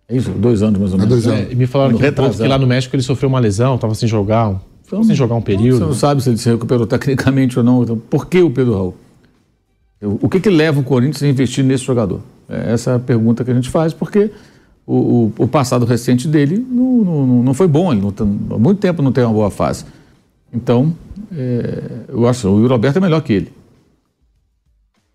É 0.08 0.16
isso? 0.16 0.30
Dois 0.30 0.62
anos 0.62 0.78
mais 0.78 0.92
ou 0.92 0.98
É 1.00 1.02
menos. 1.02 1.24
dois 1.24 1.26
anos. 1.36 1.52
E 1.52 1.54
me 1.56 1.66
falaram 1.66 1.96
que, 1.98 2.12
que 2.12 2.46
lá 2.46 2.58
no 2.58 2.66
México 2.66 2.94
ele 2.94 3.02
sofreu 3.02 3.28
uma 3.28 3.40
lesão, 3.40 3.74
estava 3.74 3.94
sem 3.96 4.08
jogar, 4.08 4.60
tava 4.90 5.04
sem 5.04 5.14
jogar 5.14 5.34
um 5.36 5.40
Você 5.40 5.44
período. 5.46 5.86
não 5.86 5.94
sabe 5.94 6.22
se 6.22 6.28
ele 6.30 6.36
se 6.38 6.50
recuperou 6.50 6.86
tecnicamente 6.86 7.58
ou 7.58 7.64
não. 7.64 7.82
Então, 7.82 7.96
por 7.96 8.26
que 8.26 8.40
o 8.42 8.50
Pedro 8.50 8.74
Raul? 8.74 8.94
O 10.02 10.28
que, 10.28 10.40
que 10.40 10.48
leva 10.50 10.80
o 10.80 10.82
Corinthians 10.84 11.22
a 11.22 11.28
investir 11.28 11.62
nesse 11.64 11.84
jogador? 11.84 12.20
É 12.48 12.72
essa 12.72 12.94
a 12.96 12.98
pergunta 12.98 13.44
que 13.44 13.50
a 13.50 13.54
gente 13.54 13.68
faz, 13.68 13.92
porque 13.92 14.30
o, 14.86 14.96
o- 14.96 15.32
o 15.38 15.46
passado 15.48 15.84
recente 15.84 16.26
dele 16.26 16.56
não, 16.70 17.04
não, 17.04 17.26
não 17.44 17.54
foi 17.54 17.68
bom. 17.68 17.92
Ele 17.92 18.00
não 18.00 18.12
há 18.56 18.58
muito 18.58 18.78
tempo 18.80 19.02
não 19.02 19.12
tem 19.12 19.22
uma 19.24 19.32
boa 19.32 19.50
fase. 19.50 19.84
Então, 20.52 20.94
é, 21.32 21.82
eu 22.08 22.26
acho 22.26 22.40
que 22.40 22.46
o 22.46 22.58
Yuri 22.60 22.72
Alberto 22.72 22.98
é 22.98 23.00
melhor 23.00 23.20
que 23.20 23.32
ele. 23.34 23.52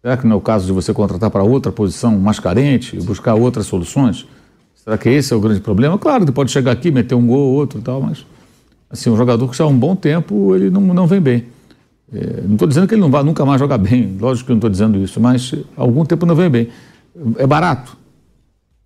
Será 0.02 0.16
que 0.18 0.28
não 0.28 0.34
é 0.36 0.38
o 0.38 0.42
caso 0.42 0.66
de 0.68 0.72
você 0.72 0.94
contratar 0.94 1.32
para 1.32 1.44
outra 1.44 1.72
posição 1.72 2.18
mais 2.20 2.40
carente 2.40 2.96
e 2.96 3.02
buscar 3.02 3.34
outras 3.34 3.66
soluções? 3.66 4.26
Será 4.76 4.98
que 5.00 5.10
esse 5.10 5.34
é 5.34 5.36
o 5.36 5.40
grande 5.42 5.62
problema? 5.62 5.98
Claro, 5.98 6.24
ele 6.24 6.32
pode 6.32 6.52
chegar 6.52 6.72
aqui, 6.72 6.92
meter 6.92 7.16
um 7.16 7.26
gol 7.26 7.40
ou 7.40 7.54
outro 7.56 7.80
e 7.80 7.82
tal, 7.82 8.00
mas 8.02 8.24
assim, 8.90 9.10
um 9.10 9.18
jogador 9.18 9.50
que 9.50 9.58
já 9.58 9.64
há 9.64 9.68
um 9.68 9.78
bom 9.78 9.96
tempo 9.96 10.56
ele 10.56 10.70
não, 10.70 10.82
não 10.82 11.08
vem 11.08 11.22
bem. 11.22 11.46
É, 12.14 12.42
não 12.44 12.54
estou 12.54 12.68
dizendo 12.68 12.88
que 12.88 12.94
ele 12.94 13.02
não 13.02 13.10
vai 13.10 13.24
nunca 13.24 13.46
mais 13.46 13.60
jogar 13.60 13.78
bem, 13.78 14.16
lógico 14.20 14.46
que 14.46 14.52
eu 14.52 14.56
não 14.56 14.60
estou 14.60 14.70
dizendo 14.70 14.98
isso, 15.00 15.20
mas 15.20 15.54
há 15.76 15.82
algum 15.82 16.06
tempo 16.06 16.26
não 16.26 16.36
vem 16.36 16.50
bem. 16.50 16.70
É 17.38 17.48
barato. 17.48 17.98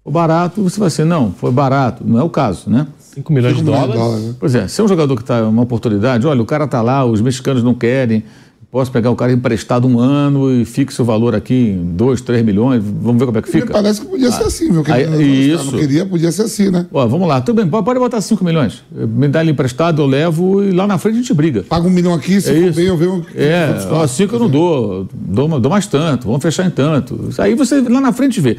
Foi 0.04 0.14
barato, 0.14 0.64
você 0.64 0.80
vai 0.80 0.89
dizer, 0.89 1.06
não, 1.06 1.32
foi 1.32 1.52
barato. 1.52 2.04
Não 2.06 2.20
é 2.20 2.24
o 2.24 2.30
caso, 2.30 2.70
né? 2.70 2.88
5 3.00 3.34
milhões 3.34 3.54
de 3.54 3.60
Cinco 3.60 3.72
milhões 3.72 3.88
de 3.88 3.93
dólares. 3.93 3.95
dólares, 3.95 4.26
né? 4.28 4.36
Pois 4.39 4.56
é, 4.56 4.68
se 4.68 4.80
é 4.80 4.84
um 4.84 4.88
jogador 4.88 5.16
que 5.16 5.22
está 5.22 5.43
uma 5.47 5.64
oportunidade, 5.64 6.26
olha, 6.26 6.41
o 6.41 6.45
cara 6.45 6.66
está 6.66 6.82
lá, 6.82 7.04
os 7.06 7.22
mexicanos 7.22 7.64
não 7.64 7.74
querem, 7.74 8.24
posso 8.72 8.92
pegar 8.92 9.10
o 9.10 9.16
cara 9.16 9.32
emprestado 9.32 9.88
um 9.88 10.00
ano 10.00 10.52
e 10.52 10.64
fixe 10.64 11.02
o 11.02 11.06
valor 11.06 11.34
aqui 11.34 11.54
em 11.72 11.96
2, 11.96 12.22
3 12.22 12.46
milhões, 12.46 12.84
vamos 12.84 13.18
ver 13.20 13.26
como 13.26 13.38
é 13.40 13.42
que 13.42 13.48
Me 13.54 13.62
fica. 13.62 13.74
parece 13.74 14.02
que 14.02 14.08
podia 14.08 14.32
ser 14.32 14.44
assim, 14.44 14.72
viu? 14.72 14.84
Que 14.84 14.92
aí- 14.92 15.04
ele- 15.04 15.14
os 15.14 15.18
caras 15.58 15.64
isso. 15.66 15.72
não 15.72 15.80
queria, 15.80 16.06
podia 16.06 16.32
ser 16.32 16.42
assim, 16.44 16.70
né? 16.70 16.86
Ó, 16.94 17.08
vamos 17.08 17.28
lá, 17.28 17.42
tudo 17.42 17.56
bem, 17.56 17.68
pode 17.68 18.00
botar 18.00 18.22
5 18.22 18.46
milhões. 18.46 18.84
Me 18.92 19.28
dá 19.28 19.42
ele 19.42 19.52
emprestado, 19.52 20.02
eu 20.04 20.06
levo 20.06 20.64
e 20.64 20.72
lá 20.72 20.86
na 20.86 21.00
frente 21.00 21.16
a 21.16 21.18
gente 21.18 21.34
briga. 21.34 21.64
Paga 21.64 21.88
um 21.88 21.90
milhão 21.90 22.14
aqui, 22.14 22.40
se 22.40 22.52
É 22.52 22.62
for 22.68 22.74
bem, 22.76 22.86
eu 22.86 22.96
vejo. 22.98 23.16
o 23.18 23.22
que 23.26 23.38
É, 23.40 23.76
ó, 23.90 24.06
cinco 24.06 24.36
eu 24.36 24.40
não 24.40 24.50
dou, 24.50 25.08
dou, 25.14 25.60
dou 25.60 25.72
mais 25.72 25.88
tanto, 25.88 26.28
vamos 26.28 26.41
fechar 26.44 26.66
em 26.68 26.70
tanto. 26.72 27.30
Aí 27.40 27.56
você 27.56 27.82
lá 27.82 28.00
na 28.00 28.14
frente 28.14 28.40
vê. 28.40 28.58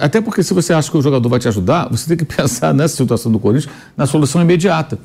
Até 0.00 0.20
porque 0.20 0.42
se 0.42 0.52
você 0.52 0.74
acha 0.74 0.90
que 0.90 0.96
o 0.98 1.02
jogador 1.02 1.28
vai 1.30 1.38
te 1.38 1.48
ajudar, 1.48 1.88
você 1.90 2.06
tem 2.08 2.16
que 2.16 2.24
pensar 2.36 2.74
nessa 2.74 2.94
situação 2.96 3.32
do 3.32 3.38
Corinthians, 3.38 3.72
na 3.96 4.04
solução 4.04 4.42
imediata. 4.42 4.98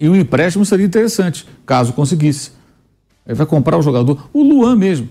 E 0.00 0.08
o 0.08 0.16
empréstimo 0.16 0.64
seria 0.64 0.86
interessante, 0.86 1.44
caso 1.66 1.92
conseguisse. 1.92 2.56
Aí 3.28 3.34
vai 3.34 3.46
comprar 3.46 3.76
o 3.76 3.82
jogador. 3.82 4.28
O 4.32 4.42
Luan 4.42 4.74
mesmo. 4.74 5.08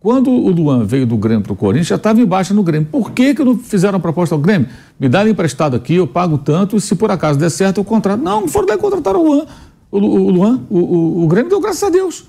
Quando 0.00 0.30
o 0.30 0.50
Luan 0.50 0.84
veio 0.84 1.06
do 1.06 1.16
Grêmio 1.16 1.42
para 1.42 1.52
o 1.52 1.56
Corinthians, 1.56 1.86
já 1.86 1.96
estava 1.96 2.20
embaixo 2.20 2.52
no 2.52 2.62
Grêmio. 2.62 2.88
Por 2.90 3.12
que, 3.12 3.34
que 3.34 3.44
não 3.44 3.56
fizeram 3.56 4.00
proposta 4.00 4.34
ao 4.34 4.40
Grêmio? 4.40 4.66
Me 4.98 5.08
dá 5.08 5.20
ele 5.20 5.30
emprestado 5.30 5.76
aqui, 5.76 5.94
eu 5.94 6.06
pago 6.06 6.38
tanto, 6.38 6.76
e 6.76 6.80
se 6.80 6.96
por 6.96 7.10
acaso 7.10 7.38
der 7.38 7.50
certo, 7.50 7.78
eu 7.78 7.84
contrato. 7.84 8.20
Não, 8.20 8.48
foram 8.48 8.66
lá 8.66 8.74
e 8.74 8.78
contrataram 8.78 9.20
o 9.20 9.28
Luan. 9.28 9.46
O, 9.92 9.98
o 9.98 10.30
Luan, 10.30 10.60
o, 10.70 10.78
o, 10.78 11.24
o 11.24 11.26
Grêmio 11.28 11.50
deu 11.50 11.60
graças 11.60 11.82
a 11.82 11.90
Deus. 11.90 12.24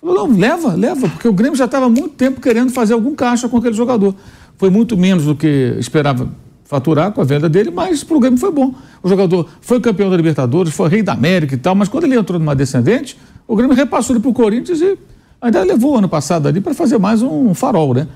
Falou, 0.00 0.28
não, 0.28 0.36
leva, 0.36 0.74
leva, 0.74 1.08
porque 1.08 1.28
o 1.28 1.32
Grêmio 1.32 1.56
já 1.56 1.66
estava 1.66 1.86
há 1.86 1.88
muito 1.90 2.10
tempo 2.10 2.40
querendo 2.40 2.72
fazer 2.72 2.94
algum 2.94 3.14
caixa 3.14 3.48
com 3.50 3.58
aquele 3.58 3.74
jogador. 3.74 4.14
Foi 4.56 4.70
muito 4.70 4.96
menos 4.96 5.24
do 5.24 5.36
que 5.36 5.76
esperava 5.78 6.28
faturar 6.74 7.12
com 7.12 7.20
a 7.20 7.24
venda 7.24 7.48
dele, 7.48 7.70
mas 7.70 8.02
para 8.02 8.16
o 8.16 8.20
Grêmio 8.20 8.38
foi 8.38 8.50
bom. 8.50 8.74
O 9.00 9.08
jogador 9.08 9.48
foi 9.60 9.80
campeão 9.80 10.10
da 10.10 10.16
Libertadores, 10.16 10.74
foi 10.74 10.88
rei 10.88 11.02
da 11.04 11.12
América 11.12 11.54
e 11.54 11.58
tal, 11.58 11.74
mas 11.74 11.88
quando 11.88 12.04
ele 12.04 12.16
entrou 12.16 12.38
numa 12.38 12.54
descendente, 12.54 13.16
o 13.46 13.54
Grêmio 13.54 13.76
repassou 13.76 14.16
ele 14.16 14.20
para 14.20 14.30
o 14.30 14.34
Corinthians 14.34 14.80
e 14.80 14.98
ainda 15.40 15.62
levou 15.62 15.96
ano 15.96 16.08
passado 16.08 16.48
ali 16.48 16.60
para 16.60 16.74
fazer 16.74 16.98
mais 16.98 17.22
um 17.22 17.54
farol, 17.54 17.94
né? 17.94 18.08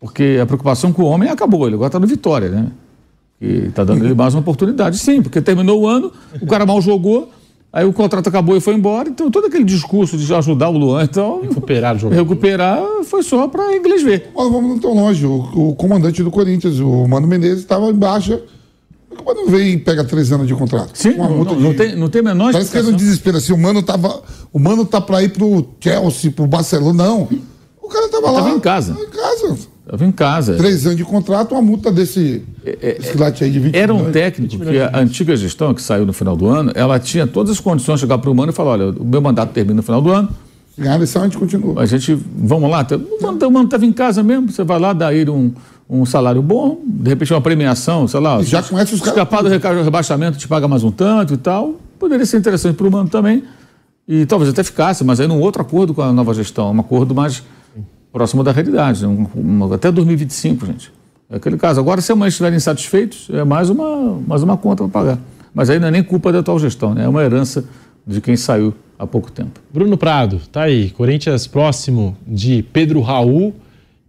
Porque 0.00 0.38
a 0.40 0.46
preocupação 0.46 0.94
com 0.94 1.02
o 1.02 1.04
homem 1.04 1.28
acabou, 1.28 1.66
ele 1.66 1.74
agora 1.74 1.88
está 1.88 1.98
no 1.98 2.06
Vitória, 2.06 2.48
né? 2.48 2.68
E 3.38 3.66
está 3.66 3.84
dando 3.84 4.02
ele 4.02 4.14
mais 4.14 4.34
uma 4.34 4.40
oportunidade, 4.40 4.96
sim, 4.96 5.20
porque 5.20 5.42
terminou 5.42 5.82
o 5.82 5.86
ano, 5.86 6.10
o 6.40 6.46
cara 6.46 6.64
mal 6.64 6.80
jogou, 6.80 7.30
aí 7.72 7.84
o 7.84 7.92
contrato 7.92 8.28
acabou 8.28 8.56
e 8.56 8.60
foi 8.60 8.74
embora, 8.74 9.08
então 9.08 9.30
todo 9.30 9.46
aquele 9.46 9.64
discurso 9.64 10.16
de 10.16 10.34
ajudar 10.34 10.68
o 10.70 10.76
Luan, 10.78 11.04
então 11.04 11.40
Recuperar 11.42 11.96
o 11.96 11.98
jogo. 11.98 12.14
recuperar 12.14 12.82
foi 13.04 13.22
só 13.22 13.46
para 13.48 13.76
inglês 13.76 14.02
ver. 14.02 14.30
Mas 14.34 14.50
vamos 14.50 14.70
não 14.70 14.78
tão 14.78 14.94
longe. 14.94 15.24
O, 15.26 15.70
o 15.70 15.74
comandante 15.74 16.22
do 16.22 16.30
Corinthians, 16.30 16.78
o 16.80 17.06
Mano 17.06 17.26
Menezes, 17.26 17.60
estava 17.60 17.86
em 17.88 17.94
baixa. 17.94 18.40
Como 19.16 19.34
não 19.34 19.48
vem 19.48 19.72
e 19.72 19.78
pega 19.78 20.02
três 20.04 20.32
anos 20.32 20.46
de 20.46 20.54
contrato? 20.54 20.92
Sim, 20.94 21.10
uma 21.10 21.28
não, 21.28 21.36
multa 21.36 21.52
não, 21.52 21.60
não 21.60 21.70
de- 21.72 21.76
tem, 21.76 21.96
não 21.96 22.08
tem 22.08 22.22
menor 22.22 22.52
Parece 22.52 22.70
que 22.70 22.78
é 22.78 22.80
no 22.82 22.88
explicação. 22.90 22.96
desespero 23.06 23.36
assim. 23.36 23.52
O 23.52 23.58
mano 23.58 23.82
tava. 23.82 24.22
O 24.52 24.58
mano 24.58 24.84
tá 24.86 25.00
pra 25.00 25.22
ir 25.22 25.30
pro 25.30 25.66
Chelsea, 25.80 26.30
pro 26.30 26.46
Barcelona. 26.46 27.04
Não. 27.04 27.28
O 27.82 27.88
cara 27.88 28.08
tava 28.08 28.30
lá. 28.30 28.42
tava 28.42 28.54
em 28.54 28.60
casa. 28.60 28.94
Tava 28.94 29.04
em 29.04 29.10
casa. 29.10 29.58
Estava 29.92 30.04
em 30.08 30.12
casa. 30.12 30.54
Três 30.54 30.86
anos 30.86 30.96
de 30.96 31.04
contrato, 31.04 31.50
uma 31.52 31.60
multa 31.62 31.90
desse. 31.90 32.44
esse 32.64 33.16
late 33.18 33.42
aí 33.42 33.50
de 33.50 33.58
20 33.58 33.74
Era 33.74 33.92
um 33.92 33.96
milhões. 33.96 34.12
técnico 34.12 34.58
que 34.64 34.78
a 34.78 34.98
antiga 35.00 35.34
gestão, 35.34 35.74
que 35.74 35.82
saiu 35.82 36.06
no 36.06 36.12
final 36.12 36.36
do 36.36 36.46
ano, 36.46 36.70
ela 36.76 36.98
tinha 37.00 37.26
todas 37.26 37.50
as 37.50 37.58
condições 37.60 37.96
de 37.96 38.02
chegar 38.02 38.18
para 38.18 38.30
o 38.30 38.34
Mano 38.34 38.52
e 38.52 38.54
falar: 38.54 38.70
olha, 38.72 38.90
o 38.90 39.04
meu 39.04 39.20
mandato 39.20 39.52
termina 39.52 39.74
no 39.78 39.82
final 39.82 40.00
do 40.00 40.12
ano, 40.12 40.28
Se 40.76 40.80
ganhar 40.80 40.92
a 40.92 40.96
eleição, 40.96 41.22
a 41.22 41.24
gente 41.24 41.36
continua. 41.38 41.82
a 41.82 41.86
gente, 41.86 42.16
vamos 42.36 42.70
lá. 42.70 42.86
O 43.18 43.22
Mano- 43.22 43.46
o 43.46 43.50
Mano 43.50 43.64
estava 43.64 43.84
em 43.84 43.92
casa 43.92 44.22
mesmo, 44.22 44.48
você 44.52 44.62
vai 44.62 44.78
lá, 44.78 44.92
dá 44.92 45.08
a 45.08 45.14
ele 45.14 45.28
um, 45.30 45.52
um 45.88 46.06
salário 46.06 46.40
bom, 46.40 46.80
de 46.86 47.08
repente 47.08 47.32
uma 47.34 47.40
premiação, 47.40 48.06
sei 48.06 48.20
lá. 48.20 48.40
E 48.40 48.44
já 48.44 48.62
conhece 48.62 48.94
os 48.94 49.00
caras. 49.00 49.16
Escapar 49.16 49.42
do 49.42 49.48
rebaixamento, 49.82 50.38
te 50.38 50.46
paga 50.46 50.68
mais 50.68 50.84
um 50.84 50.92
tanto 50.92 51.34
e 51.34 51.36
tal. 51.36 51.74
Poderia 51.98 52.24
ser 52.24 52.36
interessante 52.38 52.76
para 52.76 52.86
o 52.86 52.92
Mano 52.92 53.08
também. 53.08 53.42
E 54.06 54.24
talvez 54.24 54.50
até 54.50 54.62
ficasse, 54.62 55.02
mas 55.04 55.18
aí 55.20 55.26
num 55.26 55.40
outro 55.40 55.62
acordo 55.62 55.92
com 55.94 56.02
a 56.02 56.12
nova 56.12 56.32
gestão, 56.34 56.72
um 56.72 56.80
acordo 56.80 57.12
mais 57.14 57.42
próximo 58.12 58.42
da 58.42 58.52
realidade, 58.52 59.06
um- 59.06 59.26
um- 59.36 59.72
até 59.72 59.90
2025, 59.90 60.66
gente. 60.66 60.92
É 61.30 61.36
aquele 61.36 61.56
caso. 61.56 61.78
Agora, 61.80 62.00
se 62.00 62.10
amanhã 62.10 62.28
estiverem 62.28 62.56
insatisfeitos, 62.56 63.28
é 63.32 63.44
mais 63.44 63.70
uma, 63.70 64.18
mais 64.26 64.42
uma 64.42 64.56
conta 64.56 64.82
para 64.88 64.92
pagar. 65.00 65.18
Mas 65.54 65.70
aí 65.70 65.78
não 65.78 65.88
é 65.88 65.90
nem 65.90 66.02
culpa 66.02 66.32
da 66.32 66.40
atual 66.40 66.58
gestão, 66.58 66.94
né? 66.94 67.04
é 67.04 67.08
uma 67.08 67.22
herança 67.22 67.64
de 68.06 68.20
quem 68.20 68.36
saiu 68.36 68.74
há 68.98 69.06
pouco 69.06 69.30
tempo. 69.30 69.60
Bruno 69.72 69.96
Prado, 69.96 70.40
tá 70.50 70.62
aí. 70.62 70.90
Corinthians 70.90 71.46
próximo 71.46 72.16
de 72.26 72.62
Pedro 72.72 73.00
Raul 73.00 73.54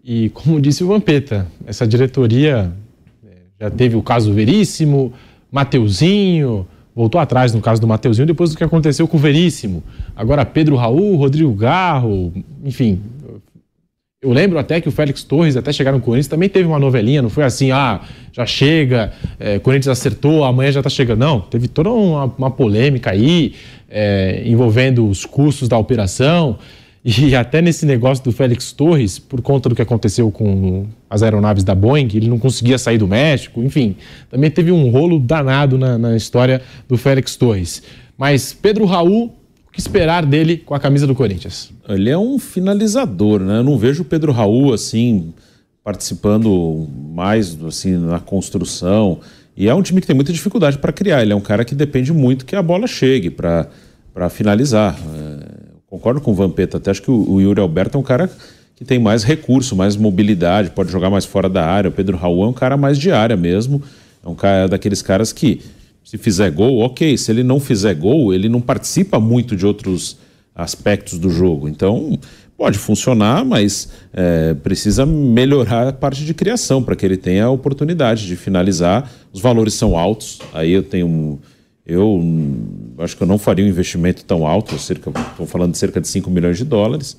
e, 0.04 0.30
como 0.30 0.60
disse 0.60 0.84
o 0.84 0.88
Vampeta, 0.88 1.48
essa 1.66 1.86
diretoria 1.88 2.72
eh, 3.24 3.30
já 3.60 3.70
teve 3.70 3.96
o 3.96 4.02
caso 4.02 4.34
Veríssimo, 4.34 5.14
Mateuzinho, 5.52 6.68
voltou 6.96 7.22
atrás 7.22 7.54
no 7.54 7.62
caso 7.62 7.80
do 7.80 7.88
Mateuzinho 7.88 8.26
depois 8.28 8.50
do 8.52 8.58
que 8.58 8.64
aconteceu 8.64 9.08
com 9.08 9.18
o 9.18 9.20
Veríssimo. 9.20 9.84
Agora 10.16 10.44
Pedro 10.46 10.76
Raul, 10.76 11.16
Rodrigo 11.18 11.54
Garro, 11.54 12.34
enfim. 12.64 13.00
Eu 14.24 14.32
lembro 14.32 14.60
até 14.60 14.80
que 14.80 14.88
o 14.88 14.92
Félix 14.92 15.24
Torres, 15.24 15.58
até 15.58 15.74
chegar 15.74 15.92
no 15.92 16.00
Corinthians, 16.00 16.28
também 16.28 16.48
teve 16.48 16.68
uma 16.68 16.78
novelinha, 16.78 17.24
não 17.24 17.30
foi 17.30 17.44
assim, 17.44 17.72
ah, 17.72 18.02
já 18.32 18.46
chega, 18.46 19.12
é, 19.40 19.58
Corinthians 19.58 19.88
acertou, 19.98 20.44
amanhã 20.44 20.72
já 20.72 20.84
tá 20.84 20.92
chegando. 20.92 21.18
Não, 21.18 21.42
teve 21.42 21.68
toda 21.68 21.90
uma, 21.90 22.26
uma 22.26 22.52
polêmica 22.52 23.10
aí, 23.10 23.56
é, 23.90 24.44
envolvendo 24.46 25.08
os 25.08 25.26
custos 25.26 25.68
da 25.68 25.78
operação. 25.78 26.60
E 27.04 27.36
até 27.36 27.64
nesse 27.64 27.84
negócio 27.84 28.24
do 28.24 28.32
Félix 28.32 28.72
Torres, 28.72 29.18
por 29.18 29.42
conta 29.42 29.68
do 29.68 29.74
que 29.74 29.82
aconteceu 29.82 30.30
com 30.30 30.86
as 31.10 31.24
aeronaves 31.24 31.64
da 31.64 31.74
Boeing, 31.74 32.08
ele 32.14 32.28
não 32.28 32.38
conseguia 32.38 32.78
sair 32.78 33.00
do 33.00 33.08
México, 33.08 33.64
enfim, 33.64 33.96
também 34.30 34.52
teve 34.52 34.72
um 34.72 34.88
rolo 34.92 35.18
danado 35.18 35.80
na, 35.80 35.98
na 35.98 36.16
história 36.16 36.62
do 36.88 37.00
Félix 37.00 37.36
Torres. 37.36 37.82
Mas 38.16 38.54
Pedro 38.54 38.86
Raul, 38.86 39.34
o 39.72 39.74
que 39.74 39.80
esperar 39.80 40.26
dele 40.26 40.58
com 40.58 40.76
a 40.76 40.80
camisa 40.80 41.08
do 41.08 41.16
Corinthians? 41.16 41.72
Ele 41.88 42.10
é 42.10 42.18
um 42.18 42.38
finalizador, 42.38 43.40
né? 43.40 43.60
Eu 43.60 43.64
não 43.64 43.78
vejo 43.78 44.02
o 44.02 44.06
Pedro 44.06 44.34
Raul 44.34 44.74
assim 44.74 45.34
participando 45.82 46.90
mais 47.14 47.58
assim 47.64 47.96
na 47.96 48.20
construção. 48.20 49.20
E 49.56 49.70
é 49.70 49.74
um 49.74 49.82
time 49.82 50.02
que 50.02 50.08
tem 50.08 50.16
muita 50.16 50.34
dificuldade 50.34 50.78
para 50.78 50.92
criar. 50.92 51.22
Ele 51.22 51.32
é 51.32 51.36
um 51.36 51.42
cara 51.42 51.64
que 51.64 51.74
depende 51.74 52.12
muito 52.12 52.46
que 52.46 52.54
a 52.54 52.62
bola 52.62 52.86
chegue 52.86 53.30
para 53.30 54.30
finalizar. 54.30 55.00
É, 55.16 55.46
concordo 55.88 56.20
com 56.20 56.32
o 56.32 56.36
Vampeta, 56.36 56.76
até 56.76 56.92
acho 56.92 57.02
que 57.02 57.10
o, 57.10 57.40
Yuri 57.40 57.62
Alberto 57.62 57.98
é 57.98 58.02
um 58.02 58.04
cara 58.04 58.30
que 58.76 58.84
tem 58.84 59.00
mais 59.00 59.24
recurso, 59.24 59.74
mais 59.74 59.96
mobilidade, 59.96 60.72
pode 60.72 60.92
jogar 60.92 61.10
mais 61.10 61.24
fora 61.24 61.48
da 61.48 61.66
área. 61.66 61.88
O 61.88 61.94
Pedro 61.94 62.18
Raul 62.18 62.44
é 62.44 62.48
um 62.48 62.54
cara 62.54 62.76
mais 62.76 62.98
de 62.98 63.10
área 63.10 63.38
mesmo. 63.38 63.82
É 64.22 64.28
um 64.28 64.36
cara 64.36 64.68
daqueles 64.68 65.02
caras 65.02 65.32
que 65.32 65.62
se 66.04 66.18
fizer 66.18 66.52
gol, 66.52 66.80
ok. 66.80 67.18
Se 67.18 67.32
ele 67.32 67.44
não 67.44 67.60
fizer 67.60 67.94
gol, 67.94 68.34
ele 68.34 68.50
não 68.50 68.62
participa 68.62 69.20
muito 69.20 69.56
de 69.56 69.66
outros 69.66 70.18
aspectos 70.54 71.18
do 71.18 71.30
jogo. 71.30 71.68
Então, 71.68 72.20
pode 72.58 72.78
funcionar, 72.78 73.44
mas 73.44 73.90
é, 74.14 74.54
precisa 74.54 75.04
melhorar 75.06 75.88
a 75.88 75.94
parte 75.94 76.24
de 76.24 76.34
criação 76.34 76.84
para 76.84 76.96
que 76.96 77.06
ele 77.06 77.18
tenha 77.18 77.46
a 77.46 77.50
oportunidade 77.50 78.28
de 78.28 78.36
finalizar. 78.36 79.12
Os 79.34 79.42
valores 79.42 79.74
são 79.74 79.98
altos, 79.98 80.40
aí 80.54 80.72
eu 80.72 80.84
tenho. 80.84 81.40
Eu 81.84 82.22
acho 83.00 83.18
que 83.18 83.24
eu 83.24 83.28
não 83.28 83.40
faria 83.40 83.66
um 83.66 83.68
investimento 83.68 84.24
tão 84.24 84.46
alto, 84.46 84.76
estou 84.76 85.48
falando 85.48 85.72
de 85.72 85.80
cerca 85.80 86.00
de 86.00 86.08
5 86.08 86.30
milhões 86.30 86.58
de 86.58 86.64
dólares. 86.64 87.18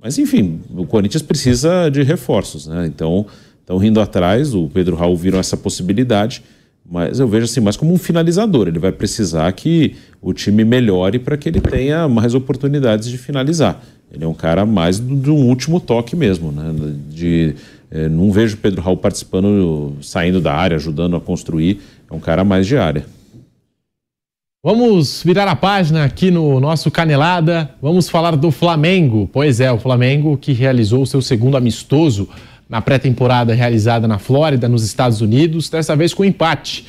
Mas, 0.00 0.18
enfim, 0.18 0.60
o 0.70 0.86
Corinthians 0.86 1.22
precisa 1.22 1.88
de 1.90 2.02
reforços, 2.02 2.66
né? 2.66 2.86
Então, 2.86 3.26
estão 3.60 3.78
rindo 3.78 4.00
atrás, 4.00 4.54
o 4.54 4.68
Pedro 4.68 4.94
Raul 4.94 5.16
viram 5.16 5.38
essa 5.38 5.56
possibilidade. 5.56 6.42
Mas 6.88 7.18
eu 7.18 7.26
vejo 7.26 7.44
assim 7.44 7.60
mais 7.60 7.76
como 7.76 7.92
um 7.92 7.98
finalizador. 7.98 8.68
Ele 8.68 8.78
vai 8.78 8.92
precisar 8.92 9.50
que 9.52 9.96
o 10.20 10.32
time 10.32 10.64
melhore 10.64 11.18
para 11.18 11.36
que 11.36 11.48
ele 11.48 11.60
tenha 11.60 12.06
mais 12.08 12.34
oportunidades 12.34 13.08
de 13.08 13.16
finalizar. 13.16 13.82
Ele 14.12 14.24
é 14.24 14.28
um 14.28 14.34
cara 14.34 14.66
mais 14.66 14.98
do, 14.98 15.16
do 15.16 15.34
último 15.34 15.80
toque 15.80 16.14
mesmo, 16.14 16.52
né? 16.52 16.72
De, 17.08 17.54
eh, 17.90 18.08
não 18.08 18.30
vejo 18.30 18.58
Pedro 18.58 18.82
Raul 18.82 18.96
participando, 18.96 19.96
saindo 20.02 20.40
da 20.40 20.52
área, 20.52 20.76
ajudando 20.76 21.16
a 21.16 21.20
construir. 21.20 21.80
É 22.10 22.14
um 22.14 22.20
cara 22.20 22.44
mais 22.44 22.66
de 22.66 22.76
área. 22.76 23.06
Vamos 24.62 25.22
virar 25.22 25.46
a 25.46 25.54
página 25.54 26.04
aqui 26.04 26.30
no 26.30 26.58
nosso 26.58 26.90
Canelada. 26.90 27.70
Vamos 27.82 28.08
falar 28.08 28.34
do 28.34 28.50
Flamengo. 28.50 29.28
Pois 29.30 29.60
é, 29.60 29.70
o 29.70 29.78
Flamengo 29.78 30.38
que 30.38 30.52
realizou 30.52 31.02
o 31.02 31.06
seu 31.06 31.20
segundo 31.20 31.56
amistoso 31.56 32.28
na 32.74 32.82
pré-temporada 32.82 33.54
realizada 33.54 34.08
na 34.08 34.18
Flórida, 34.18 34.68
nos 34.68 34.82
Estados 34.82 35.20
Unidos, 35.20 35.70
dessa 35.70 35.94
vez 35.94 36.12
com 36.12 36.24
empate. 36.24 36.84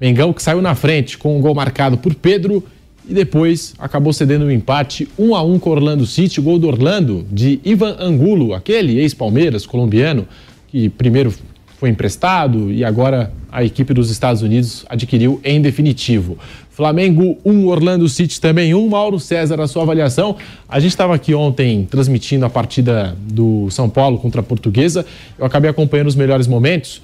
Mengão 0.00 0.32
que 0.32 0.40
saiu 0.40 0.62
na 0.62 0.76
frente 0.76 1.18
com 1.18 1.36
um 1.36 1.40
gol 1.40 1.52
marcado 1.52 1.98
por 1.98 2.14
Pedro 2.14 2.62
e 3.08 3.12
depois 3.12 3.74
acabou 3.76 4.12
cedendo 4.12 4.44
o 4.44 4.46
um 4.46 4.52
empate 4.52 5.08
1 5.18 5.34
a 5.34 5.42
1 5.42 5.58
com 5.58 5.70
Orlando 5.70 6.06
City, 6.06 6.40
gol 6.40 6.60
do 6.60 6.68
Orlando 6.68 7.26
de 7.28 7.58
Ivan 7.64 7.96
Angulo, 7.98 8.54
aquele 8.54 9.00
ex-Palmeiras 9.00 9.66
colombiano 9.66 10.28
que 10.68 10.88
primeiro 10.90 11.34
foi 11.78 11.90
emprestado 11.90 12.72
e 12.72 12.84
agora 12.84 13.32
a 13.52 13.62
equipe 13.62 13.92
dos 13.92 14.10
Estados 14.10 14.42
Unidos 14.42 14.84
adquiriu 14.88 15.40
em 15.44 15.60
definitivo. 15.60 16.38
Flamengo 16.70 17.38
1, 17.44 17.66
Orlando 17.66 18.08
City 18.08 18.38
também 18.38 18.74
1. 18.74 18.88
Mauro 18.88 19.18
César, 19.18 19.60
a 19.60 19.66
sua 19.66 19.82
avaliação. 19.82 20.36
A 20.68 20.78
gente 20.78 20.90
estava 20.90 21.14
aqui 21.14 21.34
ontem 21.34 21.86
transmitindo 21.90 22.44
a 22.44 22.50
partida 22.50 23.16
do 23.18 23.70
São 23.70 23.88
Paulo 23.88 24.18
contra 24.18 24.42
a 24.42 24.44
Portuguesa. 24.44 25.06
Eu 25.38 25.46
acabei 25.46 25.70
acompanhando 25.70 26.08
os 26.08 26.14
melhores 26.14 26.46
momentos. 26.46 27.00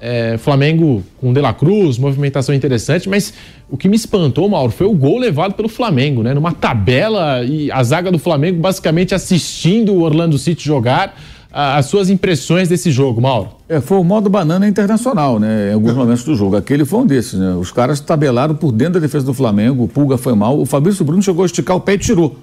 É, 0.00 0.36
Flamengo 0.38 1.02
com 1.18 1.32
De 1.32 1.40
La 1.40 1.54
Cruz, 1.54 1.98
movimentação 1.98 2.54
interessante, 2.54 3.08
mas 3.08 3.32
o 3.70 3.76
que 3.78 3.88
me 3.88 3.96
espantou, 3.96 4.48
Mauro, 4.48 4.70
foi 4.70 4.86
o 4.86 4.92
gol 4.92 5.18
levado 5.18 5.54
pelo 5.54 5.68
Flamengo, 5.68 6.22
né? 6.22 6.34
Numa 6.34 6.52
tabela 6.52 7.42
e 7.44 7.70
a 7.72 7.82
zaga 7.82 8.12
do 8.12 8.18
Flamengo 8.18 8.60
basicamente 8.60 9.14
assistindo 9.14 9.94
o 9.94 10.02
Orlando 10.02 10.38
City 10.38 10.64
jogar. 10.64 11.18
A- 11.58 11.78
As 11.78 11.86
suas 11.86 12.10
impressões 12.10 12.68
desse 12.68 12.90
jogo, 12.90 13.18
Mauro? 13.20 13.48
É, 13.66 13.80
foi 13.80 13.96
o 13.96 14.04
modo 14.04 14.28
banana 14.28 14.68
internacional, 14.68 15.38
né? 15.40 15.70
Em 15.70 15.74
alguns 15.74 15.94
momentos 15.94 16.22
do 16.22 16.34
jogo. 16.34 16.54
Aquele 16.56 16.84
foi 16.84 17.00
um 17.00 17.06
desses, 17.06 17.38
né? 17.38 17.54
Os 17.54 17.72
caras 17.72 17.98
tabelaram 17.98 18.54
por 18.54 18.70
dentro 18.72 18.94
da 18.94 19.00
defesa 19.00 19.24
do 19.24 19.32
Flamengo, 19.32 19.84
o 19.84 19.88
Pulga 19.88 20.18
foi 20.18 20.34
mal, 20.34 20.60
o 20.60 20.66
Fabrício 20.66 21.02
Bruno 21.04 21.22
chegou 21.22 21.42
a 21.42 21.46
esticar 21.46 21.74
o 21.74 21.80
pé 21.80 21.94
e 21.94 21.98
tirou. 21.98 22.36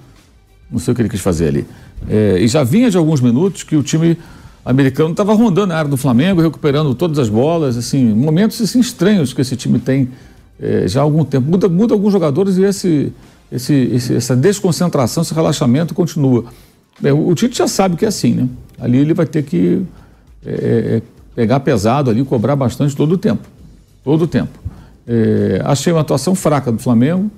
Não 0.68 0.80
sei 0.80 0.90
o 0.92 0.94
que 0.96 1.02
ele 1.02 1.08
quis 1.08 1.20
fazer 1.20 1.46
ali. 1.48 1.66
É, 2.08 2.38
e 2.40 2.48
já 2.48 2.64
vinha 2.64 2.90
de 2.90 2.96
alguns 2.96 3.20
minutos 3.20 3.62
que 3.62 3.76
o 3.76 3.82
time 3.84 4.18
americano 4.64 5.10
estava 5.12 5.32
rondando 5.34 5.72
a 5.72 5.76
área 5.76 5.90
do 5.90 5.96
Flamengo, 5.96 6.40
recuperando 6.42 6.92
todas 6.94 7.18
as 7.20 7.28
bolas, 7.28 7.76
assim, 7.76 8.12
momentos 8.14 8.60
assim, 8.60 8.80
estranhos 8.80 9.32
que 9.32 9.40
esse 9.42 9.54
time 9.54 9.78
tem 9.78 10.08
é, 10.60 10.88
já 10.88 11.00
há 11.00 11.02
algum 11.04 11.24
tempo. 11.24 11.48
Muda, 11.48 11.68
muda 11.68 11.94
alguns 11.94 12.12
jogadores 12.12 12.56
e 12.56 12.62
esse, 12.64 13.12
esse, 13.52 13.74
esse- 13.92 14.14
essa 14.16 14.34
desconcentração, 14.34 15.22
esse 15.22 15.34
relaxamento 15.34 15.94
continua. 15.94 16.46
Bem, 17.00 17.12
o, 17.12 17.28
o 17.28 17.34
Tite 17.34 17.58
já 17.58 17.68
sabe 17.68 17.96
que 17.96 18.04
é 18.04 18.08
assim, 18.08 18.34
né? 18.34 18.48
Ali 18.78 18.98
ele 18.98 19.14
vai 19.14 19.26
ter 19.26 19.42
que 19.42 19.82
é, 20.44 20.52
é, 20.96 21.02
pegar 21.34 21.60
pesado 21.60 22.10
ali, 22.10 22.24
cobrar 22.24 22.56
bastante 22.56 22.94
todo 22.94 23.12
o 23.12 23.18
tempo. 23.18 23.48
Todo 24.02 24.22
o 24.22 24.26
tempo. 24.26 24.58
É, 25.06 25.60
achei 25.64 25.92
uma 25.92 26.02
atuação 26.02 26.34
fraca 26.34 26.70
do 26.70 26.78
Flamengo. 26.78 27.30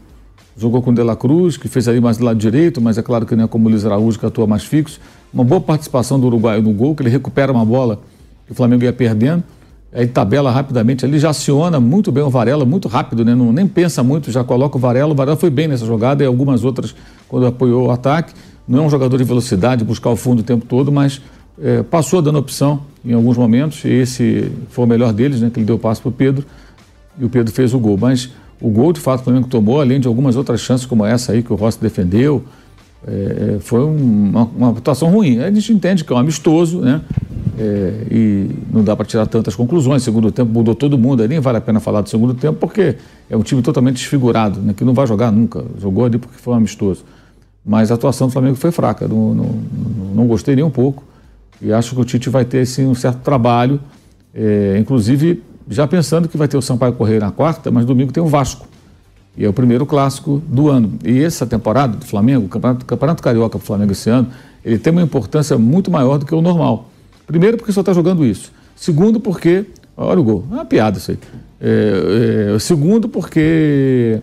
Jogou 0.56 0.80
com 0.80 0.90
o 0.90 0.94
De 0.94 1.02
La 1.02 1.14
Cruz, 1.14 1.56
que 1.56 1.68
fez 1.68 1.86
ali 1.86 2.00
mais 2.00 2.16
do 2.16 2.24
lado 2.24 2.38
direito, 2.38 2.80
mas 2.80 2.96
é 2.96 3.02
claro 3.02 3.26
que 3.26 3.36
não 3.36 3.44
é 3.44 3.46
como 3.46 3.66
o 3.66 3.70
Luiz 3.70 3.84
Araújo, 3.84 4.18
que 4.18 4.24
atua 4.24 4.46
mais 4.46 4.64
fixo. 4.64 4.98
Uma 5.32 5.44
boa 5.44 5.60
participação 5.60 6.18
do 6.18 6.26
Uruguai 6.26 6.60
no 6.62 6.72
gol, 6.72 6.94
que 6.94 7.02
ele 7.02 7.10
recupera 7.10 7.52
uma 7.52 7.64
bola 7.64 8.00
que 8.46 8.52
o 8.52 8.54
Flamengo 8.54 8.84
ia 8.84 8.92
perdendo. 8.92 9.44
Aí 9.92 10.06
tabela 10.06 10.50
rapidamente 10.50 11.04
ali, 11.04 11.18
já 11.18 11.30
aciona 11.30 11.78
muito 11.78 12.10
bem 12.10 12.22
o 12.22 12.30
Varela, 12.30 12.64
muito 12.64 12.88
rápido, 12.88 13.24
né? 13.24 13.34
Não, 13.34 13.52
nem 13.52 13.66
pensa 13.66 14.02
muito, 14.02 14.30
já 14.30 14.42
coloca 14.42 14.76
o 14.76 14.80
Varela. 14.80 15.12
O 15.12 15.14
Varela 15.14 15.36
foi 15.36 15.50
bem 15.50 15.68
nessa 15.68 15.86
jogada 15.86 16.22
e 16.22 16.26
algumas 16.26 16.64
outras 16.64 16.94
quando 17.28 17.46
apoiou 17.46 17.86
o 17.86 17.90
ataque. 17.90 18.32
Não 18.68 18.80
é 18.80 18.82
um 18.86 18.90
jogador 18.90 19.16
de 19.16 19.24
velocidade, 19.24 19.84
buscar 19.84 20.10
o 20.10 20.16
fundo 20.16 20.40
o 20.40 20.42
tempo 20.42 20.64
todo, 20.66 20.90
mas 20.90 21.20
é, 21.62 21.82
passou 21.82 22.20
dando 22.20 22.38
opção 22.38 22.80
em 23.04 23.12
alguns 23.12 23.36
momentos. 23.36 23.84
E 23.84 23.88
esse 23.88 24.50
foi 24.70 24.84
o 24.84 24.88
melhor 24.88 25.12
deles, 25.12 25.40
né? 25.40 25.50
Que 25.52 25.60
ele 25.60 25.66
deu 25.66 25.78
passo 25.78 26.02
para 26.02 26.08
o 26.08 26.12
Pedro 26.12 26.44
e 27.18 27.24
o 27.24 27.28
Pedro 27.28 27.52
fez 27.52 27.72
o 27.72 27.78
gol. 27.78 27.96
Mas 28.00 28.30
o 28.60 28.68
gol, 28.68 28.92
de 28.92 29.00
fato, 29.00 29.20
o 29.20 29.24
Flamengo 29.24 29.46
tomou, 29.48 29.80
além 29.80 30.00
de 30.00 30.08
algumas 30.08 30.36
outras 30.36 30.60
chances 30.60 30.84
como 30.86 31.04
essa 31.04 31.32
aí 31.32 31.42
que 31.42 31.52
o 31.52 31.56
Rossi 31.56 31.80
defendeu, 31.80 32.42
é, 33.06 33.58
foi 33.60 33.80
um- 33.84 34.30
uma, 34.30 34.44
uma 34.44 34.70
atuação 34.70 35.10
ruim. 35.10 35.38
A 35.38 35.50
gente 35.50 35.72
entende 35.72 36.04
que 36.04 36.12
é 36.12 36.16
um 36.16 36.18
amistoso, 36.18 36.80
né? 36.80 37.00
É, 37.58 38.06
e 38.10 38.50
não 38.70 38.82
dá 38.84 38.94
para 38.96 39.06
tirar 39.06 39.26
tantas 39.26 39.54
conclusões. 39.54 40.02
Segundo 40.02 40.30
tempo 40.32 40.52
mudou 40.52 40.74
todo 40.74 40.98
mundo, 40.98 41.22
aí 41.22 41.28
nem 41.28 41.40
vale 41.40 41.56
a 41.58 41.60
pena 41.60 41.80
falar 41.80 42.00
do 42.02 42.08
segundo 42.10 42.34
tempo, 42.34 42.58
porque 42.58 42.96
é 43.30 43.36
um 43.36 43.42
time 43.42 43.62
totalmente 43.62 43.94
desfigurado, 43.96 44.60
né, 44.60 44.74
que 44.76 44.84
não 44.84 44.92
vai 44.92 45.06
jogar 45.06 45.30
nunca. 45.32 45.64
Jogou 45.80 46.04
ali 46.04 46.18
porque 46.18 46.36
foi 46.38 46.52
um 46.52 46.56
amistoso. 46.56 47.02
Mas 47.66 47.90
a 47.90 47.94
atuação 47.94 48.28
do 48.28 48.32
Flamengo 48.32 48.54
foi 48.54 48.70
fraca, 48.70 49.08
não, 49.08 49.34
não, 49.34 49.44
não 50.14 50.26
gostei 50.28 50.54
nem 50.54 50.64
um 50.64 50.70
pouco. 50.70 51.02
E 51.60 51.72
acho 51.72 51.96
que 51.96 52.00
o 52.00 52.04
Tite 52.04 52.30
vai 52.30 52.44
ter 52.44 52.64
sim, 52.64 52.86
um 52.86 52.94
certo 52.94 53.18
trabalho, 53.18 53.80
é, 54.32 54.76
inclusive 54.78 55.42
já 55.68 55.86
pensando 55.86 56.28
que 56.28 56.36
vai 56.36 56.46
ter 56.46 56.56
o 56.56 56.62
Sampaio 56.62 56.92
Correia 56.92 57.18
na 57.18 57.32
quarta, 57.32 57.70
mas 57.70 57.84
domingo 57.84 58.12
tem 58.12 58.22
o 58.22 58.26
Vasco. 58.26 58.68
E 59.36 59.44
é 59.44 59.48
o 59.48 59.52
primeiro 59.52 59.84
clássico 59.84 60.40
do 60.46 60.68
ano. 60.68 60.92
E 61.04 61.22
essa 61.22 61.44
temporada 61.44 61.96
do 61.96 62.06
Flamengo, 62.06 62.46
o 62.46 62.48
Campeonato, 62.48 62.86
Campeonato 62.86 63.22
Carioca 63.22 63.58
do 63.58 63.64
Flamengo 63.64 63.92
esse 63.92 64.08
ano, 64.08 64.28
ele 64.64 64.78
tem 64.78 64.92
uma 64.92 65.02
importância 65.02 65.58
muito 65.58 65.90
maior 65.90 66.18
do 66.18 66.24
que 66.24 66.34
o 66.34 66.40
normal. 66.40 66.88
Primeiro, 67.26 67.56
porque 67.56 67.72
só 67.72 67.80
está 67.80 67.92
jogando 67.92 68.24
isso. 68.24 68.52
Segundo, 68.76 69.18
porque. 69.18 69.66
Olha 69.96 70.20
o 70.20 70.24
gol. 70.24 70.44
É 70.50 70.54
uma 70.54 70.64
piada 70.64 70.98
isso 70.98 71.10
aí. 71.10 71.18
É, 71.60 72.54
é, 72.54 72.58
segundo, 72.58 73.08
porque 73.08 74.20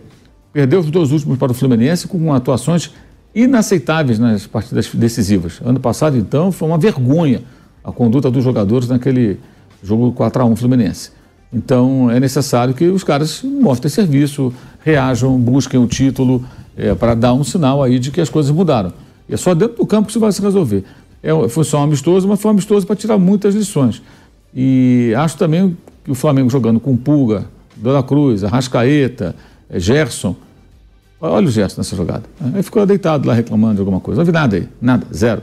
perdeu 0.52 0.80
os 0.80 0.90
dois 0.90 1.10
últimos 1.10 1.36
para 1.36 1.50
o 1.50 1.54
Fluminense 1.54 2.06
com 2.06 2.32
atuações 2.32 2.92
inaceitáveis 3.34 4.18
nas 4.18 4.46
partidas 4.46 4.88
decisivas. 4.94 5.60
Ano 5.64 5.80
passado, 5.80 6.16
então, 6.16 6.52
foi 6.52 6.68
uma 6.68 6.78
vergonha 6.78 7.42
a 7.84 7.92
conduta 7.92 8.30
dos 8.30 8.42
jogadores 8.42 8.88
naquele 8.88 9.38
jogo 9.82 10.12
4 10.12 10.42
a 10.42 10.44
1 10.46 10.56
Fluminense. 10.56 11.10
Então 11.52 12.10
é 12.10 12.18
necessário 12.18 12.72
que 12.74 12.86
os 12.86 13.04
caras 13.04 13.42
mostrem 13.44 13.90
serviço, 13.90 14.52
reajam, 14.80 15.38
busquem 15.38 15.78
o 15.78 15.86
título 15.86 16.44
é, 16.76 16.94
para 16.94 17.14
dar 17.14 17.34
um 17.34 17.44
sinal 17.44 17.82
aí 17.82 17.98
de 17.98 18.10
que 18.10 18.20
as 18.20 18.30
coisas 18.30 18.50
mudaram. 18.50 18.92
E 19.28 19.34
é 19.34 19.36
só 19.36 19.54
dentro 19.54 19.76
do 19.76 19.86
campo 19.86 20.06
que 20.06 20.12
isso 20.12 20.20
vai 20.20 20.32
se 20.32 20.40
resolver. 20.40 20.82
É, 21.22 21.48
foi 21.48 21.64
só 21.64 21.78
um 21.78 21.84
amistoso, 21.84 22.26
mas 22.26 22.40
foi 22.40 22.50
um 22.50 22.54
amistoso 22.54 22.86
para 22.86 22.96
tirar 22.96 23.18
muitas 23.18 23.54
lições. 23.54 24.02
E 24.54 25.12
acho 25.16 25.36
também 25.36 25.76
que 26.02 26.10
o 26.10 26.14
Flamengo 26.14 26.50
jogando 26.50 26.80
com 26.80 26.96
Pulga, 26.96 27.46
Dona 27.76 28.02
Cruz, 28.02 28.42
Arrascaeta, 28.42 29.36
é, 29.68 29.78
Gerson. 29.78 30.34
Olha 31.30 31.46
o 31.46 31.50
Gerson 31.50 31.80
nessa 31.80 31.96
jogada. 31.96 32.24
Aí 32.54 32.62
ficou 32.62 32.84
deitado 32.84 33.26
lá 33.26 33.34
reclamando 33.34 33.76
de 33.76 33.80
alguma 33.80 33.98
coisa. 33.98 34.20
Não 34.20 34.26
vi 34.26 34.32
nada 34.32 34.56
aí, 34.56 34.68
nada, 34.80 35.06
zero. 35.12 35.42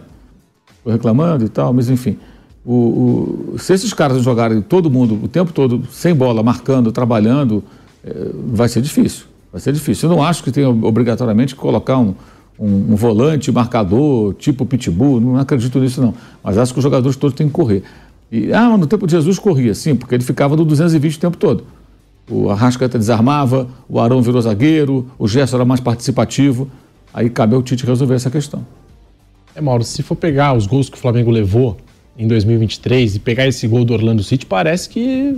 Ficou 0.77 0.93
reclamando 0.93 1.43
e 1.43 1.49
tal, 1.49 1.73
mas 1.73 1.89
enfim. 1.89 2.17
O, 2.63 3.53
o, 3.53 3.55
se 3.57 3.73
esses 3.73 3.91
caras 3.91 4.21
jogarem 4.21 4.61
todo 4.61 4.91
mundo 4.91 5.19
o 5.23 5.27
tempo 5.27 5.51
todo 5.51 5.81
sem 5.91 6.13
bola, 6.13 6.43
marcando, 6.43 6.91
trabalhando, 6.91 7.63
é, 8.03 8.13
vai 8.53 8.69
ser 8.69 8.81
difícil. 8.81 9.25
Vai 9.51 9.59
ser 9.59 9.73
difícil. 9.73 10.07
Eu 10.07 10.15
não 10.15 10.23
acho 10.23 10.43
que 10.43 10.51
tenha 10.51 10.69
obrigatoriamente 10.69 11.55
que 11.55 11.61
colocar 11.61 11.97
um, 11.97 12.13
um, 12.59 12.91
um, 12.91 12.95
volante 12.95 13.51
marcador, 13.51 14.35
tipo 14.35 14.65
pitbull, 14.65 15.19
não 15.19 15.37
acredito 15.37 15.79
nisso 15.79 15.99
não. 15.99 16.13
Mas 16.43 16.59
acho 16.59 16.73
que 16.73 16.79
os 16.79 16.83
jogadores 16.83 17.17
todos 17.17 17.35
têm 17.35 17.47
que 17.47 17.53
correr. 17.53 17.81
E, 18.31 18.53
ah, 18.53 18.77
no 18.77 18.85
tempo 18.85 19.07
de 19.07 19.13
Jesus 19.13 19.39
corria, 19.39 19.73
sim, 19.73 19.95
porque 19.95 20.13
ele 20.13 20.23
ficava 20.23 20.55
no 20.55 20.63
220 20.63 21.17
o 21.17 21.19
tempo 21.19 21.37
todo. 21.37 21.65
O 22.31 22.49
Arrascaeta 22.49 22.97
desarmava, 22.97 23.67
o 23.89 23.99
Arão 23.99 24.21
virou 24.21 24.41
zagueiro, 24.41 25.05
o 25.19 25.27
Gerson 25.27 25.57
era 25.57 25.65
mais 25.65 25.81
participativo. 25.81 26.69
Aí 27.13 27.29
cabe 27.29 27.55
ao 27.55 27.61
Tite 27.61 27.85
resolver 27.85 28.15
essa 28.15 28.31
questão. 28.31 28.65
É, 29.53 29.59
Mauro, 29.59 29.83
se 29.83 30.01
for 30.01 30.15
pegar 30.15 30.53
os 30.53 30.65
gols 30.65 30.89
que 30.89 30.95
o 30.95 30.99
Flamengo 30.99 31.29
levou 31.29 31.75
em 32.17 32.25
2023 32.27 33.15
e 33.15 33.19
pegar 33.19 33.47
esse 33.47 33.67
gol 33.67 33.83
do 33.83 33.93
Orlando 33.93 34.23
City, 34.23 34.45
parece 34.45 34.87
que 34.87 35.37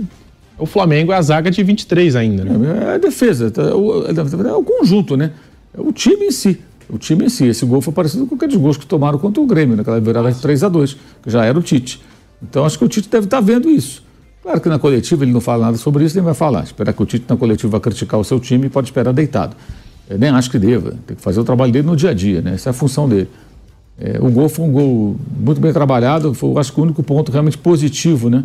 o 0.56 0.66
Flamengo 0.66 1.10
é 1.10 1.16
a 1.16 1.22
zaga 1.22 1.50
de 1.50 1.62
23 1.64 2.14
ainda, 2.14 2.44
né? 2.44 2.84
É, 2.84 2.84
é 2.84 2.94
a 2.94 2.98
defesa, 2.98 3.52
é, 3.56 4.46
é, 4.46 4.48
é 4.48 4.52
o 4.52 4.62
conjunto, 4.62 5.16
né? 5.16 5.32
É 5.76 5.80
o 5.80 5.92
time 5.92 6.26
em 6.26 6.30
si. 6.30 6.60
O 6.88 6.96
time 6.96 7.24
em 7.24 7.28
si. 7.28 7.46
Esse 7.46 7.66
gol 7.66 7.80
foi 7.80 7.92
parecido 7.92 8.24
com 8.24 8.36
aqueles 8.36 8.54
gols 8.54 8.76
que 8.76 8.86
tomaram 8.86 9.18
contra 9.18 9.42
o 9.42 9.46
Grêmio, 9.46 9.76
naquela 9.76 10.00
virada 10.00 10.30
de 10.30 10.40
3 10.40 10.62
a 10.62 10.68
2 10.68 10.96
que 11.22 11.30
já 11.30 11.44
era 11.44 11.58
o 11.58 11.62
Tite. 11.62 12.00
Então 12.40 12.64
acho 12.64 12.78
que 12.78 12.84
o 12.84 12.88
Tite 12.88 13.08
deve 13.08 13.26
estar 13.26 13.40
vendo 13.40 13.68
isso. 13.68 14.04
Claro 14.44 14.60
que 14.60 14.68
na 14.68 14.78
coletiva 14.78 15.24
ele 15.24 15.32
não 15.32 15.40
fala 15.40 15.64
nada 15.64 15.78
sobre 15.78 16.04
isso, 16.04 16.14
nem 16.14 16.22
vai 16.22 16.34
falar. 16.34 16.64
Esperar 16.64 16.92
que 16.92 17.02
o 17.02 17.06
Tite 17.06 17.24
na 17.26 17.34
coletiva 17.34 17.70
vá 17.72 17.80
criticar 17.80 18.20
o 18.20 18.24
seu 18.24 18.38
time 18.38 18.68
pode 18.68 18.88
esperar 18.88 19.10
deitado. 19.10 19.56
Eu 20.08 20.18
nem 20.18 20.28
acho 20.28 20.50
que 20.50 20.58
deva. 20.58 20.94
Tem 21.06 21.16
que 21.16 21.22
fazer 21.22 21.40
o 21.40 21.44
trabalho 21.44 21.72
dele 21.72 21.86
no 21.86 21.96
dia 21.96 22.10
a 22.10 22.14
dia, 22.14 22.42
né? 22.42 22.52
Essa 22.52 22.68
é 22.68 22.70
a 22.70 22.74
função 22.74 23.08
dele. 23.08 23.30
É, 23.98 24.18
o 24.20 24.30
gol 24.30 24.50
foi 24.50 24.66
um 24.66 24.70
gol 24.70 25.16
muito 25.34 25.58
bem 25.62 25.72
trabalhado, 25.72 26.34
foi 26.34 26.54
acho 26.58 26.74
que 26.74 26.78
o 26.78 26.82
único 26.82 27.02
ponto 27.02 27.32
realmente 27.32 27.56
positivo 27.56 28.28
né, 28.28 28.44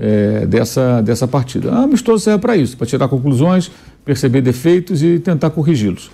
é, 0.00 0.46
dessa, 0.46 1.00
dessa 1.00 1.28
partida. 1.28 1.70
A 1.70 1.84
amistoso 1.84 2.24
serve 2.24 2.40
para 2.40 2.56
isso, 2.56 2.76
para 2.76 2.86
tirar 2.86 3.06
conclusões, 3.06 3.70
perceber 4.04 4.40
defeitos 4.40 5.00
e 5.00 5.20
tentar 5.20 5.50
corrigi-los. 5.50 6.10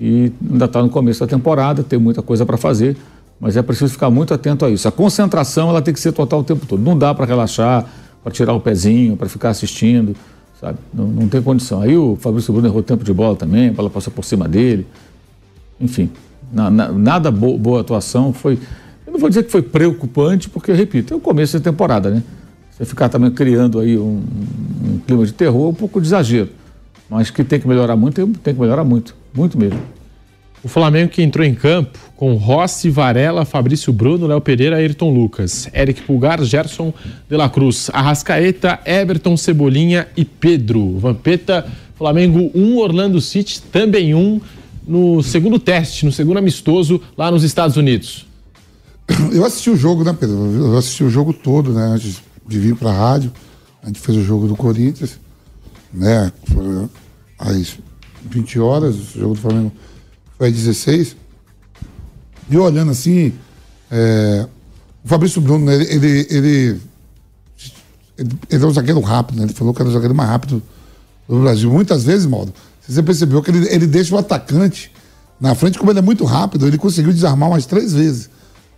E 0.00 0.32
ainda 0.50 0.64
está 0.64 0.80
no 0.80 0.88
começo 0.88 1.20
da 1.20 1.26
temporada, 1.26 1.82
tem 1.82 1.98
muita 1.98 2.22
coisa 2.22 2.46
para 2.46 2.56
fazer, 2.56 2.96
mas 3.38 3.54
é 3.56 3.60
preciso 3.60 3.92
ficar 3.92 4.08
muito 4.08 4.32
atento 4.32 4.64
a 4.64 4.70
isso. 4.70 4.88
A 4.88 4.92
concentração 4.92 5.68
ela 5.68 5.82
tem 5.82 5.92
que 5.92 6.00
ser 6.00 6.12
total 6.12 6.40
o 6.40 6.44
tempo 6.44 6.64
todo. 6.64 6.80
Não 6.80 6.96
dá 6.96 7.12
para 7.12 7.26
relaxar, 7.26 7.86
para 8.22 8.32
tirar 8.32 8.52
o 8.52 8.60
pezinho, 8.60 9.16
para 9.16 9.28
ficar 9.28 9.50
assistindo, 9.50 10.14
sabe? 10.60 10.78
Não, 10.92 11.06
não 11.06 11.28
tem 11.28 11.42
condição. 11.42 11.82
Aí 11.82 11.96
o 11.96 12.16
Fabrício 12.16 12.52
Bruno 12.52 12.68
errou 12.68 12.82
tempo 12.82 13.04
de 13.04 13.12
bola 13.12 13.36
também, 13.36 13.68
a 13.68 13.72
bola 13.72 13.90
passou 13.90 14.12
por 14.12 14.24
cima 14.24 14.48
dele. 14.48 14.86
Enfim, 15.80 16.10
na, 16.52 16.70
na, 16.70 16.92
nada 16.92 17.30
bo, 17.30 17.58
boa 17.58 17.80
atuação. 17.80 18.32
Foi, 18.32 18.58
eu 19.06 19.12
não 19.12 19.18
vou 19.18 19.28
dizer 19.28 19.42
que 19.42 19.50
foi 19.50 19.62
preocupante, 19.62 20.48
porque, 20.48 20.72
repito, 20.72 21.14
é 21.14 21.16
o 21.16 21.20
começo 21.20 21.58
da 21.58 21.70
temporada, 21.70 22.10
né? 22.10 22.22
Você 22.70 22.84
ficar 22.84 23.08
também 23.08 23.30
criando 23.30 23.80
aí 23.80 23.98
um, 23.98 24.22
um 24.84 24.98
clima 25.06 25.26
de 25.26 25.32
terror 25.32 25.66
é 25.66 25.70
um 25.70 25.74
pouco 25.74 26.00
de 26.00 26.06
exagero. 26.06 26.50
Mas 27.10 27.30
que 27.30 27.44
tem 27.44 27.60
que 27.60 27.68
melhorar 27.68 27.96
muito, 27.96 28.26
tem 28.42 28.54
que 28.54 28.60
melhorar 28.60 28.84
muito, 28.84 29.14
muito 29.34 29.58
mesmo. 29.58 29.78
O 30.64 30.68
Flamengo 30.68 31.10
que 31.10 31.22
entrou 31.22 31.44
em 31.44 31.54
campo 31.54 31.98
com 32.16 32.34
Rossi, 32.34 32.88
Varela, 32.88 33.44
Fabrício 33.44 33.92
Bruno, 33.92 34.28
Léo 34.28 34.40
Pereira, 34.40 34.76
Ayrton 34.76 35.12
Lucas, 35.12 35.68
Eric 35.74 36.02
Pulgar, 36.02 36.42
Gerson 36.44 36.94
de 37.28 37.36
la 37.36 37.48
Cruz, 37.48 37.90
Arrascaeta, 37.92 38.78
Everton, 38.84 39.36
Cebolinha 39.36 40.06
e 40.16 40.24
Pedro. 40.24 40.98
Vampeta, 40.98 41.66
Flamengo 41.96 42.50
1, 42.54 42.60
um, 42.60 42.78
Orlando 42.78 43.20
City 43.20 43.60
também 43.60 44.14
1. 44.14 44.18
Um 44.18 44.40
no 44.86 45.22
segundo 45.22 45.58
teste, 45.58 46.04
no 46.04 46.12
segundo 46.12 46.38
amistoso 46.38 47.00
lá 47.16 47.30
nos 47.30 47.44
Estados 47.44 47.76
Unidos? 47.76 48.26
Eu 49.32 49.44
assisti 49.44 49.70
o 49.70 49.76
jogo, 49.76 50.04
né, 50.04 50.16
Pedro? 50.18 50.36
Eu 50.36 50.76
assisti 50.76 51.04
o 51.04 51.10
jogo 51.10 51.32
todo, 51.32 51.72
né, 51.72 51.84
antes 51.86 52.22
de 52.46 52.58
vir 52.58 52.76
para 52.76 52.90
a 52.90 52.92
rádio. 52.92 53.32
A 53.82 53.86
gente 53.86 54.00
fez 54.00 54.16
o 54.16 54.22
jogo 54.22 54.46
do 54.46 54.56
Corinthians, 54.56 55.18
né? 55.92 56.32
Às 57.38 57.76
20 58.30 58.60
horas, 58.60 58.94
o 58.94 59.18
jogo 59.18 59.34
do 59.34 59.40
Flamengo 59.40 59.72
foi 60.42 60.48
às 60.48 60.54
16. 60.54 61.16
E 62.50 62.56
olhando 62.56 62.90
assim, 62.90 63.32
é, 63.88 64.44
o 65.04 65.08
Fabrício 65.08 65.40
Bruno, 65.40 65.66
né, 65.66 65.74
ele, 65.76 65.86
ele, 66.28 66.80
ele, 68.18 68.36
ele 68.50 68.64
é 68.64 68.66
um 68.66 68.72
zagueiro 68.72 69.00
rápido, 69.00 69.38
né? 69.38 69.44
Ele 69.44 69.52
falou 69.52 69.72
que 69.72 69.80
era 69.80 69.88
o 69.88 69.92
zagueiro 69.92 70.16
mais 70.16 70.28
rápido 70.28 70.60
do 71.28 71.40
Brasil. 71.42 71.70
Muitas 71.70 72.02
vezes, 72.02 72.26
Maldo, 72.26 72.52
você 72.86 73.00
percebeu 73.04 73.40
que 73.40 73.52
ele, 73.52 73.68
ele 73.72 73.86
deixa 73.86 74.12
o 74.16 74.18
atacante 74.18 74.90
na 75.40 75.54
frente, 75.54 75.78
como 75.78 75.92
ele 75.92 76.00
é 76.00 76.02
muito 76.02 76.24
rápido, 76.24 76.66
ele 76.66 76.76
conseguiu 76.76 77.12
desarmar 77.12 77.48
umas 77.48 77.64
três 77.64 77.92
vezes. 77.92 78.28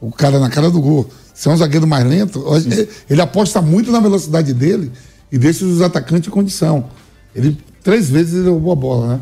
O 0.03 0.13
cara 0.13 0.39
na 0.39 0.51
cara 0.51 0.71
do 0.71 0.83
gol. 0.83 1.09
Se 1.33 1.49
é 1.49 1.51
um 1.51 1.57
zagueiro 1.57 1.87
mais 1.87 2.07
lento, 2.07 2.45
ele, 2.57 2.89
ele 3.09 3.21
aposta 3.23 3.63
muito 3.63 3.91
na 3.91 4.01
velocidade 4.01 4.53
dele 4.53 4.93
e 5.33 5.39
deixa 5.39 5.65
os 5.65 5.81
atacantes 5.81 6.29
em 6.29 6.31
condição. 6.31 6.91
Ele 7.35 7.57
três 7.83 8.11
vezes 8.11 8.35
ele 8.35 8.51
roubou 8.51 8.73
a 8.73 8.77
bola, 8.77 9.07
né? 9.15 9.21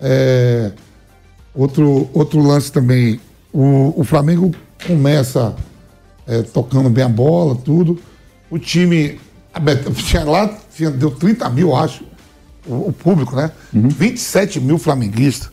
É, 0.00 0.72
outro, 1.54 2.08
outro 2.12 2.40
lance 2.40 2.70
também. 2.70 3.20
O, 3.52 3.94
o 3.96 4.04
Flamengo 4.04 4.50
começa 4.86 5.54
é, 6.26 6.42
tocando 6.42 6.90
bem 6.90 7.04
a 7.04 7.08
bola, 7.08 7.54
tudo. 7.54 7.98
O 8.50 8.58
time. 8.58 9.20
Tinha 10.08 10.24
lá, 10.24 10.48
tinha, 10.74 10.90
deu 10.90 11.12
30 11.12 11.48
mil, 11.50 11.76
acho 11.76 12.02
o, 12.66 12.88
o 12.88 12.92
público, 12.92 13.36
né? 13.36 13.50
Uhum. 13.72 13.88
27 13.88 14.60
mil 14.60 14.78
flamenguistas. 14.78 15.50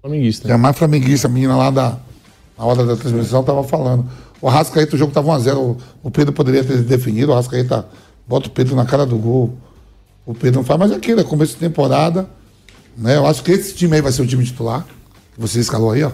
Flamenguista. 0.00 0.50
É 0.50 0.56
mais 0.56 0.76
flamenguista, 0.76 1.26
a 1.26 1.30
menina 1.30 1.56
lá 1.56 1.70
da, 1.70 1.98
na 2.56 2.64
hora 2.64 2.84
da 2.84 2.96
transmissão 2.96 3.40
estava 3.40 3.64
falando. 3.64 4.06
O 4.40 4.48
Arrascaeta, 4.48 4.94
o 4.94 4.98
jogo 4.98 5.10
estava 5.10 5.28
1x0. 5.32 5.56
O, 5.56 5.76
o, 6.02 6.10
Pedro 6.10 6.32
poderia 6.32 6.62
ter 6.62 6.78
definido, 6.82 7.30
o 7.32 7.34
Arrascaeta 7.34 7.88
bota 8.26 8.48
o 8.48 8.50
Pedro 8.50 8.76
na 8.76 8.84
cara 8.84 9.04
do 9.04 9.16
gol. 9.16 9.56
O 10.24 10.34
Pedro 10.34 10.60
não 10.60 10.64
faz, 10.64 10.78
mas 10.78 10.92
aquilo, 10.92 11.20
é 11.20 11.24
começo 11.24 11.54
de 11.54 11.60
temporada. 11.60 12.28
Né? 12.96 13.16
Eu 13.16 13.26
acho 13.26 13.42
que 13.42 13.50
esse 13.50 13.74
time 13.74 13.96
aí 13.96 14.02
vai 14.02 14.12
ser 14.12 14.22
o 14.22 14.26
time 14.26 14.44
titular. 14.44 14.86
Que 15.38 15.42
você 15.42 15.60
escalou 15.60 15.92
aí, 15.92 16.02
ó. 16.02 16.10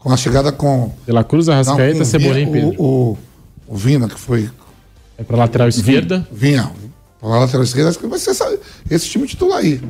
Com 0.00 0.12
a 0.12 0.16
chegada 0.16 0.50
com. 0.50 0.90
Pela 1.06 1.22
Cruz, 1.22 1.48
Arrascaeta, 1.48 2.04
Cebolinha 2.04 2.48
e 2.48 2.52
Pedro. 2.52 2.82
O, 2.82 3.12
o, 3.12 3.18
o 3.68 3.76
Vina, 3.76 4.08
que 4.08 4.18
foi. 4.18 4.50
É 5.16 5.22
para 5.22 5.36
lateral 5.36 5.68
esquerda. 5.68 6.26
Vinha, 6.32 6.70
na 7.22 7.38
lateral 7.38 7.62
esquerda, 7.62 7.90
acho 7.90 7.98
que 8.00 8.06
vai 8.08 8.18
ser 8.18 8.30
essa, 8.30 8.58
esse 8.90 9.08
time 9.08 9.28
titular 9.28 9.58
aí. 9.58 9.80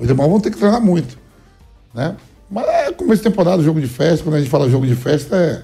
Os 0.00 0.06
demais 0.08 0.28
vão 0.28 0.40
ter 0.40 0.50
que 0.50 0.58
treinar 0.58 0.80
muito. 0.80 1.16
Né? 1.94 2.16
Mas 2.50 2.66
é 2.66 2.92
começo 2.92 3.22
de 3.22 3.28
temporada, 3.28 3.62
jogo 3.62 3.80
de 3.80 3.86
festa. 3.86 4.24
Quando 4.24 4.34
a 4.34 4.38
gente 4.40 4.50
fala 4.50 4.68
jogo 4.68 4.86
de 4.86 4.96
festa, 4.96 5.36
é. 5.36 5.62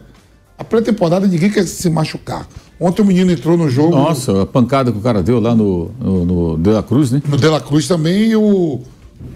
A 0.57 0.65
pré-temporada 0.65 1.27
ninguém 1.27 1.51
quer 1.51 1.65
se 1.65 1.91
machucar. 1.91 2.47
Ontem 2.81 3.03
o 3.03 3.05
menino 3.05 3.33
entrou 3.33 3.57
no 3.57 3.69
jogo. 3.69 3.91
Nossa, 3.91 4.43
a 4.43 4.47
pancada 4.47 4.93
que 4.93 4.99
o 4.99 5.01
cara 5.01 5.23
deu 5.23 5.41
lá 5.41 5.55
no, 5.55 5.91
no, 6.01 6.25
no 6.25 6.59
De 6.59 6.71
La 6.71 6.83
Cruz, 6.83 7.11
né? 7.11 7.21
No 7.29 7.37
De 7.37 7.49
La 7.49 7.61
Cruz 7.61 7.89
também 7.89 8.31
e 8.31 8.37
o, 8.37 8.81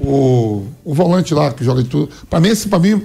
o, 0.00 0.64
o 0.84 0.94
volante 0.94 1.34
lá 1.34 1.52
que 1.52 1.64
joga 1.64 1.82
de 1.82 1.88
tudo. 1.88 2.08
Pra 2.28 2.40
mim, 2.40 2.48
esse, 2.48 2.68
pra 2.68 2.78
mim, 2.78 3.02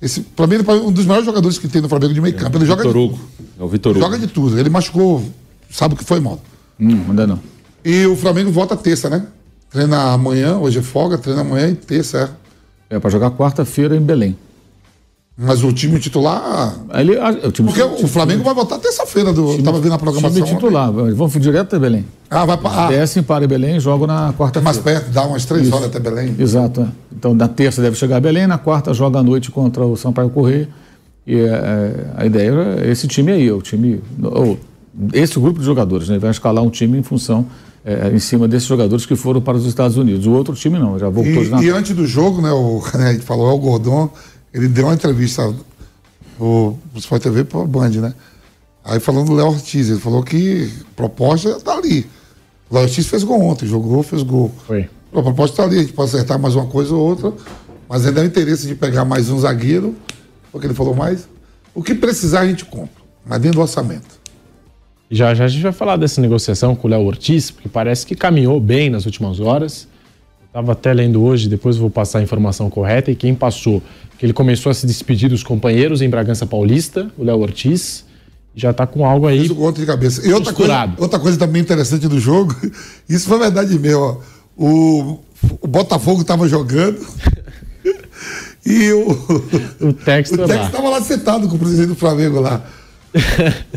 esse, 0.00 0.20
pra 0.20 0.46
mim, 0.46 0.56
ele 0.56 0.64
é 0.66 0.72
um 0.72 0.92
dos 0.92 1.06
maiores 1.06 1.26
jogadores 1.26 1.58
que 1.58 1.68
tem 1.68 1.82
no 1.82 1.88
Flamengo 1.88 2.14
de 2.14 2.20
meio 2.20 2.36
campo. 2.36 2.56
Ele 2.56 2.64
é 2.64 2.66
joga 2.66 2.82
Vitor 2.82 2.96
Hugo. 2.96 3.20
É 3.58 3.62
o 3.62 3.68
Vitor 3.68 3.92
Hugo. 3.92 4.00
Joga 4.00 4.18
de 4.18 4.26
tudo. 4.26 4.58
Ele 4.58 4.70
machucou 4.70 5.24
Sabe 5.70 5.94
o 5.94 5.96
que 5.96 6.04
foi, 6.04 6.20
Mauro? 6.20 6.40
Hum, 6.80 7.04
ainda 7.10 7.26
não. 7.26 7.38
E 7.84 8.06
o 8.06 8.16
Flamengo 8.16 8.50
volta 8.50 8.76
terça, 8.76 9.10
né? 9.10 9.26
Treina 9.70 10.12
amanhã, 10.12 10.56
hoje 10.56 10.78
é 10.78 10.82
folga, 10.82 11.18
treina 11.18 11.42
amanhã 11.42 11.68
e 11.68 11.74
terça, 11.74 12.34
é. 12.90 12.96
É 12.96 12.98
para 12.98 13.10
jogar 13.10 13.30
quarta-feira 13.32 13.94
em 13.94 14.00
Belém. 14.00 14.36
Mas 15.36 15.62
o 15.62 15.72
time 15.72 16.00
titular. 16.00 16.74
Ele, 16.94 17.16
ah, 17.18 17.30
o 17.46 17.52
time, 17.52 17.68
Porque 17.68 17.82
o 17.82 18.08
Flamengo 18.08 18.42
vai 18.42 18.54
voltar 18.54 18.78
terça-feira, 18.78 19.32
do, 19.32 19.52
eu 19.52 19.62
tava 19.62 19.78
vendo 19.78 19.92
a 19.92 19.98
programação. 19.98 20.42
time 20.42 20.54
titular. 20.54 20.90
Vamos 20.90 21.32
direto 21.34 21.68
até 21.68 21.78
Belém. 21.78 22.04
Ah, 22.30 22.44
vai 22.44 22.56
para. 22.56 22.86
Ah, 22.86 22.88
Descem 22.88 23.22
para 23.22 23.46
Belém 23.46 23.76
e 23.76 23.80
jogam 23.80 24.06
na 24.06 24.32
quarta-feira. 24.34 24.62
mais 24.64 24.78
perto, 24.78 25.10
dá 25.10 25.24
umas 25.24 25.44
três 25.44 25.72
horas 25.72 25.86
até 25.86 25.98
Belém. 25.98 26.34
Exato. 26.38 26.82
é. 26.82 26.86
Então, 27.16 27.34
na 27.34 27.48
terça 27.48 27.80
deve 27.80 27.96
chegar 27.96 28.16
a 28.16 28.20
Belém, 28.20 28.46
na 28.46 28.58
quarta 28.58 28.92
joga 28.92 29.18
à 29.18 29.22
noite 29.22 29.50
contra 29.50 29.84
o 29.84 29.96
Sampaio 29.96 30.30
Correia. 30.30 30.68
E 31.26 31.36
é, 31.36 31.46
é, 31.46 32.06
a 32.16 32.26
ideia 32.26 32.52
é 32.84 32.90
esse 32.90 33.06
time 33.06 33.32
aí, 33.32 33.50
o 33.50 33.60
time. 33.60 34.00
ou, 34.22 34.58
esse 35.12 35.38
grupo 35.38 35.60
de 35.60 35.64
jogadores, 35.64 36.08
né? 36.08 36.18
Vai 36.18 36.30
escalar 36.30 36.62
um 36.64 36.70
time 36.70 36.98
em 36.98 37.02
função, 37.02 37.46
é, 37.84 38.10
em 38.12 38.18
cima 38.18 38.48
desses 38.48 38.68
jogadores 38.68 39.06
que 39.06 39.14
foram 39.14 39.40
para 39.40 39.56
os 39.56 39.64
Estados 39.66 39.96
Unidos. 39.96 40.26
O 40.26 40.32
outro 40.32 40.54
time 40.54 40.78
não, 40.78 40.98
já 40.98 41.08
voltou 41.08 41.32
de 41.34 41.48
E, 41.48 41.50
Natal. 41.50 41.62
e 41.62 41.70
antes 41.70 41.94
do 41.94 42.06
jogo, 42.06 42.40
né, 42.42 42.50
o, 42.50 42.82
né, 42.96 43.08
a 43.08 43.12
gente 43.12 43.24
falou, 43.24 43.48
é 43.50 43.52
o 43.52 43.58
Gordon, 43.58 44.10
ele 44.52 44.68
deu 44.68 44.86
uma 44.86 44.94
entrevista 44.94 45.54
o 46.40 46.78
Sport 46.96 47.22
TV 47.22 47.44
para 47.44 47.64
Band, 47.64 47.90
né? 47.90 48.14
Aí 48.84 49.00
falando 49.00 49.26
do 49.26 49.34
Léo 49.34 49.48
Ortiz, 49.48 49.90
ele 49.90 49.98
falou 50.00 50.22
que 50.22 50.70
a 50.92 50.94
proposta 50.96 51.58
tá 51.60 51.74
ali. 51.74 52.06
O 52.70 52.74
Léo 52.74 52.84
Ortiz 52.84 53.06
fez 53.06 53.24
gol 53.24 53.40
ontem, 53.42 53.66
jogou, 53.66 54.02
fez 54.02 54.22
gol. 54.22 54.52
Foi. 54.66 54.88
A 55.12 55.22
proposta 55.22 55.56
tá 55.56 55.62
ali, 55.64 55.78
a 55.78 55.80
gente 55.80 55.94
pode 55.94 56.10
acertar 56.10 56.38
mais 56.38 56.54
uma 56.54 56.66
coisa 56.66 56.94
ou 56.94 57.00
outra, 57.00 57.32
mas 57.88 58.06
ainda 58.06 58.20
é 58.20 58.24
o 58.24 58.26
interesse 58.26 58.66
de 58.66 58.74
pegar 58.74 59.04
mais 59.06 59.30
um 59.30 59.38
zagueiro, 59.38 59.96
porque 60.52 60.66
ele 60.66 60.74
falou 60.74 60.94
mais. 60.94 61.26
O 61.74 61.82
que 61.82 61.94
precisar 61.94 62.40
a 62.40 62.46
gente 62.46 62.66
compra, 62.66 63.02
mas 63.24 63.40
dentro 63.40 63.58
do 63.58 63.62
orçamento. 63.62 64.18
Já 65.10 65.34
já 65.34 65.46
a 65.46 65.48
gente 65.48 65.62
vai 65.62 65.72
falar 65.72 65.96
dessa 65.96 66.20
negociação 66.20 66.76
com 66.76 66.86
o 66.86 66.90
Léo 66.90 67.06
Ortiz, 67.06 67.50
porque 67.50 67.68
parece 67.68 68.04
que 68.04 68.14
caminhou 68.14 68.60
bem 68.60 68.90
nas 68.90 69.06
últimas 69.06 69.40
horas. 69.40 69.88
Estava 70.46 70.72
até 70.72 70.92
lendo 70.92 71.22
hoje, 71.22 71.48
depois 71.48 71.78
vou 71.78 71.88
passar 71.88 72.18
a 72.18 72.22
informação 72.22 72.68
correta. 72.68 73.10
E 73.10 73.14
quem 73.14 73.34
passou, 73.34 73.82
que 74.18 74.26
ele 74.26 74.34
começou 74.34 74.68
a 74.68 74.74
se 74.74 74.86
despedir 74.86 75.30
dos 75.30 75.42
companheiros 75.42 76.02
em 76.02 76.10
Bragança 76.10 76.44
Paulista, 76.44 77.10
o 77.16 77.24
Léo 77.24 77.38
Ortiz, 77.38 78.04
já 78.54 78.70
está 78.70 78.86
com 78.86 79.04
algo 79.06 79.26
aí. 79.26 79.46
Gol 79.48 79.68
ontem 79.68 79.82
de 79.82 79.86
cabeça. 79.86 80.26
E 80.26 80.32
outra 80.32 80.52
coisa, 80.52 80.94
outra 80.98 81.18
coisa 81.18 81.38
também 81.38 81.62
interessante 81.62 82.08
do 82.08 82.18
jogo, 82.18 82.54
isso 83.08 83.28
foi 83.28 83.38
verdade 83.38 83.78
mesmo. 83.78 84.00
Ó. 84.00 84.16
O, 84.56 85.18
o 85.60 85.68
Botafogo 85.68 86.22
estava 86.22 86.48
jogando 86.48 86.98
e 88.66 88.92
o, 88.92 89.10
O 89.88 89.92
texto 89.92 90.34
o 90.34 90.38
Tex 90.46 90.58
lá. 90.58 90.66
estava 90.66 90.88
lá 90.88 91.00
sentado 91.00 91.48
com 91.48 91.56
o 91.56 91.58
presidente 91.58 91.88
do 91.88 91.94
Flamengo 91.94 92.40
lá. 92.40 92.62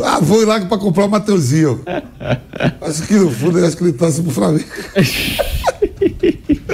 Ah, 0.04 0.20
vou 0.20 0.42
ir 0.42 0.46
lá 0.46 0.60
para 0.60 0.78
comprar 0.78 1.06
o 1.06 1.10
Mateuzinho. 1.10 1.82
Acho 2.82 3.04
que 3.04 3.14
no 3.14 3.32
fundo, 3.32 3.64
acho 3.64 3.78
que 3.78 3.84
ele 3.84 3.94
torce 3.94 4.22
pro 4.22 4.32
Flamengo. 4.32 4.66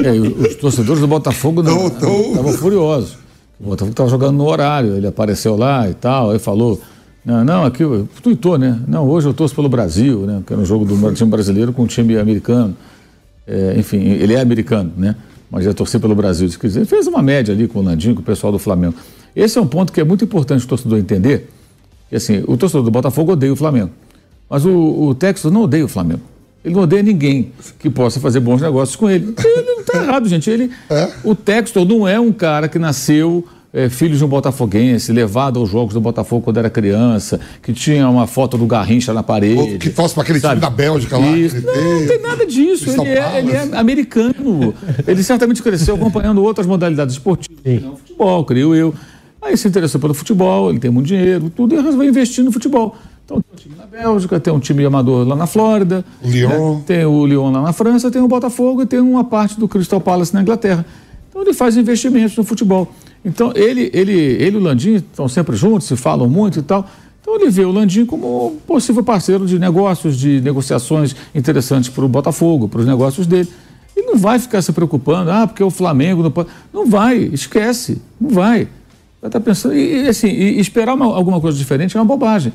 É, 0.03 0.11
os 0.11 0.55
torcedores 0.55 0.99
do 0.99 1.07
Botafogo 1.07 1.61
não 1.61 1.87
estavam 1.87 2.53
furiosos. 2.53 3.17
O 3.59 3.65
Botafogo 3.65 3.91
estava 3.91 4.09
jogando 4.09 4.37
no 4.37 4.47
horário, 4.47 4.95
ele 4.95 5.07
apareceu 5.07 5.55
lá 5.55 5.87
e 5.89 5.93
tal, 5.93 6.31
aí 6.31 6.39
falou. 6.39 6.81
Não, 7.27 7.43
não, 7.43 7.65
aqui, 7.65 7.83
tuitou, 8.23 8.57
né? 8.57 8.79
Não, 8.87 9.05
hoje 9.05 9.27
eu 9.27 9.33
torço 9.33 9.53
pelo 9.53 9.67
Brasil, 9.67 10.21
né? 10.21 10.41
Que 10.47 10.53
era 10.53 10.61
um 10.61 10.65
jogo 10.65 10.85
do 10.85 11.13
time 11.13 11.29
brasileiro 11.29 11.73
com 11.73 11.83
um 11.83 11.85
time 11.85 12.17
americano. 12.17 12.73
É, 13.45 13.75
enfim, 13.77 13.97
ele 13.97 14.33
é 14.33 14.39
americano, 14.39 14.93
né? 14.95 15.13
Mas 15.51 15.65
já 15.65 15.73
torcer 15.73 15.99
pelo 15.99 16.15
Brasil. 16.15 16.47
Quer 16.57 16.67
dizer, 16.67 16.79
ele 16.79 16.87
fez 16.87 17.05
uma 17.05 17.21
média 17.21 17.53
ali 17.53 17.67
com 17.67 17.79
o 17.79 17.81
Landinho, 17.81 18.15
com 18.15 18.21
o 18.21 18.23
pessoal 18.23 18.53
do 18.53 18.57
Flamengo. 18.57 18.95
Esse 19.35 19.57
é 19.57 19.61
um 19.61 19.67
ponto 19.67 19.91
que 19.91 19.99
é 19.99 20.05
muito 20.05 20.23
importante 20.23 20.63
o 20.63 20.67
torcedor 20.69 20.97
entender. 20.97 21.49
Que 22.09 22.15
assim, 22.15 22.45
o 22.47 22.55
torcedor 22.55 22.83
do 22.83 22.91
Botafogo 22.91 23.33
odeia 23.33 23.51
o 23.51 23.57
Flamengo. 23.57 23.89
Mas 24.49 24.63
o, 24.63 24.71
o 24.71 25.13
Texas 25.13 25.51
não 25.51 25.63
odeia 25.63 25.83
o 25.83 25.89
Flamengo. 25.89 26.21
Ele 26.63 26.75
não 26.75 26.83
odeia 26.83 27.03
ninguém 27.03 27.51
que 27.77 27.89
possa 27.89 28.21
fazer 28.21 28.39
bons 28.39 28.61
negócios 28.61 28.95
com 28.95 29.09
ele. 29.09 29.35
Ele 29.37 29.61
não 29.63 29.81
está 29.81 30.01
errado, 30.01 30.29
gente. 30.29 30.49
Ele, 30.49 30.71
O 31.25 31.35
Textor 31.35 31.85
não 31.85 32.07
é 32.07 32.17
um 32.17 32.31
cara 32.31 32.69
que 32.69 32.79
nasceu 32.79 33.45
é, 33.77 33.89
filho 33.89 34.17
de 34.17 34.25
um 34.25 34.27
botafoguense, 34.27 35.11
levado 35.13 35.59
aos 35.59 35.69
jogos 35.69 35.93
do 35.93 36.01
Botafogo 36.01 36.41
quando 36.41 36.57
era 36.57 36.67
criança, 36.69 37.39
que 37.61 37.71
tinha 37.71 38.09
uma 38.09 38.25
foto 38.25 38.57
do 38.57 38.65
Garrincha 38.65 39.13
na 39.13 39.21
parede. 39.21 39.73
Ou 39.73 39.77
que 39.77 39.91
torce 39.91 40.15
para 40.15 40.23
aquele 40.23 40.39
time 40.39 40.49
sabe? 40.49 40.61
da 40.61 40.69
Bélgica 40.69 41.15
lá. 41.15 41.37
Isso. 41.37 41.63
Não, 41.63 41.75
não 41.75 41.99
teve. 41.99 42.07
tem 42.07 42.21
nada 42.21 42.45
disso. 42.47 42.89
Ele 42.89 43.11
é, 43.11 43.37
ele 43.37 43.51
é 43.51 43.77
americano. 43.77 44.73
Ele 45.05 45.21
certamente 45.21 45.61
cresceu 45.61 45.93
acompanhando 45.93 46.43
outras 46.43 46.65
modalidades 46.65 47.13
esportivas, 47.13 47.81
não 47.83 47.97
futebol, 47.97 48.45
creio 48.45 48.73
eu. 48.73 48.93
Aí 49.39 49.55
se 49.55 49.67
interessou 49.67 50.01
pelo 50.01 50.15
futebol, 50.15 50.71
ele 50.71 50.79
tem 50.79 50.89
muito 50.89 51.05
dinheiro, 51.05 51.51
tudo, 51.55 51.75
e 51.75 51.79
resolveu 51.79 52.09
investir 52.09 52.43
no 52.43 52.51
futebol. 52.51 52.95
Então 53.23 53.39
tem 53.39 53.53
um 53.53 53.55
time 53.55 53.75
na 53.77 53.85
Bélgica, 53.85 54.39
tem 54.39 54.51
um 54.51 54.59
time 54.59 54.83
amador 54.85 55.27
lá 55.27 55.35
na 55.35 55.45
Flórida, 55.45 56.03
O 56.23 56.27
Lyon. 56.27 56.75
né? 56.77 56.83
tem 56.87 57.05
o 57.05 57.25
Lyon 57.27 57.51
lá 57.51 57.61
na 57.61 57.73
França, 57.73 58.09
tem 58.09 58.21
o 58.21 58.27
Botafogo 58.27 58.81
e 58.81 58.85
tem 58.87 58.99
uma 58.99 59.23
parte 59.23 59.59
do 59.59 59.67
Crystal 59.67 60.01
Palace 60.01 60.33
na 60.33 60.41
Inglaterra. 60.41 60.83
Então 61.29 61.41
ele 61.41 61.53
faz 61.53 61.77
investimentos 61.77 62.35
no 62.35 62.43
futebol. 62.43 62.91
Então 63.27 63.51
ele, 63.53 63.91
ele, 63.93 64.13
ele 64.13 64.55
e 64.55 64.57
o 64.57 64.61
Landim 64.63 64.93
estão 64.95 65.27
sempre 65.27 65.53
juntos, 65.57 65.85
se 65.87 65.97
falam 65.97 66.29
muito 66.29 66.59
e 66.59 66.61
tal. 66.61 66.89
Então 67.21 67.35
ele 67.35 67.49
vê 67.49 67.65
o 67.65 67.71
Landim 67.73 68.05
como 68.05 68.53
um 68.53 68.55
possível 68.55 69.03
parceiro 69.03 69.45
de 69.45 69.59
negócios, 69.59 70.17
de 70.17 70.39
negociações 70.39 71.13
interessantes 71.35 71.89
para 71.89 72.05
o 72.05 72.07
Botafogo, 72.07 72.69
para 72.69 72.79
os 72.79 72.85
negócios 72.85 73.27
dele. 73.27 73.49
Ele 73.93 74.07
não 74.07 74.17
vai 74.17 74.39
ficar 74.39 74.61
se 74.61 74.71
preocupando, 74.71 75.29
ah, 75.29 75.45
porque 75.45 75.61
o 75.61 75.69
Flamengo 75.69 76.23
não. 76.23 76.45
Não 76.73 76.89
vai, 76.89 77.17
esquece, 77.17 78.01
não 78.19 78.29
vai. 78.29 78.69
Vai 79.21 79.27
estar 79.27 79.41
pensando. 79.41 79.75
E, 79.75 80.03
e, 80.05 80.07
assim, 80.07 80.27
e 80.29 80.57
esperar 80.59 80.93
uma- 80.95 81.07
alguma 81.07 81.41
coisa 81.41 81.57
diferente 81.57 81.97
é 81.97 81.99
uma 81.99 82.05
bobagem. 82.05 82.53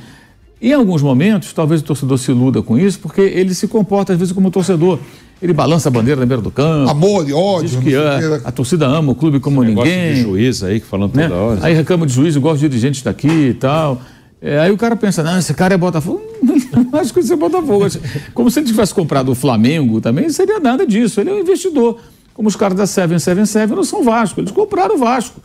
Em 0.62 0.72
alguns 0.72 1.02
momentos, 1.02 1.52
talvez 1.52 1.80
o 1.80 1.84
torcedor 1.84 2.16
se 2.18 2.30
iluda 2.30 2.62
com 2.62 2.78
isso, 2.78 3.00
porque 3.00 3.20
ele 3.20 3.52
se 3.52 3.66
comporta, 3.66 4.12
às 4.12 4.18
vezes, 4.18 4.32
como 4.32 4.48
torcedor. 4.48 4.96
Ele 5.42 5.52
balança 5.52 5.88
a 5.88 5.92
bandeira 5.92 6.20
na 6.20 6.24
beira 6.24 6.40
do 6.40 6.52
campo. 6.52 6.88
Amor 6.88 7.28
e 7.28 7.32
ódio. 7.32 7.68
Diz 7.68 7.78
que 7.80 7.90
quê, 7.90 7.96
né? 7.96 8.40
a 8.44 8.52
torcida 8.52 8.86
ama 8.86 9.10
o 9.10 9.14
clube 9.16 9.40
como 9.40 9.64
de 9.64 9.74
ninguém. 9.74 10.22
juiz 10.22 10.62
aí, 10.62 10.78
que 10.78 10.86
falando 10.86 11.16
né? 11.16 11.26
toda 11.26 11.40
hora. 11.40 11.58
Aí 11.62 11.74
reclama 11.74 12.06
de 12.06 12.12
juiz, 12.12 12.36
igual 12.36 12.54
os 12.54 12.60
dirigentes 12.60 13.02
daqui 13.02 13.26
e 13.26 13.54
tal. 13.54 14.00
É, 14.40 14.60
aí 14.60 14.70
o 14.70 14.76
cara 14.76 14.94
pensa, 14.94 15.24
não, 15.24 15.36
esse 15.36 15.52
cara 15.52 15.74
é 15.74 15.76
Botafogo. 15.76 16.22
Não 16.40 16.94
acho 17.00 17.12
que 17.12 17.18
isso 17.18 17.32
é 17.32 17.36
Botafogo. 17.36 17.86
Como 18.32 18.48
se 18.48 18.60
ele 18.60 18.66
tivesse 18.66 18.94
comprado 18.94 19.32
o 19.32 19.34
Flamengo 19.34 20.00
também, 20.00 20.26
não 20.26 20.32
seria 20.32 20.60
nada 20.60 20.86
disso. 20.86 21.20
Ele 21.20 21.30
é 21.30 21.32
um 21.32 21.40
investidor. 21.40 21.98
Como 22.34 22.48
os 22.48 22.54
caras 22.54 22.78
da 22.78 22.86
777 22.86 23.74
não 23.74 23.82
são 23.82 24.04
Vasco, 24.04 24.40
eles 24.40 24.52
compraram 24.52 24.94
o 24.94 24.98
Vasco. 24.98 25.40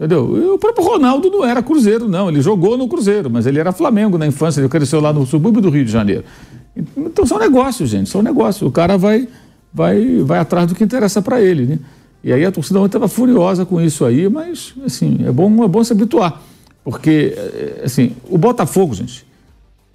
Entendeu? 0.00 0.34
E 0.42 0.48
o 0.48 0.58
próprio 0.58 0.82
Ronaldo 0.82 1.30
não 1.30 1.44
era 1.44 1.62
Cruzeiro, 1.62 2.08
não. 2.08 2.30
Ele 2.30 2.40
jogou 2.40 2.74
no 2.78 2.88
Cruzeiro, 2.88 3.28
mas 3.28 3.44
ele 3.44 3.58
era 3.58 3.70
Flamengo 3.70 4.16
na 4.16 4.26
infância, 4.26 4.58
ele 4.58 4.68
cresceu 4.68 4.98
lá 4.98 5.12
no 5.12 5.26
subúrbio 5.26 5.60
do 5.60 5.68
Rio 5.68 5.84
de 5.84 5.92
Janeiro. 5.92 6.24
Então 6.96 7.26
são 7.26 7.38
negócios, 7.38 7.90
gente, 7.90 8.08
são 8.08 8.22
negócios. 8.22 8.66
O 8.66 8.72
cara 8.72 8.96
vai, 8.96 9.28
vai, 9.70 10.22
vai 10.22 10.38
atrás 10.38 10.66
do 10.66 10.74
que 10.74 10.82
interessa 10.82 11.20
para 11.20 11.42
ele, 11.42 11.66
né? 11.66 11.78
E 12.24 12.32
aí 12.32 12.42
a 12.46 12.50
torcida 12.50 12.78
ontem 12.78 12.88
estava 12.88 13.08
furiosa 13.08 13.66
com 13.66 13.78
isso 13.78 14.06
aí, 14.06 14.26
mas 14.26 14.72
assim, 14.86 15.18
é 15.22 15.30
bom, 15.30 15.62
é 15.62 15.68
bom 15.68 15.84
se 15.84 15.92
habituar. 15.92 16.40
Porque, 16.82 17.34
é, 17.36 17.82
assim, 17.84 18.16
o 18.30 18.38
Botafogo, 18.38 18.94
gente, 18.94 19.26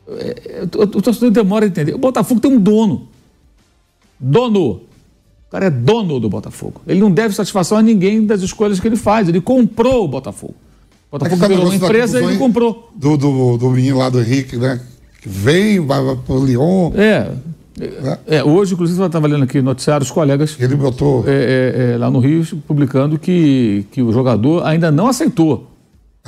é, 0.08 0.68
o, 0.78 0.84
o 0.84 1.02
torcedor 1.02 1.32
demora 1.32 1.66
a 1.66 1.68
entender. 1.68 1.96
O 1.96 1.98
Botafogo 1.98 2.40
tem 2.40 2.52
um 2.52 2.60
dono. 2.60 3.08
Dono. 4.20 4.82
O 5.56 5.58
cara 5.58 5.68
é 5.68 5.70
dono 5.70 6.20
do 6.20 6.28
Botafogo. 6.30 6.82
Ele 6.86 7.00
não 7.00 7.10
deve 7.10 7.34
satisfação 7.34 7.78
a 7.78 7.82
ninguém 7.82 8.26
das 8.26 8.42
escolhas 8.42 8.78
que 8.78 8.86
ele 8.86 8.98
faz. 8.98 9.30
Ele 9.30 9.40
comprou 9.40 10.04
o 10.04 10.08
Botafogo. 10.10 10.54
O 11.10 11.16
É 11.16 11.20
Botafogo 11.20 11.40
tá 11.42 11.48
virou 11.48 11.66
uma 11.68 11.76
empresa 11.76 12.20
e 12.20 12.26
ele 12.26 12.38
comprou. 12.38 12.92
Do, 12.94 13.16
do, 13.16 13.58
do 13.58 13.70
menino 13.70 13.98
lá 14.00 14.10
do 14.10 14.20
Henrique, 14.20 14.58
né? 14.58 14.82
Que 15.22 15.30
vem, 15.30 15.80
vai, 15.80 16.04
vai 16.04 16.18
pro 16.18 16.44
Lyon. 16.44 16.92
É. 16.96 17.30
É, 18.28 18.44
hoje, 18.44 18.74
inclusive, 18.74 19.00
eu 19.00 19.06
estava 19.06 19.28
lendo 19.28 19.46
aqui 19.46 19.60
no 19.60 19.64
noticiário, 19.66 20.04
os 20.04 20.12
colegas 20.12 20.58
Ele 20.60 20.76
botou. 20.76 21.24
é, 21.26 21.32
é, 21.32 21.94
é, 21.94 21.98
lá 21.98 22.12
no 22.12 22.20
Rio 22.20 22.46
publicando 22.68 23.18
que, 23.18 23.86
que 23.92 24.02
o 24.02 24.12
jogador 24.12 24.66
ainda 24.66 24.92
não 24.92 25.08
aceitou. 25.08 25.72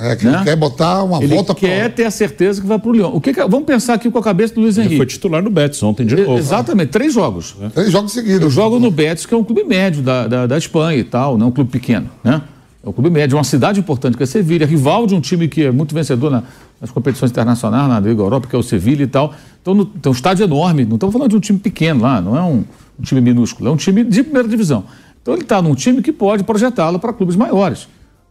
É, 0.00 0.14
que 0.14 0.24
né? 0.26 0.34
ele 0.36 0.44
quer 0.44 0.54
botar 0.56 1.02
uma 1.02 1.18
Ele 1.22 1.34
volta 1.34 1.52
quer 1.54 1.92
ter 1.92 2.04
a 2.04 2.10
certeza 2.10 2.60
que 2.60 2.66
vai 2.68 2.78
para 2.78 2.88
o 2.88 2.92
Leão. 2.92 3.16
O 3.16 3.20
que 3.20 3.32
que- 3.34 3.40
vamos 3.46 3.64
pensar 3.66 3.94
aqui 3.94 4.08
com 4.10 4.18
a 4.18 4.22
cabeça 4.22 4.54
do 4.54 4.60
Luiz 4.60 4.78
Ele 4.78 4.86
foi 4.86 4.96
Henrique. 4.98 5.12
titular 5.14 5.42
no 5.42 5.50
Betis 5.50 5.82
ontem 5.82 6.06
de 6.06 6.14
novo. 6.14 6.38
Exatamente, 6.38 6.90
três 6.90 7.12
jogos. 7.12 7.52
pro. 7.52 7.68
Três 7.70 7.90
jogos 7.90 8.12
seguidos. 8.12 8.42
Eu 8.42 8.50
jogo 8.50 8.78
no 8.78 8.90
Betis, 8.92 9.26
que 9.26 9.34
é 9.34 9.36
um 9.36 9.42
clube 9.42 9.64
médio 9.64 10.00
da, 10.00 10.28
da, 10.28 10.46
da 10.46 10.56
Espanha 10.56 10.98
e 11.00 11.04
tal, 11.04 11.36
não 11.36 11.46
é 11.46 11.48
um 11.48 11.52
clube 11.52 11.70
pequeno, 11.70 12.08
né? 12.22 12.40
É 12.84 12.88
um 12.88 12.92
clube 12.92 13.10
médio, 13.10 13.36
uma 13.36 13.42
cidade 13.42 13.80
importante 13.80 14.16
que 14.16 14.22
é 14.22 14.26
Sevilha, 14.26 14.64
rival 14.64 15.04
de 15.04 15.16
um 15.16 15.20
time 15.20 15.48
que 15.48 15.64
é 15.64 15.72
muito 15.72 15.92
vencedor 15.92 16.30
na- 16.30 16.44
nas 16.80 16.92
competições 16.92 17.32
internacionais, 17.32 17.88
na 17.88 17.98
Liga 17.98 18.22
Europa, 18.22 18.46
que 18.46 18.54
é 18.54 18.58
o 18.58 18.62
Sevilha 18.62 19.02
e 19.02 19.06
tal. 19.08 19.34
Então 19.60 19.74
no- 19.74 19.84
tem 19.84 20.08
um 20.10 20.14
estádio 20.14 20.44
enorme, 20.44 20.84
não 20.84 20.94
estamos 20.94 21.12
falando 21.12 21.30
de 21.30 21.36
um 21.36 21.40
time 21.40 21.58
pequeno 21.58 22.02
lá, 22.02 22.20
não 22.20 22.36
é 22.36 22.42
um, 22.42 22.62
um 22.98 23.02
time 23.02 23.20
minúsculo, 23.20 23.68
é 23.68 23.72
um 23.72 23.76
time 23.76 24.04
de 24.04 24.22
primeira 24.22 24.46
divisão. 24.46 24.84
Então 25.20 25.34
ele 25.34 25.42
está 25.42 25.60
num 25.60 25.74
time 25.74 26.00
que 26.00 26.12
pode 26.12 26.44
projetá-lo 26.44 27.00
para 27.00 27.12
clubes 27.12 27.34
maiores. 27.34 27.88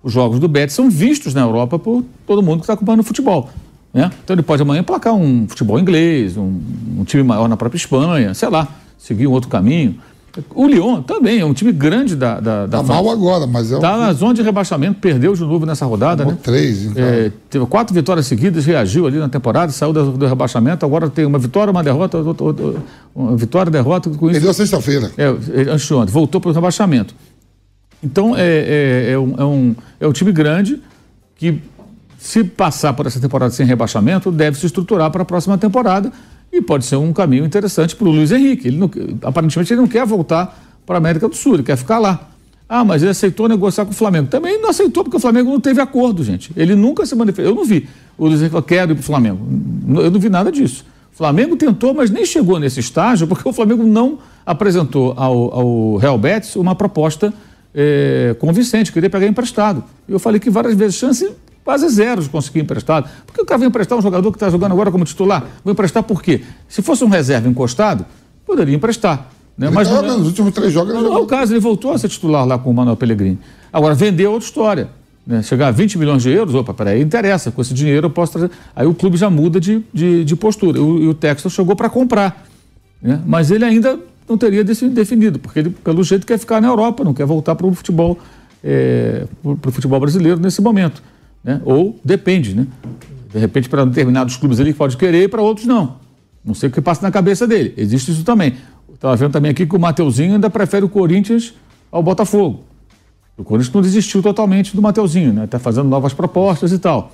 Os 0.08 0.14
jogos 0.14 0.40
do 0.40 0.48
Betis 0.48 0.74
são 0.74 0.90
vistos 0.90 1.34
na 1.34 1.42
Europa 1.42 1.78
por 1.78 2.02
todo 2.26 2.42
mundo 2.42 2.60
que 2.60 2.64
está 2.64 2.72
acompanhando 2.74 3.02
o 3.02 3.04
futebol. 3.04 3.50
Né? 3.94 4.10
Então 4.24 4.34
ele 4.34 4.42
pode 4.42 4.62
amanhã 4.62 4.82
placar 4.82 5.14
um 5.14 5.46
futebol 5.50 5.78
inglês, 5.78 6.38
um, 6.38 6.62
um 7.00 7.04
time 7.04 7.24
maior 7.24 7.50
na 7.50 7.58
própria 7.58 7.78
Espanha, 7.78 8.34
sei 8.34 8.48
lá, 8.48 8.70
seguir 8.98 9.28
um 9.28 9.32
outro 9.32 9.50
caminho. 9.50 9.96
O 10.56 10.66
Lyon 10.66 11.02
também 11.02 11.40
é 11.40 11.46
um 11.46 11.54
time 11.54 11.74
grande 11.74 12.16
da, 12.16 12.40
da, 12.40 12.66
da 12.68 12.78
Tá 12.78 12.84
mal 12.84 13.10
agora, 13.10 13.46
mas 13.46 13.70
é 13.70 13.76
um. 13.76 13.80
Tá 13.82 13.98
na 13.98 14.14
zona 14.14 14.34
de 14.36 14.42
rebaixamento, 14.44 15.02
perdeu 15.02 15.34
de 15.34 15.42
novo 15.42 15.66
nessa 15.66 15.86
rodada, 15.86 16.24
Tomou 16.24 16.34
né? 16.34 16.40
três, 16.42 16.86
então. 16.86 17.04
É, 17.04 17.30
teve 17.50 17.66
quatro 17.66 17.94
vitórias 17.94 18.28
seguidas, 18.28 18.64
reagiu 18.66 19.08
ali 19.08 19.18
na 19.18 19.28
temporada, 19.28 19.74
saiu 19.74 19.92
do, 19.92 20.12
do 20.14 20.26
rebaixamento, 20.26 20.86
agora 20.86 21.10
tem 21.10 21.26
uma 21.26 21.40
vitória, 21.40 21.70
uma 21.72 21.84
derrota, 21.84 22.20
outra- 22.20 22.46
outra- 22.46 22.76
uma 23.14 23.36
vitória, 23.36 23.70
derrota, 23.70 24.10
com 24.12 24.28
isso. 24.28 24.34
Perdeu 24.36 24.54
sexta-feira. 24.54 25.12
É, 25.18 25.26
antes 25.72 25.86
de 25.86 25.94
ontem, 25.94 26.12
voltou 26.14 26.40
para 26.40 26.52
o 26.52 26.54
rebaixamento. 26.54 27.14
Então 28.04 28.36
é, 28.36 28.42
é, 28.42 29.12
é, 29.12 29.20
um, 29.20 29.36
é, 29.38 29.44
um, 29.46 29.76
é 30.02 30.08
um 30.08 30.12
time 30.12 30.32
grande 30.32 30.82
que, 31.36 31.60
se 32.18 32.44
passar 32.44 32.94
por 32.94 33.06
essa 33.06 33.20
temporada 33.20 33.52
sem 33.52 33.66
rebaixamento, 33.66 34.32
deve 34.32 34.58
se 34.58 34.66
estruturar 34.66 35.10
para 35.12 35.22
a 35.24 35.26
próxima 35.26 35.58
temporada 35.58 36.12
e 36.52 36.62
pode 36.62 36.86
ser 36.86 36.96
um 36.96 37.12
caminho 37.14 37.46
interessante 37.46 37.96
para 37.96 38.08
o 38.08 38.12
Luiz 38.12 38.32
Henrique. 38.32 38.68
Ele 38.68 38.78
não- 38.78 38.90
aparentemente 39.24 39.74
ele 39.74 39.82
não 39.82 39.88
quer 39.88 40.06
voltar 40.06 40.64
para 40.86 40.96
a 40.96 41.00
América 41.00 41.28
do 41.28 41.36
Sul, 41.36 41.56
ele 41.56 41.64
quer 41.64 41.76
ficar 41.78 42.00
lá. 42.00 42.30
Ah, 42.70 42.84
mas 42.84 43.02
ele 43.02 43.12
aceitou 43.12 43.48
negociar 43.48 43.86
com 43.86 43.92
o 43.92 43.94
Flamengo. 43.94 44.28
Também 44.28 44.62
não 44.62 44.70
aceitou, 44.70 45.04
porque 45.04 45.16
o 45.16 45.20
Flamengo 45.20 45.50
não 45.52 45.60
teve 45.60 45.80
acordo, 45.80 46.22
gente. 46.24 46.52
Ele 46.56 46.76
nunca 46.76 47.06
se 47.06 47.16
manifestou. 47.16 47.46
Eu 47.52 47.56
não 47.56 47.64
vi. 47.64 47.88
O 48.18 48.26
Luiz 48.26 48.40
Henrique 48.40 48.52
falou, 48.52 48.64
quero 48.64 48.92
ir 48.92 48.96
para 48.96 49.02
o 49.02 49.06
Flamengo. 49.06 49.40
Eu 50.02 50.12
não 50.12 50.20
vi 50.20 50.28
nada 50.28 50.52
disso. 50.52 50.84
O 51.14 51.18
Flamengo 51.18 51.56
tentou, 51.56 51.94
mas 51.94 52.10
nem 52.12 52.26
chegou 52.26 52.60
nesse 52.60 52.80
estágio, 52.82 53.26
porque 53.26 53.48
o 53.48 53.54
Flamengo 53.54 53.84
não 53.84 54.20
apresentou 54.46 55.14
ao, 55.16 55.54
ao 55.54 55.96
Real 55.96 56.18
Betis 56.18 56.58
uma 56.58 56.76
proposta 56.76 57.34
eh, 57.80 58.36
convincente, 58.40 58.92
queria 58.92 59.10
pegar 59.10 59.28
emprestado. 59.28 59.84
E 60.10 60.12
eu 60.12 60.18
falei 60.20 60.40
que 60.40 60.50
várias 60.50 60.74
vezes, 60.74 60.96
chance 60.96 61.32
quase 61.64 61.88
zero 61.90 62.24
de 62.24 62.30
conseguir 62.30 62.62
emprestado. 62.62 63.08
Porque 63.26 63.42
o 63.42 63.46
cara 63.46 63.60
vai 63.60 63.68
emprestar 63.68 63.96
um 63.98 64.02
jogador 64.02 64.32
que 64.32 64.38
está 64.38 64.50
jogando 64.50 64.72
agora 64.72 64.90
como 64.90 65.06
titular? 65.06 65.46
Vou 65.64 65.72
emprestar 65.74 66.02
por 66.02 66.24
quê? 66.24 66.42
Se 66.68 66.82
fosse 66.82 67.04
um 67.04 67.08
reserva 67.10 67.48
encostado, 67.48 68.04
poderia 68.46 68.76
emprestar. 68.76 69.30
Né? 69.58 69.70
Mas 69.70 69.88
tá 69.90 70.02
não 70.02 70.14
é- 70.14 70.18
nos 70.18 70.28
últimos 70.28 70.54
três 70.54 70.72
jogos 70.74 70.94
não, 70.94 71.02
não 71.04 71.14
é 71.16 71.20
o 71.20 71.26
caso, 71.26 71.52
ele 71.54 71.60
voltou 71.60 71.92
a 71.92 71.98
ser 71.98 72.08
titular 72.10 72.46
lá 72.48 72.58
com 72.58 72.72
o 72.72 72.74
Manuel 72.74 72.96
Pellegrini. 72.98 73.38
Agora, 73.72 73.94
vender 73.94 74.24
é 74.24 74.30
outra 74.30 74.46
história. 74.48 74.90
Né? 75.26 75.44
Chegar 75.44 75.68
a 75.68 75.72
20 75.72 75.98
milhões 75.98 76.24
de 76.24 76.30
euros, 76.32 76.56
opa, 76.56 76.74
peraí, 76.74 77.02
interessa, 77.02 77.52
com 77.52 77.62
esse 77.62 77.74
dinheiro 77.74 78.06
eu 78.08 78.10
posso 78.10 78.32
trazer. 78.32 78.50
Aí 78.74 78.88
o 78.88 78.94
clube 78.94 79.18
já 79.18 79.30
muda 79.30 79.60
de, 79.60 79.84
de, 79.94 80.24
de 80.24 80.36
postura. 80.38 80.82
O- 80.82 81.04
E 81.04 81.08
o 81.10 81.14
Texas 81.14 81.52
chegou 81.52 81.76
para 81.76 81.90
comprar. 81.90 82.46
né? 83.02 83.20
Mas 83.26 83.52
ele 83.52 83.66
ainda 83.66 84.00
não 84.28 84.38
teria 84.38 84.64
definido, 84.64 85.40
porque 85.40 85.60
ele, 85.60 85.70
pelo 85.70 86.04
jeito, 86.04 86.26
quer 86.26 86.38
ficar 86.38 86.62
na 86.62 86.68
Europa, 86.68 87.04
não 87.04 87.14
quer 87.14 87.26
voltar 87.26 87.56
para 87.56 87.66
o 87.66 87.74
futebol, 87.74 88.18
para 89.62 89.70
o 89.70 89.72
futebol 89.72 90.00
brasileiro 90.00 90.40
nesse 90.40 90.62
momento. 90.62 91.02
Né? 91.44 91.62
Ou 91.64 91.98
depende, 92.04 92.56
né? 92.56 92.68
De 93.32 93.40
repente, 93.40 93.70
para 93.70 93.86
determinados 93.86 94.36
clubes 94.36 94.60
ele 94.60 94.74
pode 94.74 94.98
querer 94.98 95.24
e 95.24 95.28
para 95.28 95.42
outros 95.42 95.66
não. 95.66 95.96
Não 96.44 96.54
sei 96.54 96.70
o 96.70 96.72
que 96.72 96.82
passa 96.82 97.02
na 97.02 97.12
cabeça 97.12 97.46
dele. 97.48 97.74
Existe 97.78 98.12
isso 98.12 98.24
também. 98.24 98.56
Estava 98.94 99.16
vendo 99.16 99.32
também 99.32 99.52
aqui 99.52 99.66
que 99.66 99.76
o 99.76 99.80
Mateuzinho 99.80 100.34
ainda 100.34 100.50
prefere 100.50 100.84
o 100.84 100.90
Corinthians 100.90 101.54
ao 101.92 102.02
Botafogo. 102.02 102.64
O 103.38 103.44
Corinthians 103.44 103.74
não 103.74 103.82
desistiu 103.82 104.24
totalmente 104.24 104.76
do 104.76 104.82
Mateuzinho, 104.82 105.32
né? 105.32 105.46
Está 105.46 105.60
fazendo 105.60 105.88
novas 105.88 106.14
propostas 106.14 106.72
e 106.72 106.80
tal. 106.80 107.12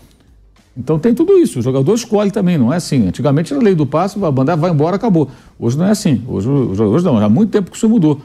Então 0.76 0.98
tem 0.98 1.14
tudo 1.14 1.34
isso. 1.38 1.60
O 1.60 1.62
jogador 1.62 1.94
escolhe 1.94 2.32
também, 2.32 2.58
não 2.58 2.74
é 2.74 2.78
assim. 2.78 3.08
Antigamente 3.08 3.54
era 3.54 3.62
lei 3.62 3.76
do 3.76 3.86
passe, 3.86 4.18
vai 4.18 4.32
mandar, 4.32 4.56
vai 4.56 4.72
embora, 4.72 4.96
acabou. 4.96 5.30
Hoje 5.60 5.78
não 5.78 5.86
é 5.86 5.92
assim. 5.92 6.22
Hoje, 6.28 6.50
hoje 6.50 7.06
não, 7.06 7.18
há 7.18 7.30
muito 7.30 7.52
tempo 7.52 7.70
que 7.70 7.78
isso 7.78 7.88
mudou. 7.88 8.20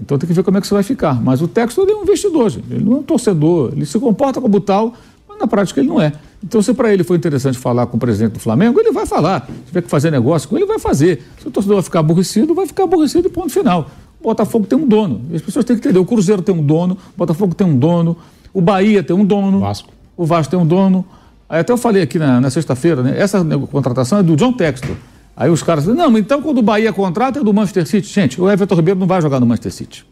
Então 0.00 0.16
tem 0.16 0.26
que 0.26 0.32
ver 0.32 0.42
como 0.42 0.56
é 0.56 0.60
que 0.60 0.66
isso 0.66 0.74
vai 0.74 0.82
ficar. 0.82 1.22
Mas 1.22 1.42
o 1.42 1.44
ele 1.44 1.92
é 1.92 1.94
um 1.94 2.02
investidor, 2.02 2.48
gente. 2.48 2.64
ele 2.70 2.84
não 2.84 2.94
é 2.94 2.96
um 2.96 3.02
torcedor, 3.02 3.72
ele 3.76 3.84
se 3.84 3.98
comporta 3.98 4.40
como 4.40 4.58
tal, 4.60 4.94
mas 5.28 5.38
na 5.38 5.46
prática 5.46 5.80
ele 5.80 5.88
não 5.88 6.00
é. 6.00 6.12
Então, 6.42 6.62
se 6.62 6.72
para 6.72 6.92
ele 6.92 7.04
foi 7.04 7.18
interessante 7.18 7.58
falar 7.58 7.86
com 7.86 7.98
o 7.98 8.00
presidente 8.00 8.32
do 8.32 8.40
Flamengo, 8.40 8.80
ele 8.80 8.92
vai 8.92 9.04
falar. 9.04 9.46
Se 9.46 9.66
tiver 9.66 9.82
que 9.82 9.90
fazer 9.90 10.10
negócio 10.10 10.48
com 10.48 10.56
ele, 10.56 10.64
vai 10.64 10.78
fazer. 10.78 11.22
Se 11.38 11.46
o 11.46 11.50
torcedor 11.50 11.76
vai 11.76 11.82
ficar 11.82 12.00
aborrecido, 12.00 12.54
vai 12.54 12.66
ficar 12.66 12.84
aborrecido 12.84 13.28
e 13.28 13.30
ponto 13.30 13.50
final. 13.50 13.90
O 14.18 14.24
Botafogo 14.24 14.66
tem 14.66 14.78
um 14.78 14.86
dono. 14.86 15.20
As 15.34 15.42
pessoas 15.42 15.66
têm 15.66 15.76
que 15.76 15.86
entender. 15.86 15.98
O 15.98 16.06
Cruzeiro 16.06 16.40
tem 16.40 16.54
um 16.54 16.62
dono, 16.62 16.94
o 16.94 17.18
Botafogo 17.18 17.54
tem 17.54 17.66
um 17.66 17.78
dono, 17.78 18.16
o 18.54 18.60
Bahia 18.62 19.02
tem 19.02 19.14
um 19.14 19.24
dono. 19.24 19.60
Vasco. 19.60 19.90
O 20.16 20.24
Vasco 20.24 20.50
tem 20.50 20.58
um 20.58 20.66
dono. 20.66 21.04
Aí 21.50 21.58
até 21.60 21.72
eu 21.72 21.76
falei 21.76 22.00
aqui 22.02 22.16
na, 22.18 22.40
na 22.40 22.48
sexta-feira, 22.48 23.02
né? 23.02 23.14
Essa 23.18 23.44
contratação 23.72 24.18
é 24.18 24.22
do 24.22 24.36
John 24.36 24.52
Textor. 24.52 24.94
Aí 25.36 25.50
os 25.50 25.62
caras 25.64 25.84
não, 25.86 26.08
mas 26.10 26.20
então 26.22 26.40
quando 26.40 26.58
o 26.58 26.62
Bahia 26.62 26.92
contrata 26.92 27.40
é 27.40 27.42
do 27.42 27.52
Manchester 27.52 27.86
City. 27.86 28.06
Gente, 28.08 28.40
o 28.40 28.48
Everton 28.48 28.76
Ribeiro 28.76 29.00
não 29.00 29.06
vai 29.06 29.20
jogar 29.20 29.40
no 29.40 29.46
Manchester 29.46 29.72
City. 29.72 30.06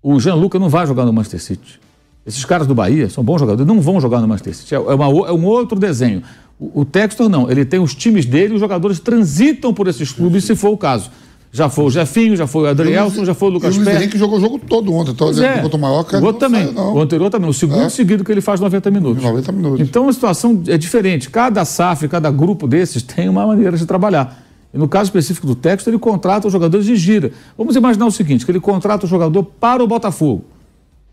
O 0.00 0.20
Jean 0.20 0.34
Luca 0.34 0.58
não 0.58 0.68
vai 0.68 0.86
jogar 0.86 1.04
no 1.04 1.12
Manchester 1.12 1.40
City. 1.42 1.80
Esses 2.24 2.44
caras 2.44 2.66
do 2.66 2.74
Bahia 2.74 3.10
são 3.10 3.24
bons 3.24 3.40
jogadores, 3.40 3.66
não 3.66 3.80
vão 3.80 4.00
jogar 4.00 4.20
no 4.20 4.28
Manchester 4.28 4.54
City. 4.54 4.74
É, 4.74 4.78
uma 4.78 5.08
o- 5.08 5.26
é 5.26 5.32
um 5.32 5.44
outro 5.44 5.78
desenho. 5.78 6.22
O, 6.58 6.80
o 6.82 6.84
Textor 6.84 7.28
não, 7.28 7.50
ele 7.50 7.64
tem 7.64 7.80
os 7.80 7.94
times 7.94 8.24
dele 8.24 8.54
os 8.54 8.60
jogadores 8.60 9.00
transitam 9.00 9.74
por 9.74 9.88
esses 9.88 10.12
clubes, 10.12 10.44
se 10.44 10.54
for 10.54 10.70
o 10.70 10.76
caso. 10.78 11.10
Já 11.54 11.68
foi 11.68 11.84
o 11.84 11.90
Jefinho, 11.90 12.34
já 12.34 12.48
foi 12.48 12.64
o 12.64 12.66
Adrielson, 12.66 13.24
já 13.24 13.32
foi 13.32 13.48
o 13.48 13.52
Lucas 13.52 13.76
E 13.76 13.78
o 13.78 13.84
Pérez. 13.84 14.02
Henrique 14.02 14.18
jogou 14.18 14.38
o 14.38 14.40
jogo 14.40 14.58
todo 14.58 14.92
ontem. 14.92 15.12
Dizendo 15.12 15.44
é. 15.46 15.52
que 15.54 15.62
contra 15.62 15.76
o 15.76 15.80
Mallorca. 15.80 16.18
o 16.18 16.24
outro 16.24 16.40
também. 16.40 16.74
saiu. 16.74 16.92
O 16.94 17.00
anterior 17.00 17.30
também. 17.30 17.48
O 17.48 17.54
segundo 17.54 17.82
É. 17.82 17.88
seguido 17.88 18.24
que 18.24 18.32
ele 18.32 18.40
faz 18.40 18.58
90 18.58 18.90
minutos. 18.90 19.22
90 19.22 19.52
minutos. 19.52 19.80
Então 19.80 20.08
a 20.08 20.12
situação 20.12 20.60
é 20.66 20.76
diferente. 20.76 21.30
Cada 21.30 21.64
SAF, 21.64 22.08
cada 22.08 22.28
grupo 22.28 22.66
desses 22.66 23.04
tem 23.04 23.28
uma 23.28 23.46
maneira 23.46 23.76
de 23.76 23.86
trabalhar. 23.86 24.42
E 24.74 24.78
no 24.78 24.88
caso 24.88 25.04
específico 25.04 25.46
do 25.46 25.54
Texto, 25.54 25.86
ele 25.86 25.96
contrata 25.96 26.48
os 26.48 26.52
jogadores 26.52 26.84
de 26.84 26.96
gira. 26.96 27.30
Vamos 27.56 27.76
imaginar 27.76 28.06
o 28.06 28.10
seguinte: 28.10 28.44
que 28.44 28.50
ele 28.50 28.58
contrata 28.58 29.06
o 29.06 29.08
jogador 29.08 29.44
para 29.44 29.80
o 29.80 29.86
Botafogo. 29.86 30.46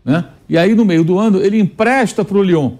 Né? 0.04 0.24
E 0.48 0.58
aí, 0.58 0.74
no 0.74 0.84
meio 0.84 1.04
do 1.04 1.20
ano, 1.20 1.40
ele 1.40 1.60
empresta 1.60 2.24
para 2.24 2.36
o 2.36 2.42
Lyon. 2.42 2.72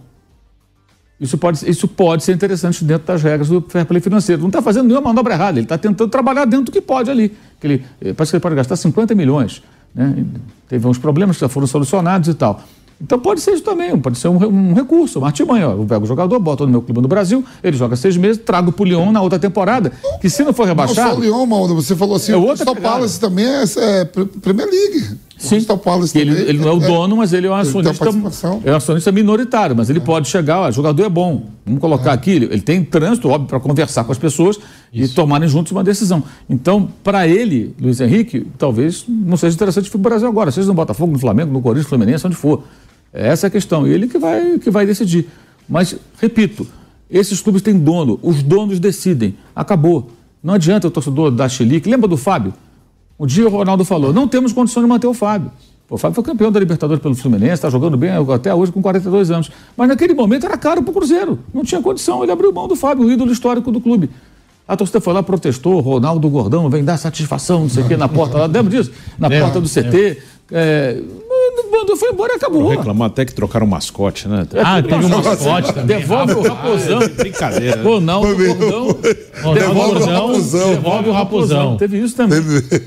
Isso 1.22 1.38
pode, 1.38 1.70
isso 1.70 1.86
pode 1.86 2.24
ser 2.24 2.32
interessante 2.34 2.84
dentro 2.84 3.06
das 3.06 3.22
regras 3.22 3.48
do 3.48 3.60
fair 3.68 3.86
play 3.86 4.00
financeiro. 4.00 4.42
Não 4.42 4.48
está 4.48 4.60
fazendo 4.60 4.88
nenhuma 4.88 5.08
manobra 5.08 5.34
errada, 5.34 5.58
ele 5.58 5.64
está 5.66 5.78
tentando 5.78 6.10
trabalhar 6.10 6.44
dentro 6.44 6.66
do 6.66 6.72
que 6.72 6.80
pode 6.80 7.08
ali. 7.10 7.32
Que 7.60 7.66
ele, 7.68 7.84
eh, 8.00 8.12
parece 8.12 8.32
que 8.32 8.36
ele 8.36 8.42
pode 8.42 8.56
gastar 8.56 8.74
50 8.74 9.14
milhões. 9.14 9.62
Né? 9.94 10.24
Teve 10.68 10.86
uns 10.88 10.98
problemas 10.98 11.36
que 11.36 11.42
já 11.42 11.48
foram 11.48 11.66
solucionados 11.68 12.28
e 12.28 12.34
tal. 12.34 12.60
Então 13.00 13.18
pode 13.18 13.40
ser 13.40 13.52
isso 13.52 13.64
também, 13.64 13.96
pode 13.98 14.16
ser 14.16 14.28
um, 14.28 14.36
um 14.46 14.74
recurso, 14.74 15.18
uma 15.18 15.28
artimanha. 15.28 15.64
Eu 15.66 15.84
pego 15.88 16.04
o 16.04 16.06
jogador, 16.08 16.38
boto 16.38 16.64
no 16.66 16.70
meu 16.72 16.82
clube 16.82 17.00
no 17.00 17.08
Brasil, 17.08 17.44
ele 17.62 17.76
joga 17.76 17.96
seis 17.96 18.16
meses, 18.16 18.40
trago 18.44 18.70
pro 18.72 18.84
Lyon 18.84 19.10
na 19.12 19.20
outra 19.20 19.38
temporada, 19.40 19.90
que 20.20 20.28
se 20.30 20.44
não 20.44 20.52
for 20.52 20.66
Não 20.68 20.76
só 20.76 20.82
rebaixado. 20.84 21.16
o 21.18 21.20
Lyon, 21.20 21.44
Mauro, 21.46 21.74
você 21.74 21.96
falou 21.96 22.14
assim, 22.16 22.32
É 22.32 22.36
o 22.36 22.42
outra 22.44 22.64
pegada. 22.66 22.80
Palace 22.94 23.18
também 23.20 23.44
é, 23.44 23.64
é 23.76 24.04
Pre- 24.04 24.24
Premier 24.26 24.68
League. 24.68 25.16
O 25.42 25.46
Sim, 25.46 25.56
Crystal 25.56 25.78
Palace 25.78 26.12
que 26.12 26.18
ele, 26.18 26.30
também 26.30 26.48
ele 26.48 26.58
não 26.58 26.68
é 26.68 26.72
o 26.72 26.78
dono, 26.78 27.16
mas 27.16 27.32
ele 27.32 27.48
é 27.48 27.50
um 27.50 27.54
acionista. 27.54 28.08
É 28.64 28.72
um 28.72 28.76
acionista 28.76 29.10
minoritário, 29.10 29.74
mas 29.74 29.90
ele 29.90 29.98
pode 30.00 30.28
chegar, 30.28 30.60
ó, 30.60 30.68
o 30.68 30.72
jogador 30.72 31.04
é 31.04 31.08
bom. 31.08 31.46
Vamos 31.66 31.80
colocar 31.80 32.12
aqui, 32.12 32.30
ele, 32.30 32.44
ele 32.46 32.60
tem 32.60 32.84
trânsito, 32.84 33.28
óbvio, 33.28 33.48
para 33.48 33.58
conversar 33.58 34.04
com 34.04 34.12
as 34.12 34.18
pessoas 34.18 34.58
e 34.92 35.08
tomarem 35.08 35.48
juntos 35.48 35.72
uma 35.72 35.82
decisão. 35.82 36.22
Então, 36.48 36.88
para 37.02 37.26
ele, 37.26 37.74
Luiz 37.80 38.00
Henrique, 38.00 38.46
talvez 38.56 39.04
não 39.08 39.36
seja 39.36 39.56
interessante 39.56 39.90
para 39.90 39.98
o 39.98 40.00
Brasil 40.00 40.28
agora, 40.28 40.50
seja 40.50 40.68
no 40.68 40.74
Botafogo, 40.74 41.12
no 41.12 41.18
Flamengo, 41.18 41.52
no 41.52 41.60
Corinthians, 41.60 41.86
no 41.86 41.88
Fluminense, 41.88 42.26
onde 42.26 42.36
for. 42.36 42.62
Essa 43.12 43.46
é 43.46 43.48
a 43.48 43.50
questão. 43.50 43.86
E 43.86 43.92
ele 43.92 44.06
que 44.06 44.18
vai, 44.18 44.58
que 44.58 44.70
vai 44.70 44.86
decidir. 44.86 45.28
Mas, 45.68 45.96
repito, 46.20 46.66
esses 47.10 47.40
clubes 47.40 47.62
têm 47.62 47.78
dono, 47.78 48.18
os 48.22 48.42
donos 48.42 48.80
decidem. 48.80 49.36
Acabou. 49.54 50.10
Não 50.42 50.54
adianta 50.54 50.88
o 50.88 50.90
torcedor 50.90 51.30
da 51.30 51.48
Chilique. 51.48 51.88
Lembra 51.88 52.08
do 52.08 52.16
Fábio? 52.16 52.54
Um 53.18 53.26
dia 53.26 53.46
o 53.46 53.50
Ronaldo 53.50 53.84
falou: 53.84 54.12
não 54.12 54.26
temos 54.26 54.52
condição 54.52 54.82
de 54.82 54.88
manter 54.88 55.06
o 55.06 55.14
Fábio. 55.14 55.50
O 55.88 55.98
Fábio 55.98 56.14
foi 56.14 56.24
campeão 56.24 56.50
da 56.50 56.58
Libertadores 56.58 57.02
pelo 57.02 57.14
Fluminense, 57.14 57.52
está 57.54 57.68
jogando 57.68 57.98
bem 57.98 58.10
até 58.34 58.54
hoje 58.54 58.72
com 58.72 58.80
42 58.80 59.30
anos. 59.30 59.50
Mas 59.76 59.88
naquele 59.88 60.14
momento 60.14 60.46
era 60.46 60.56
caro 60.56 60.82
para 60.82 60.90
o 60.90 60.94
Cruzeiro. 60.94 61.38
Não 61.52 61.62
tinha 61.62 61.82
condição. 61.82 62.22
Ele 62.22 62.32
abriu 62.32 62.50
mão 62.50 62.66
do 62.66 62.74
Fábio, 62.74 63.04
o 63.04 63.12
ídolo 63.12 63.30
histórico 63.30 63.70
do 63.70 63.78
clube. 63.78 64.08
A 64.66 64.74
torcida 64.74 65.00
foi 65.02 65.12
lá, 65.12 65.22
protestou, 65.22 65.80
Ronaldo 65.80 66.30
Gordão 66.30 66.70
vem 66.70 66.82
dar 66.82 66.96
satisfação, 66.96 67.62
não 67.62 67.68
sei 67.68 67.82
o 67.82 67.88
quê, 67.88 67.96
na 67.96 68.08
porta 68.08 68.38
lá. 68.38 68.46
Lembra 68.46 68.70
disso? 68.70 68.90
Na 69.18 69.28
porta 69.28 69.60
do 69.60 69.68
CT. 69.68 70.22
É, 70.50 70.98
mandou, 71.70 71.96
foi 71.96 72.10
embora 72.10 72.32
e 72.32 72.36
acabou. 72.36 72.68
Reclamar 72.68 73.08
até 73.08 73.24
que 73.24 73.34
trocaram 73.34 73.66
o 73.66 73.68
mascote, 73.68 74.28
né? 74.28 74.46
Ah, 74.64 74.82
teve 74.82 74.94
um 74.94 75.08
mascote 75.08 75.72
também. 75.72 75.98
Devolve 75.98 76.32
o 76.34 76.42
raposão. 76.42 76.98
Brincadeira. 77.16 77.76
né? 77.76 77.82
Ronaldo 77.82 78.36
Gordão. 78.36 78.98
Ronaldo 79.42 79.60
Devolve 79.60 79.80
o 79.80 79.94
Gordão, 79.94 80.26
raposão. 80.26 80.70
Devolve 80.74 81.08
o 81.08 81.12
raposão. 81.12 81.76
Teve 81.76 81.98
isso 81.98 82.16
também. 82.16 82.40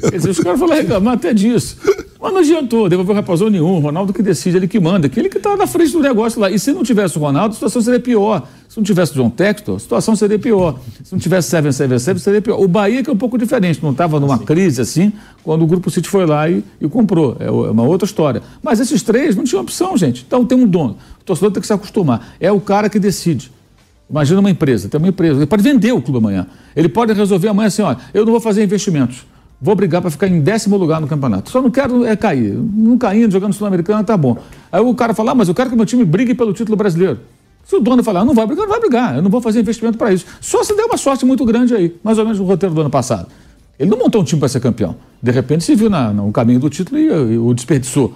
Quer 0.10 0.18
dizer, 0.18 0.30
os 0.30 0.40
caras 0.40 0.60
foram 0.60 0.76
reclamar 0.76 1.14
até 1.16 1.34
disso. 1.34 1.78
Mas 2.20 2.34
não 2.34 2.40
adiantou, 2.40 2.90
devolveu 2.90 3.14
raposão 3.14 3.50
nenhum. 3.50 3.76
O 3.76 3.80
Ronaldo 3.80 4.12
que 4.12 4.24
decide, 4.24 4.58
ele 4.58 4.68
que 4.68 4.80
manda, 4.80 5.06
aquele 5.08 5.30
que 5.30 5.38
está 5.38 5.56
na 5.56 5.68
frente 5.68 5.92
do 5.92 6.00
negócio 6.00 6.40
lá. 6.42 6.50
E 6.50 6.58
se 6.58 6.72
não 6.72 6.84
tivesse 6.84 7.18
o 7.18 7.22
Ronaldo, 7.22 7.52
a 7.52 7.54
situação 7.54 7.82
seria 7.82 8.00
pior. 8.00 8.48
Se 8.76 8.80
não 8.81 8.84
tivesse 8.84 9.14
John 9.14 9.30
Textor, 9.30 9.77
a 9.77 9.80
situação 9.80 10.18
seria 10.18 10.38
pior. 10.38 10.77
Se 11.02 11.14
não 11.14 11.18
tivesse 11.18 11.47
777, 11.47 12.19
seria 12.19 12.41
pior. 12.41 12.60
O 12.60 12.68
Bahia 12.68 13.02
que 13.02 13.10
é 13.10 13.14
um 13.14 13.18
pouco 13.18 13.38
diferente, 13.38 13.81
não 13.81 13.91
estava 13.91 14.19
numa 14.19 14.38
crise 14.38 14.81
assim, 14.81 15.14
quando 15.45 15.61
o 15.61 15.65
Grupo 15.65 15.89
City 15.89 16.10
foi 16.10 16.26
lá 16.26 16.49
e, 16.49 16.61
e 16.81 16.89
comprou. 16.89 17.38
É 17.39 17.45
é 17.45 17.49
uma 17.49 17.84
outra 17.84 18.06
história. 18.06 18.43
Mas 18.61 18.81
esses 18.81 19.02
três 19.02 19.34
não 19.34 19.45
tinham 19.45 19.61
opção, 19.61 19.95
gente. 19.95 20.26
Então 20.27 20.43
tem 20.43 20.57
um 20.57 20.68
dono. 20.68 20.97
O 21.22 21.23
torcedor 21.23 21.52
tem 21.52 21.61
que 21.61 21.68
se 21.68 21.72
acostumar. 21.72 22.35
É 22.38 22.52
o 22.52 22.60
cara 22.60 22.89
que 22.89 22.99
decide. 22.99 23.49
Imagina 24.10 24.41
uma 24.41 24.49
empresa, 24.49 24.89
tem 24.89 24.97
uma 24.97 25.07
empresa, 25.07 25.39
ele 25.39 25.45
pode 25.45 25.64
vender 25.64 25.93
o 25.93 26.02
clube 26.02 26.18
amanhã. 26.18 26.45
Ele 26.76 26.89
pode 26.89 27.14
resolver 27.14 27.47
amanhã 27.47 27.68
assim, 27.68 27.81
olha, 27.81 27.97
eu 28.14 28.26
não 28.26 28.34
vou 28.34 28.41
fazer 28.41 28.61
investimentos. 28.61 29.26
Vou 29.61 29.73
brigar 29.73 30.02
para 30.02 30.11
ficar 30.11 30.27
em 30.27 30.41
décimo 30.41 30.76
lugar 30.76 30.99
no 30.99 31.07
campeonato. 31.07 31.49
Só 31.49 31.61
não 31.61 31.72
quero 31.72 32.03
é 32.03 32.18
cair. 32.18 32.53
Não 32.53 32.97
caindo, 32.97 33.31
jogando 33.31 33.53
Sul-Americana, 33.53 34.03
tá 34.03 34.18
bom. 34.18 34.38
Aí 34.69 34.81
o 34.81 34.93
cara 34.93 35.14
fala, 35.14 35.31
ah, 35.31 35.35
mas 35.35 35.47
eu 35.47 35.56
quero 35.56 35.69
que 35.69 35.77
meu 35.77 35.85
time 35.85 36.03
brigue 36.03 36.35
pelo 36.35 36.52
título 36.52 36.76
brasileiro. 36.76 37.19
Se 37.66 37.76
o 37.76 37.80
dono 37.80 38.04
falar, 38.04 38.24
não 38.24 38.34
vai 38.34 38.46
brigar, 38.46 38.66
não 38.66 38.72
vai 38.72 38.80
brigar. 38.80 39.16
Eu 39.16 39.22
não 39.24 39.30
vou 39.30 39.42
fazer 39.42 39.60
investimento 39.60 39.98
para 39.98 40.14
isso. 40.14 40.26
Só 40.40 40.64
se 40.64 40.76
der 40.76 40.86
uma 40.86 40.98
sorte 40.98 41.26
muito 41.26 41.44
grande 41.44 41.74
aí. 41.74 41.96
Mais 42.04 42.18
ou 42.18 42.24
menos 42.24 42.40
o 42.40 42.44
roteiro 42.44 42.74
do 42.74 42.82
ano 42.82 42.90
passado. 42.90 43.28
Ele 43.78 43.90
não 43.90 43.98
montou 43.98 44.22
um 44.22 44.24
time 44.24 44.40
para 44.40 44.48
ser 44.48 44.60
campeão. 44.60 44.96
De 45.22 45.32
repente 45.32 45.64
se 45.64 45.76
viu 45.76 45.90
na, 45.90 46.14
no 46.14 46.32
caminho 46.32 46.60
do 46.60 46.70
título 46.70 47.00
e, 47.00 47.06
e 47.08 47.38
o 47.38 47.54
desperdiçou. 47.54 48.14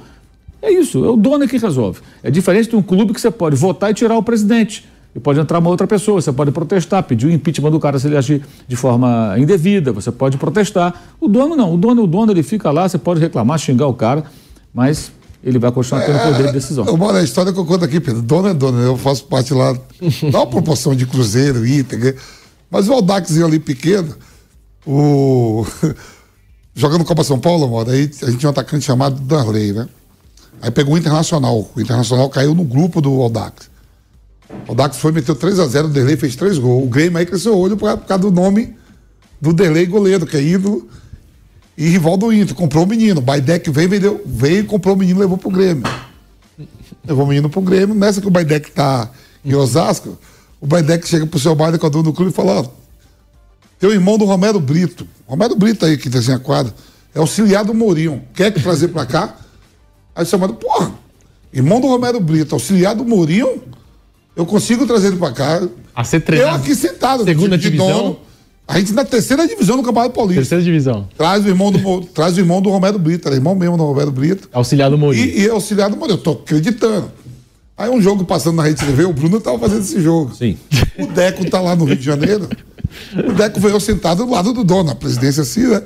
É 0.61 0.71
isso, 0.71 1.03
é 1.03 1.09
o 1.09 1.15
dono 1.15 1.47
que 1.47 1.57
resolve. 1.57 2.01
É 2.21 2.29
diferente 2.29 2.69
de 2.69 2.75
um 2.75 2.81
clube 2.81 3.13
que 3.13 3.19
você 3.19 3.31
pode 3.31 3.55
votar 3.55 3.91
e 3.91 3.93
tirar 3.93 4.17
o 4.17 4.23
presidente. 4.23 4.85
E 5.15 5.19
pode 5.19 5.39
entrar 5.39 5.57
uma 5.57 5.69
outra 5.69 5.87
pessoa, 5.87 6.21
você 6.21 6.31
pode 6.31 6.51
protestar, 6.51 7.01
pedir 7.03 7.25
o 7.25 7.31
impeachment 7.31 7.71
do 7.71 7.79
cara 7.79 7.97
se 7.97 8.07
ele 8.07 8.17
agir 8.17 8.43
de 8.67 8.75
forma 8.75 9.35
indevida, 9.39 9.91
você 9.91 10.11
pode 10.11 10.37
protestar. 10.37 10.93
O 11.19 11.27
dono 11.27 11.55
não, 11.55 11.73
o 11.73 11.77
dono 11.77 12.01
é 12.01 12.03
o 12.03 12.07
dono, 12.07 12.31
ele 12.31 12.43
fica 12.43 12.69
lá, 12.69 12.87
você 12.87 12.97
pode 12.97 13.19
reclamar, 13.19 13.57
xingar 13.57 13.87
o 13.87 13.93
cara, 13.93 14.25
mas 14.73 15.11
ele 15.43 15.57
vai 15.57 15.71
continuar 15.71 16.01
tendo 16.05 16.19
poder 16.19 16.47
de 16.47 16.53
decisão. 16.53 16.85
É, 16.85 16.91
uma 16.91 17.17
a 17.17 17.23
história 17.23 17.53
que 17.53 17.59
eu 17.59 17.65
conto 17.65 17.85
aqui, 17.85 17.99
Pedro. 17.99 18.21
Dono 18.21 18.49
é 18.49 18.53
dono, 18.53 18.77
né? 18.77 18.87
eu 18.87 18.97
faço 18.97 19.23
parte 19.25 19.53
lá, 19.53 19.73
dá 20.31 20.39
uma 20.39 20.47
proporção 20.47 20.95
de 20.95 21.05
Cruzeiro, 21.05 21.65
Inter, 21.65 22.15
mas 22.69 22.87
o 22.89 22.93
Aldaxzinho 22.93 23.45
ali 23.45 23.59
pequeno, 23.59 24.15
o. 24.85 25.65
Jogando 26.75 27.03
Copa 27.03 27.25
São 27.25 27.39
Paulo, 27.39 27.67
mano, 27.67 27.91
aí 27.91 28.09
a 28.21 28.25
gente 28.27 28.37
tinha 28.37 28.49
um 28.49 28.51
atacante 28.51 28.85
chamado 28.85 29.19
Darley, 29.21 29.73
né? 29.73 29.89
Aí 30.61 30.71
pegou 30.71 30.93
o 30.93 30.97
Internacional. 30.97 31.69
O 31.75 31.81
Internacional 31.81 32.29
caiu 32.29 32.55
no 32.55 32.63
grupo 32.63 33.01
do 33.01 33.21
Aldax. 33.21 33.69
O 34.65 34.69
Aldax 34.71 34.97
foi, 34.97 35.11
meteu 35.11 35.35
3x0, 35.35 35.85
o 35.85 35.87
Derlei 35.89 36.15
fez 36.15 36.37
três 36.37 36.57
gols. 36.57 36.85
O 36.85 36.87
Grêmio 36.87 37.17
aí 37.17 37.25
cresceu 37.25 37.53
o 37.53 37.57
olho 37.57 37.75
por 37.75 37.97
causa 37.97 38.21
do 38.21 38.31
nome 38.31 38.75
do 39.41 39.51
Derlei 39.51 39.85
goleiro, 39.85 40.25
que 40.25 40.37
é 40.37 40.41
ídolo 40.41 40.87
e 41.79 41.87
rival 41.87 42.17
do 42.17 42.33
Inter. 42.33 42.53
Comprou 42.53 42.83
o 42.83 42.87
menino. 42.87 43.19
O 43.19 43.23
Baidec 43.23 43.71
veio, 43.71 43.87
vendeu, 43.87 44.21
veio, 44.25 44.65
comprou 44.65 44.95
o 44.95 44.97
menino 44.97 45.17
levou 45.17 45.37
pro 45.37 45.49
Grêmio. 45.49 45.83
Levou 47.07 47.23
o 47.23 47.27
menino 47.27 47.49
pro 47.49 47.61
Grêmio. 47.61 47.95
Nessa 47.95 48.19
que 48.19 48.27
o 48.27 48.29
Baidec 48.29 48.69
tá 48.71 49.09
em 49.45 49.55
Osasco, 49.55 50.19
o 50.59 50.67
Baidec 50.67 51.07
chega 51.07 51.25
pro 51.25 51.39
seu 51.39 51.55
baile 51.55 51.77
com 51.77 51.87
a 51.87 51.89
dona 51.89 52.03
do 52.03 52.13
clube 52.13 52.31
e 52.31 52.33
fala: 52.33 52.59
Ó, 52.59 52.65
teu 53.79 53.93
irmão 53.93 54.17
do 54.17 54.25
Romero 54.25 54.59
Brito. 54.59 55.07
Romero 55.25 55.55
Brito 55.55 55.85
aí, 55.85 55.97
que 55.97 56.09
desenha 56.09 56.37
quadro. 56.37 56.73
É 57.15 57.19
auxiliar 57.19 57.63
do 57.63 57.73
Mourinho. 57.73 58.23
Quer 58.33 58.51
que 58.51 58.61
trazer 58.61 58.89
pra 58.89 59.05
cá? 59.05 59.37
Aí 60.13 60.23
o 60.23 60.27
seu 60.27 60.37
marido, 60.37 60.57
porra, 60.57 60.91
irmão 61.53 61.79
do 61.79 61.87
Romero 61.87 62.19
Brito, 62.19 62.53
auxiliar 62.53 62.93
do 62.93 63.05
Mourinho, 63.05 63.63
eu 64.35 64.45
consigo 64.45 64.85
trazer 64.85 65.07
ele 65.07 65.17
pra 65.17 65.31
cá. 65.31 65.65
A 65.95 66.03
ser 66.03 66.19
treinado. 66.19 66.57
Eu 66.57 66.61
aqui 66.61 66.75
sentado. 66.75 67.23
Segunda 67.23 67.57
de, 67.57 67.63
de 67.63 67.71
divisão. 67.71 67.97
Dono, 67.97 68.19
a 68.69 68.77
gente 68.77 68.93
na 68.93 69.03
terceira 69.03 69.47
divisão 69.47 69.77
do 69.77 69.81
Campeonato 69.81 70.13
Paulista. 70.13 70.41
Terceira 70.41 70.63
divisão. 70.63 71.07
Traz 71.17 71.43
o 71.43 71.47
irmão 71.47 71.71
do, 71.71 72.01
traz 72.01 72.37
o 72.37 72.39
irmão 72.39 72.61
do 72.61 72.69
Romero 72.69 72.99
Brito, 72.99 73.27
era 73.27 73.35
irmão 73.35 73.55
mesmo 73.55 73.75
do 73.75 73.83
Romero 73.83 74.11
Brito. 74.11 74.47
Auxiliar 74.53 74.91
do 74.91 74.97
Mourinho. 74.97 75.25
E, 75.25 75.41
e 75.41 75.49
auxiliar 75.49 75.89
do 75.89 75.97
Mourinho, 75.97 76.19
eu 76.19 76.21
tô 76.21 76.33
acreditando. 76.33 77.11
Aí 77.75 77.89
um 77.89 77.99
jogo 77.99 78.23
passando 78.25 78.57
na 78.57 78.63
Rede 78.63 78.85
TV, 78.85 79.05
o 79.05 79.13
Bruno 79.13 79.41
tava 79.41 79.57
fazendo 79.57 79.81
esse 79.81 79.99
jogo. 79.99 80.35
Sim. 80.35 80.55
O 80.99 81.07
Deco 81.07 81.49
tá 81.49 81.59
lá 81.59 81.75
no 81.75 81.83
Rio 81.83 81.95
de 81.95 82.05
Janeiro. 82.05 82.47
O 83.27 83.33
Deco 83.33 83.59
veio 83.59 83.79
sentado 83.79 84.23
do 84.23 84.31
lado 84.31 84.53
do 84.53 84.63
dono, 84.63 84.91
a 84.91 84.95
presidência 84.95 85.41
assim, 85.41 85.65
né? 85.65 85.81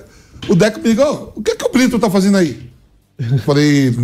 O 0.50 0.56
Deco 0.56 0.82
me 0.82 0.90
ligou, 0.90 1.32
o 1.38 1.42
que 1.42 1.56
que 1.56 1.66
o 1.66 1.72
Brito 1.72 1.98
tá 1.98 2.10
fazendo 2.10 2.36
aí? 2.36 2.70
Eu 3.18 3.38
falei, 3.40 3.96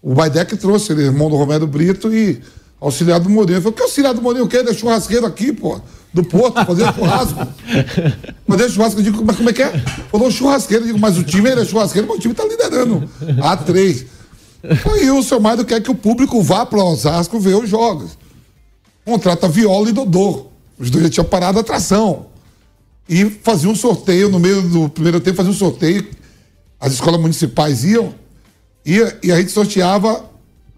o 0.00 0.14
Baidec 0.14 0.56
trouxe, 0.56 0.92
ele 0.92 1.02
é 1.02 1.06
irmão 1.06 1.28
do 1.28 1.34
Romero 1.34 1.66
Brito 1.66 2.14
e 2.14 2.40
auxiliar 2.80 3.20
do 3.20 3.28
Mourinho. 3.28 3.58
Eu 3.58 3.62
falei, 3.62 3.76
que 3.76 3.82
auxiliar 3.82 4.14
do 4.14 4.22
Mourinho? 4.22 4.44
O 4.44 4.48
quê? 4.48 4.58
É 4.58 4.74
churrasqueiro 4.74 5.26
aqui, 5.26 5.52
pô. 5.52 5.80
Do 6.12 6.24
Porto, 6.24 6.64
fazer 6.64 6.92
churrasco. 6.94 7.46
fazer 8.48 8.70
churrasco, 8.70 9.00
eu 9.00 9.04
digo, 9.04 9.24
mas 9.24 9.36
como 9.36 9.50
é 9.50 9.52
que 9.52 9.62
é? 9.62 9.78
Falou 10.10 10.30
churrasqueiro, 10.30 10.84
eu 10.84 10.86
digo, 10.88 10.98
mas 10.98 11.18
o 11.18 11.24
time 11.24 11.50
ele 11.50 11.60
é 11.60 11.64
churrasqueiro, 11.64 12.08
mas 12.08 12.18
o 12.18 12.20
time 12.20 12.34
tá 12.34 12.44
liderando. 12.44 13.08
A3. 13.20 14.06
Aí 14.92 15.10
o 15.10 15.22
seu 15.22 15.38
Mário 15.38 15.64
quer 15.64 15.80
que 15.80 15.90
o 15.90 15.94
público 15.94 16.42
vá 16.42 16.64
para 16.64 16.82
Osasco 16.82 17.38
ver 17.38 17.56
os 17.56 17.68
jogos. 17.68 18.16
Contrata 19.04 19.48
Viola 19.48 19.88
e 19.88 19.92
Dodô. 19.92 20.46
Os 20.78 20.90
dois 20.90 21.04
já 21.04 21.10
tinham 21.10 21.24
parado 21.24 21.58
a 21.58 21.60
atração. 21.60 22.26
E 23.08 23.24
fazia 23.42 23.70
um 23.70 23.74
sorteio 23.74 24.28
no 24.28 24.38
meio 24.38 24.62
do 24.62 24.88
primeiro 24.88 25.20
tempo, 25.20 25.36
fazia 25.36 25.52
um 25.52 25.54
sorteio. 25.54 26.06
As 26.80 26.92
escolas 26.92 27.20
municipais 27.20 27.84
iam 27.84 28.14
e, 28.84 28.98
e 29.22 29.32
a 29.32 29.36
gente 29.36 29.50
sorteava 29.50 30.24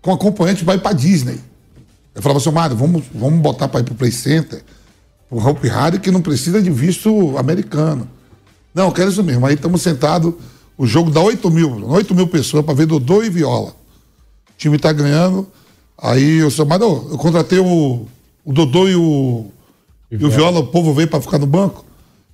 com 0.01 0.13
acompanhante 0.13 0.65
ir 0.65 0.81
para 0.81 0.93
Disney. 0.93 1.50
Eu 2.15 2.23
falava 2.23 2.39
assim, 2.39 2.51
Mário, 2.51 2.77
vamos, 2.77 3.05
vamos 3.15 3.41
botar 3.41 3.69
para 3.69 3.81
ir 3.81 3.85
para 3.85 3.93
o 3.93 3.97
Play 3.97 4.11
Center, 4.11 4.63
o 5.31 5.39
Hope 5.39 5.69
Harry, 5.69 5.99
que 5.99 6.11
não 6.11 6.21
precisa 6.21 6.61
de 6.61 6.71
visto 6.71 7.37
americano. 7.39 8.09
Não, 8.75 8.87
eu 8.87 8.93
quero 8.93 9.11
isso 9.11 9.23
mesmo. 9.23 9.47
Aí 9.47 9.55
estamos 9.55 9.83
sentados, 9.83 10.35
o 10.77 10.87
jogo 10.87 11.11
dá 11.11 11.21
8 11.21 11.51
mil, 11.51 11.87
8 11.89 12.15
mil 12.15 12.27
pessoas 12.27 12.65
para 12.65 12.75
ver 12.75 12.87
Dodô 12.87 13.23
e 13.23 13.31
Viola. 13.31 13.71
O 13.71 13.75
time 14.59 14.77
está 14.77 14.93
ganhando. 14.93 15.47
Aí 15.97 16.39
eu 16.39 16.51
sou, 16.51 16.67
mas 16.67 16.81
eu 16.81 17.17
contratei 17.19 17.59
o, 17.59 18.07
o 18.45 18.53
Dodô 18.53 18.89
e 18.89 18.97
o, 18.97 19.47
e 20.11 20.25
o 20.25 20.31
Viola, 20.31 20.61
o 20.61 20.67
povo 20.67 20.95
veio 20.95 21.09
para 21.09 21.21
ficar 21.21 21.39
no 21.39 21.47
banco. 21.47 21.85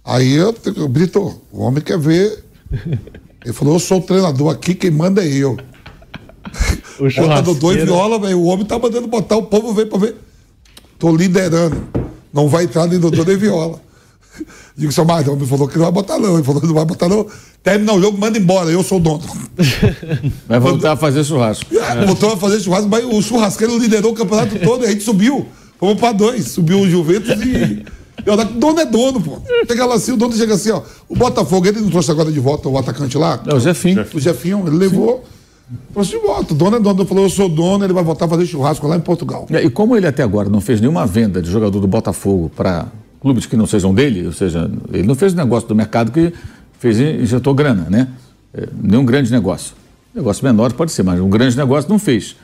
Aí 0.04 0.34
eu, 0.34 0.54
eu 0.76 0.88
Brito, 0.88 1.40
o 1.50 1.62
homem 1.62 1.82
quer 1.82 1.98
ver. 1.98 2.44
Ele 3.44 3.52
falou, 3.52 3.74
eu 3.74 3.80
sou 3.80 3.98
o 3.98 4.02
treinador 4.02 4.52
aqui, 4.52 4.74
quem 4.74 4.90
manda 4.90 5.24
é 5.24 5.28
eu. 5.28 5.56
O 6.98 7.06
e 7.06 7.10
churrasqueiro. 7.10 7.86
Viola, 7.86 8.18
velho. 8.18 8.38
O 8.38 8.44
homem 8.44 8.64
tá 8.64 8.78
mandando 8.78 9.06
botar, 9.06 9.36
o 9.36 9.42
povo 9.42 9.72
veio 9.72 9.88
pra 9.88 9.98
ver. 9.98 10.16
Tô 10.98 11.14
liderando. 11.14 11.76
Não 12.32 12.48
vai 12.48 12.64
entrar 12.64 12.86
nem 12.86 12.98
Dodô 12.98 13.24
nem 13.24 13.36
Viola. 13.36 13.80
Digo, 14.76 14.92
seu 14.92 15.04
Mário, 15.04 15.30
o 15.30 15.34
homem 15.34 15.46
falou 15.46 15.68
que 15.68 15.76
não 15.78 15.84
vai 15.84 15.92
botar 15.92 16.18
não. 16.18 16.34
Ele 16.34 16.44
falou 16.44 16.60
que 16.60 16.66
não 16.66 16.74
vai 16.74 16.84
botar 16.84 17.08
não. 17.08 17.26
Termina 17.62 17.92
o 17.94 18.00
jogo, 18.00 18.18
manda 18.18 18.38
embora, 18.38 18.70
eu 18.70 18.82
sou 18.82 18.98
o 18.98 19.00
dono. 19.00 19.22
Vai 20.46 20.60
voltar 20.60 20.92
a 20.92 20.96
fazer 20.96 21.24
churrasco. 21.24 21.66
Voltou 22.06 22.32
a 22.32 22.36
fazer 22.36 22.60
churrasco, 22.60 22.88
mas 22.88 23.04
o 23.04 23.20
churrasqueiro 23.20 23.76
liderou 23.76 24.12
o 24.12 24.14
campeonato 24.14 24.56
todo 24.60 24.84
e 24.84 24.86
a 24.86 24.90
gente 24.92 25.02
subiu. 25.02 25.48
Fomos 25.76 25.98
pra 25.98 26.12
dois. 26.12 26.46
Subiu 26.46 26.78
o 26.78 26.88
Juventus 26.88 27.30
e. 27.44 27.84
O 28.24 28.44
dono 28.60 28.80
é 28.80 28.86
dono, 28.86 29.20
pô. 29.20 29.42
Chega 29.66 29.84
lá 29.84 29.96
assim, 29.96 30.12
o 30.12 30.16
dono 30.16 30.32
chega 30.36 30.54
assim, 30.54 30.70
ó. 30.70 30.82
O 31.08 31.16
Botafogo, 31.16 31.66
ele 31.66 31.80
não 31.80 31.90
trouxe 31.90 32.10
agora 32.10 32.30
de 32.30 32.38
volta 32.38 32.68
o 32.68 32.78
atacante 32.78 33.18
lá? 33.18 33.42
É 33.44 33.54
o 33.54 33.58
Jefinho. 33.58 34.06
O 34.14 34.20
Jefinho, 34.20 34.62
ele 34.66 34.76
levou. 34.76 35.24
Trouxe 35.92 36.10
de 36.12 36.18
volta. 36.18 36.54
O 36.54 36.56
dono 36.56 36.76
é 36.76 36.80
dono. 36.80 37.04
Falou, 37.06 37.24
eu 37.24 37.30
sou 37.30 37.48
dono, 37.48 37.84
ele 37.84 37.92
vai 37.92 38.04
voltar 38.04 38.26
a 38.26 38.28
fazer 38.28 38.46
churrasco 38.46 38.86
lá 38.86 38.96
em 38.96 39.00
Portugal. 39.00 39.46
É, 39.50 39.64
E 39.64 39.70
como 39.70 39.96
ele 39.96 40.06
até 40.06 40.22
agora 40.22 40.48
não 40.48 40.60
fez 40.60 40.80
nenhuma 40.80 41.06
venda 41.06 41.42
de 41.42 41.50
jogador 41.50 41.80
do 41.80 41.86
Botafogo 41.88 42.50
para 42.54 42.86
clubes 43.20 43.46
que 43.46 43.56
não 43.56 43.66
sejam 43.66 43.92
dele, 43.92 44.26
ou 44.26 44.32
seja, 44.32 44.70
ele 44.92 45.02
não 45.06 45.14
fez 45.14 45.34
negócio 45.34 45.68
do 45.68 45.74
mercado 45.74 46.12
que 46.12 46.32
fez 46.78 47.00
injetou 47.00 47.52
grana, 47.54 47.86
né? 47.90 48.08
É, 48.54 48.68
nenhum 48.80 49.04
grande 49.04 49.30
negócio. 49.32 49.74
Negócio 50.14 50.44
menor 50.44 50.72
pode 50.72 50.92
ser, 50.92 51.02
mas 51.02 51.20
um 51.20 51.28
grande 51.28 51.56
negócio 51.56 51.90
não 51.90 51.98
fez. 51.98 52.36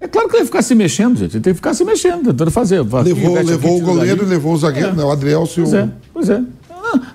É 0.00 0.08
claro 0.08 0.28
que 0.28 0.34
ele 0.36 0.40
vai 0.44 0.46
ficar 0.46 0.62
se 0.62 0.74
mexendo, 0.74 1.16
gente. 1.18 1.36
Ele 1.36 1.42
tem 1.44 1.52
que 1.52 1.56
ficar 1.58 1.74
se 1.74 1.84
mexendo, 1.84 2.28
tentando 2.28 2.50
fazer. 2.50 2.78
Levou, 2.78 3.34
levou 3.42 3.76
o 3.76 3.80
goleiro 3.82 4.14
e 4.14 4.16
dali. 4.20 4.30
levou 4.30 4.54
o 4.54 4.56
zagueiro, 4.56 4.94
né? 4.96 5.04
O 5.04 5.10
Adrielso 5.10 5.60
e 5.60 5.62
Pois 5.64 5.74
é, 5.74 5.88
pois 6.14 6.30
é. 6.30 6.42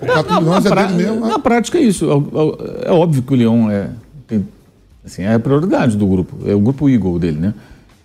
Na, 0.06 0.22
na- 0.22 0.40
na 0.40 0.56
é 0.58 0.60
pra- 0.60 0.86
dele 0.86 1.02
mesmo, 1.02 1.20
né? 1.22 1.28
na 1.28 1.38
prática 1.40 1.76
é 1.78 1.82
isso. 1.82 2.06
É, 2.08 2.86
é- 2.86 2.88
é 2.88 2.92
óbvio 2.92 3.22
que 3.22 3.34
o 3.34 3.36
Leão 3.36 3.68
é, 3.70 3.88
tem, 4.28 4.46
assim, 5.06 5.22
é 5.22 5.34
a 5.34 5.38
prioridade 5.38 5.96
do 5.96 6.06
grupo. 6.06 6.36
É 6.44 6.54
o 6.54 6.60
grupo 6.60 6.88
Eagle 6.88 7.18
dele, 7.18 7.38
né? 7.38 7.54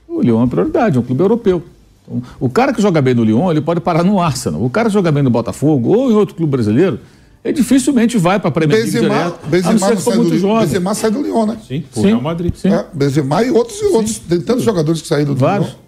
O 0.07 0.21
Leão 0.21 0.37
é 0.37 0.41
uma 0.41 0.47
prioridade, 0.47 0.97
é 0.97 0.99
um 0.99 1.03
clube 1.03 1.21
europeu. 1.21 1.63
Então, 2.03 2.21
o 2.39 2.49
cara 2.49 2.73
que 2.73 2.81
joga 2.81 3.01
bem 3.01 3.13
no 3.13 3.23
Lyon, 3.23 3.51
ele 3.51 3.61
pode 3.61 3.79
parar 3.79 4.03
no 4.03 4.19
Arsenal. 4.19 4.63
O 4.63 4.69
cara 4.69 4.87
que 4.87 4.93
joga 4.93 5.11
bem 5.11 5.23
no 5.23 5.29
Botafogo 5.29 5.89
ou 5.89 6.11
em 6.11 6.13
outro 6.13 6.35
clube 6.35 6.51
brasileiro, 6.51 6.99
ele 7.43 7.53
dificilmente 7.53 8.17
vai 8.17 8.39
para 8.39 8.49
a 8.49 8.51
Premier 8.51 8.79
League 8.79 8.91
Benzema, 8.91 9.15
direto. 9.15 9.39
a 9.39 9.43
não 9.43 9.49
Benzema, 9.49 9.79
ser 9.79 9.95
não 9.95 10.01
do, 10.01 10.17
muito 10.17 10.29
Lyon. 10.29 10.41
jovem. 10.41 10.67
Benzema 10.67 10.93
sai 10.93 11.11
do 11.11 11.21
Lyon, 11.21 11.45
né? 11.45 11.57
Sim, 11.67 11.83
pro 11.91 12.01
Sim. 12.01 12.07
Real 12.07 12.21
Madrid. 12.21 12.53
Sim. 12.55 12.69
É, 12.69 12.85
Benzema 12.93 13.43
e 13.43 13.51
outros 13.51 13.79
e 13.81 13.85
outros. 13.85 14.19
Tem 14.19 14.41
tantos 14.41 14.63
jogadores 14.63 15.01
que 15.01 15.07
saíram 15.07 15.33
do 15.33 15.39
Vários. 15.39 15.69
Lyon. 15.69 15.81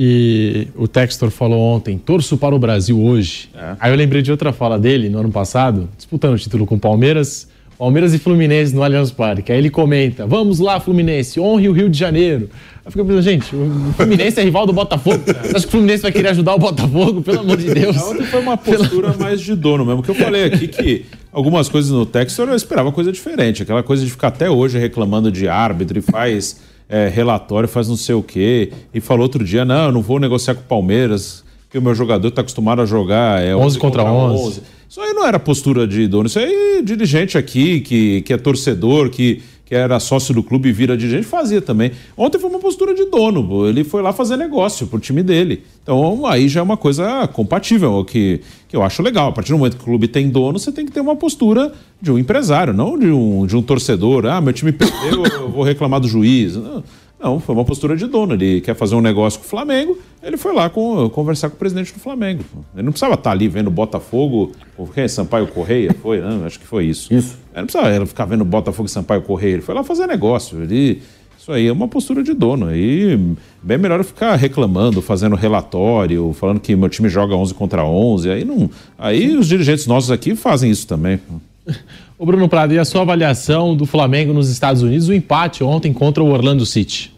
E 0.00 0.68
o 0.76 0.86
Textor 0.86 1.28
falou 1.28 1.60
ontem, 1.60 1.98
torço 1.98 2.38
para 2.38 2.54
o 2.54 2.58
Brasil 2.58 3.02
hoje. 3.02 3.50
Aí 3.80 3.90
eu 3.90 3.96
lembrei 3.96 4.22
de 4.22 4.30
outra 4.30 4.52
fala 4.52 4.78
dele 4.78 5.08
no 5.08 5.18
ano 5.18 5.30
passado, 5.30 5.88
disputando 5.96 6.34
o 6.34 6.38
título 6.38 6.64
com 6.64 6.76
o 6.76 6.78
Palmeiras, 6.78 7.48
Palmeiras 7.78 8.12
e 8.12 8.18
Fluminense 8.18 8.74
no 8.74 8.82
Allianz 8.82 9.12
Parque. 9.12 9.52
Aí 9.52 9.58
ele 9.58 9.70
comenta, 9.70 10.26
vamos 10.26 10.58
lá 10.58 10.80
Fluminense, 10.80 11.38
honre 11.38 11.68
o 11.68 11.72
Rio 11.72 11.88
de 11.88 11.96
Janeiro. 11.96 12.50
Aí 12.52 12.82
eu 12.86 12.90
fico 12.90 13.04
pensando, 13.04 13.22
gente, 13.22 13.54
o 13.54 13.92
Fluminense 13.96 14.40
é 14.40 14.42
rival 14.42 14.66
do 14.66 14.72
Botafogo. 14.72 15.22
Você 15.24 15.56
acha 15.56 15.60
que 15.60 15.68
o 15.68 15.70
Fluminense 15.70 16.02
vai 16.02 16.10
querer 16.10 16.30
ajudar 16.30 16.56
o 16.56 16.58
Botafogo? 16.58 17.22
Pelo 17.22 17.38
amor 17.38 17.56
de 17.56 17.72
Deus. 17.72 17.96
Outra 17.96 18.26
foi 18.26 18.40
uma 18.40 18.56
postura 18.56 19.14
mais 19.16 19.40
de 19.40 19.54
dono 19.54 19.86
mesmo, 19.86 20.02
que 20.02 20.10
eu 20.10 20.14
falei 20.16 20.44
aqui 20.44 20.66
que 20.66 21.04
algumas 21.30 21.68
coisas 21.68 21.92
no 21.92 22.04
Textor 22.04 22.48
eu 22.48 22.56
esperava 22.56 22.90
coisa 22.90 23.12
diferente. 23.12 23.62
Aquela 23.62 23.84
coisa 23.84 24.04
de 24.04 24.10
ficar 24.10 24.28
até 24.28 24.50
hoje 24.50 24.76
reclamando 24.76 25.30
de 25.30 25.46
árbitro 25.46 26.00
e 26.00 26.02
faz 26.02 26.60
é, 26.88 27.08
relatório, 27.08 27.68
faz 27.68 27.88
não 27.88 27.96
sei 27.96 28.16
o 28.16 28.22
quê. 28.24 28.72
E 28.92 29.00
falou 29.00 29.22
outro 29.22 29.44
dia, 29.44 29.64
não, 29.64 29.86
eu 29.86 29.92
não 29.92 30.02
vou 30.02 30.18
negociar 30.18 30.56
com 30.56 30.62
o 30.62 30.64
Palmeiras, 30.64 31.44
porque 31.68 31.76
o 31.76 31.82
meu 31.82 31.94
jogador 31.94 32.28
está 32.28 32.40
acostumado 32.40 32.80
a 32.80 32.86
jogar 32.86 33.42
é 33.42 33.54
11 33.54 33.78
contra 33.78 34.02
11. 34.02 34.62
Isso 34.88 35.00
aí 35.02 35.12
não 35.12 35.26
era 35.26 35.38
postura 35.38 35.86
de 35.86 36.08
dono, 36.08 36.26
isso 36.26 36.38
aí 36.38 36.80
dirigente 36.82 37.36
aqui, 37.36 37.80
que, 37.82 38.22
que 38.22 38.32
é 38.32 38.38
torcedor, 38.38 39.10
que, 39.10 39.42
que 39.66 39.74
era 39.74 40.00
sócio 40.00 40.32
do 40.32 40.42
clube 40.42 40.70
e 40.70 40.72
vira 40.72 40.96
dirigente, 40.96 41.26
fazia 41.26 41.60
também. 41.60 41.92
Ontem 42.16 42.38
foi 42.38 42.48
uma 42.48 42.58
postura 42.58 42.94
de 42.94 43.04
dono, 43.04 43.68
ele 43.68 43.84
foi 43.84 44.00
lá 44.00 44.14
fazer 44.14 44.38
negócio 44.38 44.86
pro 44.86 44.98
time 44.98 45.22
dele. 45.22 45.62
Então 45.82 46.24
aí 46.24 46.48
já 46.48 46.60
é 46.60 46.62
uma 46.62 46.78
coisa 46.78 47.28
compatível, 47.34 48.02
que, 48.02 48.40
que 48.66 48.74
eu 48.74 48.82
acho 48.82 49.02
legal. 49.02 49.28
A 49.28 49.32
partir 49.32 49.52
do 49.52 49.58
momento 49.58 49.76
que 49.76 49.82
o 49.82 49.84
clube 49.84 50.08
tem 50.08 50.30
dono, 50.30 50.58
você 50.58 50.72
tem 50.72 50.86
que 50.86 50.92
ter 50.92 51.00
uma 51.00 51.16
postura 51.16 51.70
de 52.00 52.10
um 52.10 52.18
empresário, 52.18 52.72
não 52.72 52.98
de 52.98 53.08
um, 53.08 53.44
de 53.44 53.54
um 53.54 53.60
torcedor. 53.60 54.24
Ah, 54.24 54.40
meu 54.40 54.54
time 54.54 54.72
perdeu, 54.72 55.22
eu 55.26 55.50
vou 55.50 55.64
reclamar 55.64 56.00
do 56.00 56.08
juiz. 56.08 56.56
Não. 56.56 56.82
Não, 57.20 57.40
foi 57.40 57.54
uma 57.54 57.64
postura 57.64 57.96
de 57.96 58.06
dono. 58.06 58.34
Ele 58.34 58.60
quer 58.60 58.74
fazer 58.74 58.94
um 58.94 59.00
negócio 59.00 59.40
com 59.40 59.46
o 59.46 59.48
Flamengo, 59.48 59.98
ele 60.22 60.36
foi 60.36 60.54
lá 60.54 60.70
com, 60.70 61.08
conversar 61.10 61.50
com 61.50 61.56
o 61.56 61.58
presidente 61.58 61.92
do 61.92 61.98
Flamengo. 61.98 62.44
Ele 62.74 62.84
não 62.84 62.92
precisava 62.92 63.14
estar 63.14 63.32
ali 63.32 63.48
vendo 63.48 63.70
Botafogo, 63.70 64.52
ou 64.76 64.86
quem? 64.86 65.08
Sampaio 65.08 65.48
Correia? 65.48 65.94
Foi, 66.00 66.20
não, 66.20 66.44
acho 66.44 66.60
que 66.60 66.66
foi 66.66 66.84
isso. 66.84 67.12
Isso. 67.12 67.36
Ele 67.52 67.60
não 67.60 67.66
precisava 67.66 68.06
ficar 68.06 68.24
vendo 68.24 68.44
Botafogo 68.44 68.86
e 68.86 68.90
Sampaio 68.90 69.22
Correia, 69.22 69.54
ele 69.54 69.62
foi 69.62 69.74
lá 69.74 69.82
fazer 69.82 70.06
negócio. 70.06 70.62
Ele, 70.62 71.02
isso 71.38 71.50
aí 71.50 71.66
é 71.66 71.72
uma 71.72 71.88
postura 71.88 72.22
de 72.22 72.34
dono. 72.34 72.66
Aí 72.66 73.18
bem 73.62 73.78
melhor 73.78 74.04
ficar 74.04 74.36
reclamando, 74.36 75.02
fazendo 75.02 75.34
relatório, 75.34 76.32
falando 76.34 76.60
que 76.60 76.76
meu 76.76 76.88
time 76.88 77.08
joga 77.08 77.34
11 77.34 77.54
contra 77.54 77.84
11. 77.84 78.30
Aí 78.30 78.44
não. 78.44 78.70
Aí 78.96 79.36
os 79.36 79.48
dirigentes 79.48 79.86
nossos 79.86 80.10
aqui 80.10 80.36
fazem 80.36 80.70
isso 80.70 80.86
também. 80.86 81.18
O 82.20 82.26
Bruno 82.26 82.48
Prado, 82.48 82.74
e 82.74 82.78
a 82.80 82.84
sua 82.84 83.02
avaliação 83.02 83.76
do 83.76 83.86
Flamengo 83.86 84.32
nos 84.32 84.50
Estados 84.50 84.82
Unidos, 84.82 85.08
o 85.08 85.14
empate 85.14 85.62
ontem 85.62 85.92
contra 85.92 86.20
o 86.20 86.32
Orlando 86.32 86.66
City? 86.66 87.14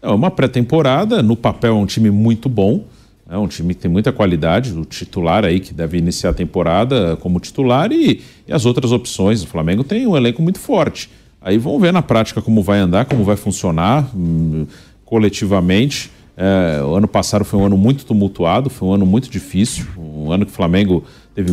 É 0.00 0.08
uma 0.08 0.30
pré-temporada, 0.30 1.20
no 1.24 1.34
papel 1.34 1.72
é 1.72 1.76
um 1.76 1.84
time 1.84 2.08
muito 2.08 2.48
bom, 2.48 2.84
é 3.28 3.36
um 3.36 3.48
time 3.48 3.74
que 3.74 3.80
tem 3.80 3.90
muita 3.90 4.12
qualidade, 4.12 4.72
o 4.78 4.84
titular 4.84 5.44
aí 5.44 5.58
que 5.58 5.74
deve 5.74 5.98
iniciar 5.98 6.30
a 6.30 6.32
temporada 6.32 7.16
como 7.16 7.40
titular 7.40 7.90
e, 7.90 8.20
e 8.46 8.52
as 8.52 8.64
outras 8.64 8.92
opções. 8.92 9.42
O 9.42 9.46
Flamengo 9.48 9.82
tem 9.82 10.06
um 10.06 10.16
elenco 10.16 10.40
muito 10.40 10.60
forte. 10.60 11.10
Aí 11.42 11.58
vamos 11.58 11.80
ver 11.80 11.92
na 11.92 12.00
prática 12.00 12.40
como 12.40 12.62
vai 12.62 12.78
andar, 12.78 13.06
como 13.06 13.24
vai 13.24 13.34
funcionar 13.34 14.08
hum, 14.16 14.66
coletivamente. 15.04 16.12
É, 16.36 16.80
o 16.80 16.94
ano 16.94 17.08
passado 17.08 17.44
foi 17.44 17.58
um 17.58 17.64
ano 17.64 17.76
muito 17.76 18.06
tumultuado, 18.06 18.70
foi 18.70 18.86
um 18.86 18.92
ano 18.92 19.04
muito 19.04 19.28
difícil, 19.28 19.84
um 19.98 20.30
ano 20.30 20.46
que 20.46 20.52
o 20.52 20.54
Flamengo 20.54 21.02
teve 21.38 21.52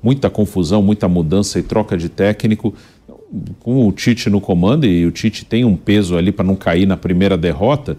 muita 0.00 0.30
confusão, 0.30 0.80
muita 0.80 1.08
mudança 1.08 1.58
e 1.58 1.62
troca 1.64 1.96
de 1.96 2.08
técnico. 2.08 2.72
Com 3.58 3.88
o 3.88 3.90
Tite 3.90 4.30
no 4.30 4.40
comando, 4.40 4.86
e 4.86 5.04
o 5.04 5.10
Tite 5.10 5.44
tem 5.44 5.64
um 5.64 5.74
peso 5.74 6.16
ali 6.16 6.30
para 6.30 6.44
não 6.44 6.54
cair 6.54 6.86
na 6.86 6.96
primeira 6.96 7.36
derrota, 7.36 7.98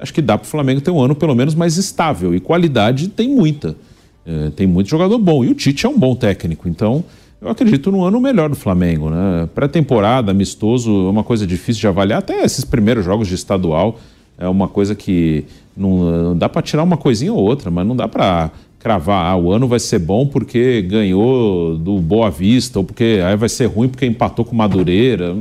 acho 0.00 0.14
que 0.14 0.22
dá 0.22 0.38
para 0.38 0.46
o 0.46 0.48
Flamengo 0.48 0.80
ter 0.80 0.92
um 0.92 1.00
ano 1.00 1.16
pelo 1.16 1.34
menos 1.34 1.56
mais 1.56 1.76
estável. 1.76 2.32
E 2.32 2.38
qualidade 2.38 3.08
tem 3.08 3.28
muita. 3.28 3.74
É, 4.24 4.50
tem 4.50 4.64
muito 4.64 4.88
jogador 4.88 5.18
bom. 5.18 5.44
E 5.44 5.48
o 5.48 5.54
Tite 5.56 5.86
é 5.86 5.88
um 5.88 5.98
bom 5.98 6.14
técnico. 6.14 6.68
Então, 6.68 7.04
eu 7.42 7.48
acredito 7.48 7.90
no 7.90 8.04
ano 8.04 8.20
melhor 8.20 8.48
do 8.48 8.54
Flamengo. 8.54 9.10
Né? 9.10 9.48
Pré-temporada, 9.52 10.30
amistoso, 10.30 10.88
é 11.08 11.10
uma 11.10 11.24
coisa 11.24 11.44
difícil 11.44 11.80
de 11.80 11.88
avaliar. 11.88 12.20
Até 12.20 12.44
esses 12.44 12.64
primeiros 12.64 13.04
jogos 13.04 13.26
de 13.26 13.34
estadual 13.34 13.98
é 14.38 14.48
uma 14.48 14.68
coisa 14.68 14.94
que 14.94 15.44
não, 15.76 16.28
não 16.28 16.38
dá 16.38 16.48
para 16.48 16.62
tirar 16.62 16.84
uma 16.84 16.96
coisinha 16.96 17.32
ou 17.32 17.40
outra, 17.40 17.72
mas 17.72 17.84
não 17.84 17.96
dá 17.96 18.06
para 18.06 18.52
cravar, 18.80 19.26
ah, 19.26 19.36
o 19.36 19.52
ano 19.52 19.68
vai 19.68 19.78
ser 19.78 19.98
bom 19.98 20.26
porque 20.26 20.82
ganhou 20.82 21.76
do 21.76 21.98
Boa 21.98 22.30
Vista, 22.30 22.78
ou 22.78 22.84
porque 22.84 23.20
aí 23.24 23.36
vai 23.36 23.48
ser 23.48 23.66
ruim 23.66 23.88
porque 23.88 24.06
empatou 24.06 24.44
com 24.44 24.56
Madureira, 24.56 25.36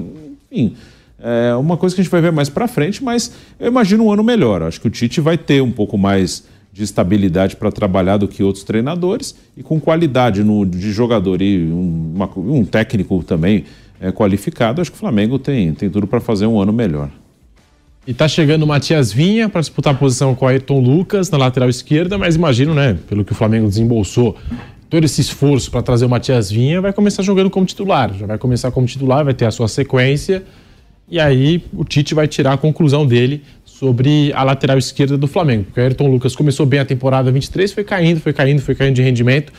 enfim. 0.52 0.76
É 1.22 1.54
uma 1.56 1.76
coisa 1.76 1.96
que 1.96 2.02
a 2.02 2.04
gente 2.04 2.12
vai 2.12 2.22
ver 2.22 2.32
mais 2.32 2.50
para 2.50 2.68
frente, 2.68 3.04
mas 3.04 3.34
eu 3.60 3.68
imagino 3.68 4.06
um 4.06 4.12
ano 4.12 4.24
melhor. 4.24 4.62
Acho 4.62 4.80
que 4.80 4.88
o 4.88 4.90
Tite 4.90 5.20
vai 5.20 5.38
ter 5.38 5.62
um 5.62 5.72
pouco 5.72 5.98
mais 5.98 6.46
de 6.72 6.84
estabilidade 6.84 7.56
para 7.56 7.72
trabalhar 7.72 8.18
do 8.18 8.28
que 8.28 8.44
outros 8.44 8.64
treinadores 8.64 9.36
e 9.58 9.64
com 9.64 9.80
qualidade 9.80 10.44
no, 10.44 10.66
de 10.66 10.92
jogador 10.92 11.42
e 11.42 11.64
um, 11.72 12.14
uma, 12.16 12.30
um 12.38 12.64
técnico 12.64 13.22
também 13.24 13.66
é, 14.00 14.12
qualificado. 14.12 14.82
Acho 14.82 14.92
que 14.92 14.98
o 14.98 15.00
Flamengo 15.00 15.38
tem, 15.38 15.74
tem 15.74 15.90
tudo 15.90 16.08
para 16.08 16.20
fazer 16.22 16.46
um 16.46 16.60
ano 16.60 16.72
melhor. 16.72 17.10
E 18.10 18.14
tá 18.16 18.28
chegando 18.28 18.64
o 18.64 18.68
Matias 18.68 19.14
Vinha 19.14 19.48
para 19.48 19.62
disputar 19.62 19.94
a 19.94 19.96
posição 19.96 20.34
com 20.34 20.44
o 20.44 20.48
Ayrton 20.48 20.80
Lucas 20.80 21.30
na 21.30 21.38
lateral 21.38 21.70
esquerda, 21.70 22.18
mas 22.18 22.36
imagino, 22.36 22.74
né, 22.74 22.98
pelo 23.08 23.24
que 23.24 23.34
o 23.34 23.36
Flamengo 23.36 23.68
desembolsou, 23.68 24.36
todo 24.90 25.04
esse 25.04 25.22
esforço 25.22 25.70
para 25.70 25.84
trazer 25.84 26.08
o 26.08 26.10
Matias 26.10 26.50
Vinha, 26.50 26.82
vai 26.82 26.92
começar 26.92 27.22
jogando 27.22 27.52
como 27.52 27.68
titular. 27.68 28.12
Já 28.18 28.26
vai 28.26 28.40
começar 28.40 28.72
como 28.72 28.88
titular, 28.88 29.24
vai 29.24 29.36
ter 29.36 29.46
a 29.46 29.52
sua 29.52 29.68
sequência. 29.68 30.44
E 31.08 31.20
aí 31.20 31.64
o 31.72 31.86
Tite 31.86 32.16
vai 32.16 32.28
tirar 32.28 32.54
a 32.54 32.58
conclusão 32.58 33.06
dele 33.06 33.44
sobre 33.64 34.34
a 34.34 34.42
lateral 34.42 34.80
esquerda 34.80 35.16
do 35.16 35.28
Flamengo. 35.28 35.66
Porque 35.66 35.80
o 35.80 35.84
Ayrton 35.84 36.08
Lucas 36.08 36.36
começou 36.36 36.66
bem 36.66 36.80
a 36.80 36.86
temporada 36.86 37.32
23, 37.32 37.72
foi 37.72 37.84
caindo, 37.84 38.20
foi 38.22 38.34
caindo, 38.34 38.60
foi 38.60 38.74
caindo 38.74 38.96
de 38.96 39.04
rendimento. 39.04 39.54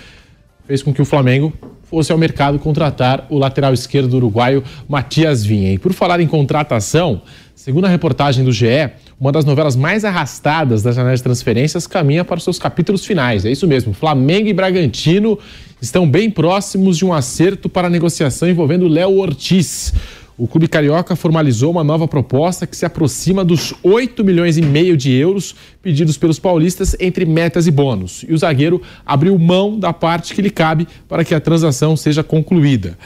Fez 0.70 0.84
com 0.84 0.94
que 0.94 1.02
o 1.02 1.05
Flamengo 1.05 1.52
fosse 1.82 2.12
ao 2.12 2.16
mercado 2.16 2.56
contratar 2.56 3.26
o 3.28 3.36
lateral 3.36 3.74
esquerdo 3.74 4.14
uruguaio 4.14 4.62
Matias 4.88 5.44
Vinha. 5.44 5.72
E 5.72 5.78
por 5.78 5.92
falar 5.92 6.20
em 6.20 6.28
contratação, 6.28 7.22
Segundo 7.60 7.84
a 7.84 7.88
reportagem 7.88 8.42
do 8.42 8.51
GE, 8.51 8.90
uma 9.20 9.30
das 9.30 9.44
novelas 9.44 9.76
mais 9.76 10.02
arrastadas 10.02 10.82
da 10.82 10.92
janela 10.92 11.14
de 11.14 11.22
transferências 11.22 11.86
caminha 11.86 12.24
para 12.24 12.38
os 12.38 12.42
seus 12.42 12.59
capítulos 12.59 13.05
finais. 13.05 13.44
É 13.44 13.51
isso 13.51 13.68
mesmo. 13.68 13.92
Flamengo 13.92 14.48
e 14.48 14.52
Bragantino 14.55 15.38
estão 15.78 16.09
bem 16.09 16.30
próximos 16.30 16.97
de 16.97 17.05
um 17.05 17.12
acerto 17.12 17.68
para 17.68 17.88
a 17.88 17.90
negociação 17.90 18.48
envolvendo 18.48 18.88
Léo 18.88 19.18
Ortiz. 19.18 19.92
O 20.40 20.48
clube 20.48 20.68
carioca 20.68 21.14
formalizou 21.14 21.70
uma 21.70 21.84
nova 21.84 22.08
proposta 22.08 22.66
que 22.66 22.74
se 22.74 22.86
aproxima 22.86 23.44
dos 23.44 23.74
8 23.82 24.24
milhões 24.24 24.56
e 24.56 24.62
meio 24.62 24.96
de 24.96 25.12
euros 25.12 25.54
pedidos 25.82 26.16
pelos 26.16 26.38
paulistas 26.38 26.96
entre 26.98 27.26
metas 27.26 27.66
e 27.66 27.70
bônus. 27.70 28.24
E 28.26 28.32
o 28.32 28.38
zagueiro 28.38 28.80
abriu 29.04 29.38
mão 29.38 29.78
da 29.78 29.92
parte 29.92 30.34
que 30.34 30.40
lhe 30.40 30.48
cabe 30.48 30.88
para 31.06 31.26
que 31.26 31.34
a 31.34 31.40
transação 31.40 31.94
seja 31.94 32.24
concluída. 32.24 32.96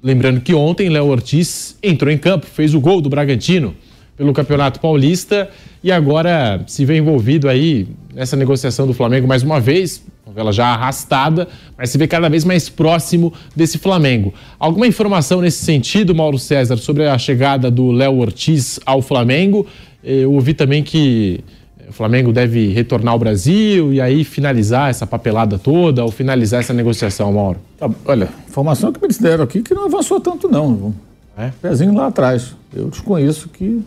Lembrando 0.00 0.40
que 0.40 0.54
ontem 0.54 0.88
Léo 0.88 1.06
Ortiz 1.06 1.76
entrou 1.82 2.12
em 2.12 2.16
campo, 2.16 2.46
fez 2.46 2.72
o 2.74 2.80
gol 2.80 3.00
do 3.00 3.08
Bragantino 3.08 3.74
pelo 4.16 4.32
Campeonato 4.32 4.78
Paulista 4.78 5.50
e 5.82 5.90
agora 5.90 6.62
se 6.68 6.84
vê 6.84 6.96
envolvido 6.96 7.48
aí 7.48 7.88
nessa 8.14 8.36
negociação 8.36 8.86
do 8.86 8.94
Flamengo 8.94 9.26
mais 9.26 9.42
uma 9.42 9.58
vez, 9.58 10.04
novela 10.28 10.52
já 10.52 10.66
arrastada, 10.66 11.48
mas 11.76 11.88
se 11.88 11.96
vê 11.96 12.06
cada 12.06 12.28
vez 12.28 12.44
mais 12.44 12.68
próximo 12.68 13.32
desse 13.56 13.78
Flamengo. 13.78 14.34
Alguma 14.58 14.86
informação 14.86 15.40
nesse 15.40 15.64
sentido, 15.64 16.14
Mauro 16.14 16.38
César, 16.38 16.76
sobre 16.76 17.08
a 17.08 17.16
chegada 17.16 17.70
do 17.70 17.90
Léo 17.90 18.18
Ortiz 18.18 18.78
ao 18.84 19.00
Flamengo? 19.00 19.66
Eu 20.04 20.34
ouvi 20.34 20.52
também 20.52 20.82
que 20.82 21.40
o 21.88 21.92
Flamengo 21.94 22.30
deve 22.30 22.68
retornar 22.68 23.14
ao 23.14 23.18
Brasil 23.18 23.90
e 23.94 24.02
aí 24.02 24.22
finalizar 24.22 24.90
essa 24.90 25.06
papelada 25.06 25.58
toda 25.58 26.04
ou 26.04 26.10
finalizar 26.10 26.60
essa 26.60 26.74
negociação, 26.74 27.32
Mauro? 27.32 27.58
Tá, 27.78 27.90
olha, 28.04 28.28
informação 28.46 28.92
que 28.92 29.00
me 29.00 29.14
deram 29.18 29.44
aqui 29.44 29.62
que 29.62 29.72
não 29.72 29.86
avançou 29.86 30.20
tanto 30.20 30.46
não. 30.46 30.94
É? 31.38 31.52
Pezinho 31.62 31.94
lá 31.94 32.08
atrás. 32.08 32.54
Eu 32.74 32.88
desconheço 32.88 33.48
que 33.48 33.82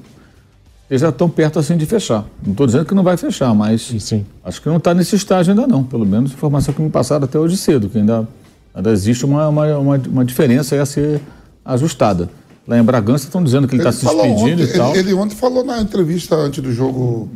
eles 0.91 0.99
já 0.99 1.07
estão 1.07 1.29
perto 1.29 1.57
assim 1.57 1.77
de 1.77 1.85
fechar. 1.85 2.25
Não 2.45 2.51
estou 2.51 2.65
dizendo 2.67 2.83
que 2.83 2.93
não 2.93 3.01
vai 3.01 3.15
fechar, 3.15 3.55
mas 3.55 3.81
sim. 3.99 4.25
acho 4.43 4.61
que 4.61 4.67
não 4.67 4.75
está 4.75 4.93
nesse 4.93 5.15
estágio 5.15 5.53
ainda 5.53 5.65
não. 5.65 5.85
Pelo 5.85 6.05
menos 6.05 6.31
a 6.31 6.33
informação 6.33 6.73
que 6.73 6.81
me 6.81 6.89
passaram 6.89 7.23
até 7.23 7.39
hoje 7.39 7.55
cedo, 7.55 7.87
que 7.87 7.97
ainda, 7.97 8.27
ainda 8.75 8.91
existe 8.91 9.23
uma, 9.23 9.47
uma, 9.47 9.77
uma, 9.77 9.97
uma 9.97 10.25
diferença 10.25 10.79
a 10.81 10.85
ser 10.85 11.21
ajustada. 11.63 12.29
Lá 12.67 12.77
em 12.77 12.83
Bragança 12.83 13.23
estão 13.23 13.41
dizendo 13.41 13.69
que 13.69 13.75
ele 13.75 13.87
está 13.87 13.93
se 13.93 14.05
despedindo 14.05 14.61
ontem, 14.61 14.63
e 14.63 14.73
tal. 14.73 14.89
Ele, 14.89 14.99
ele, 14.99 15.13
ontem 15.13 15.33
falou 15.33 15.63
na 15.63 15.79
entrevista 15.79 16.35
antes 16.35 16.61
do 16.61 16.73
jogo, 16.73 17.29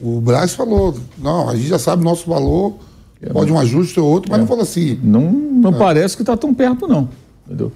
o 0.00 0.20
Braz 0.20 0.54
falou, 0.54 0.96
não, 1.18 1.48
a 1.48 1.56
gente 1.56 1.66
já 1.66 1.80
sabe 1.80 2.02
o 2.02 2.04
nosso 2.04 2.30
valor, 2.30 2.78
é, 3.20 3.28
pode 3.30 3.50
um 3.50 3.58
ajuste 3.58 3.98
ou 3.98 4.08
outro, 4.08 4.30
mas 4.30 4.38
é. 4.38 4.40
não 4.42 4.46
falou 4.46 4.62
assim. 4.62 5.00
Não, 5.02 5.32
não 5.32 5.70
é. 5.70 5.78
parece 5.78 6.14
que 6.14 6.22
está 6.22 6.36
tão 6.36 6.54
perto 6.54 6.86
não, 6.86 7.08
entendeu? 7.44 7.72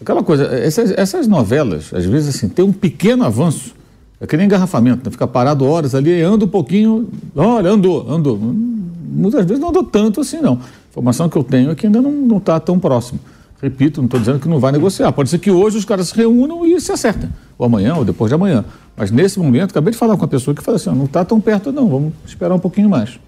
Aquela 0.00 0.22
coisa, 0.22 0.46
essas, 0.46 0.92
essas 0.92 1.26
novelas, 1.28 1.92
às 1.92 2.06
vezes 2.06 2.34
assim, 2.34 2.48
tem 2.48 2.64
um 2.64 2.72
pequeno 2.72 3.22
avanço, 3.22 3.78
é 4.20 4.26
que 4.26 4.36
nem 4.36 4.46
engarrafamento, 4.46 5.02
né? 5.04 5.10
fica 5.10 5.26
parado 5.26 5.64
horas 5.64 5.94
ali, 5.94 6.20
anda 6.20 6.44
um 6.44 6.48
pouquinho, 6.48 7.08
olha, 7.34 7.70
andou, 7.70 8.08
andou. 8.10 8.38
Muitas 8.38 9.46
vezes 9.46 9.58
não 9.58 9.70
andou 9.70 9.82
tanto 9.82 10.20
assim, 10.20 10.40
não. 10.40 10.54
A 10.54 10.90
informação 10.90 11.28
que 11.28 11.36
eu 11.36 11.42
tenho 11.42 11.70
é 11.70 11.74
que 11.74 11.86
ainda 11.86 12.02
não 12.02 12.36
está 12.36 12.60
tão 12.60 12.78
próximo. 12.78 13.18
Repito, 13.62 14.00
não 14.00 14.06
estou 14.06 14.20
dizendo 14.20 14.38
que 14.38 14.48
não 14.48 14.58
vai 14.58 14.72
negociar. 14.72 15.12
Pode 15.12 15.28
ser 15.28 15.38
que 15.38 15.50
hoje 15.50 15.76
os 15.76 15.84
caras 15.84 16.08
se 16.08 16.16
reúnam 16.16 16.64
e 16.64 16.80
se 16.80 16.92
acertem. 16.92 17.28
Ou 17.58 17.66
amanhã, 17.66 17.94
ou 17.94 18.04
depois 18.04 18.30
de 18.30 18.34
amanhã. 18.34 18.64
Mas 18.96 19.10
nesse 19.10 19.38
momento, 19.38 19.70
acabei 19.70 19.92
de 19.92 19.98
falar 19.98 20.16
com 20.16 20.22
uma 20.22 20.28
pessoa 20.28 20.54
que 20.54 20.62
fala 20.62 20.76
assim: 20.76 20.90
não 20.90 21.04
está 21.04 21.24
tão 21.24 21.40
perto, 21.40 21.70
não, 21.70 21.88
vamos 21.88 22.12
esperar 22.26 22.54
um 22.54 22.58
pouquinho 22.58 22.88
mais. 22.88 23.18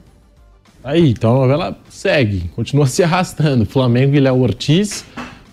Aí, 0.82 1.10
então 1.10 1.36
a 1.36 1.40
novela 1.40 1.78
segue, 1.90 2.50
continua 2.56 2.86
se 2.88 3.02
arrastando. 3.02 3.66
Flamengo 3.66 4.14
e 4.14 4.20
Léo 4.20 4.40
Ortiz. 4.40 5.04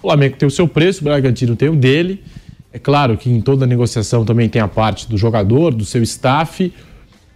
O 0.01 0.07
Flamengo 0.07 0.37
tem 0.37 0.47
o 0.47 0.51
seu 0.51 0.67
preço, 0.67 1.01
o 1.01 1.03
Bragantino 1.03 1.57
tem 1.57 1.67
o 1.67 1.75
dele. 1.75 2.23
É 2.71 2.77
claro 2.77 3.17
que 3.17 3.29
em 3.29 3.41
toda 3.41 3.65
negociação 3.65 4.23
também 4.23 4.47
tem 4.47 4.61
a 4.61 4.67
parte 4.67 5.09
do 5.09 5.17
jogador, 5.17 5.73
do 5.73 5.83
seu 5.83 6.03
staff, 6.03 6.71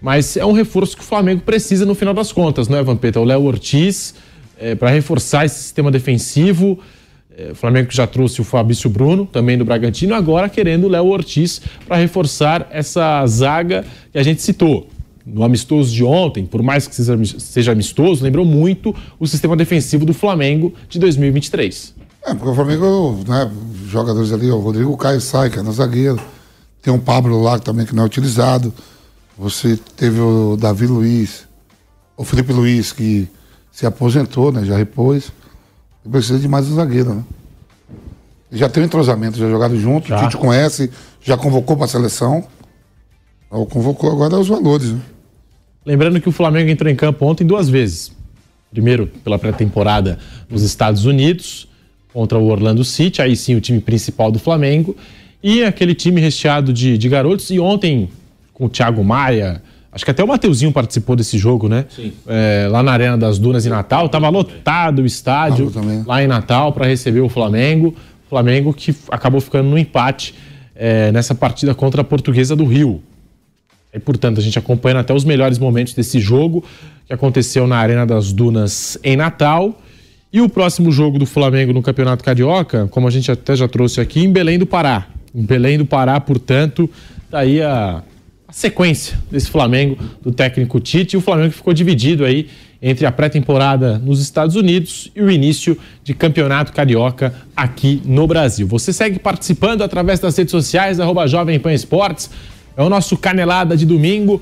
mas 0.02 0.38
é 0.38 0.46
um 0.46 0.52
reforço 0.52 0.96
que 0.96 1.02
o 1.02 1.06
Flamengo 1.06 1.42
precisa 1.42 1.86
no 1.86 1.96
final 1.96 2.14
das 2.14 2.32
contas, 2.32 2.68
não 2.68 2.78
é, 2.78 2.84
Vampeta? 2.84 3.20
O 3.20 3.24
Léo 3.24 3.44
Ortiz, 3.44 4.14
é, 4.60 4.76
para 4.76 4.90
reforçar 4.90 5.46
esse 5.46 5.62
sistema 5.64 5.90
defensivo. 5.90 6.80
É, 7.36 7.52
o 7.52 7.56
Flamengo 7.56 7.90
já 7.92 8.06
trouxe 8.06 8.42
o 8.42 8.44
Fabrício 8.44 8.90
Bruno, 8.90 9.26
também 9.26 9.58
do 9.58 9.66
Bragantino, 9.66 10.14
agora 10.14 10.48
querendo 10.50 10.86
o 10.86 10.90
Léo 10.90 11.08
Ortiz 11.08 11.62
para 11.88 11.96
reforçar 11.96 12.68
essa 12.70 13.26
zaga 13.26 13.84
que 14.12 14.18
a 14.18 14.24
gente 14.24 14.42
citou. 14.42 14.88
No 15.26 15.42
amistoso 15.42 15.94
de 15.94 16.04
ontem, 16.04 16.46
por 16.46 16.62
mais 16.62 16.86
que 16.86 16.94
seja 16.94 17.72
amistoso, 17.72 18.24
lembrou 18.24 18.46
muito 18.46 18.94
o 19.18 19.26
sistema 19.26 19.56
defensivo 19.56 20.06
do 20.06 20.14
Flamengo 20.14 20.74
de 20.90 21.00
2023. 21.00 21.96
É, 22.26 22.34
porque 22.34 22.50
o 22.50 22.56
Flamengo, 22.56 23.20
né, 23.28 23.52
jogadores 23.88 24.32
ali, 24.32 24.50
o 24.50 24.60
Rodrigo 24.60 24.96
Caio 24.96 25.20
sai, 25.20 25.50
que 25.50 25.60
é 25.60 25.62
no 25.62 25.74
zagueiro. 25.74 26.20
Tem 26.82 26.94
um 26.94 27.00
Pablo 27.00 27.42
lá 27.42 27.60
também 27.60 27.86
que 27.86 27.94
não 27.96 28.04
é 28.04 28.06
utilizado. 28.06 28.74
Você 29.38 29.78
teve 29.96 30.20
o 30.20 30.56
Davi 30.56 30.88
Luiz, 30.88 31.48
o 32.16 32.24
Felipe 32.24 32.54
Luiz, 32.54 32.92
que 32.92 33.28
se 33.72 33.86
aposentou, 33.86 34.52
né? 34.52 34.64
Já 34.64 34.78
repôs. 34.78 35.32
E 36.06 36.10
precisa 36.10 36.40
de 36.40 36.48
mais 36.48 36.68
um 36.70 36.76
zagueiro, 36.76 37.14
né? 37.14 37.24
Já 38.52 38.70
tem 38.70 38.84
um 38.84 38.86
entrosamento, 38.86 39.38
já 39.38 39.50
jogaram 39.50 39.76
junto, 39.76 40.08
já. 40.08 40.18
o 40.18 40.22
Tite 40.22 40.38
conhece, 40.38 40.92
já 41.22 41.36
convocou 41.36 41.76
para 41.76 41.86
a 41.86 41.90
seleção. 41.90 42.46
O 43.50 43.66
convocou 43.66 44.12
agora 44.12 44.38
os 44.40 44.48
valores, 44.48 44.92
né? 44.92 45.02
Lembrando 45.86 46.22
que 46.22 46.30
o 46.30 46.32
Flamengo 46.32 46.70
entrou 46.70 46.90
em 46.90 46.96
campo 46.96 47.26
ontem 47.26 47.46
duas 47.46 47.68
vezes. 47.68 48.12
Primeiro, 48.72 49.08
pela 49.24 49.38
pré-temporada 49.38 50.18
nos 50.50 50.64
Estados 50.64 51.06
Unidos, 51.06 51.68
contra 52.14 52.38
o 52.38 52.48
Orlando 52.48 52.84
City, 52.86 53.22
aí 53.22 53.36
sim 53.36 53.56
o 53.56 53.62
time 53.62 53.80
principal 53.80 54.32
do 54.32 54.38
Flamengo, 54.38 54.96
e 55.42 55.64
aquele 55.64 55.96
time 55.96 56.22
recheado 56.22 56.72
de, 56.72 56.98
de 56.98 57.10
garotos. 57.10 57.50
E 57.50 57.60
ontem, 57.60 58.08
com 58.54 58.66
o 58.66 58.70
Thiago 58.70 59.04
Maia, 59.04 59.62
acho 59.92 60.06
que 60.06 60.12
até 60.12 60.24
o 60.24 60.28
Mateuzinho 60.28 60.72
participou 60.72 61.16
desse 61.16 61.38
jogo, 61.38 61.68
né? 61.68 61.86
Sim. 61.90 62.14
É, 62.28 62.68
lá 62.70 62.84
na 62.84 62.94
Arena 62.94 63.18
das 63.18 63.40
Dunas 63.40 63.66
em 63.66 63.70
Natal, 63.70 64.06
estava 64.06 64.30
lotado 64.30 65.02
o 65.02 65.06
estádio 65.06 65.72
lá 66.06 66.24
em 66.24 66.28
Natal 66.28 66.72
para 66.72 66.86
receber 66.86 67.22
o 67.22 67.28
Flamengo. 67.28 67.96
Flamengo 68.30 68.74
que 68.74 68.96
acabou 69.12 69.40
ficando 69.42 69.70
no 69.70 69.78
empate 69.78 70.34
é, 70.76 71.12
nessa 71.12 71.36
partida 71.36 71.76
contra 71.76 72.02
a 72.02 72.04
Portuguesa 72.04 72.56
do 72.56 72.66
Rio. 72.66 73.02
E, 73.94 74.00
portanto, 74.00 74.40
a 74.40 74.42
gente 74.42 74.58
acompanhando 74.58 75.02
até 75.02 75.14
os 75.14 75.24
melhores 75.24 75.60
momentos 75.60 75.94
desse 75.94 76.20
jogo 76.20 76.64
que 77.06 77.14
aconteceu 77.14 77.68
na 77.68 77.78
Arena 77.78 78.06
das 78.06 78.34
Dunas 78.34 78.98
em 79.04 79.16
Natal. 79.16 79.80
E 80.34 80.42
o 80.42 80.50
próximo 80.50 80.92
jogo 80.92 81.20
do 81.20 81.28
Flamengo 81.28 81.72
no 81.72 81.84
Campeonato 81.84 82.24
Carioca, 82.24 82.88
como 82.90 83.08
a 83.08 83.12
gente 83.12 83.32
até 83.32 83.56
já 83.56 83.68
trouxe 83.68 84.02
aqui, 84.02 84.20
em 84.20 84.32
Belém 84.32 84.58
do 84.58 84.66
Pará. 84.66 85.06
Em 85.34 85.44
Belém 85.44 85.78
do 85.78 85.86
Pará, 85.86 86.20
portanto, 86.20 86.90
daí 87.30 87.60
tá 87.60 87.70
a, 87.70 88.04
a 88.48 88.52
sequência 88.52 89.16
desse 89.30 89.52
Flamengo 89.52 89.96
do 90.24 90.32
técnico 90.32 90.80
Tite. 90.80 91.16
E 91.16 91.18
o 91.18 91.22
Flamengo 91.22 91.52
ficou 91.52 91.72
dividido 91.72 92.26
aí 92.26 92.50
entre 92.82 93.06
a 93.06 93.12
pré-temporada 93.12 94.00
nos 94.00 94.20
Estados 94.20 94.56
Unidos 94.56 95.12
e 95.16 95.22
o 95.22 95.30
início 95.30 95.78
de 96.04 96.16
campeonato 96.16 96.74
carioca 96.74 97.32
aqui 97.56 98.02
no 98.04 98.26
Brasil. 98.26 98.66
Você 98.66 98.92
segue 98.92 99.20
participando 99.20 99.84
através 99.84 100.20
das 100.20 100.36
redes 100.36 100.50
sociais, 100.52 101.00
arroba 101.00 101.28
Jovem 101.28 101.60
Pan 101.60 101.74
Esportes. 101.74 102.32
É 102.76 102.82
o 102.82 102.90
nosso 102.90 103.16
Canelada 103.16 103.78
de 103.78 103.86
domingo. 103.86 104.42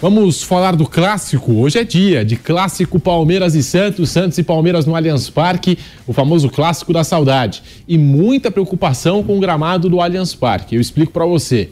Vamos 0.00 0.42
falar 0.42 0.76
do 0.76 0.86
clássico. 0.86 1.52
Hoje 1.52 1.78
é 1.78 1.84
dia 1.84 2.24
de 2.24 2.34
clássico 2.34 2.98
Palmeiras 2.98 3.54
e 3.54 3.62
Santos, 3.62 4.08
Santos 4.08 4.38
e 4.38 4.42
Palmeiras 4.42 4.86
no 4.86 4.96
Allianz 4.96 5.28
Parque, 5.28 5.78
o 6.06 6.14
famoso 6.14 6.48
clássico 6.48 6.90
da 6.90 7.04
saudade. 7.04 7.62
E 7.86 7.98
muita 7.98 8.50
preocupação 8.50 9.22
com 9.22 9.36
o 9.36 9.40
gramado 9.40 9.90
do 9.90 10.00
Allianz 10.00 10.34
Parque. 10.34 10.74
Eu 10.74 10.80
explico 10.80 11.12
para 11.12 11.26
você. 11.26 11.68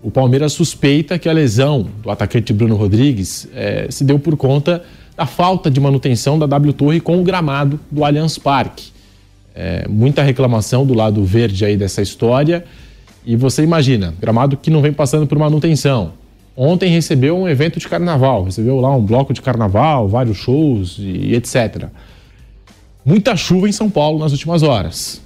O 0.00 0.08
Palmeiras 0.08 0.52
suspeita 0.52 1.18
que 1.18 1.28
a 1.28 1.32
lesão 1.32 1.88
do 2.00 2.12
atacante 2.12 2.52
Bruno 2.52 2.76
Rodrigues 2.76 3.48
é, 3.52 3.88
se 3.90 4.04
deu 4.04 4.20
por 4.20 4.36
conta 4.36 4.84
da 5.16 5.26
falta 5.26 5.68
de 5.68 5.80
manutenção 5.80 6.38
da 6.38 6.46
W 6.46 6.72
Torre 6.74 7.00
com 7.00 7.20
o 7.20 7.24
gramado 7.24 7.80
do 7.90 8.04
Allianz 8.04 8.38
Parque. 8.38 8.92
É, 9.52 9.88
muita 9.88 10.22
reclamação 10.22 10.86
do 10.86 10.94
lado 10.94 11.24
verde 11.24 11.64
aí 11.64 11.76
dessa 11.76 12.00
história. 12.00 12.64
E 13.26 13.34
você 13.34 13.64
imagina, 13.64 14.14
gramado 14.20 14.56
que 14.56 14.70
não 14.70 14.80
vem 14.80 14.92
passando 14.92 15.26
por 15.26 15.36
manutenção. 15.36 16.12
Ontem 16.56 16.88
recebeu 16.90 17.36
um 17.36 17.48
evento 17.48 17.80
de 17.80 17.88
carnaval, 17.88 18.44
recebeu 18.44 18.78
lá 18.80 18.94
um 18.94 19.04
bloco 19.04 19.32
de 19.32 19.42
carnaval, 19.42 20.08
vários 20.08 20.36
shows 20.36 20.96
e 21.00 21.34
etc. 21.34 21.86
Muita 23.04 23.36
chuva 23.36 23.68
em 23.68 23.72
São 23.72 23.90
Paulo 23.90 24.18
nas 24.18 24.32
últimas 24.32 24.62
horas. 24.62 25.20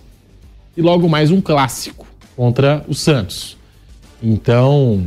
E 0.77 0.81
logo 0.81 1.09
mais 1.09 1.31
um 1.31 1.41
clássico 1.41 2.07
contra 2.35 2.85
o 2.89 2.95
Santos. 2.95 3.59
Então, 4.23 5.07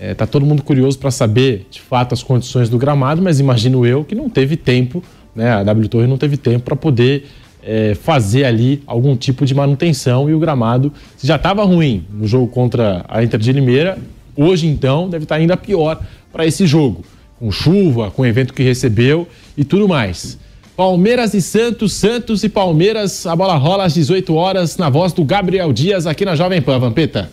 é, 0.00 0.12
tá 0.12 0.26
todo 0.26 0.44
mundo 0.44 0.62
curioso 0.62 0.98
para 0.98 1.10
saber 1.10 1.66
de 1.70 1.80
fato 1.80 2.14
as 2.14 2.22
condições 2.22 2.68
do 2.68 2.76
gramado, 2.76 3.22
mas 3.22 3.38
imagino 3.38 3.86
eu 3.86 4.04
que 4.04 4.14
não 4.14 4.28
teve 4.28 4.56
tempo, 4.56 5.04
né? 5.34 5.52
A 5.52 5.62
W 5.62 5.88
Torre 5.88 6.06
não 6.06 6.18
teve 6.18 6.36
tempo 6.36 6.64
para 6.64 6.74
poder 6.74 7.26
é, 7.62 7.94
fazer 7.94 8.44
ali 8.44 8.82
algum 8.86 9.14
tipo 9.16 9.44
de 9.44 9.54
manutenção 9.54 10.28
e 10.28 10.34
o 10.34 10.38
gramado 10.38 10.92
já 11.22 11.36
estava 11.36 11.62
ruim 11.64 12.04
no 12.12 12.26
jogo 12.26 12.48
contra 12.48 13.04
a 13.08 13.22
Inter 13.22 13.38
de 13.38 13.52
Limeira, 13.52 13.98
hoje 14.36 14.66
então 14.66 15.08
deve 15.08 15.24
estar 15.24 15.36
ainda 15.36 15.56
pior 15.56 16.00
para 16.32 16.46
esse 16.46 16.66
jogo, 16.66 17.04
com 17.38 17.50
chuva, 17.50 18.10
com 18.10 18.22
o 18.22 18.26
evento 18.26 18.54
que 18.54 18.62
recebeu 18.62 19.26
e 19.56 19.64
tudo 19.64 19.88
mais. 19.88 20.38
Palmeiras 20.76 21.34
e 21.34 21.42
Santos, 21.42 21.92
Santos 21.92 22.42
e 22.42 22.48
Palmeiras, 22.48 23.26
a 23.26 23.36
bola 23.36 23.56
rola 23.56 23.84
às 23.84 23.92
18 23.92 24.34
horas 24.34 24.76
na 24.78 24.88
voz 24.88 25.12
do 25.12 25.22
Gabriel 25.22 25.72
Dias 25.72 26.06
aqui 26.06 26.24
na 26.24 26.34
Jovem 26.34 26.62
Pan, 26.62 26.78
Vampeta. 26.78 27.30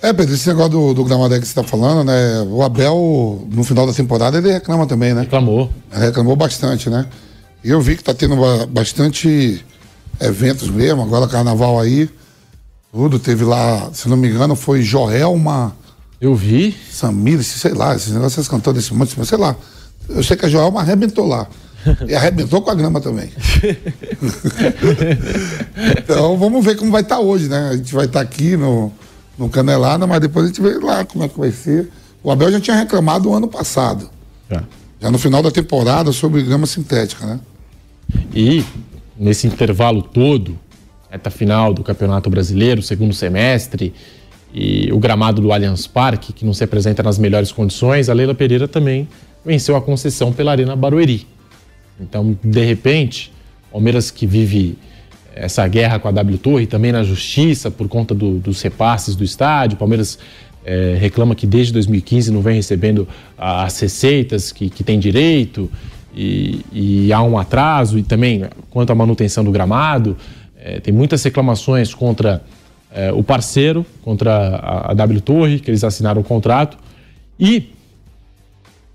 É, 0.00 0.12
Pedro, 0.12 0.32
esse 0.34 0.48
negócio 0.48 0.70
do, 0.70 0.94
do 0.94 1.04
gramado 1.04 1.34
aí 1.34 1.40
que 1.40 1.46
você 1.46 1.50
está 1.50 1.64
falando, 1.64 2.04
né? 2.04 2.46
O 2.48 2.62
Abel, 2.62 3.46
no 3.52 3.64
final 3.64 3.84
da 3.86 3.92
temporada, 3.92 4.38
ele 4.38 4.52
reclama 4.52 4.86
também, 4.86 5.12
né? 5.12 5.22
Reclamou. 5.22 5.70
Reclamou 5.90 6.36
bastante, 6.36 6.88
né? 6.88 7.04
E 7.64 7.70
eu 7.70 7.80
vi 7.80 7.96
que 7.96 8.04
tá 8.04 8.14
tendo 8.14 8.36
bastante 8.68 9.64
eventos 10.20 10.70
mesmo, 10.70 11.02
agora 11.02 11.26
carnaval 11.26 11.80
aí, 11.80 12.08
tudo. 12.92 13.18
Teve 13.18 13.44
lá, 13.44 13.90
se 13.92 14.08
não 14.08 14.16
me 14.16 14.28
engano, 14.28 14.54
foi 14.54 14.82
Joelma. 14.82 15.76
Eu 16.20 16.34
vi. 16.34 16.74
Samir, 16.90 17.42
sei 17.42 17.72
lá, 17.72 17.94
esses 17.94 18.12
negócios 18.12 18.48
cantando 18.48 18.78
desse 18.78 18.92
monte, 18.94 19.14
sei 19.24 19.38
lá. 19.38 19.56
Eu 20.08 20.22
sei 20.22 20.36
que 20.36 20.46
a 20.46 20.48
Joelma 20.48 20.80
arrebentou 20.80 21.26
lá. 21.26 21.46
E 22.06 22.14
arrebentou 22.14 22.60
com 22.60 22.70
a 22.70 22.74
grama 22.74 23.00
também. 23.00 23.30
então 25.96 26.36
vamos 26.36 26.64
ver 26.64 26.76
como 26.76 26.90
vai 26.90 27.02
estar 27.02 27.16
tá 27.16 27.20
hoje, 27.20 27.48
né? 27.48 27.70
A 27.70 27.76
gente 27.76 27.94
vai 27.94 28.06
estar 28.06 28.18
tá 28.18 28.24
aqui 28.24 28.56
no, 28.56 28.92
no 29.38 29.48
Canelada, 29.48 30.06
mas 30.06 30.20
depois 30.20 30.46
a 30.46 30.48
gente 30.48 30.60
vê 30.60 30.76
lá 30.78 31.04
como 31.04 31.24
é 31.24 31.28
que 31.28 31.38
vai 31.38 31.52
ser. 31.52 31.88
O 32.22 32.30
Abel 32.30 32.50
já 32.50 32.60
tinha 32.60 32.76
reclamado 32.76 33.30
o 33.30 33.34
ano 33.34 33.46
passado. 33.46 34.10
É. 34.50 34.60
Já 35.00 35.10
no 35.10 35.18
final 35.18 35.42
da 35.42 35.50
temporada 35.50 36.12
sobre 36.12 36.42
grama 36.42 36.66
sintética, 36.66 37.24
né? 37.24 37.40
E 38.34 38.64
nesse 39.16 39.46
intervalo 39.46 40.02
todo, 40.02 40.58
reta 41.10 41.30
final 41.30 41.72
do 41.72 41.84
Campeonato 41.84 42.28
Brasileiro, 42.28 42.82
segundo 42.82 43.14
semestre, 43.14 43.94
e 44.52 44.90
o 44.92 44.98
gramado 44.98 45.42
do 45.42 45.52
Allianz 45.52 45.86
Parque, 45.86 46.32
que 46.32 46.44
não 46.44 46.54
se 46.54 46.64
apresenta 46.64 47.02
nas 47.02 47.18
melhores 47.18 47.52
condições, 47.52 48.08
a 48.08 48.14
Leila 48.14 48.34
Pereira 48.34 48.66
também 48.66 49.06
venceu 49.44 49.76
a 49.76 49.82
concessão 49.82 50.32
pela 50.32 50.52
Arena 50.52 50.74
Barueri. 50.74 51.26
Então, 52.00 52.36
de 52.42 52.64
repente, 52.64 53.32
Palmeiras 53.70 54.10
que 54.10 54.26
vive 54.26 54.78
essa 55.34 55.66
guerra 55.68 55.98
com 55.98 56.08
a 56.08 56.10
W 56.10 56.38
Torre, 56.38 56.66
também 56.66 56.90
na 56.90 57.02
justiça 57.02 57.70
por 57.70 57.88
conta 57.88 58.14
do, 58.14 58.38
dos 58.38 58.60
repasses 58.62 59.14
do 59.14 59.22
estádio, 59.22 59.76
Palmeiras 59.76 60.18
é, 60.64 60.96
reclama 60.98 61.34
que 61.34 61.46
desde 61.46 61.72
2015 61.72 62.32
não 62.32 62.42
vem 62.42 62.56
recebendo 62.56 63.06
as 63.36 63.78
receitas 63.80 64.50
que, 64.50 64.68
que 64.68 64.82
tem 64.82 64.98
direito 64.98 65.70
e, 66.14 66.64
e, 66.72 67.12
há 67.12 67.22
um 67.22 67.38
atraso 67.38 67.98
e 67.98 68.02
também 68.02 68.44
quanto 68.70 68.90
à 68.90 68.94
manutenção 68.94 69.44
do 69.44 69.52
gramado, 69.52 70.16
é, 70.60 70.80
tem 70.80 70.92
muitas 70.92 71.22
reclamações 71.22 71.94
contra 71.94 72.42
é, 72.92 73.12
o 73.12 73.22
parceiro, 73.22 73.84
contra 74.02 74.32
a, 74.34 74.90
a 74.92 74.94
W 74.94 75.20
Torre, 75.20 75.60
que 75.60 75.70
eles 75.70 75.84
assinaram 75.84 76.20
o 76.20 76.24
contrato 76.24 76.78
e 77.38 77.70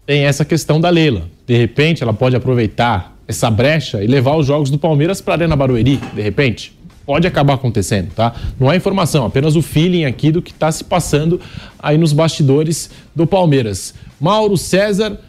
tem 0.05 0.25
essa 0.25 0.43
questão 0.43 0.81
da 0.81 0.89
Leila. 0.89 1.29
De 1.45 1.55
repente, 1.55 2.03
ela 2.03 2.13
pode 2.13 2.35
aproveitar 2.35 3.15
essa 3.27 3.49
brecha 3.49 4.03
e 4.03 4.07
levar 4.07 4.35
os 4.35 4.45
jogos 4.47 4.69
do 4.69 4.77
Palmeiras 4.77 5.21
para 5.21 5.33
a 5.33 5.37
Arena 5.37 5.55
Barueri, 5.55 5.97
de 6.13 6.21
repente 6.21 6.73
pode 7.05 7.27
acabar 7.27 7.55
acontecendo, 7.55 8.13
tá? 8.13 8.33
Não 8.59 8.71
é 8.71 8.75
informação, 8.75 9.25
apenas 9.25 9.55
o 9.55 9.61
feeling 9.61 10.05
aqui 10.05 10.31
do 10.31 10.41
que 10.41 10.51
está 10.51 10.71
se 10.71 10.83
passando 10.83 11.39
aí 11.77 11.97
nos 11.97 12.13
bastidores 12.13 12.89
do 13.15 13.27
Palmeiras. 13.27 13.93
Mauro 14.19 14.57
César, 14.57 15.19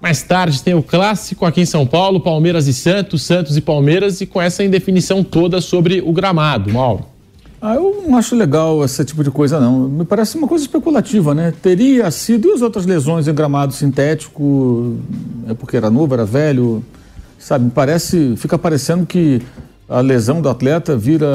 mais 0.00 0.22
tarde 0.22 0.62
tem 0.62 0.74
o 0.74 0.82
clássico 0.82 1.44
aqui 1.44 1.62
em 1.62 1.66
São 1.66 1.86
Paulo, 1.86 2.20
Palmeiras 2.20 2.68
e 2.68 2.74
Santos, 2.74 3.22
Santos 3.22 3.56
e 3.56 3.60
Palmeiras, 3.60 4.20
e 4.20 4.26
com 4.26 4.40
essa 4.40 4.62
indefinição 4.62 5.24
toda 5.24 5.60
sobre 5.60 6.00
o 6.00 6.12
gramado, 6.12 6.72
Mauro. 6.72 7.06
Ah, 7.60 7.74
eu 7.74 8.04
não 8.06 8.16
acho 8.18 8.36
legal 8.36 8.84
esse 8.84 9.04
tipo 9.04 9.24
de 9.24 9.30
coisa, 9.30 9.58
não. 9.58 9.88
Me 9.88 10.04
parece 10.04 10.36
uma 10.36 10.46
coisa 10.46 10.64
especulativa, 10.64 11.34
né? 11.34 11.52
Teria 11.62 12.10
sido. 12.10 12.48
E 12.48 12.52
as 12.52 12.62
outras 12.62 12.84
lesões 12.84 13.26
em 13.26 13.34
gramado 13.34 13.72
sintético? 13.72 14.96
É 15.48 15.54
porque 15.54 15.76
era 15.76 15.90
novo, 15.90 16.12
era 16.14 16.24
velho? 16.24 16.84
Sabe, 17.38 17.70
parece. 17.74 18.34
Fica 18.36 18.58
parecendo 18.58 19.06
que 19.06 19.40
a 19.88 20.00
lesão 20.00 20.42
do 20.42 20.48
atleta 20.48 20.96
vira 20.96 21.32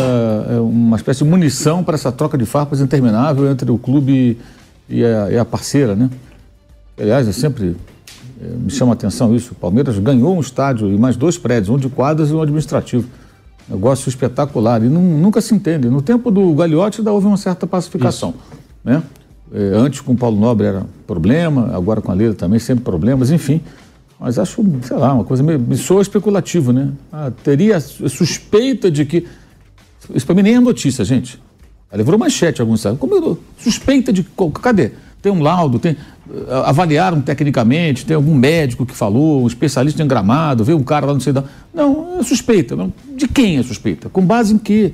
é, 0.49 0.59
uma 0.59 0.97
espécie 0.97 1.23
de 1.23 1.29
munição 1.29 1.83
para 1.83 1.95
essa 1.95 2.11
troca 2.11 2.37
de 2.37 2.45
farpas 2.45 2.81
interminável 2.81 3.49
entre 3.49 3.71
o 3.71 3.77
clube 3.77 4.37
e 4.89 5.03
a, 5.03 5.31
e 5.31 5.37
a 5.37 5.45
parceira, 5.45 5.95
né? 5.95 6.09
Aliás, 6.99 7.27
é 7.27 7.31
sempre 7.31 7.75
é, 8.41 8.47
me 8.47 8.69
chama 8.69 8.91
a 8.91 8.93
atenção 8.93 9.33
isso. 9.33 9.53
O 9.53 9.55
Palmeiras 9.55 9.97
ganhou 9.97 10.35
um 10.35 10.39
estádio 10.41 10.91
e 10.91 10.97
mais 10.97 11.15
dois 11.15 11.37
prédios, 11.37 11.69
um 11.69 11.77
de 11.77 11.89
quadras 11.89 12.29
e 12.29 12.33
um 12.33 12.41
administrativo. 12.41 13.07
Negócio 13.69 14.09
espetacular. 14.09 14.83
E 14.83 14.89
não, 14.89 15.01
nunca 15.01 15.41
se 15.41 15.53
entende. 15.53 15.89
No 15.89 16.01
tempo 16.01 16.29
do 16.31 16.53
Gagliotti 16.53 17.01
ainda 17.01 17.11
houve 17.11 17.27
uma 17.27 17.37
certa 17.37 17.65
pacificação. 17.65 18.33
Né? 18.83 19.01
É, 19.53 19.71
antes 19.75 20.01
com 20.01 20.13
o 20.13 20.17
Paulo 20.17 20.39
Nobre 20.39 20.67
era 20.67 20.85
problema, 21.05 21.75
agora 21.75 22.01
com 22.01 22.11
a 22.11 22.15
Leila 22.15 22.33
também 22.33 22.59
sempre 22.59 22.83
problemas, 22.83 23.31
enfim. 23.31 23.61
Mas 24.19 24.37
acho, 24.37 24.63
sei 24.83 24.97
lá, 24.97 25.13
uma 25.13 25.23
coisa 25.23 25.41
meio. 25.41 25.59
Me 25.59 25.75
soa 25.75 26.01
especulativo, 26.01 26.71
né? 26.71 26.91
Ah, 27.11 27.31
teria 27.43 27.79
suspeita 27.79 28.91
de 28.91 29.03
que. 29.03 29.27
Isso 30.13 30.25
para 30.25 30.35
mim 30.35 30.43
nem 30.43 30.55
é 30.55 30.59
notícia, 30.59 31.03
gente. 31.03 31.41
Ela 31.91 31.97
levou 31.97 32.17
manchete 32.17 32.61
alguns 32.61 32.81
sabe? 32.81 32.97
Como 32.97 33.15
eu, 33.15 33.39
suspeita 33.57 34.13
de. 34.13 34.23
Cadê? 34.61 34.91
Tem 35.21 35.31
um 35.31 35.41
laudo, 35.41 35.77
tem. 35.79 35.95
Ah, 36.49 36.69
avaliaram 36.69 37.21
tecnicamente, 37.21 38.05
tem 38.05 38.15
algum 38.15 38.33
médico 38.33 38.85
que 38.85 38.95
falou, 38.95 39.43
um 39.43 39.47
especialista 39.47 40.01
em 40.01 40.07
gramado, 40.07 40.63
veio 40.63 40.77
um 40.77 40.83
cara 40.83 41.05
lá, 41.05 41.13
não 41.13 41.19
sei 41.19 41.33
da. 41.33 41.43
Não, 41.73 42.19
é 42.19 42.23
suspeita. 42.23 42.77
De 43.15 43.27
quem 43.27 43.57
é 43.57 43.63
suspeita? 43.63 44.09
Com 44.09 44.25
base 44.25 44.53
em 44.53 44.57
quê? 44.57 44.93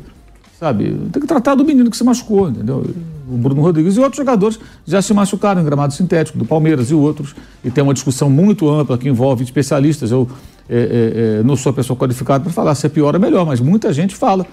Sabe? 0.59 0.95
Tem 1.11 1.21
que 1.21 1.27
tratar 1.27 1.53
do 1.53 1.63
menino 1.63 1.89
que 1.89 1.95
se 1.95 2.03
machucou, 2.03 2.49
entendeu? 2.49 2.83
O 3.29 3.37
Bruno 3.37 3.61
Rodrigues 3.61 3.95
e 3.95 3.99
outros 3.99 4.17
jogadores 4.17 4.59
já 4.85 5.01
se 5.01 5.13
machucaram 5.13 5.61
em 5.61 5.63
gramado 5.63 5.93
sintético, 5.93 6.37
do 6.37 6.45
Palmeiras 6.45 6.89
e 6.89 6.95
outros. 6.95 7.35
E 7.63 7.69
tem 7.69 7.83
uma 7.83 7.93
discussão 7.93 8.29
muito 8.29 8.67
ampla 8.67 8.97
que 8.97 9.07
envolve 9.07 9.43
especialistas. 9.43 10.11
Eu 10.11 10.27
é, 10.69 11.39
é, 11.39 11.43
não 11.43 11.55
sou 11.55 11.69
a 11.69 11.73
pessoa 11.73 11.95
qualificada 11.95 12.43
para 12.43 12.51
falar 12.51 12.73
se 12.73 12.85
é 12.85 12.89
pior 12.89 13.13
ou 13.13 13.21
melhor, 13.21 13.45
mas 13.45 13.59
muita 13.59 13.93
gente 13.93 14.15
fala. 14.15 14.45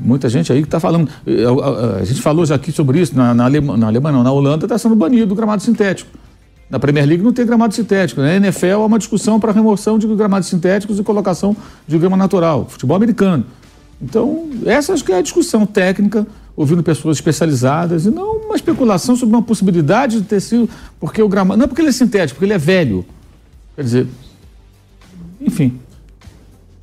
Muita 0.00 0.28
gente 0.28 0.52
aí 0.52 0.60
que 0.60 0.66
está 0.66 0.78
falando. 0.78 1.08
A, 1.26 2.00
a, 2.00 2.04
gente 2.04 2.22
falou 2.22 2.46
já 2.46 2.54
aqui 2.54 2.70
sobre 2.70 3.00
isso, 3.00 3.16
na, 3.16 3.34
na, 3.34 3.44
Alemanha, 3.44 3.78
na 3.78 3.86
Alemanha 3.88 4.16
não, 4.16 4.22
na 4.22 4.32
Holanda 4.32 4.64
está 4.64 4.78
sendo 4.78 4.94
banido 4.94 5.32
o 5.32 5.36
gramado 5.36 5.62
sintético. 5.62 6.10
Na 6.70 6.78
Premier 6.78 7.06
League 7.06 7.22
não 7.22 7.32
tem 7.32 7.46
gramado 7.46 7.74
sintético. 7.74 8.20
Na 8.20 8.34
NFL 8.34 8.74
há 8.74 8.86
uma 8.86 8.98
discussão 8.98 9.40
para 9.40 9.52
remoção 9.52 9.98
de 9.98 10.06
gramados 10.06 10.48
sintéticos 10.48 10.98
e 10.98 11.02
colocação 11.02 11.56
de 11.86 11.98
grama 11.98 12.16
natural. 12.16 12.66
Futebol 12.68 12.96
americano. 12.96 13.44
Então, 14.00 14.48
essa 14.64 14.92
acho 14.92 15.04
que 15.04 15.10
é 15.10 15.16
a 15.16 15.22
discussão 15.22 15.66
técnica, 15.66 16.26
ouvindo 16.54 16.82
pessoas 16.82 17.16
especializadas, 17.16 18.06
e 18.06 18.10
não 18.10 18.36
uma 18.36 18.54
especulação 18.54 19.16
sobre 19.16 19.34
uma 19.34 19.42
possibilidade 19.42 20.20
de 20.20 20.26
ter 20.26 20.40
sido. 20.40 20.68
Porque 21.00 21.22
o 21.22 21.28
gramado. 21.28 21.58
Não 21.58 21.64
é 21.64 21.66
porque 21.66 21.80
ele 21.80 21.88
é 21.88 21.92
sintético, 21.92 22.36
porque 22.36 22.44
ele 22.44 22.52
é 22.52 22.58
velho. 22.58 23.04
Quer 23.74 23.82
dizer. 23.82 24.06
Enfim. 25.40 25.80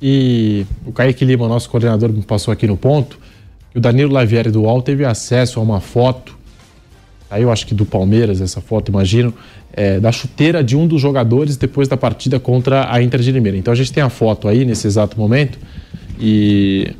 E 0.08 0.64
o 0.86 0.92
Kaique 0.92 1.24
Lima, 1.24 1.48
nosso 1.48 1.68
coordenador, 1.68 2.12
me 2.12 2.22
passou 2.22 2.52
aqui 2.52 2.64
no 2.64 2.76
ponto 2.76 3.18
que 3.72 3.78
o 3.78 3.80
Danilo 3.80 4.12
Lavieri 4.12 4.52
do 4.52 4.62
UOL 4.62 4.80
teve 4.80 5.04
acesso 5.04 5.58
a 5.58 5.62
uma 5.64 5.80
foto, 5.80 6.38
aí 7.28 7.42
eu 7.42 7.50
acho 7.50 7.66
que 7.66 7.74
do 7.74 7.84
Palmeiras, 7.84 8.40
essa 8.40 8.60
foto, 8.60 8.88
imagino, 8.88 9.34
é, 9.72 9.98
da 9.98 10.12
chuteira 10.12 10.62
de 10.62 10.76
um 10.76 10.86
dos 10.86 11.02
jogadores 11.02 11.56
depois 11.56 11.88
da 11.88 11.96
partida 11.96 12.38
contra 12.38 12.88
a 12.88 13.02
Inter 13.02 13.20
de 13.20 13.32
Limeira. 13.32 13.58
Então 13.58 13.72
a 13.72 13.74
gente 13.74 13.92
tem 13.92 14.00
a 14.00 14.08
foto 14.08 14.46
aí 14.46 14.64
nesse 14.64 14.86
exato 14.86 15.18
momento 15.18 15.58
e 16.20 16.94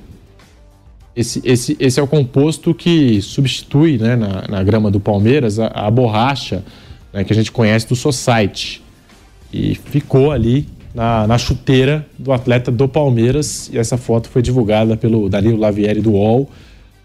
esse, 1.14 1.40
esse, 1.44 1.76
esse 1.78 2.00
é 2.00 2.02
o 2.02 2.08
composto 2.08 2.74
que 2.74 3.22
substitui 3.22 3.98
né, 3.98 4.16
na, 4.16 4.48
na 4.48 4.64
grama 4.64 4.90
do 4.90 4.98
Palmeiras 4.98 5.60
a, 5.60 5.68
a 5.68 5.88
borracha 5.92 6.64
né, 7.12 7.22
que 7.22 7.32
a 7.32 7.36
gente 7.36 7.52
conhece 7.52 7.86
do 7.86 7.94
Society. 7.94 8.82
E 9.52 9.76
ficou 9.76 10.32
ali 10.32 10.66
na, 10.96 11.26
na, 11.26 11.36
chuteira 11.36 12.06
do 12.18 12.32
atleta 12.32 12.72
do 12.72 12.88
Palmeiras. 12.88 13.68
E 13.70 13.76
essa 13.76 13.98
foto 13.98 14.30
foi 14.30 14.40
divulgada 14.40 14.96
pelo 14.96 15.28
Danilo 15.28 15.58
Lavieri 15.58 16.00
do 16.00 16.12
UOL, 16.12 16.50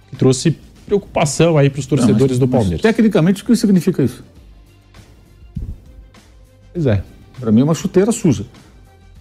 que 0.09 0.15
trouxe 0.15 0.57
preocupação 0.85 1.57
aí 1.57 1.69
para 1.69 1.81
os 1.81 1.85
torcedores 1.85 2.19
Não, 2.19 2.27
mas, 2.27 2.39
do 2.39 2.47
Palmeiras. 2.47 2.81
tecnicamente, 2.81 3.43
o 3.43 3.45
que 3.45 3.55
significa 3.55 4.01
isso? 4.01 4.23
Pois 6.73 6.85
é. 6.85 7.03
Para 7.37 7.51
mim 7.51 7.61
é 7.61 7.63
uma 7.65 7.75
chuteira 7.75 8.13
suja. 8.13 8.45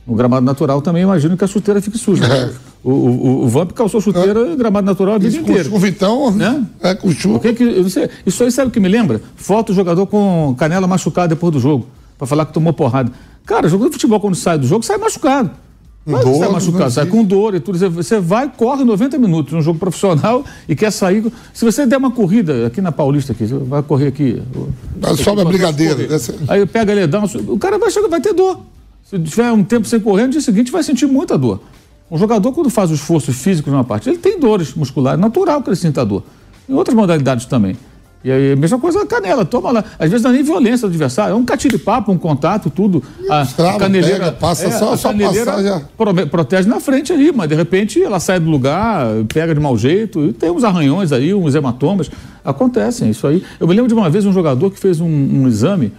No 0.07 0.15
gramado 0.15 0.47
natural 0.47 0.81
também 0.81 1.03
imagino 1.03 1.37
que 1.37 1.45
a 1.45 1.49
chuteira 1.49 1.83
fique 1.83 1.99
suja. 1.99 2.25
É. 2.25 2.51
O, 2.83 2.91
o, 2.91 3.45
o 3.45 3.49
Vamp 3.49 3.73
calçou 3.73 4.01
chuteira 4.01 4.53
é. 4.53 4.57
gramado 4.57 4.87
natural 4.87 5.17
a 5.17 5.19
vida 5.19 5.29
Isso 5.29 5.41
inteira. 5.41 5.65
Com 5.65 5.71
chuva, 5.73 5.87
então, 5.87 6.31
né? 6.31 6.65
É, 6.81 6.95
com 6.95 7.13
chuva. 7.13 7.37
O 7.37 7.39
que 7.39 7.53
que, 7.53 7.63
eu 7.63 7.83
não 7.83 7.91
sei, 7.91 8.09
isso 8.25 8.43
aí 8.43 8.51
sabe 8.51 8.69
o 8.69 8.71
que 8.71 8.81
me 8.81 8.89
lembra? 8.89 9.21
Foto 9.37 9.67
do 9.67 9.75
jogador 9.75 10.07
com 10.07 10.55
canela 10.59 10.87
machucada 10.87 11.29
depois 11.29 11.53
do 11.53 11.61
jogo, 11.61 11.87
para 12.17 12.27
falar 12.27 12.47
que 12.47 12.55
tomou 12.55 12.73
porrada. 12.73 13.13
Cara, 13.51 13.69
jogador 13.69 13.89
de 13.89 13.95
futebol, 13.95 14.21
quando 14.21 14.37
sai 14.37 14.57
do 14.57 14.65
jogo, 14.65 14.85
sai 14.85 14.97
machucado. 14.97 15.51
Mas 16.07 16.25
dor, 16.25 16.39
sai 16.39 16.49
machucado, 16.53 16.91
sai 16.93 17.07
com 17.07 17.25
dor 17.25 17.53
e 17.57 17.59
tudo. 17.59 17.77
Você 17.95 18.21
vai, 18.21 18.49
corre 18.49 18.85
90 18.85 19.19
minutos 19.19 19.53
num 19.53 19.61
jogo 19.61 19.77
profissional 19.77 20.45
e 20.69 20.77
quer 20.77 20.93
sair. 20.93 21.25
Se 21.53 21.65
você 21.65 21.85
der 21.85 21.97
uma 21.97 22.13
corrida 22.13 22.69
aqui 22.69 22.81
na 22.81 22.93
Paulista, 22.93 23.33
aqui, 23.33 23.45
vai 23.47 23.83
correr 23.83 24.07
aqui. 24.07 24.41
Sobe 25.17 25.41
a 25.41 25.45
brigadeira. 25.45 25.97
Aí 26.47 26.65
pega 26.65 26.93
ele, 26.93 27.09
dá 27.09 27.19
um, 27.19 27.25
o 27.49 27.59
cara 27.59 27.77
vai, 27.77 27.91
chegar, 27.91 28.07
vai 28.07 28.21
ter 28.21 28.33
dor. 28.33 28.61
Se 29.03 29.19
tiver 29.19 29.51
um 29.51 29.65
tempo 29.65 29.85
sem 29.85 29.99
correr, 29.99 30.27
no 30.27 30.31
dia 30.31 30.41
seguinte 30.41 30.71
vai 30.71 30.85
sentir 30.85 31.07
muita 31.07 31.37
dor. 31.37 31.61
Um 32.09 32.17
jogador, 32.17 32.53
quando 32.53 32.71
faz 32.71 32.93
o 32.93 32.95
esforço 32.95 33.33
físico 33.33 33.69
numa 33.69 33.83
parte, 33.83 34.09
ele 34.09 34.19
tem 34.19 34.39
dores 34.39 34.75
musculares, 34.75 35.21
natural 35.21 35.61
que 35.61 35.71
ele 35.71 35.77
sinta 35.77 36.07
dor. 36.07 36.23
Em 36.69 36.73
outras 36.73 36.95
modalidades 36.95 37.47
também. 37.47 37.77
E 38.23 38.31
aí, 38.31 38.53
a 38.53 38.57
mesma 38.57 38.79
coisa 38.79 39.03
a 39.03 39.07
canela, 39.07 39.47
toma 39.47 39.71
lá. 39.71 39.85
Às 39.99 40.11
vezes 40.11 40.23
não 40.23 40.31
é 40.31 40.35
nem 40.35 40.43
violência 40.43 40.87
do 40.87 40.91
adversário, 40.91 41.33
é 41.33 41.35
um 41.35 41.45
catiripapo, 41.45 42.13
um 42.13 42.19
contato, 42.19 42.69
tudo. 42.69 43.03
A, 43.31 43.43
Estrava, 43.43 43.77
a 43.77 43.79
caneleira. 43.79 44.19
Pega, 44.19 44.33
passa 44.33 44.67
é, 44.67 44.71
só, 44.71 44.93
a 44.93 44.97
só 44.97 45.09
caneleira 45.09 45.53
passar 45.53 45.63
já. 45.63 46.27
protege 46.27 46.69
na 46.69 46.81
frente 46.81 47.13
ali, 47.13 47.33
mas 47.33 47.49
de 47.49 47.55
repente 47.55 48.03
ela 48.03 48.21
sai 48.21 48.39
do 48.39 48.51
lugar, 48.51 49.07
pega 49.33 49.55
de 49.55 49.61
mau 49.61 49.77
jeito, 49.77 50.27
e 50.27 50.33
tem 50.35 50.51
uns 50.51 50.65
arranhões 50.65 51.13
aí, 51.13 51.33
uns 51.33 51.55
hematomas. 51.55 52.11
Acontecem 52.45 53.09
isso 53.09 53.27
aí. 53.27 53.43
Eu 53.59 53.67
me 53.67 53.75
lembro 53.75 53.89
de 53.89 53.95
uma 53.95 54.11
vez 54.11 54.27
um 54.27 54.33
jogador 54.33 54.71
que 54.71 54.79
fez 54.79 55.01
um, 55.01 55.09
um 55.09 55.49
exame. 55.49 55.93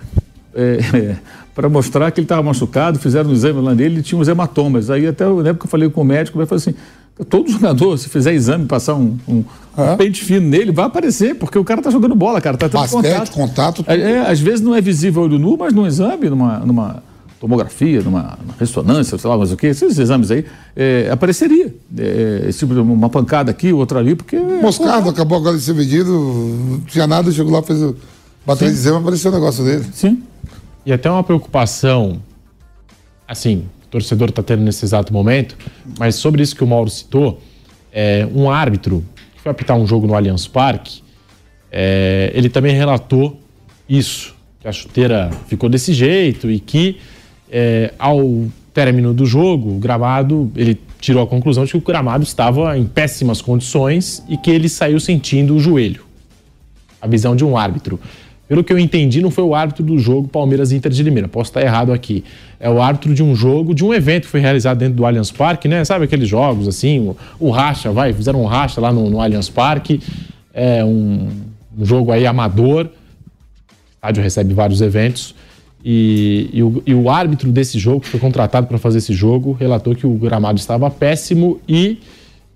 É, 0.53 1.15
para 1.55 1.67
mostrar 1.67 2.09
que 2.11 2.19
ele 2.19 2.25
estava 2.25 2.41
machucado, 2.41 2.97
fizeram 2.97 3.29
um 3.29 3.33
exame 3.33 3.61
lá 3.61 3.75
nele, 3.75 3.95
ele 3.95 4.03
tinha 4.03 4.19
uns 4.19 4.27
hematomas. 4.27 4.89
Aí 4.89 5.05
até 5.05 5.25
na 5.25 5.49
época 5.49 5.65
eu 5.65 5.69
falei 5.69 5.89
com 5.89 6.01
o 6.01 6.03
médico, 6.03 6.39
ele 6.39 6.45
falou 6.45 6.59
assim, 6.59 6.73
todo 7.29 7.49
jogador, 7.49 7.97
se 7.97 8.09
fizer 8.09 8.33
exame, 8.33 8.65
passar 8.65 8.95
um, 8.95 9.17
um, 9.27 9.43
um 9.77 9.97
pente 9.97 10.23
fino 10.23 10.47
nele, 10.47 10.71
vai 10.71 10.85
aparecer, 10.85 11.35
porque 11.35 11.57
o 11.57 11.63
cara 11.63 11.79
está 11.79 11.89
jogando 11.89 12.15
bola, 12.15 12.41
cara, 12.41 12.57
tá 12.57 12.67
tendo 12.67 12.81
Basquete, 12.81 13.31
contato. 13.31 13.83
contato 13.83 13.85
é, 13.87 13.99
é, 13.99 14.19
às 14.19 14.39
vezes 14.39 14.61
não 14.61 14.75
é 14.75 14.81
visível 14.81 15.23
olho 15.23 15.37
nu, 15.37 15.57
mas 15.57 15.73
no 15.73 15.85
exame, 15.85 16.29
numa, 16.29 16.59
numa 16.59 17.03
tomografia, 17.39 18.01
numa, 18.01 18.37
numa, 18.41 18.53
ressonância, 18.59 19.17
sei 19.17 19.29
lá, 19.29 19.35
mas 19.35 19.51
o 19.51 19.57
que, 19.57 19.67
esses 19.67 19.97
exames 19.97 20.29
aí, 20.29 20.45
é, 20.75 21.09
apareceria. 21.11 21.73
É, 21.97 22.45
esse 22.47 22.59
tipo 22.59 22.73
de 22.73 22.79
uma 22.79 23.09
pancada 23.09 23.49
aqui, 23.49 23.73
outra 23.73 23.99
ali, 23.99 24.15
porque. 24.15 24.37
Moscado, 24.37 25.09
acabou 25.09 25.39
agora 25.39 25.57
de 25.57 25.63
ser 25.63 25.73
vendido, 25.73 26.11
não 26.11 26.79
tinha 26.81 27.07
nada, 27.07 27.31
chegou 27.31 27.51
lá, 27.51 27.63
fez 27.63 27.81
o. 27.81 27.95
Bateu 28.45 28.67
de 28.67 28.73
exame, 28.73 28.97
apareceu 28.97 29.31
o 29.31 29.33
negócio 29.33 29.63
dele. 29.63 29.85
Sim. 29.91 30.21
E 30.85 30.93
até 30.93 31.09
uma 31.09 31.23
preocupação, 31.23 32.21
assim, 33.27 33.65
torcedor 33.91 34.29
está 34.29 34.41
tendo 34.41 34.63
nesse 34.63 34.85
exato 34.85 35.13
momento, 35.13 35.55
mas 35.99 36.15
sobre 36.15 36.41
isso 36.41 36.55
que 36.55 36.63
o 36.63 36.67
Mauro 36.67 36.89
citou, 36.89 37.41
é, 37.91 38.27
um 38.33 38.49
árbitro 38.49 39.03
que 39.35 39.41
foi 39.41 39.51
apitar 39.51 39.77
um 39.77 39.85
jogo 39.85 40.07
no 40.07 40.15
Allianz 40.15 40.47
Parque, 40.47 41.03
é, 41.69 42.31
ele 42.33 42.49
também 42.49 42.73
relatou 42.73 43.39
isso, 43.87 44.33
que 44.59 44.67
a 44.67 44.71
chuteira 44.71 45.29
ficou 45.47 45.69
desse 45.69 45.93
jeito 45.93 46.49
e 46.49 46.59
que 46.59 46.97
é, 47.51 47.93
ao 47.99 48.47
término 48.73 49.13
do 49.13 49.25
jogo, 49.25 49.75
o 49.75 49.79
gramado, 49.79 50.49
ele 50.55 50.79
tirou 50.99 51.21
a 51.21 51.27
conclusão 51.27 51.65
de 51.65 51.71
que 51.71 51.77
o 51.77 51.81
gramado 51.81 52.23
estava 52.23 52.77
em 52.77 52.85
péssimas 52.85 53.41
condições 53.41 54.23
e 54.29 54.37
que 54.37 54.49
ele 54.49 54.69
saiu 54.69 54.99
sentindo 54.99 55.55
o 55.55 55.59
joelho. 55.59 56.05
A 57.01 57.07
visão 57.07 57.35
de 57.35 57.43
um 57.43 57.57
árbitro. 57.57 57.99
Pelo 58.51 58.65
que 58.65 58.73
eu 58.73 58.77
entendi, 58.77 59.21
não 59.21 59.31
foi 59.31 59.45
o 59.45 59.55
árbitro 59.55 59.81
do 59.81 59.97
jogo 59.97 60.27
Palmeiras 60.27 60.73
Inter 60.73 60.91
de 60.91 61.01
Limeira. 61.03 61.25
Posso 61.25 61.51
estar 61.51 61.61
errado 61.61 61.93
aqui. 61.93 62.21
É 62.59 62.69
o 62.69 62.81
árbitro 62.81 63.13
de 63.13 63.23
um 63.23 63.33
jogo, 63.33 63.73
de 63.73 63.81
um 63.81 63.93
evento 63.93 64.23
que 64.23 64.27
foi 64.27 64.41
realizado 64.41 64.77
dentro 64.77 64.95
do 64.95 65.05
Allianz 65.05 65.31
Parque, 65.31 65.69
né? 65.69 65.85
Sabe 65.85 66.03
aqueles 66.03 66.27
jogos 66.27 66.67
assim, 66.67 66.99
o, 66.99 67.15
o 67.39 67.49
racha, 67.49 67.93
vai, 67.93 68.11
fizeram 68.11 68.41
um 68.41 68.45
racha 68.45 68.81
lá 68.81 68.91
no, 68.91 69.09
no 69.09 69.21
Allianz 69.21 69.47
Parque. 69.47 70.01
É 70.53 70.83
um, 70.83 71.29
um, 71.77 71.85
jogo 71.85 72.11
aí 72.11 72.27
amador. 72.27 72.87
O 72.87 72.89
estádio 73.95 74.21
recebe 74.21 74.53
vários 74.53 74.81
eventos. 74.81 75.33
E, 75.81 76.49
e, 76.51 76.61
o, 76.61 76.83
e 76.85 76.93
o 76.93 77.09
árbitro 77.09 77.49
desse 77.49 77.79
jogo, 77.79 78.01
que 78.01 78.09
foi 78.09 78.19
contratado 78.19 78.67
para 78.67 78.77
fazer 78.77 78.97
esse 78.97 79.13
jogo, 79.13 79.53
relatou 79.53 79.95
que 79.95 80.05
o 80.05 80.13
gramado 80.15 80.59
estava 80.59 80.91
péssimo 80.91 81.57
e 81.69 81.99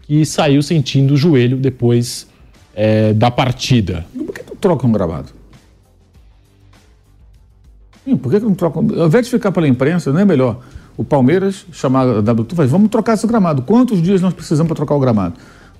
que 0.01 0.26
saiu 0.26 0.61
sentindo 0.61 1.13
o 1.13 1.17
joelho 1.17 1.55
depois 1.55 2.27
é, 2.76 3.13
da 3.13 3.31
partida. 3.31 4.05
Por 4.13 4.34
que 4.34 4.43
tu 4.43 4.57
troca 4.57 4.85
um 4.85 4.91
gramado? 4.91 5.35
Sim, 8.06 8.15
por 8.15 8.32
que, 8.32 8.40
que 8.40 8.45
não 8.45 8.53
troca? 8.53 8.80
Ao 8.80 9.07
invés 9.07 9.26
de 9.26 9.32
ficar 9.32 9.52
pela 9.52 9.68
imprensa, 9.68 10.14
não 10.14 10.19
é 10.19 10.26
melhor 10.26 10.60
o 10.95 11.03
Palmeiras 11.03 11.65
chamar 11.72 12.07
a 12.07 12.19
WTU 12.19 12.64
e 12.64 12.68
vamos 12.68 12.90
trocar 12.90 13.15
esse 13.15 13.27
gramado. 13.27 13.64
Quantos 13.64 14.02
dias 14.02 14.22
nós 14.22 14.34
precisamos 14.34 14.68
para 14.68 14.76
trocar 14.76 14.95
o 14.95 14.99
gramado? 14.99 15.34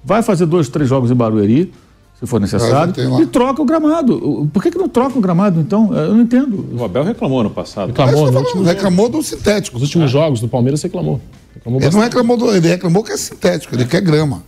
Vai 0.04 0.22
fazer 0.22 0.46
dois, 0.46 0.68
três 0.68 0.90
jogos 0.90 1.10
em 1.10 1.16
Barueri, 1.16 1.72
se 2.20 2.26
for 2.26 2.40
necessário, 2.40 2.94
e 3.22 3.26
troca 3.26 3.62
o 3.62 3.66
gramado. 3.66 4.50
Por 4.52 4.62
que, 4.62 4.72
que 4.72 4.78
não 4.78 4.88
troca 4.90 5.18
o 5.18 5.22
gramado, 5.22 5.60
então? 5.60 5.94
Eu 5.94 6.14
não 6.14 6.22
entendo. 6.22 6.66
O 6.78 6.84
Abel 6.84 7.04
reclamou 7.04 7.44
no 7.44 7.50
passado. 7.50 7.88
Reclamou, 7.88 8.32
no 8.32 8.40
último 8.40 8.64
reclamou 8.64 9.10
do 9.10 9.22
sintético. 9.22 9.78
Nos 9.78 9.84
últimos 9.84 10.06
é. 10.06 10.14
jogos 10.14 10.40
do 10.40 10.48
Palmeiras 10.48 10.82
reclamou. 10.82 11.20
reclamou 11.54 11.82
ele 11.82 11.92
não 11.92 12.02
reclamou 12.02 12.38
do, 12.38 12.56
ele 12.56 12.68
reclamou 12.68 13.04
que 13.04 13.12
é 13.12 13.18
sintético, 13.18 13.76
ele 13.76 13.86
quer 13.86 14.02
grama. 14.02 14.44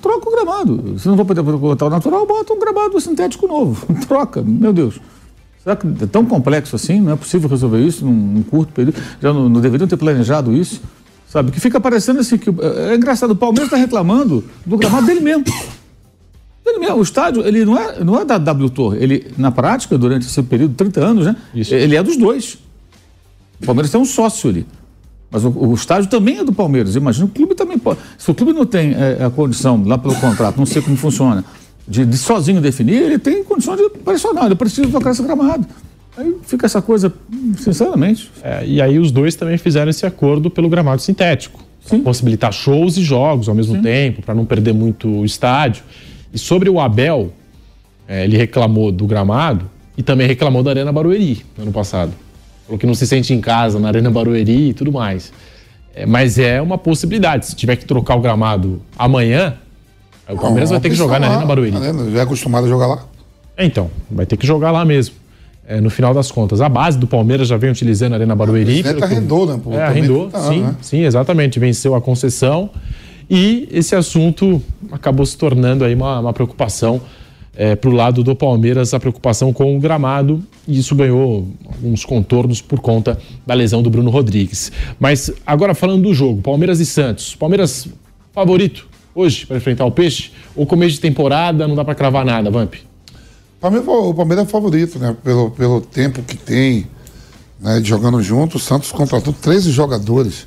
Troca 0.00 0.28
o 0.28 0.32
gramado. 0.32 0.98
Se 0.98 1.08
não 1.08 1.16
vou 1.16 1.24
poder 1.24 1.42
botar 1.42 1.86
o 1.86 1.90
natural, 1.90 2.26
bota 2.26 2.52
um 2.52 2.58
gramado 2.58 3.00
sintético 3.00 3.48
novo. 3.48 3.86
Troca, 4.06 4.42
meu 4.42 4.72
Deus. 4.72 5.00
Será 5.68 5.76
que 5.76 5.86
é 5.86 6.06
tão 6.06 6.24
complexo 6.24 6.74
assim? 6.74 6.98
Não 6.98 7.12
é 7.12 7.16
possível 7.16 7.46
resolver 7.46 7.78
isso 7.80 8.02
num, 8.02 8.12
num 8.12 8.42
curto 8.42 8.72
período? 8.72 8.98
Já 9.20 9.34
não, 9.34 9.50
não, 9.50 9.60
deveriam 9.60 9.86
ter 9.86 9.98
planejado 9.98 10.56
isso? 10.56 10.80
Sabe? 11.28 11.50
Que 11.50 11.60
fica 11.60 11.78
parecendo 11.78 12.20
assim 12.20 12.38
que. 12.38 12.48
É, 12.48 12.92
é 12.92 12.94
engraçado, 12.94 13.32
o 13.32 13.36
Palmeiras 13.36 13.66
está 13.66 13.76
reclamando 13.76 14.42
do 14.64 14.78
gramado 14.78 15.06
dele 15.06 15.20
mesmo. 15.20 15.44
Ele 16.64 16.78
mesmo, 16.78 16.96
o 16.96 17.02
estádio, 17.02 17.46
ele 17.46 17.66
não 17.66 17.78
é, 17.78 18.02
não 18.02 18.18
é 18.18 18.24
da 18.24 18.38
W 18.38 18.70
Torre. 18.70 18.98
Ele, 18.98 19.30
na 19.36 19.50
prática, 19.50 19.98
durante 19.98 20.26
esse 20.26 20.42
período, 20.42 20.74
30 20.74 21.04
anos, 21.04 21.26
né? 21.26 21.36
Isso. 21.54 21.74
Ele 21.74 21.96
é 21.96 22.02
dos 22.02 22.16
dois. 22.16 22.58
O 23.60 23.66
Palmeiras 23.66 23.90
tem 23.90 24.00
um 24.00 24.06
sócio 24.06 24.48
ali. 24.48 24.66
Mas 25.30 25.44
o, 25.44 25.50
o, 25.50 25.74
estádio 25.74 26.08
também 26.08 26.38
é 26.38 26.44
do 26.44 26.52
Palmeiras. 26.52 26.96
Imagina, 26.96 27.26
o 27.26 27.28
clube 27.28 27.54
também 27.54 27.78
pode. 27.78 28.00
Se 28.16 28.30
o 28.30 28.34
clube 28.34 28.54
não 28.54 28.64
tem 28.64 28.94
é, 28.94 29.22
a 29.22 29.28
condição, 29.28 29.82
lá 29.84 29.98
pelo 29.98 30.14
contrato, 30.14 30.56
não 30.56 30.64
sei 30.64 30.80
como 30.80 30.96
funciona, 30.96 31.44
de, 31.88 32.04
de, 32.04 32.18
sozinho 32.18 32.60
definir, 32.60 33.02
ele 33.02 33.18
tem 33.18 33.42
condição 33.42 33.74
de 33.74 33.88
pressionar, 34.04 34.46
ele 34.46 34.54
precisa 34.54 34.88
tocar 34.88 35.10
esse 35.10 35.22
gramado. 35.22 35.66
Aí 36.16 36.34
fica 36.42 36.66
essa 36.66 36.82
coisa, 36.82 37.12
sinceramente. 37.56 38.30
É, 38.42 38.64
e 38.66 38.82
aí 38.82 38.98
os 38.98 39.10
dois 39.10 39.34
também 39.34 39.56
fizeram 39.56 39.88
esse 39.88 40.04
acordo 40.04 40.50
pelo 40.50 40.68
gramado 40.68 41.00
sintético. 41.00 41.62
possibilitar 42.04 42.52
shows 42.52 42.96
e 42.98 43.02
jogos 43.02 43.48
ao 43.48 43.54
mesmo 43.54 43.80
tempo, 43.80 44.20
para 44.20 44.34
não 44.34 44.44
perder 44.44 44.74
muito 44.74 45.08
o 45.08 45.24
estádio. 45.24 45.82
E 46.32 46.38
sobre 46.38 46.68
o 46.68 46.78
Abel, 46.78 47.32
é, 48.06 48.24
ele 48.24 48.36
reclamou 48.36 48.92
do 48.92 49.06
gramado 49.06 49.70
e 49.96 50.02
também 50.02 50.26
reclamou 50.26 50.62
da 50.62 50.70
Arena 50.70 50.92
Barueri 50.92 51.44
no 51.56 51.64
ano 51.64 51.72
passado. 51.72 52.12
Falou 52.66 52.78
que 52.78 52.86
não 52.86 52.94
se 52.94 53.06
sente 53.06 53.32
em 53.32 53.40
casa 53.40 53.78
na 53.78 53.88
Arena 53.88 54.10
Barueri 54.10 54.70
e 54.70 54.74
tudo 54.74 54.92
mais. 54.92 55.32
É, 55.94 56.04
mas 56.04 56.38
é 56.38 56.60
uma 56.60 56.76
possibilidade. 56.76 57.46
Se 57.46 57.56
tiver 57.56 57.76
que 57.76 57.84
trocar 57.84 58.16
o 58.16 58.20
gramado 58.20 58.82
amanhã, 58.98 59.56
o 60.34 60.38
Palmeiras 60.38 60.70
vai 60.70 60.80
ter 60.80 60.90
que 60.90 60.94
jogar 60.94 61.18
na 61.18 61.26
lá, 61.26 61.32
Arena 61.34 61.46
Barueri. 61.46 61.76
Arena, 61.76 62.10
Já 62.10 62.18
é 62.18 62.22
acostumado 62.22 62.66
a 62.66 62.68
jogar 62.68 62.86
lá. 62.86 63.04
É, 63.56 63.64
então, 63.64 63.90
vai 64.10 64.26
ter 64.26 64.36
que 64.36 64.46
jogar 64.46 64.70
lá 64.70 64.84
mesmo. 64.84 65.14
É, 65.66 65.80
no 65.80 65.90
final 65.90 66.14
das 66.14 66.30
contas. 66.30 66.60
A 66.60 66.68
base 66.68 66.96
do 66.98 67.06
Palmeiras 67.06 67.48
já 67.48 67.56
vem 67.56 67.70
utilizando 67.70 68.12
a 68.12 68.16
Arena 68.16 68.34
Barueri. 68.34 68.82
pelo 68.82 69.04
arrendou, 69.04 69.46
né, 69.46 69.60
pô? 69.62 69.74
É, 69.74 69.82
arrendou, 69.82 70.30
tá, 70.30 70.40
sim, 70.48 70.62
né? 70.62 70.76
sim, 70.80 71.04
exatamente. 71.04 71.58
Venceu 71.58 71.94
a 71.94 72.00
concessão. 72.00 72.70
E 73.28 73.68
esse 73.70 73.94
assunto 73.94 74.62
acabou 74.90 75.26
se 75.26 75.36
tornando 75.36 75.84
aí 75.84 75.94
uma, 75.94 76.20
uma 76.20 76.32
preocupação 76.32 77.00
é, 77.54 77.76
para 77.76 77.90
o 77.90 77.92
lado 77.92 78.24
do 78.24 78.34
Palmeiras, 78.34 78.94
a 78.94 79.00
preocupação 79.00 79.52
com 79.52 79.76
o 79.76 79.80
gramado. 79.80 80.42
E 80.66 80.78
isso 80.78 80.94
ganhou 80.94 81.48
alguns 81.66 82.04
contornos 82.04 82.62
por 82.62 82.80
conta 82.80 83.18
da 83.46 83.52
lesão 83.52 83.82
do 83.82 83.90
Bruno 83.90 84.10
Rodrigues. 84.10 84.72
Mas 84.98 85.30
agora 85.46 85.74
falando 85.74 86.02
do 86.02 86.14
jogo, 86.14 86.40
Palmeiras 86.40 86.80
e 86.80 86.86
Santos. 86.86 87.34
Palmeiras 87.34 87.88
favorito 88.32 88.88
hoje 89.14 89.46
para 89.46 89.56
enfrentar 89.56 89.84
o 89.84 89.90
Peixe? 89.90 90.32
Ou 90.54 90.66
começo 90.66 90.94
de 90.94 91.00
temporada, 91.00 91.66
não 91.66 91.74
dá 91.74 91.84
para 91.84 91.94
cravar 91.94 92.24
nada, 92.24 92.50
Vamp? 92.50 92.74
O 93.60 94.14
Palmeiras 94.14 94.46
é 94.46 94.48
favorito, 94.48 94.98
né? 95.00 95.16
Pelo, 95.24 95.50
pelo 95.50 95.80
tempo 95.80 96.22
que 96.22 96.36
tem, 96.36 96.86
né? 97.60 97.80
jogando 97.82 98.22
junto. 98.22 98.56
O 98.56 98.60
Santos 98.60 98.92
contratou 98.92 99.32
13 99.32 99.72
jogadores. 99.72 100.46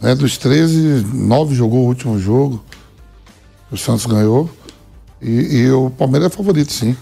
Né? 0.00 0.14
Dos 0.14 0.38
13, 0.38 1.06
9 1.12 1.54
jogou 1.54 1.80
o 1.80 1.86
último 1.88 2.18
jogo. 2.18 2.62
O 3.70 3.76
Santos 3.76 4.06
ganhou. 4.06 4.48
E, 5.20 5.30
e 5.30 5.70
o 5.70 5.90
Palmeiras 5.90 6.32
é 6.32 6.36
favorito, 6.36 6.72
sim. 6.72 6.96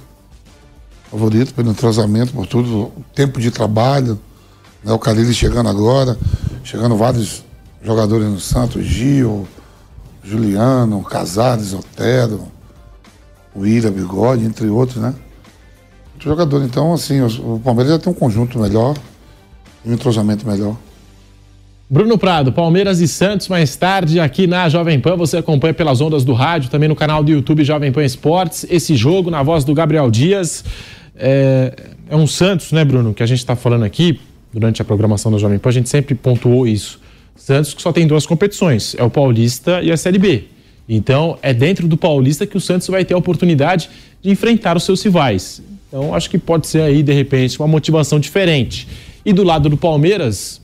Favorito 1.11 1.55
pelo 1.55 1.71
entrosamento, 1.71 2.33
por 2.33 2.47
tudo. 2.47 2.69
O 2.69 3.05
tempo 3.15 3.41
de 3.41 3.53
trabalho. 3.53 4.19
Né? 4.83 4.93
O 4.93 4.99
Carilli 4.99 5.33
chegando 5.33 5.69
agora. 5.69 6.19
Chegando 6.65 6.97
vários 6.97 7.45
jogadores 7.83 8.27
no 8.27 8.41
Santos. 8.41 8.85
Gil, 8.85 9.47
Juliano, 10.23 11.03
Casares, 11.03 11.73
Otero 11.73 12.49
Ira, 13.57 13.91
Bigode, 13.91 14.45
entre 14.45 14.69
outros, 14.69 14.99
né? 14.99 15.15
Outro 16.15 16.31
jogador. 16.31 16.63
Então, 16.63 16.93
assim, 16.93 17.21
o 17.21 17.61
Palmeiras 17.63 17.93
já 17.93 17.99
tem 17.99 18.13
um 18.13 18.17
conjunto 18.17 18.59
melhor 18.59 18.95
um 19.85 19.93
entrosamento 19.93 20.47
melhor. 20.47 20.77
Bruno 21.89 22.17
Prado, 22.17 22.53
Palmeiras 22.53 23.01
e 23.01 23.09
Santos, 23.09 23.49
mais 23.49 23.75
tarde 23.75 24.21
aqui 24.21 24.47
na 24.47 24.69
Jovem 24.69 25.01
Pan. 25.01 25.17
Você 25.17 25.39
acompanha 25.39 25.75
pelas 25.75 26.01
ondas 26.01 26.25
do 26.25 26.33
rádio, 26.33 26.71
também 26.71 26.89
no 26.89 26.95
canal 26.95 27.25
do 27.25 27.31
YouTube 27.31 27.65
Jovem 27.65 27.91
Pan 27.91 28.05
Esportes. 28.05 28.65
Esse 28.71 28.95
jogo, 28.95 29.31
na 29.31 29.43
voz 29.43 29.65
do 29.65 29.75
Gabriel 29.75 30.09
Dias, 30.11 30.65
é, 31.17 31.75
é 32.09 32.15
um 32.15 32.29
Santos, 32.29 32.71
né, 32.71 32.85
Bruno? 32.85 33.13
Que 33.13 33.25
a 33.25 33.27
gente 33.27 33.39
está 33.39 33.57
falando 33.57 33.85
aqui, 33.85 34.21
durante 34.53 34.81
a 34.81 34.85
programação 34.85 35.33
da 35.33 35.39
Jovem 35.39 35.59
Pan, 35.59 35.71
a 35.71 35.73
gente 35.73 35.89
sempre 35.89 36.15
pontuou 36.15 36.65
isso. 36.65 37.01
Santos 37.41 37.73
que 37.73 37.81
só 37.81 37.91
tem 37.91 38.07
duas 38.07 38.27
competições: 38.27 38.95
é 38.99 39.03
o 39.03 39.09
Paulista 39.09 39.81
e 39.83 39.91
a 39.91 39.97
Série 39.97 40.19
B. 40.19 40.45
Então, 40.87 41.39
é 41.41 41.55
dentro 41.55 41.89
do 41.89 41.97
Paulista 41.97 42.47
que 42.47 42.57
o 42.57 42.61
Santos 42.61 42.87
vai 42.89 43.05
ter 43.05 43.15
a 43.15 43.17
oportunidade 43.17 43.89
de 44.21 44.31
enfrentar 44.31 44.77
os 44.77 44.85
seus 44.85 45.03
rivais. 45.03 45.63
Então, 45.89 46.15
acho 46.15 46.29
que 46.29 46.37
pode 46.37 46.67
ser 46.67 46.83
aí, 46.83 47.03
de 47.03 47.13
repente, 47.13 47.59
uma 47.59 47.67
motivação 47.67 48.21
diferente. 48.21 48.87
E 49.25 49.33
do 49.33 49.43
lado 49.43 49.69
do 49.69 49.77
Palmeiras, 49.77 50.61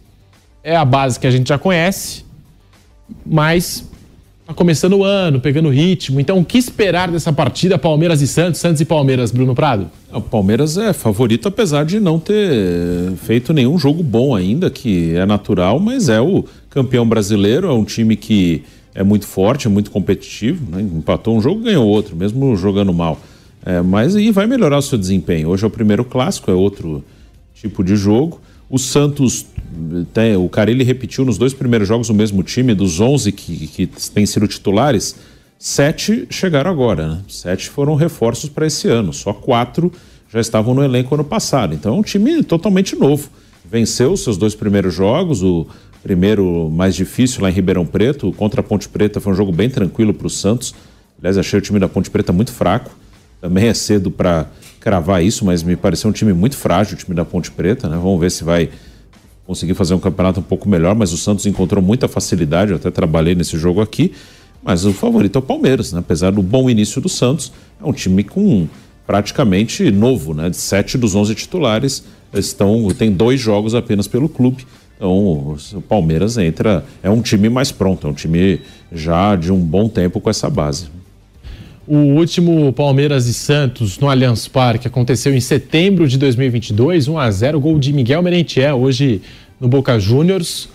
é 0.62 0.76
a 0.76 0.84
base 0.84 1.18
que 1.18 1.26
a 1.26 1.30
gente 1.30 1.48
já 1.48 1.58
conhece, 1.58 2.24
mas 3.24 3.88
tá 4.46 4.54
começando 4.54 4.94
o 4.94 5.04
ano, 5.04 5.40
pegando 5.40 5.68
ritmo. 5.68 6.20
Então, 6.20 6.38
o 6.38 6.44
que 6.44 6.56
esperar 6.56 7.10
dessa 7.10 7.32
partida 7.32 7.76
Palmeiras 7.76 8.22
e 8.22 8.28
Santos, 8.28 8.60
Santos 8.60 8.80
e 8.80 8.84
Palmeiras, 8.84 9.32
Bruno 9.32 9.54
Prado? 9.54 9.90
O 10.12 10.20
Palmeiras 10.20 10.78
é 10.78 10.92
favorito, 10.92 11.48
apesar 11.48 11.84
de 11.84 11.98
não 11.98 12.20
ter 12.20 13.12
feito 13.16 13.52
nenhum 13.52 13.76
jogo 13.76 14.04
bom 14.04 14.36
ainda, 14.36 14.70
que 14.70 15.16
é 15.16 15.26
natural, 15.26 15.80
mas 15.80 16.08
é 16.08 16.20
o 16.20 16.44
campeão 16.70 17.06
brasileiro, 17.08 17.66
é 17.66 17.72
um 17.72 17.84
time 17.84 18.14
que 18.14 18.62
é 18.94 19.02
muito 19.02 19.26
forte, 19.26 19.66
é 19.66 19.70
muito 19.70 19.90
competitivo, 19.90 20.64
né? 20.70 20.80
empatou 20.80 21.36
um 21.36 21.40
jogo, 21.40 21.62
ganhou 21.62 21.86
outro, 21.86 22.14
mesmo 22.14 22.56
jogando 22.56 22.94
mal. 22.94 23.20
É, 23.64 23.82
mas 23.82 24.14
aí 24.14 24.30
vai 24.30 24.46
melhorar 24.46 24.78
o 24.78 24.82
seu 24.82 24.96
desempenho. 24.96 25.48
Hoje 25.48 25.64
é 25.64 25.66
o 25.66 25.70
primeiro 25.70 26.04
clássico, 26.04 26.50
é 26.52 26.54
outro 26.54 27.04
tipo 27.52 27.82
de 27.82 27.96
jogo. 27.96 28.40
O 28.68 28.78
Santos, 28.78 29.46
tem, 30.12 30.36
o 30.36 30.48
Carilli 30.48 30.82
repetiu 30.82 31.24
nos 31.24 31.38
dois 31.38 31.54
primeiros 31.54 31.86
jogos 31.86 32.08
o 32.10 32.14
mesmo 32.14 32.42
time, 32.42 32.74
dos 32.74 33.00
11 33.00 33.30
que, 33.32 33.66
que 33.68 33.86
têm 33.86 34.26
sido 34.26 34.48
titulares, 34.48 35.16
sete 35.58 36.26
chegaram 36.30 36.70
agora, 36.70 37.08
né? 37.08 37.20
Sete 37.28 37.68
foram 37.70 37.94
reforços 37.94 38.50
para 38.50 38.66
esse 38.66 38.88
ano, 38.88 39.12
só 39.12 39.32
quatro 39.32 39.92
já 40.32 40.40
estavam 40.40 40.74
no 40.74 40.82
elenco 40.82 41.14
ano 41.14 41.24
passado. 41.24 41.74
Então 41.74 41.94
é 41.94 41.98
um 41.98 42.02
time 42.02 42.42
totalmente 42.42 42.96
novo. 42.96 43.30
Venceu 43.64 44.12
os 44.12 44.22
seus 44.22 44.36
dois 44.36 44.54
primeiros 44.54 44.92
jogos, 44.92 45.42
o 45.42 45.66
primeiro 46.02 46.68
mais 46.70 46.94
difícil 46.94 47.42
lá 47.42 47.50
em 47.50 47.52
Ribeirão 47.52 47.86
Preto, 47.86 48.32
contra 48.32 48.60
a 48.60 48.64
Ponte 48.64 48.88
Preta 48.88 49.20
foi 49.20 49.32
um 49.32 49.36
jogo 49.36 49.52
bem 49.52 49.70
tranquilo 49.70 50.12
para 50.12 50.26
o 50.26 50.30
Santos. 50.30 50.74
Aliás, 51.18 51.38
achei 51.38 51.58
o 51.58 51.62
time 51.62 51.78
da 51.78 51.88
Ponte 51.88 52.10
Preta 52.10 52.32
muito 52.32 52.52
fraco. 52.52 52.90
Também 53.46 53.68
é 53.68 53.74
cedo 53.74 54.10
para 54.10 54.46
cravar 54.80 55.22
isso, 55.22 55.44
mas 55.44 55.62
me 55.62 55.76
pareceu 55.76 56.10
um 56.10 56.12
time 56.12 56.32
muito 56.32 56.56
frágil, 56.56 56.94
o 56.94 56.96
time 56.96 57.14
da 57.14 57.24
Ponte 57.24 57.48
Preta, 57.48 57.88
né? 57.88 57.96
Vamos 57.96 58.18
ver 58.18 58.28
se 58.28 58.42
vai 58.42 58.70
conseguir 59.46 59.74
fazer 59.74 59.94
um 59.94 60.00
campeonato 60.00 60.40
um 60.40 60.42
pouco 60.42 60.68
melhor, 60.68 60.96
mas 60.96 61.12
o 61.12 61.16
Santos 61.16 61.46
encontrou 61.46 61.80
muita 61.80 62.08
facilidade, 62.08 62.72
eu 62.72 62.76
até 62.76 62.90
trabalhei 62.90 63.36
nesse 63.36 63.56
jogo 63.56 63.80
aqui, 63.80 64.10
mas 64.64 64.84
o 64.84 64.92
favorito 64.92 65.36
é 65.36 65.38
o 65.38 65.42
Palmeiras, 65.42 65.92
né? 65.92 66.00
apesar 66.00 66.32
do 66.32 66.42
bom 66.42 66.68
início 66.68 67.00
do 67.00 67.08
Santos, 67.08 67.52
é 67.80 67.86
um 67.86 67.92
time 67.92 68.24
com 68.24 68.66
praticamente 69.06 69.88
novo, 69.92 70.34
né? 70.34 70.50
De 70.50 70.56
sete 70.56 70.98
dos 70.98 71.14
onze 71.14 71.36
titulares 71.36 72.02
estão 72.34 72.88
tem 72.88 73.12
dois 73.12 73.40
jogos 73.40 73.76
apenas 73.76 74.08
pelo 74.08 74.28
clube. 74.28 74.66
Então 74.96 75.56
o 75.72 75.80
Palmeiras 75.88 76.36
entra 76.36 76.84
é 77.00 77.08
um 77.08 77.22
time 77.22 77.48
mais 77.48 77.70
pronto, 77.70 78.08
é 78.08 78.10
um 78.10 78.14
time 78.14 78.60
já 78.90 79.36
de 79.36 79.52
um 79.52 79.60
bom 79.60 79.88
tempo 79.88 80.20
com 80.20 80.28
essa 80.28 80.50
base. 80.50 80.96
O 81.88 82.16
último 82.18 82.72
Palmeiras 82.72 83.28
e 83.28 83.32
Santos 83.32 83.96
no 84.00 84.10
Allianz 84.10 84.48
Parque 84.48 84.88
aconteceu 84.88 85.32
em 85.32 85.38
setembro 85.38 86.08
de 86.08 86.18
2022, 86.18 87.06
1 87.06 87.16
a 87.16 87.30
0 87.30 87.60
gol 87.60 87.78
de 87.78 87.92
Miguel 87.92 88.20
Merentiel, 88.22 88.76
hoje 88.80 89.22
no 89.60 89.68
Boca 89.68 89.96
Juniors. 89.96 90.68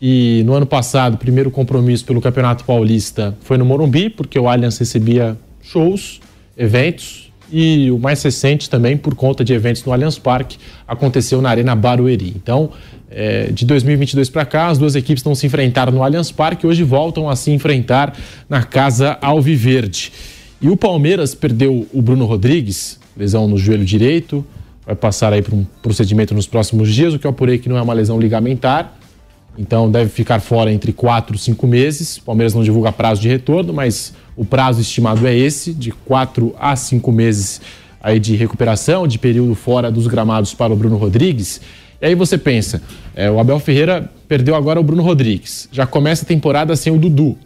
E 0.00 0.44
no 0.46 0.54
ano 0.54 0.64
passado, 0.64 1.14
o 1.14 1.18
primeiro 1.18 1.50
compromisso 1.50 2.04
pelo 2.04 2.20
Campeonato 2.20 2.62
Paulista 2.62 3.36
foi 3.40 3.58
no 3.58 3.64
Morumbi, 3.64 4.08
porque 4.08 4.38
o 4.38 4.48
Allianz 4.48 4.78
recebia 4.78 5.36
shows, 5.60 6.20
eventos, 6.56 7.32
e 7.50 7.90
o 7.90 7.98
mais 7.98 8.22
recente 8.22 8.70
também, 8.70 8.96
por 8.96 9.16
conta 9.16 9.44
de 9.44 9.52
eventos 9.52 9.82
no 9.84 9.92
Allianz 9.92 10.20
Parque, 10.20 10.56
aconteceu 10.86 11.42
na 11.42 11.50
Arena 11.50 11.74
Barueri. 11.74 12.32
Então, 12.36 12.70
é, 13.10 13.50
de 13.50 13.64
2022 13.64 14.28
para 14.28 14.44
cá, 14.44 14.68
as 14.68 14.78
duas 14.78 14.94
equipes 14.94 15.24
não 15.24 15.34
se 15.34 15.46
enfrentaram 15.46 15.92
no 15.92 16.02
Allianz 16.02 16.30
Parque, 16.30 16.66
hoje 16.66 16.82
voltam 16.82 17.28
a 17.28 17.36
se 17.36 17.50
enfrentar 17.50 18.14
na 18.48 18.62
Casa 18.62 19.16
Alviverde. 19.20 20.12
E 20.60 20.68
o 20.68 20.76
Palmeiras 20.76 21.34
perdeu 21.34 21.86
o 21.92 22.02
Bruno 22.02 22.26
Rodrigues, 22.26 22.98
lesão 23.16 23.48
no 23.48 23.56
joelho 23.56 23.84
direito, 23.84 24.44
vai 24.84 24.94
passar 24.94 25.32
aí 25.32 25.42
por 25.42 25.54
um 25.54 25.64
procedimento 25.82 26.34
nos 26.34 26.46
próximos 26.46 26.92
dias, 26.92 27.14
o 27.14 27.18
que 27.18 27.26
eu 27.26 27.30
apurei 27.30 27.58
que 27.58 27.68
não 27.68 27.78
é 27.78 27.82
uma 27.82 27.94
lesão 27.94 28.18
ligamentar, 28.20 28.98
então 29.58 29.90
deve 29.90 30.08
ficar 30.08 30.40
fora 30.40 30.72
entre 30.72 30.92
4 30.92 31.34
e 31.34 31.38
5 31.38 31.66
meses. 31.66 32.18
O 32.18 32.22
Palmeiras 32.22 32.54
não 32.54 32.62
divulga 32.62 32.92
prazo 32.92 33.20
de 33.20 33.28
retorno, 33.28 33.72
mas 33.72 34.14
o 34.36 34.44
prazo 34.44 34.80
estimado 34.80 35.26
é 35.26 35.36
esse, 35.36 35.74
de 35.74 35.90
4 35.90 36.54
a 36.60 36.76
5 36.76 37.10
meses 37.10 37.60
aí 38.00 38.20
de 38.20 38.36
recuperação, 38.36 39.08
de 39.08 39.18
período 39.18 39.56
fora 39.56 39.90
dos 39.90 40.06
gramados 40.06 40.54
para 40.54 40.72
o 40.72 40.76
Bruno 40.76 40.96
Rodrigues. 40.96 41.60
E 42.00 42.06
aí 42.06 42.14
você 42.14 42.38
pensa, 42.38 42.80
é, 43.14 43.30
o 43.30 43.40
Abel 43.40 43.58
Ferreira 43.58 44.10
perdeu 44.28 44.54
agora 44.54 44.78
o 44.78 44.82
Bruno 44.84 45.02
Rodrigues, 45.02 45.68
já 45.72 45.86
começa 45.86 46.24
a 46.24 46.28
temporada 46.28 46.76
sem 46.76 46.92
o 46.92 46.98
Dudu. 46.98 47.36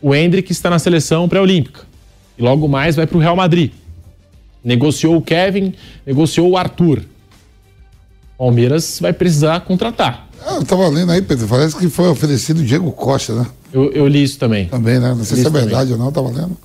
O 0.00 0.14
Hendrick 0.14 0.52
está 0.52 0.68
na 0.70 0.78
seleção 0.78 1.28
pré-olímpica 1.28 1.80
e 2.38 2.42
logo 2.42 2.68
mais 2.68 2.96
vai 2.96 3.06
para 3.06 3.16
o 3.16 3.20
Real 3.20 3.34
Madrid. 3.34 3.72
Negociou 4.62 5.16
o 5.16 5.22
Kevin, 5.22 5.72
negociou 6.06 6.50
o 6.50 6.56
Arthur. 6.56 7.02
Palmeiras 8.36 8.98
vai 9.00 9.12
precisar 9.12 9.60
contratar. 9.60 10.28
Ah, 10.46 10.56
eu 10.56 10.64
tava 10.64 10.86
lendo 10.88 11.10
aí, 11.10 11.20
Pedro, 11.20 11.48
parece 11.48 11.76
que 11.76 11.88
foi 11.88 12.08
oferecido 12.08 12.60
o 12.60 12.64
Diego 12.64 12.92
Costa, 12.92 13.34
né? 13.34 13.46
Eu, 13.72 13.90
eu 13.92 14.06
li 14.06 14.22
isso 14.22 14.38
também. 14.38 14.66
Também, 14.66 14.98
né? 15.00 15.08
Não 15.08 15.24
sei 15.24 15.24
se 15.24 15.34
é 15.34 15.36
Isso 15.36 15.44
também. 15.44 15.62
verdade 15.62 15.92
ou 15.92 15.98
não, 15.98 16.12
tava 16.12 16.28
lendo. 16.28 16.56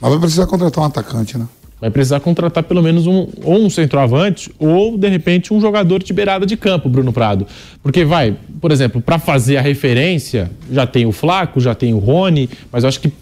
Mas 0.00 0.10
vai 0.10 0.18
precisar 0.20 0.46
contratar 0.46 0.82
um 0.82 0.86
atacante, 0.86 1.36
né? 1.36 1.46
Vai 1.80 1.90
precisar 1.90 2.18
contratar 2.20 2.64
pelo 2.64 2.82
menos 2.82 3.06
um, 3.06 3.28
ou 3.44 3.60
um 3.60 3.70
centroavante 3.70 4.50
ou, 4.58 4.98
de 4.98 5.08
repente, 5.08 5.54
um 5.54 5.60
jogador 5.60 6.02
de 6.02 6.12
beirada 6.12 6.44
de 6.44 6.56
campo, 6.56 6.88
Bruno 6.88 7.12
Prado. 7.12 7.46
Porque 7.82 8.04
vai, 8.04 8.36
por 8.60 8.72
exemplo, 8.72 9.00
para 9.00 9.18
fazer 9.18 9.56
a 9.56 9.60
referência, 9.60 10.50
já 10.70 10.86
tem 10.86 11.06
o 11.06 11.12
Flaco, 11.12 11.60
já 11.60 11.74
tem 11.74 11.94
o 11.94 11.98
Rony, 11.98 12.50
mas 12.72 12.82
eu 12.82 12.88
acho 12.88 13.00
que 13.00 13.12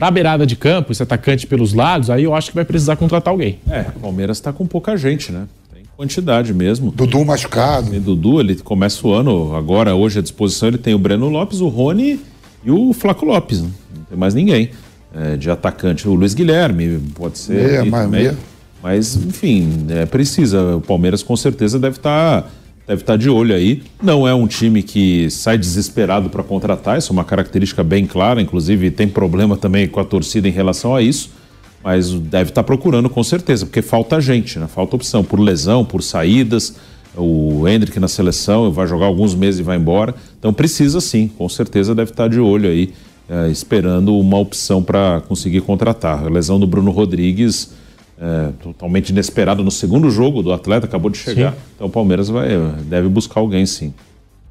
para 0.00 0.10
beirada 0.10 0.46
de 0.46 0.56
campo, 0.56 0.92
esse 0.92 1.02
atacante 1.02 1.46
pelos 1.46 1.74
lados, 1.74 2.08
aí 2.08 2.24
eu 2.24 2.34
acho 2.34 2.48
que 2.48 2.54
vai 2.54 2.64
precisar 2.64 2.96
contratar 2.96 3.30
alguém. 3.30 3.58
É, 3.68 3.84
o 3.94 4.00
Palmeiras 4.00 4.38
está 4.38 4.50
com 4.50 4.66
pouca 4.66 4.96
gente, 4.96 5.30
né? 5.30 5.46
Tem 5.74 5.82
quantidade 5.94 6.54
mesmo. 6.54 6.90
Dudu 6.90 7.22
machucado. 7.22 7.94
E 7.94 8.00
Dudu, 8.00 8.40
ele 8.40 8.56
começa 8.56 9.06
o 9.06 9.12
ano 9.12 9.54
agora, 9.54 9.94
hoje 9.94 10.20
à 10.20 10.22
disposição, 10.22 10.70
ele 10.70 10.78
tem 10.78 10.94
o 10.94 10.98
Breno 10.98 11.28
Lopes, 11.28 11.60
o 11.60 11.68
Rony 11.68 12.18
e 12.64 12.70
o 12.70 12.94
Flaco 12.94 13.26
Lopes, 13.26 13.60
né? 13.60 13.68
não 13.94 14.04
tem 14.04 14.16
mais 14.16 14.32
ninguém. 14.32 14.70
É, 15.14 15.36
de 15.36 15.50
atacante, 15.50 16.08
o 16.08 16.14
Luiz 16.14 16.34
Guilherme, 16.34 17.00
pode 17.14 17.38
ser. 17.38 17.80
Ali 17.80 17.90
mais 17.90 18.04
também. 18.04 18.22
meia. 18.22 18.38
Mas, 18.82 19.16
enfim, 19.16 19.86
é, 19.90 20.06
precisa. 20.06 20.76
O 20.76 20.80
Palmeiras 20.80 21.22
com 21.22 21.36
certeza 21.36 21.78
deve 21.78 21.96
estar 21.96 22.48
deve 22.90 23.04
tá 23.04 23.16
de 23.16 23.30
olho 23.30 23.54
aí. 23.54 23.82
Não 24.02 24.26
é 24.26 24.34
um 24.34 24.48
time 24.48 24.82
que 24.82 25.30
sai 25.30 25.56
desesperado 25.56 26.28
para 26.28 26.42
contratar, 26.42 26.98
isso 26.98 27.12
é 27.12 27.14
uma 27.14 27.24
característica 27.24 27.84
bem 27.84 28.04
clara, 28.04 28.42
inclusive 28.42 28.90
tem 28.90 29.06
problema 29.06 29.56
também 29.56 29.86
com 29.86 30.00
a 30.00 30.04
torcida 30.04 30.48
em 30.48 30.50
relação 30.50 30.96
a 30.96 31.00
isso. 31.00 31.30
Mas 31.84 32.10
deve 32.10 32.50
estar 32.50 32.62
procurando 32.64 33.08
com 33.08 33.22
certeza, 33.22 33.64
porque 33.64 33.80
falta 33.80 34.20
gente, 34.20 34.58
né? 34.58 34.66
Falta 34.66 34.96
opção 34.96 35.22
por 35.24 35.38
lesão, 35.38 35.84
por 35.84 36.02
saídas. 36.02 36.74
O 37.16 37.66
Hendrick 37.66 37.98
na 37.98 38.08
seleção 38.08 38.70
vai 38.70 38.86
jogar 38.86 39.06
alguns 39.06 39.34
meses 39.34 39.60
e 39.60 39.62
vai 39.62 39.76
embora. 39.76 40.14
Então 40.38 40.52
precisa 40.52 41.00
sim, 41.00 41.28
com 41.38 41.48
certeza 41.48 41.94
deve 41.94 42.10
estar 42.10 42.28
de 42.28 42.40
olho 42.40 42.68
aí, 42.68 42.92
eh, 43.30 43.48
esperando 43.48 44.18
uma 44.18 44.38
opção 44.38 44.82
para 44.82 45.22
conseguir 45.28 45.60
contratar. 45.60 46.26
A 46.26 46.28
lesão 46.28 46.58
do 46.58 46.66
Bruno 46.66 46.90
Rodrigues, 46.90 47.72
eh, 48.20 48.50
totalmente 48.60 49.10
inesperado 49.10 49.62
no 49.62 49.70
segundo 49.70 50.10
jogo 50.10 50.42
do 50.42 50.52
atleta, 50.52 50.86
acabou 50.86 51.08
de 51.08 51.18
chegar. 51.18 51.52
Sim. 51.52 51.58
Então 51.76 51.86
o 51.86 51.90
Palmeiras 51.90 52.28
vai, 52.28 52.48
deve 52.86 53.08
buscar 53.08 53.38
alguém 53.38 53.64
sim. 53.64 53.94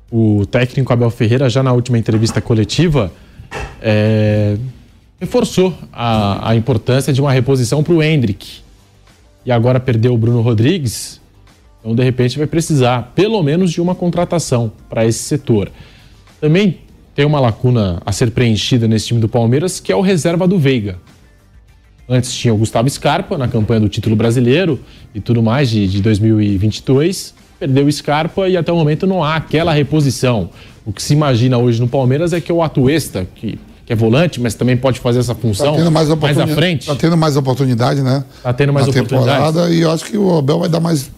O 0.09 0.45
técnico 0.45 0.93
Abel 0.93 1.09
Ferreira, 1.09 1.49
já 1.49 1.61
na 1.61 1.73
última 1.73 1.97
entrevista 1.97 2.39
coletiva, 2.39 3.11
é, 3.81 4.55
reforçou 5.19 5.73
a, 5.91 6.51
a 6.51 6.55
importância 6.55 7.11
de 7.11 7.19
uma 7.19 7.33
reposição 7.33 7.83
para 7.83 7.93
o 7.93 8.01
Hendrick. 8.01 8.61
E 9.45 9.51
agora 9.51 9.77
perdeu 9.77 10.13
o 10.13 10.17
Bruno 10.17 10.41
Rodrigues, 10.41 11.19
então 11.81 11.93
de 11.93 12.03
repente 12.03 12.37
vai 12.37 12.47
precisar 12.47 13.11
pelo 13.13 13.43
menos 13.43 13.71
de 13.71 13.81
uma 13.81 13.93
contratação 13.93 14.71
para 14.89 15.05
esse 15.05 15.19
setor. 15.19 15.69
Também 16.39 16.79
tem 17.19 17.25
uma 17.25 17.41
lacuna 17.41 18.01
a 18.05 18.13
ser 18.13 18.31
preenchida 18.31 18.87
nesse 18.87 19.07
time 19.07 19.19
do 19.19 19.27
Palmeiras, 19.27 19.81
que 19.81 19.91
é 19.91 19.95
o 19.95 19.99
reserva 19.99 20.47
do 20.47 20.57
Veiga. 20.57 20.99
Antes 22.07 22.33
tinha 22.33 22.53
o 22.53 22.57
Gustavo 22.57 22.89
Scarpa 22.89 23.37
na 23.37 23.45
campanha 23.45 23.81
do 23.81 23.89
título 23.89 24.15
brasileiro 24.15 24.79
e 25.13 25.19
tudo 25.19 25.43
mais 25.43 25.69
de, 25.69 25.85
de 25.85 26.01
2022. 26.01 27.33
Perdeu 27.59 27.87
o 27.87 27.91
Scarpa 27.91 28.47
e 28.47 28.55
até 28.55 28.71
o 28.71 28.75
momento 28.77 29.05
não 29.05 29.21
há 29.21 29.35
aquela 29.35 29.73
reposição. 29.73 30.49
O 30.85 30.93
que 30.93 31.03
se 31.03 31.11
imagina 31.11 31.57
hoje 31.57 31.81
no 31.81 31.89
Palmeiras 31.89 32.31
é 32.31 32.39
que 32.39 32.53
o 32.53 32.63
Atuesta, 32.63 33.27
que, 33.35 33.59
que 33.85 33.91
é 33.91 33.95
volante, 33.97 34.39
mas 34.39 34.55
também 34.55 34.77
pode 34.77 35.01
fazer 35.01 35.19
essa 35.19 35.35
função 35.35 35.73
Tá 35.73 35.77
tendo 35.77 35.91
mais, 35.91 36.09
à 36.09 36.47
frente, 36.47 36.85
Tá 36.85 36.95
tendo 36.95 37.17
mais 37.17 37.35
oportunidade, 37.35 38.01
né? 38.01 38.23
Tá 38.41 38.53
tendo 38.53 38.71
mais 38.71 38.85
na 38.85 38.91
oportunidades. 38.91 39.45
temporada 39.45 39.69
e 39.73 39.81
eu 39.81 39.91
acho 39.91 40.05
que 40.05 40.17
o 40.17 40.37
Abel 40.37 40.59
vai 40.59 40.69
dar 40.69 40.79
mais, 40.79 41.11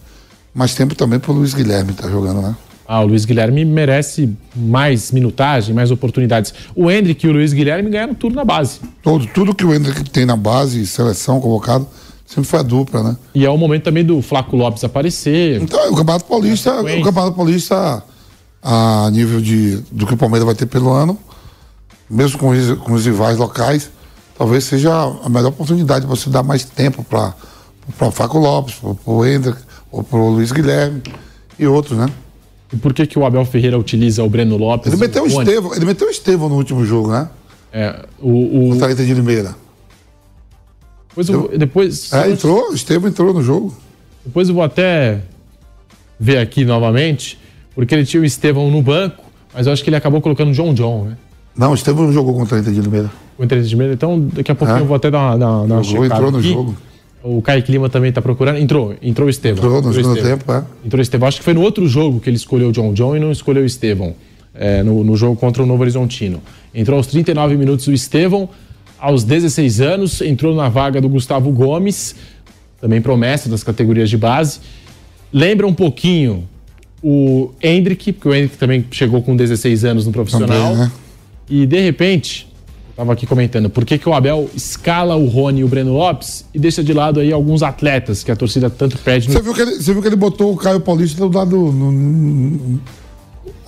mais 0.52 0.74
tempo 0.74 0.96
também 0.96 1.20
pro 1.20 1.32
Luiz 1.32 1.54
Guilherme 1.54 1.92
tá 1.92 2.10
jogando, 2.10 2.42
né? 2.42 2.56
Ah, 2.92 3.00
o 3.00 3.06
Luiz 3.06 3.24
Guilherme 3.24 3.64
merece 3.64 4.36
mais 4.54 5.10
minutagem, 5.12 5.74
mais 5.74 5.90
oportunidades. 5.90 6.52
O 6.76 6.90
Hendrick 6.90 7.26
e 7.26 7.30
o 7.30 7.32
Luiz 7.32 7.54
Guilherme 7.54 7.88
ganharam 7.88 8.12
tudo 8.12 8.36
na 8.36 8.44
base. 8.44 8.80
Todo, 9.02 9.26
tudo 9.28 9.54
que 9.54 9.64
o 9.64 9.72
Hendrick 9.72 10.10
tem 10.10 10.26
na 10.26 10.36
base, 10.36 10.86
seleção, 10.86 11.40
convocado, 11.40 11.88
sempre 12.26 12.50
foi 12.50 12.58
a 12.58 12.62
dupla, 12.62 13.02
né? 13.02 13.16
E 13.34 13.46
é 13.46 13.48
o 13.48 13.56
momento 13.56 13.84
também 13.84 14.04
do 14.04 14.20
Flaco 14.20 14.54
Lopes 14.54 14.84
aparecer. 14.84 15.62
Então, 15.62 15.80
o 15.90 15.96
Campeonato 15.96 16.26
Paulista, 16.26 16.82
o 16.82 17.02
Campeonato 17.02 17.32
Paulista, 17.34 18.02
a 18.62 19.08
nível 19.10 19.40
de, 19.40 19.78
do 19.90 20.06
que 20.06 20.12
o 20.12 20.16
Palmeiras 20.18 20.44
vai 20.44 20.54
ter 20.54 20.66
pelo 20.66 20.90
ano, 20.90 21.18
mesmo 22.10 22.38
com 22.38 22.50
os, 22.50 22.78
com 22.80 22.92
os 22.92 23.06
rivais 23.06 23.38
locais, 23.38 23.90
talvez 24.36 24.64
seja 24.64 24.92
a 25.24 25.30
melhor 25.30 25.48
oportunidade 25.48 26.04
para 26.06 26.14
você 26.14 26.28
dar 26.28 26.42
mais 26.42 26.62
tempo 26.62 27.02
para 27.02 27.34
o 28.06 28.10
Faco 28.10 28.38
Lopes, 28.38 28.74
para 28.74 29.12
o 29.14 29.24
Hendrick, 29.24 29.56
ou 29.90 30.02
para 30.02 30.18
o 30.18 30.28
Luiz 30.28 30.52
Guilherme 30.52 31.02
e 31.58 31.66
outros, 31.66 31.96
né? 31.96 32.06
E 32.72 32.76
por 32.76 32.94
que, 32.94 33.06
que 33.06 33.18
o 33.18 33.24
Abel 33.26 33.44
Ferreira 33.44 33.78
utiliza 33.78 34.22
o 34.24 34.28
Breno 34.30 34.56
Lopes? 34.56 34.92
Ele 34.92 35.00
meteu 35.00 35.24
o 35.24 35.28
Rony? 35.28 35.48
Estevão, 35.48 35.74
ele 35.74 35.84
meteu 35.84 36.06
o 36.06 36.10
Estevão 36.10 36.48
no 36.48 36.56
último 36.56 36.84
jogo, 36.84 37.10
né? 37.12 37.28
É, 37.72 38.04
o, 38.20 38.66
o, 38.66 38.70
Contra 38.70 38.92
Inter 38.92 39.06
de 39.06 39.14
Limeira. 39.14 39.54
depois, 41.10 41.28
eu, 41.28 41.58
depois, 41.58 42.12
É, 42.12 42.30
entrou, 42.30 42.70
o 42.70 42.74
Estevão 42.74 43.08
entrou 43.10 43.32
no 43.34 43.42
jogo. 43.42 43.74
depois 44.24 44.48
eu 44.48 44.54
vou 44.54 44.62
até 44.64 45.20
ver 46.18 46.38
aqui 46.38 46.64
novamente, 46.64 47.38
porque 47.74 47.94
ele 47.94 48.04
tinha 48.06 48.22
o 48.22 48.24
Estevão 48.24 48.70
no 48.70 48.80
banco, 48.82 49.22
mas 49.54 49.66
eu 49.66 49.72
acho 49.72 49.82
que 49.84 49.90
ele 49.90 49.96
acabou 49.96 50.20
colocando 50.20 50.48
o 50.50 50.52
John 50.52 50.72
John, 50.74 51.04
né? 51.04 51.16
Não, 51.56 51.72
o 51.72 51.74
Estevão 51.74 52.04
não 52.06 52.12
jogou 52.12 52.34
contra 52.34 52.56
a 52.56 52.60
Inter 52.60 52.72
de 52.72 52.80
Limeira. 52.80 53.10
O 53.36 53.44
entretenimento. 53.44 53.92
Então, 53.92 54.18
daqui 54.32 54.50
a 54.50 54.54
pouquinho 54.54 54.78
É. 54.78 54.82
eu 54.82 54.86
vou 54.86 54.96
até 54.96 55.10
dar 55.10 55.18
uma, 55.18 55.38
dar 55.38 55.50
uma, 55.50 55.66
dar 55.68 55.74
uma 55.74 55.82
Jogou, 55.82 56.02
checada 56.04 56.14
entrou 56.20 56.32
no 56.32 56.38
aqui. 56.38 56.52
jogo. 56.52 56.76
O 57.22 57.40
Kaique 57.40 57.70
Lima 57.70 57.88
também 57.88 58.10
tá 58.10 58.20
procurando. 58.20 58.58
Entrou, 58.58 58.94
entrou 59.00 59.26
o 59.26 59.30
Estevão. 59.30 59.64
Entrou 59.64 59.82
no 59.82 59.92
segundo 59.92 60.16
Estevão. 60.16 60.38
tempo, 60.38 60.52
é. 60.52 60.64
Entrou 60.84 60.98
o 60.98 61.02
Estevão. 61.02 61.28
Acho 61.28 61.38
que 61.38 61.44
foi 61.44 61.54
no 61.54 61.62
outro 61.62 61.86
jogo 61.86 62.18
que 62.20 62.28
ele 62.28 62.36
escolheu 62.36 62.68
o 62.68 62.72
John 62.72 62.92
John 62.92 63.16
e 63.16 63.20
não 63.20 63.30
escolheu 63.30 63.62
o 63.62 63.66
Estevão. 63.66 64.14
É, 64.54 64.82
no, 64.82 65.02
no 65.02 65.16
jogo 65.16 65.34
contra 65.36 65.62
o 65.62 65.66
Novo 65.66 65.82
Horizontino. 65.82 66.42
Entrou 66.74 66.98
aos 66.98 67.06
39 67.06 67.56
minutos 67.56 67.86
o 67.86 67.92
Estevão. 67.92 68.48
Aos 68.98 69.24
16 69.24 69.80
anos, 69.80 70.20
entrou 70.20 70.54
na 70.54 70.68
vaga 70.68 71.00
do 71.00 71.08
Gustavo 71.08 71.50
Gomes, 71.50 72.14
também 72.80 73.00
promessa 73.00 73.48
das 73.48 73.64
categorias 73.64 74.08
de 74.08 74.16
base. 74.16 74.60
Lembra 75.32 75.66
um 75.66 75.74
pouquinho 75.74 76.48
o 77.02 77.50
Hendrick, 77.60 78.12
porque 78.12 78.28
o 78.28 78.34
Hendrick 78.34 78.56
também 78.56 78.84
chegou 78.90 79.22
com 79.22 79.34
16 79.34 79.84
anos 79.84 80.06
no 80.06 80.12
profissional. 80.12 80.72
Também, 80.72 80.76
né? 80.76 80.92
E 81.50 81.66
de 81.66 81.80
repente, 81.80 82.51
eu 82.92 82.96
tava 82.96 83.12
aqui 83.14 83.26
comentando, 83.26 83.70
por 83.70 83.84
que, 83.84 83.96
que 83.98 84.08
o 84.08 84.12
Abel 84.14 84.48
escala 84.54 85.16
o 85.16 85.26
Rony 85.26 85.60
e 85.60 85.64
o 85.64 85.68
Breno 85.68 85.92
Lopes 85.94 86.44
e 86.52 86.58
deixa 86.58 86.84
de 86.84 86.92
lado 86.92 87.20
aí 87.20 87.32
alguns 87.32 87.62
atletas 87.62 88.22
que 88.22 88.30
a 88.30 88.36
torcida 88.36 88.68
tanto 88.68 88.98
pede 88.98 89.28
no 89.28 89.34
Você 89.34 89.40
viu, 89.42 89.54
que 89.54 89.60
ele, 89.62 89.74
você 89.76 89.92
viu 89.92 90.02
que 90.02 90.08
ele 90.08 90.16
botou 90.16 90.52
o 90.52 90.56
Caio 90.56 90.80
Paulista 90.80 91.26
do 91.26 91.36
lado. 91.36 91.56
no- 91.56 91.90
no- 91.92 92.80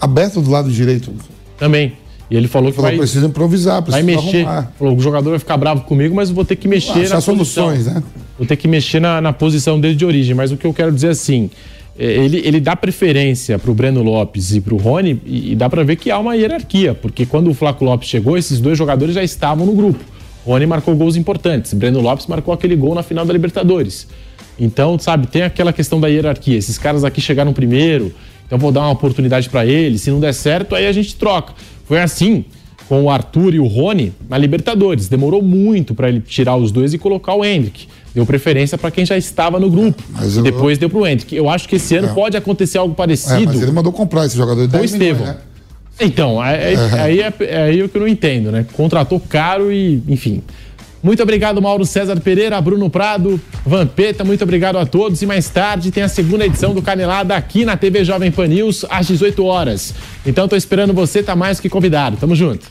aberto 0.01 0.41
do 0.41 0.51
lado 0.51 0.71
direito. 0.71 1.13
também. 1.59 1.95
E 2.31 2.37
ele 2.37 2.49
falou 2.49 2.71
que 2.71 2.77
Falou, 2.77 2.91
vai, 2.91 2.99
precisa 2.99 3.27
improvisar, 3.27 3.83
vai 3.83 4.03
precisa 4.03 4.05
mexer. 4.25 4.47
arrumar. 4.47 4.73
Falou, 4.79 4.97
o 4.97 5.01
jogador 5.01 5.31
vai 5.31 5.39
ficar 5.39 5.57
bravo 5.57 5.83
comigo, 5.83 6.15
mas 6.15 6.31
vou 6.31 6.45
ter 6.45 6.57
que 6.57 6.67
mexer 6.67 7.03
Achar 7.03 7.15
na 7.17 7.21
soluções, 7.21 7.79
posição. 7.85 7.95
né? 7.95 8.03
Vou 8.39 8.47
ter 8.47 8.57
que 8.57 8.67
mexer 8.67 8.99
na, 9.01 9.21
na 9.21 9.33
posição 9.33 9.79
dele 9.79 9.95
de 9.95 10.05
origem. 10.05 10.35
Mas 10.35 10.51
o 10.51 10.57
que 10.57 10.67
eu 10.67 10.73
quero 10.73 10.91
dizer 10.91 11.11
assim, 11.11 11.49
é, 11.49 11.84
ele, 11.99 12.43
ele 12.45 12.61
dá 12.61 12.75
preferência 12.75 13.59
pro 13.59 13.73
Breno 13.73 14.03
Lopes 14.03 14.55
e 14.55 14.61
pro 14.61 14.77
Rony 14.77 15.21
e, 15.25 15.53
e 15.53 15.55
dá 15.55 15.71
pra 15.71 15.83
ver 15.83 15.97
que 15.97 16.11
há 16.11 16.19
uma 16.19 16.35
hierarquia, 16.35 16.95
porque 16.95 17.25
quando 17.25 17.51
o 17.51 17.55
Flaco 17.55 17.85
Lopes 17.85 18.09
chegou, 18.09 18.37
esses 18.37 18.61
dois 18.61 18.77
jogadores 18.77 19.15
já 19.15 19.23
estavam 19.23 19.65
no 19.65 19.73
grupo. 19.73 20.01
Rony 20.45 20.67
marcou 20.67 20.95
gols 20.95 21.17
importantes, 21.17 21.73
Breno 21.73 22.01
Lopes 22.01 22.27
marcou 22.27 22.53
aquele 22.53 22.77
gol 22.77 22.95
na 22.95 23.03
final 23.03 23.25
da 23.25 23.33
Libertadores. 23.33 24.07
Então, 24.59 24.99
sabe, 24.99 25.27
tem 25.27 25.43
aquela 25.43 25.73
questão 25.73 26.01
da 26.01 26.09
hierarquia. 26.09 26.57
Esses 26.57 26.79
caras 26.79 27.05
aqui 27.05 27.21
chegaram 27.21 27.53
primeiro, 27.53 28.13
então 28.47 28.59
vou 28.59 28.71
dar 28.71 28.83
uma 28.83 28.91
oportunidade 28.91 29.49
pra 29.49 29.67
eles. 29.67 30.03
Se 30.03 30.11
não 30.11 30.21
der 30.21 30.33
certo, 30.33 30.75
aí 30.75 30.87
a 30.87 30.93
gente 30.93 31.17
troca. 31.17 31.55
Foi 31.87 32.01
assim 32.01 32.45
com 32.89 33.05
o 33.05 33.11
Arthur 33.11 33.55
e 33.55 33.61
o 33.61 33.67
Rony 33.67 34.13
na 34.29 34.39
Libertadores. 34.39 35.09
Demorou 35.09 35.43
muito 35.43 35.95
pra 35.95 36.09
ele 36.09 36.21
tirar 36.21 36.57
os 36.57 36.71
dois 36.71 36.93
e 36.95 36.99
colocar 36.99 37.35
o 37.35 37.45
Hendrick. 37.45 37.87
Deu 38.15 38.25
preferência 38.25 38.79
pra 38.79 38.91
quem 38.91 39.05
já 39.05 39.17
estava 39.19 39.59
no 39.59 39.69
grupo. 39.69 40.03
E 40.23 40.37
eu- 40.37 40.43
depois 40.43 40.79
deu 40.79 40.89
pro 40.89 41.07
Hendrick. 41.07 41.35
Eu 41.35 41.49
acho 41.49 41.69
que 41.69 41.77
esse 41.77 41.97
ano 41.97 42.09
É. 42.09 42.13
pode 42.13 42.37
acontecer 42.37 42.79
algo 42.79 42.93
É, 42.93 42.97
parecido 42.97 43.47
mas 43.53 43.61
ele 43.63 43.73
mandou 43.73 43.93
comprar 43.93 44.25
esse 44.27 44.37
jogador 44.37 44.63
de 44.67 44.69
com 44.69 44.77
o 44.77 44.81
10 44.81 44.93
milhões, 44.93 45.13
Estevão. 45.19 45.35
né? 45.35 45.41
Então, 46.01 46.41
aí, 46.41 46.77
aí 47.01 47.21
é, 47.21 47.33
é 47.41 47.63
aí 47.63 47.83
o 47.83 47.89
que 47.89 47.97
eu 47.97 48.01
não 48.01 48.09
entendo, 48.09 48.51
né? 48.53 48.65
Contratou 48.73 49.19
caro 49.21 49.73
e, 49.73 50.03
enfim. 50.09 50.43
Muito 51.03 51.23
obrigado, 51.23 51.61
Mauro 51.61 51.85
César 51.85 52.19
Pereira, 52.19 52.59
Bruno 52.61 52.89
Prado, 52.89 53.39
Vampeta, 53.67 54.25
muito 54.25 54.43
obrigado 54.43 54.77
a 54.79 54.87
todos. 54.87 55.21
E 55.21 55.27
mais 55.27 55.49
tarde 55.51 55.91
tem 55.91 56.03
a 56.03 56.09
segunda 56.09 56.47
edição 56.47 56.73
do 56.73 56.81
Canelada 56.81 57.37
aqui 57.37 57.65
na 57.65 57.77
TV 57.77 58.05
Jovem 58.05 58.31
Pan 58.31 58.47
News, 58.47 58.87
às 58.89 59.07
18 59.09 59.45
horas. 59.45 59.93
Então 60.25 60.49
tô 60.49 60.57
esperando 60.57 60.95
você, 60.95 61.23
tá 61.23 61.37
mais 61.37 61.61
que 61.61 61.69
convidado. 61.69 62.17
Tamo 62.17 62.35
junto. 62.35 62.67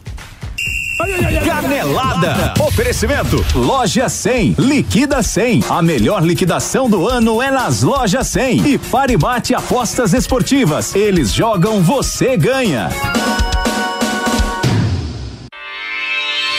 Canelada. 1.46 2.54
Oferecimento. 2.60 3.44
Loja 3.54 4.08
100. 4.08 4.56
Liquida 4.58 5.22
100. 5.22 5.64
A 5.70 5.82
melhor 5.82 6.24
liquidação 6.24 6.90
do 6.90 7.08
ano 7.08 7.42
é 7.42 7.52
nas 7.52 7.84
lojas 7.84 8.28
100. 8.28 8.68
E 8.68 8.78
Paribate 8.78 9.54
Apostas 9.54 10.14
Esportivas. 10.14 10.96
Eles 10.96 11.34
jogam, 11.34 11.82
você 11.82 12.38
ganha. 12.38 12.90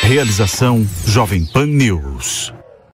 Realização 0.02 0.86
Jovem 1.06 1.46
Pan 1.46 1.66
News. 1.66 2.52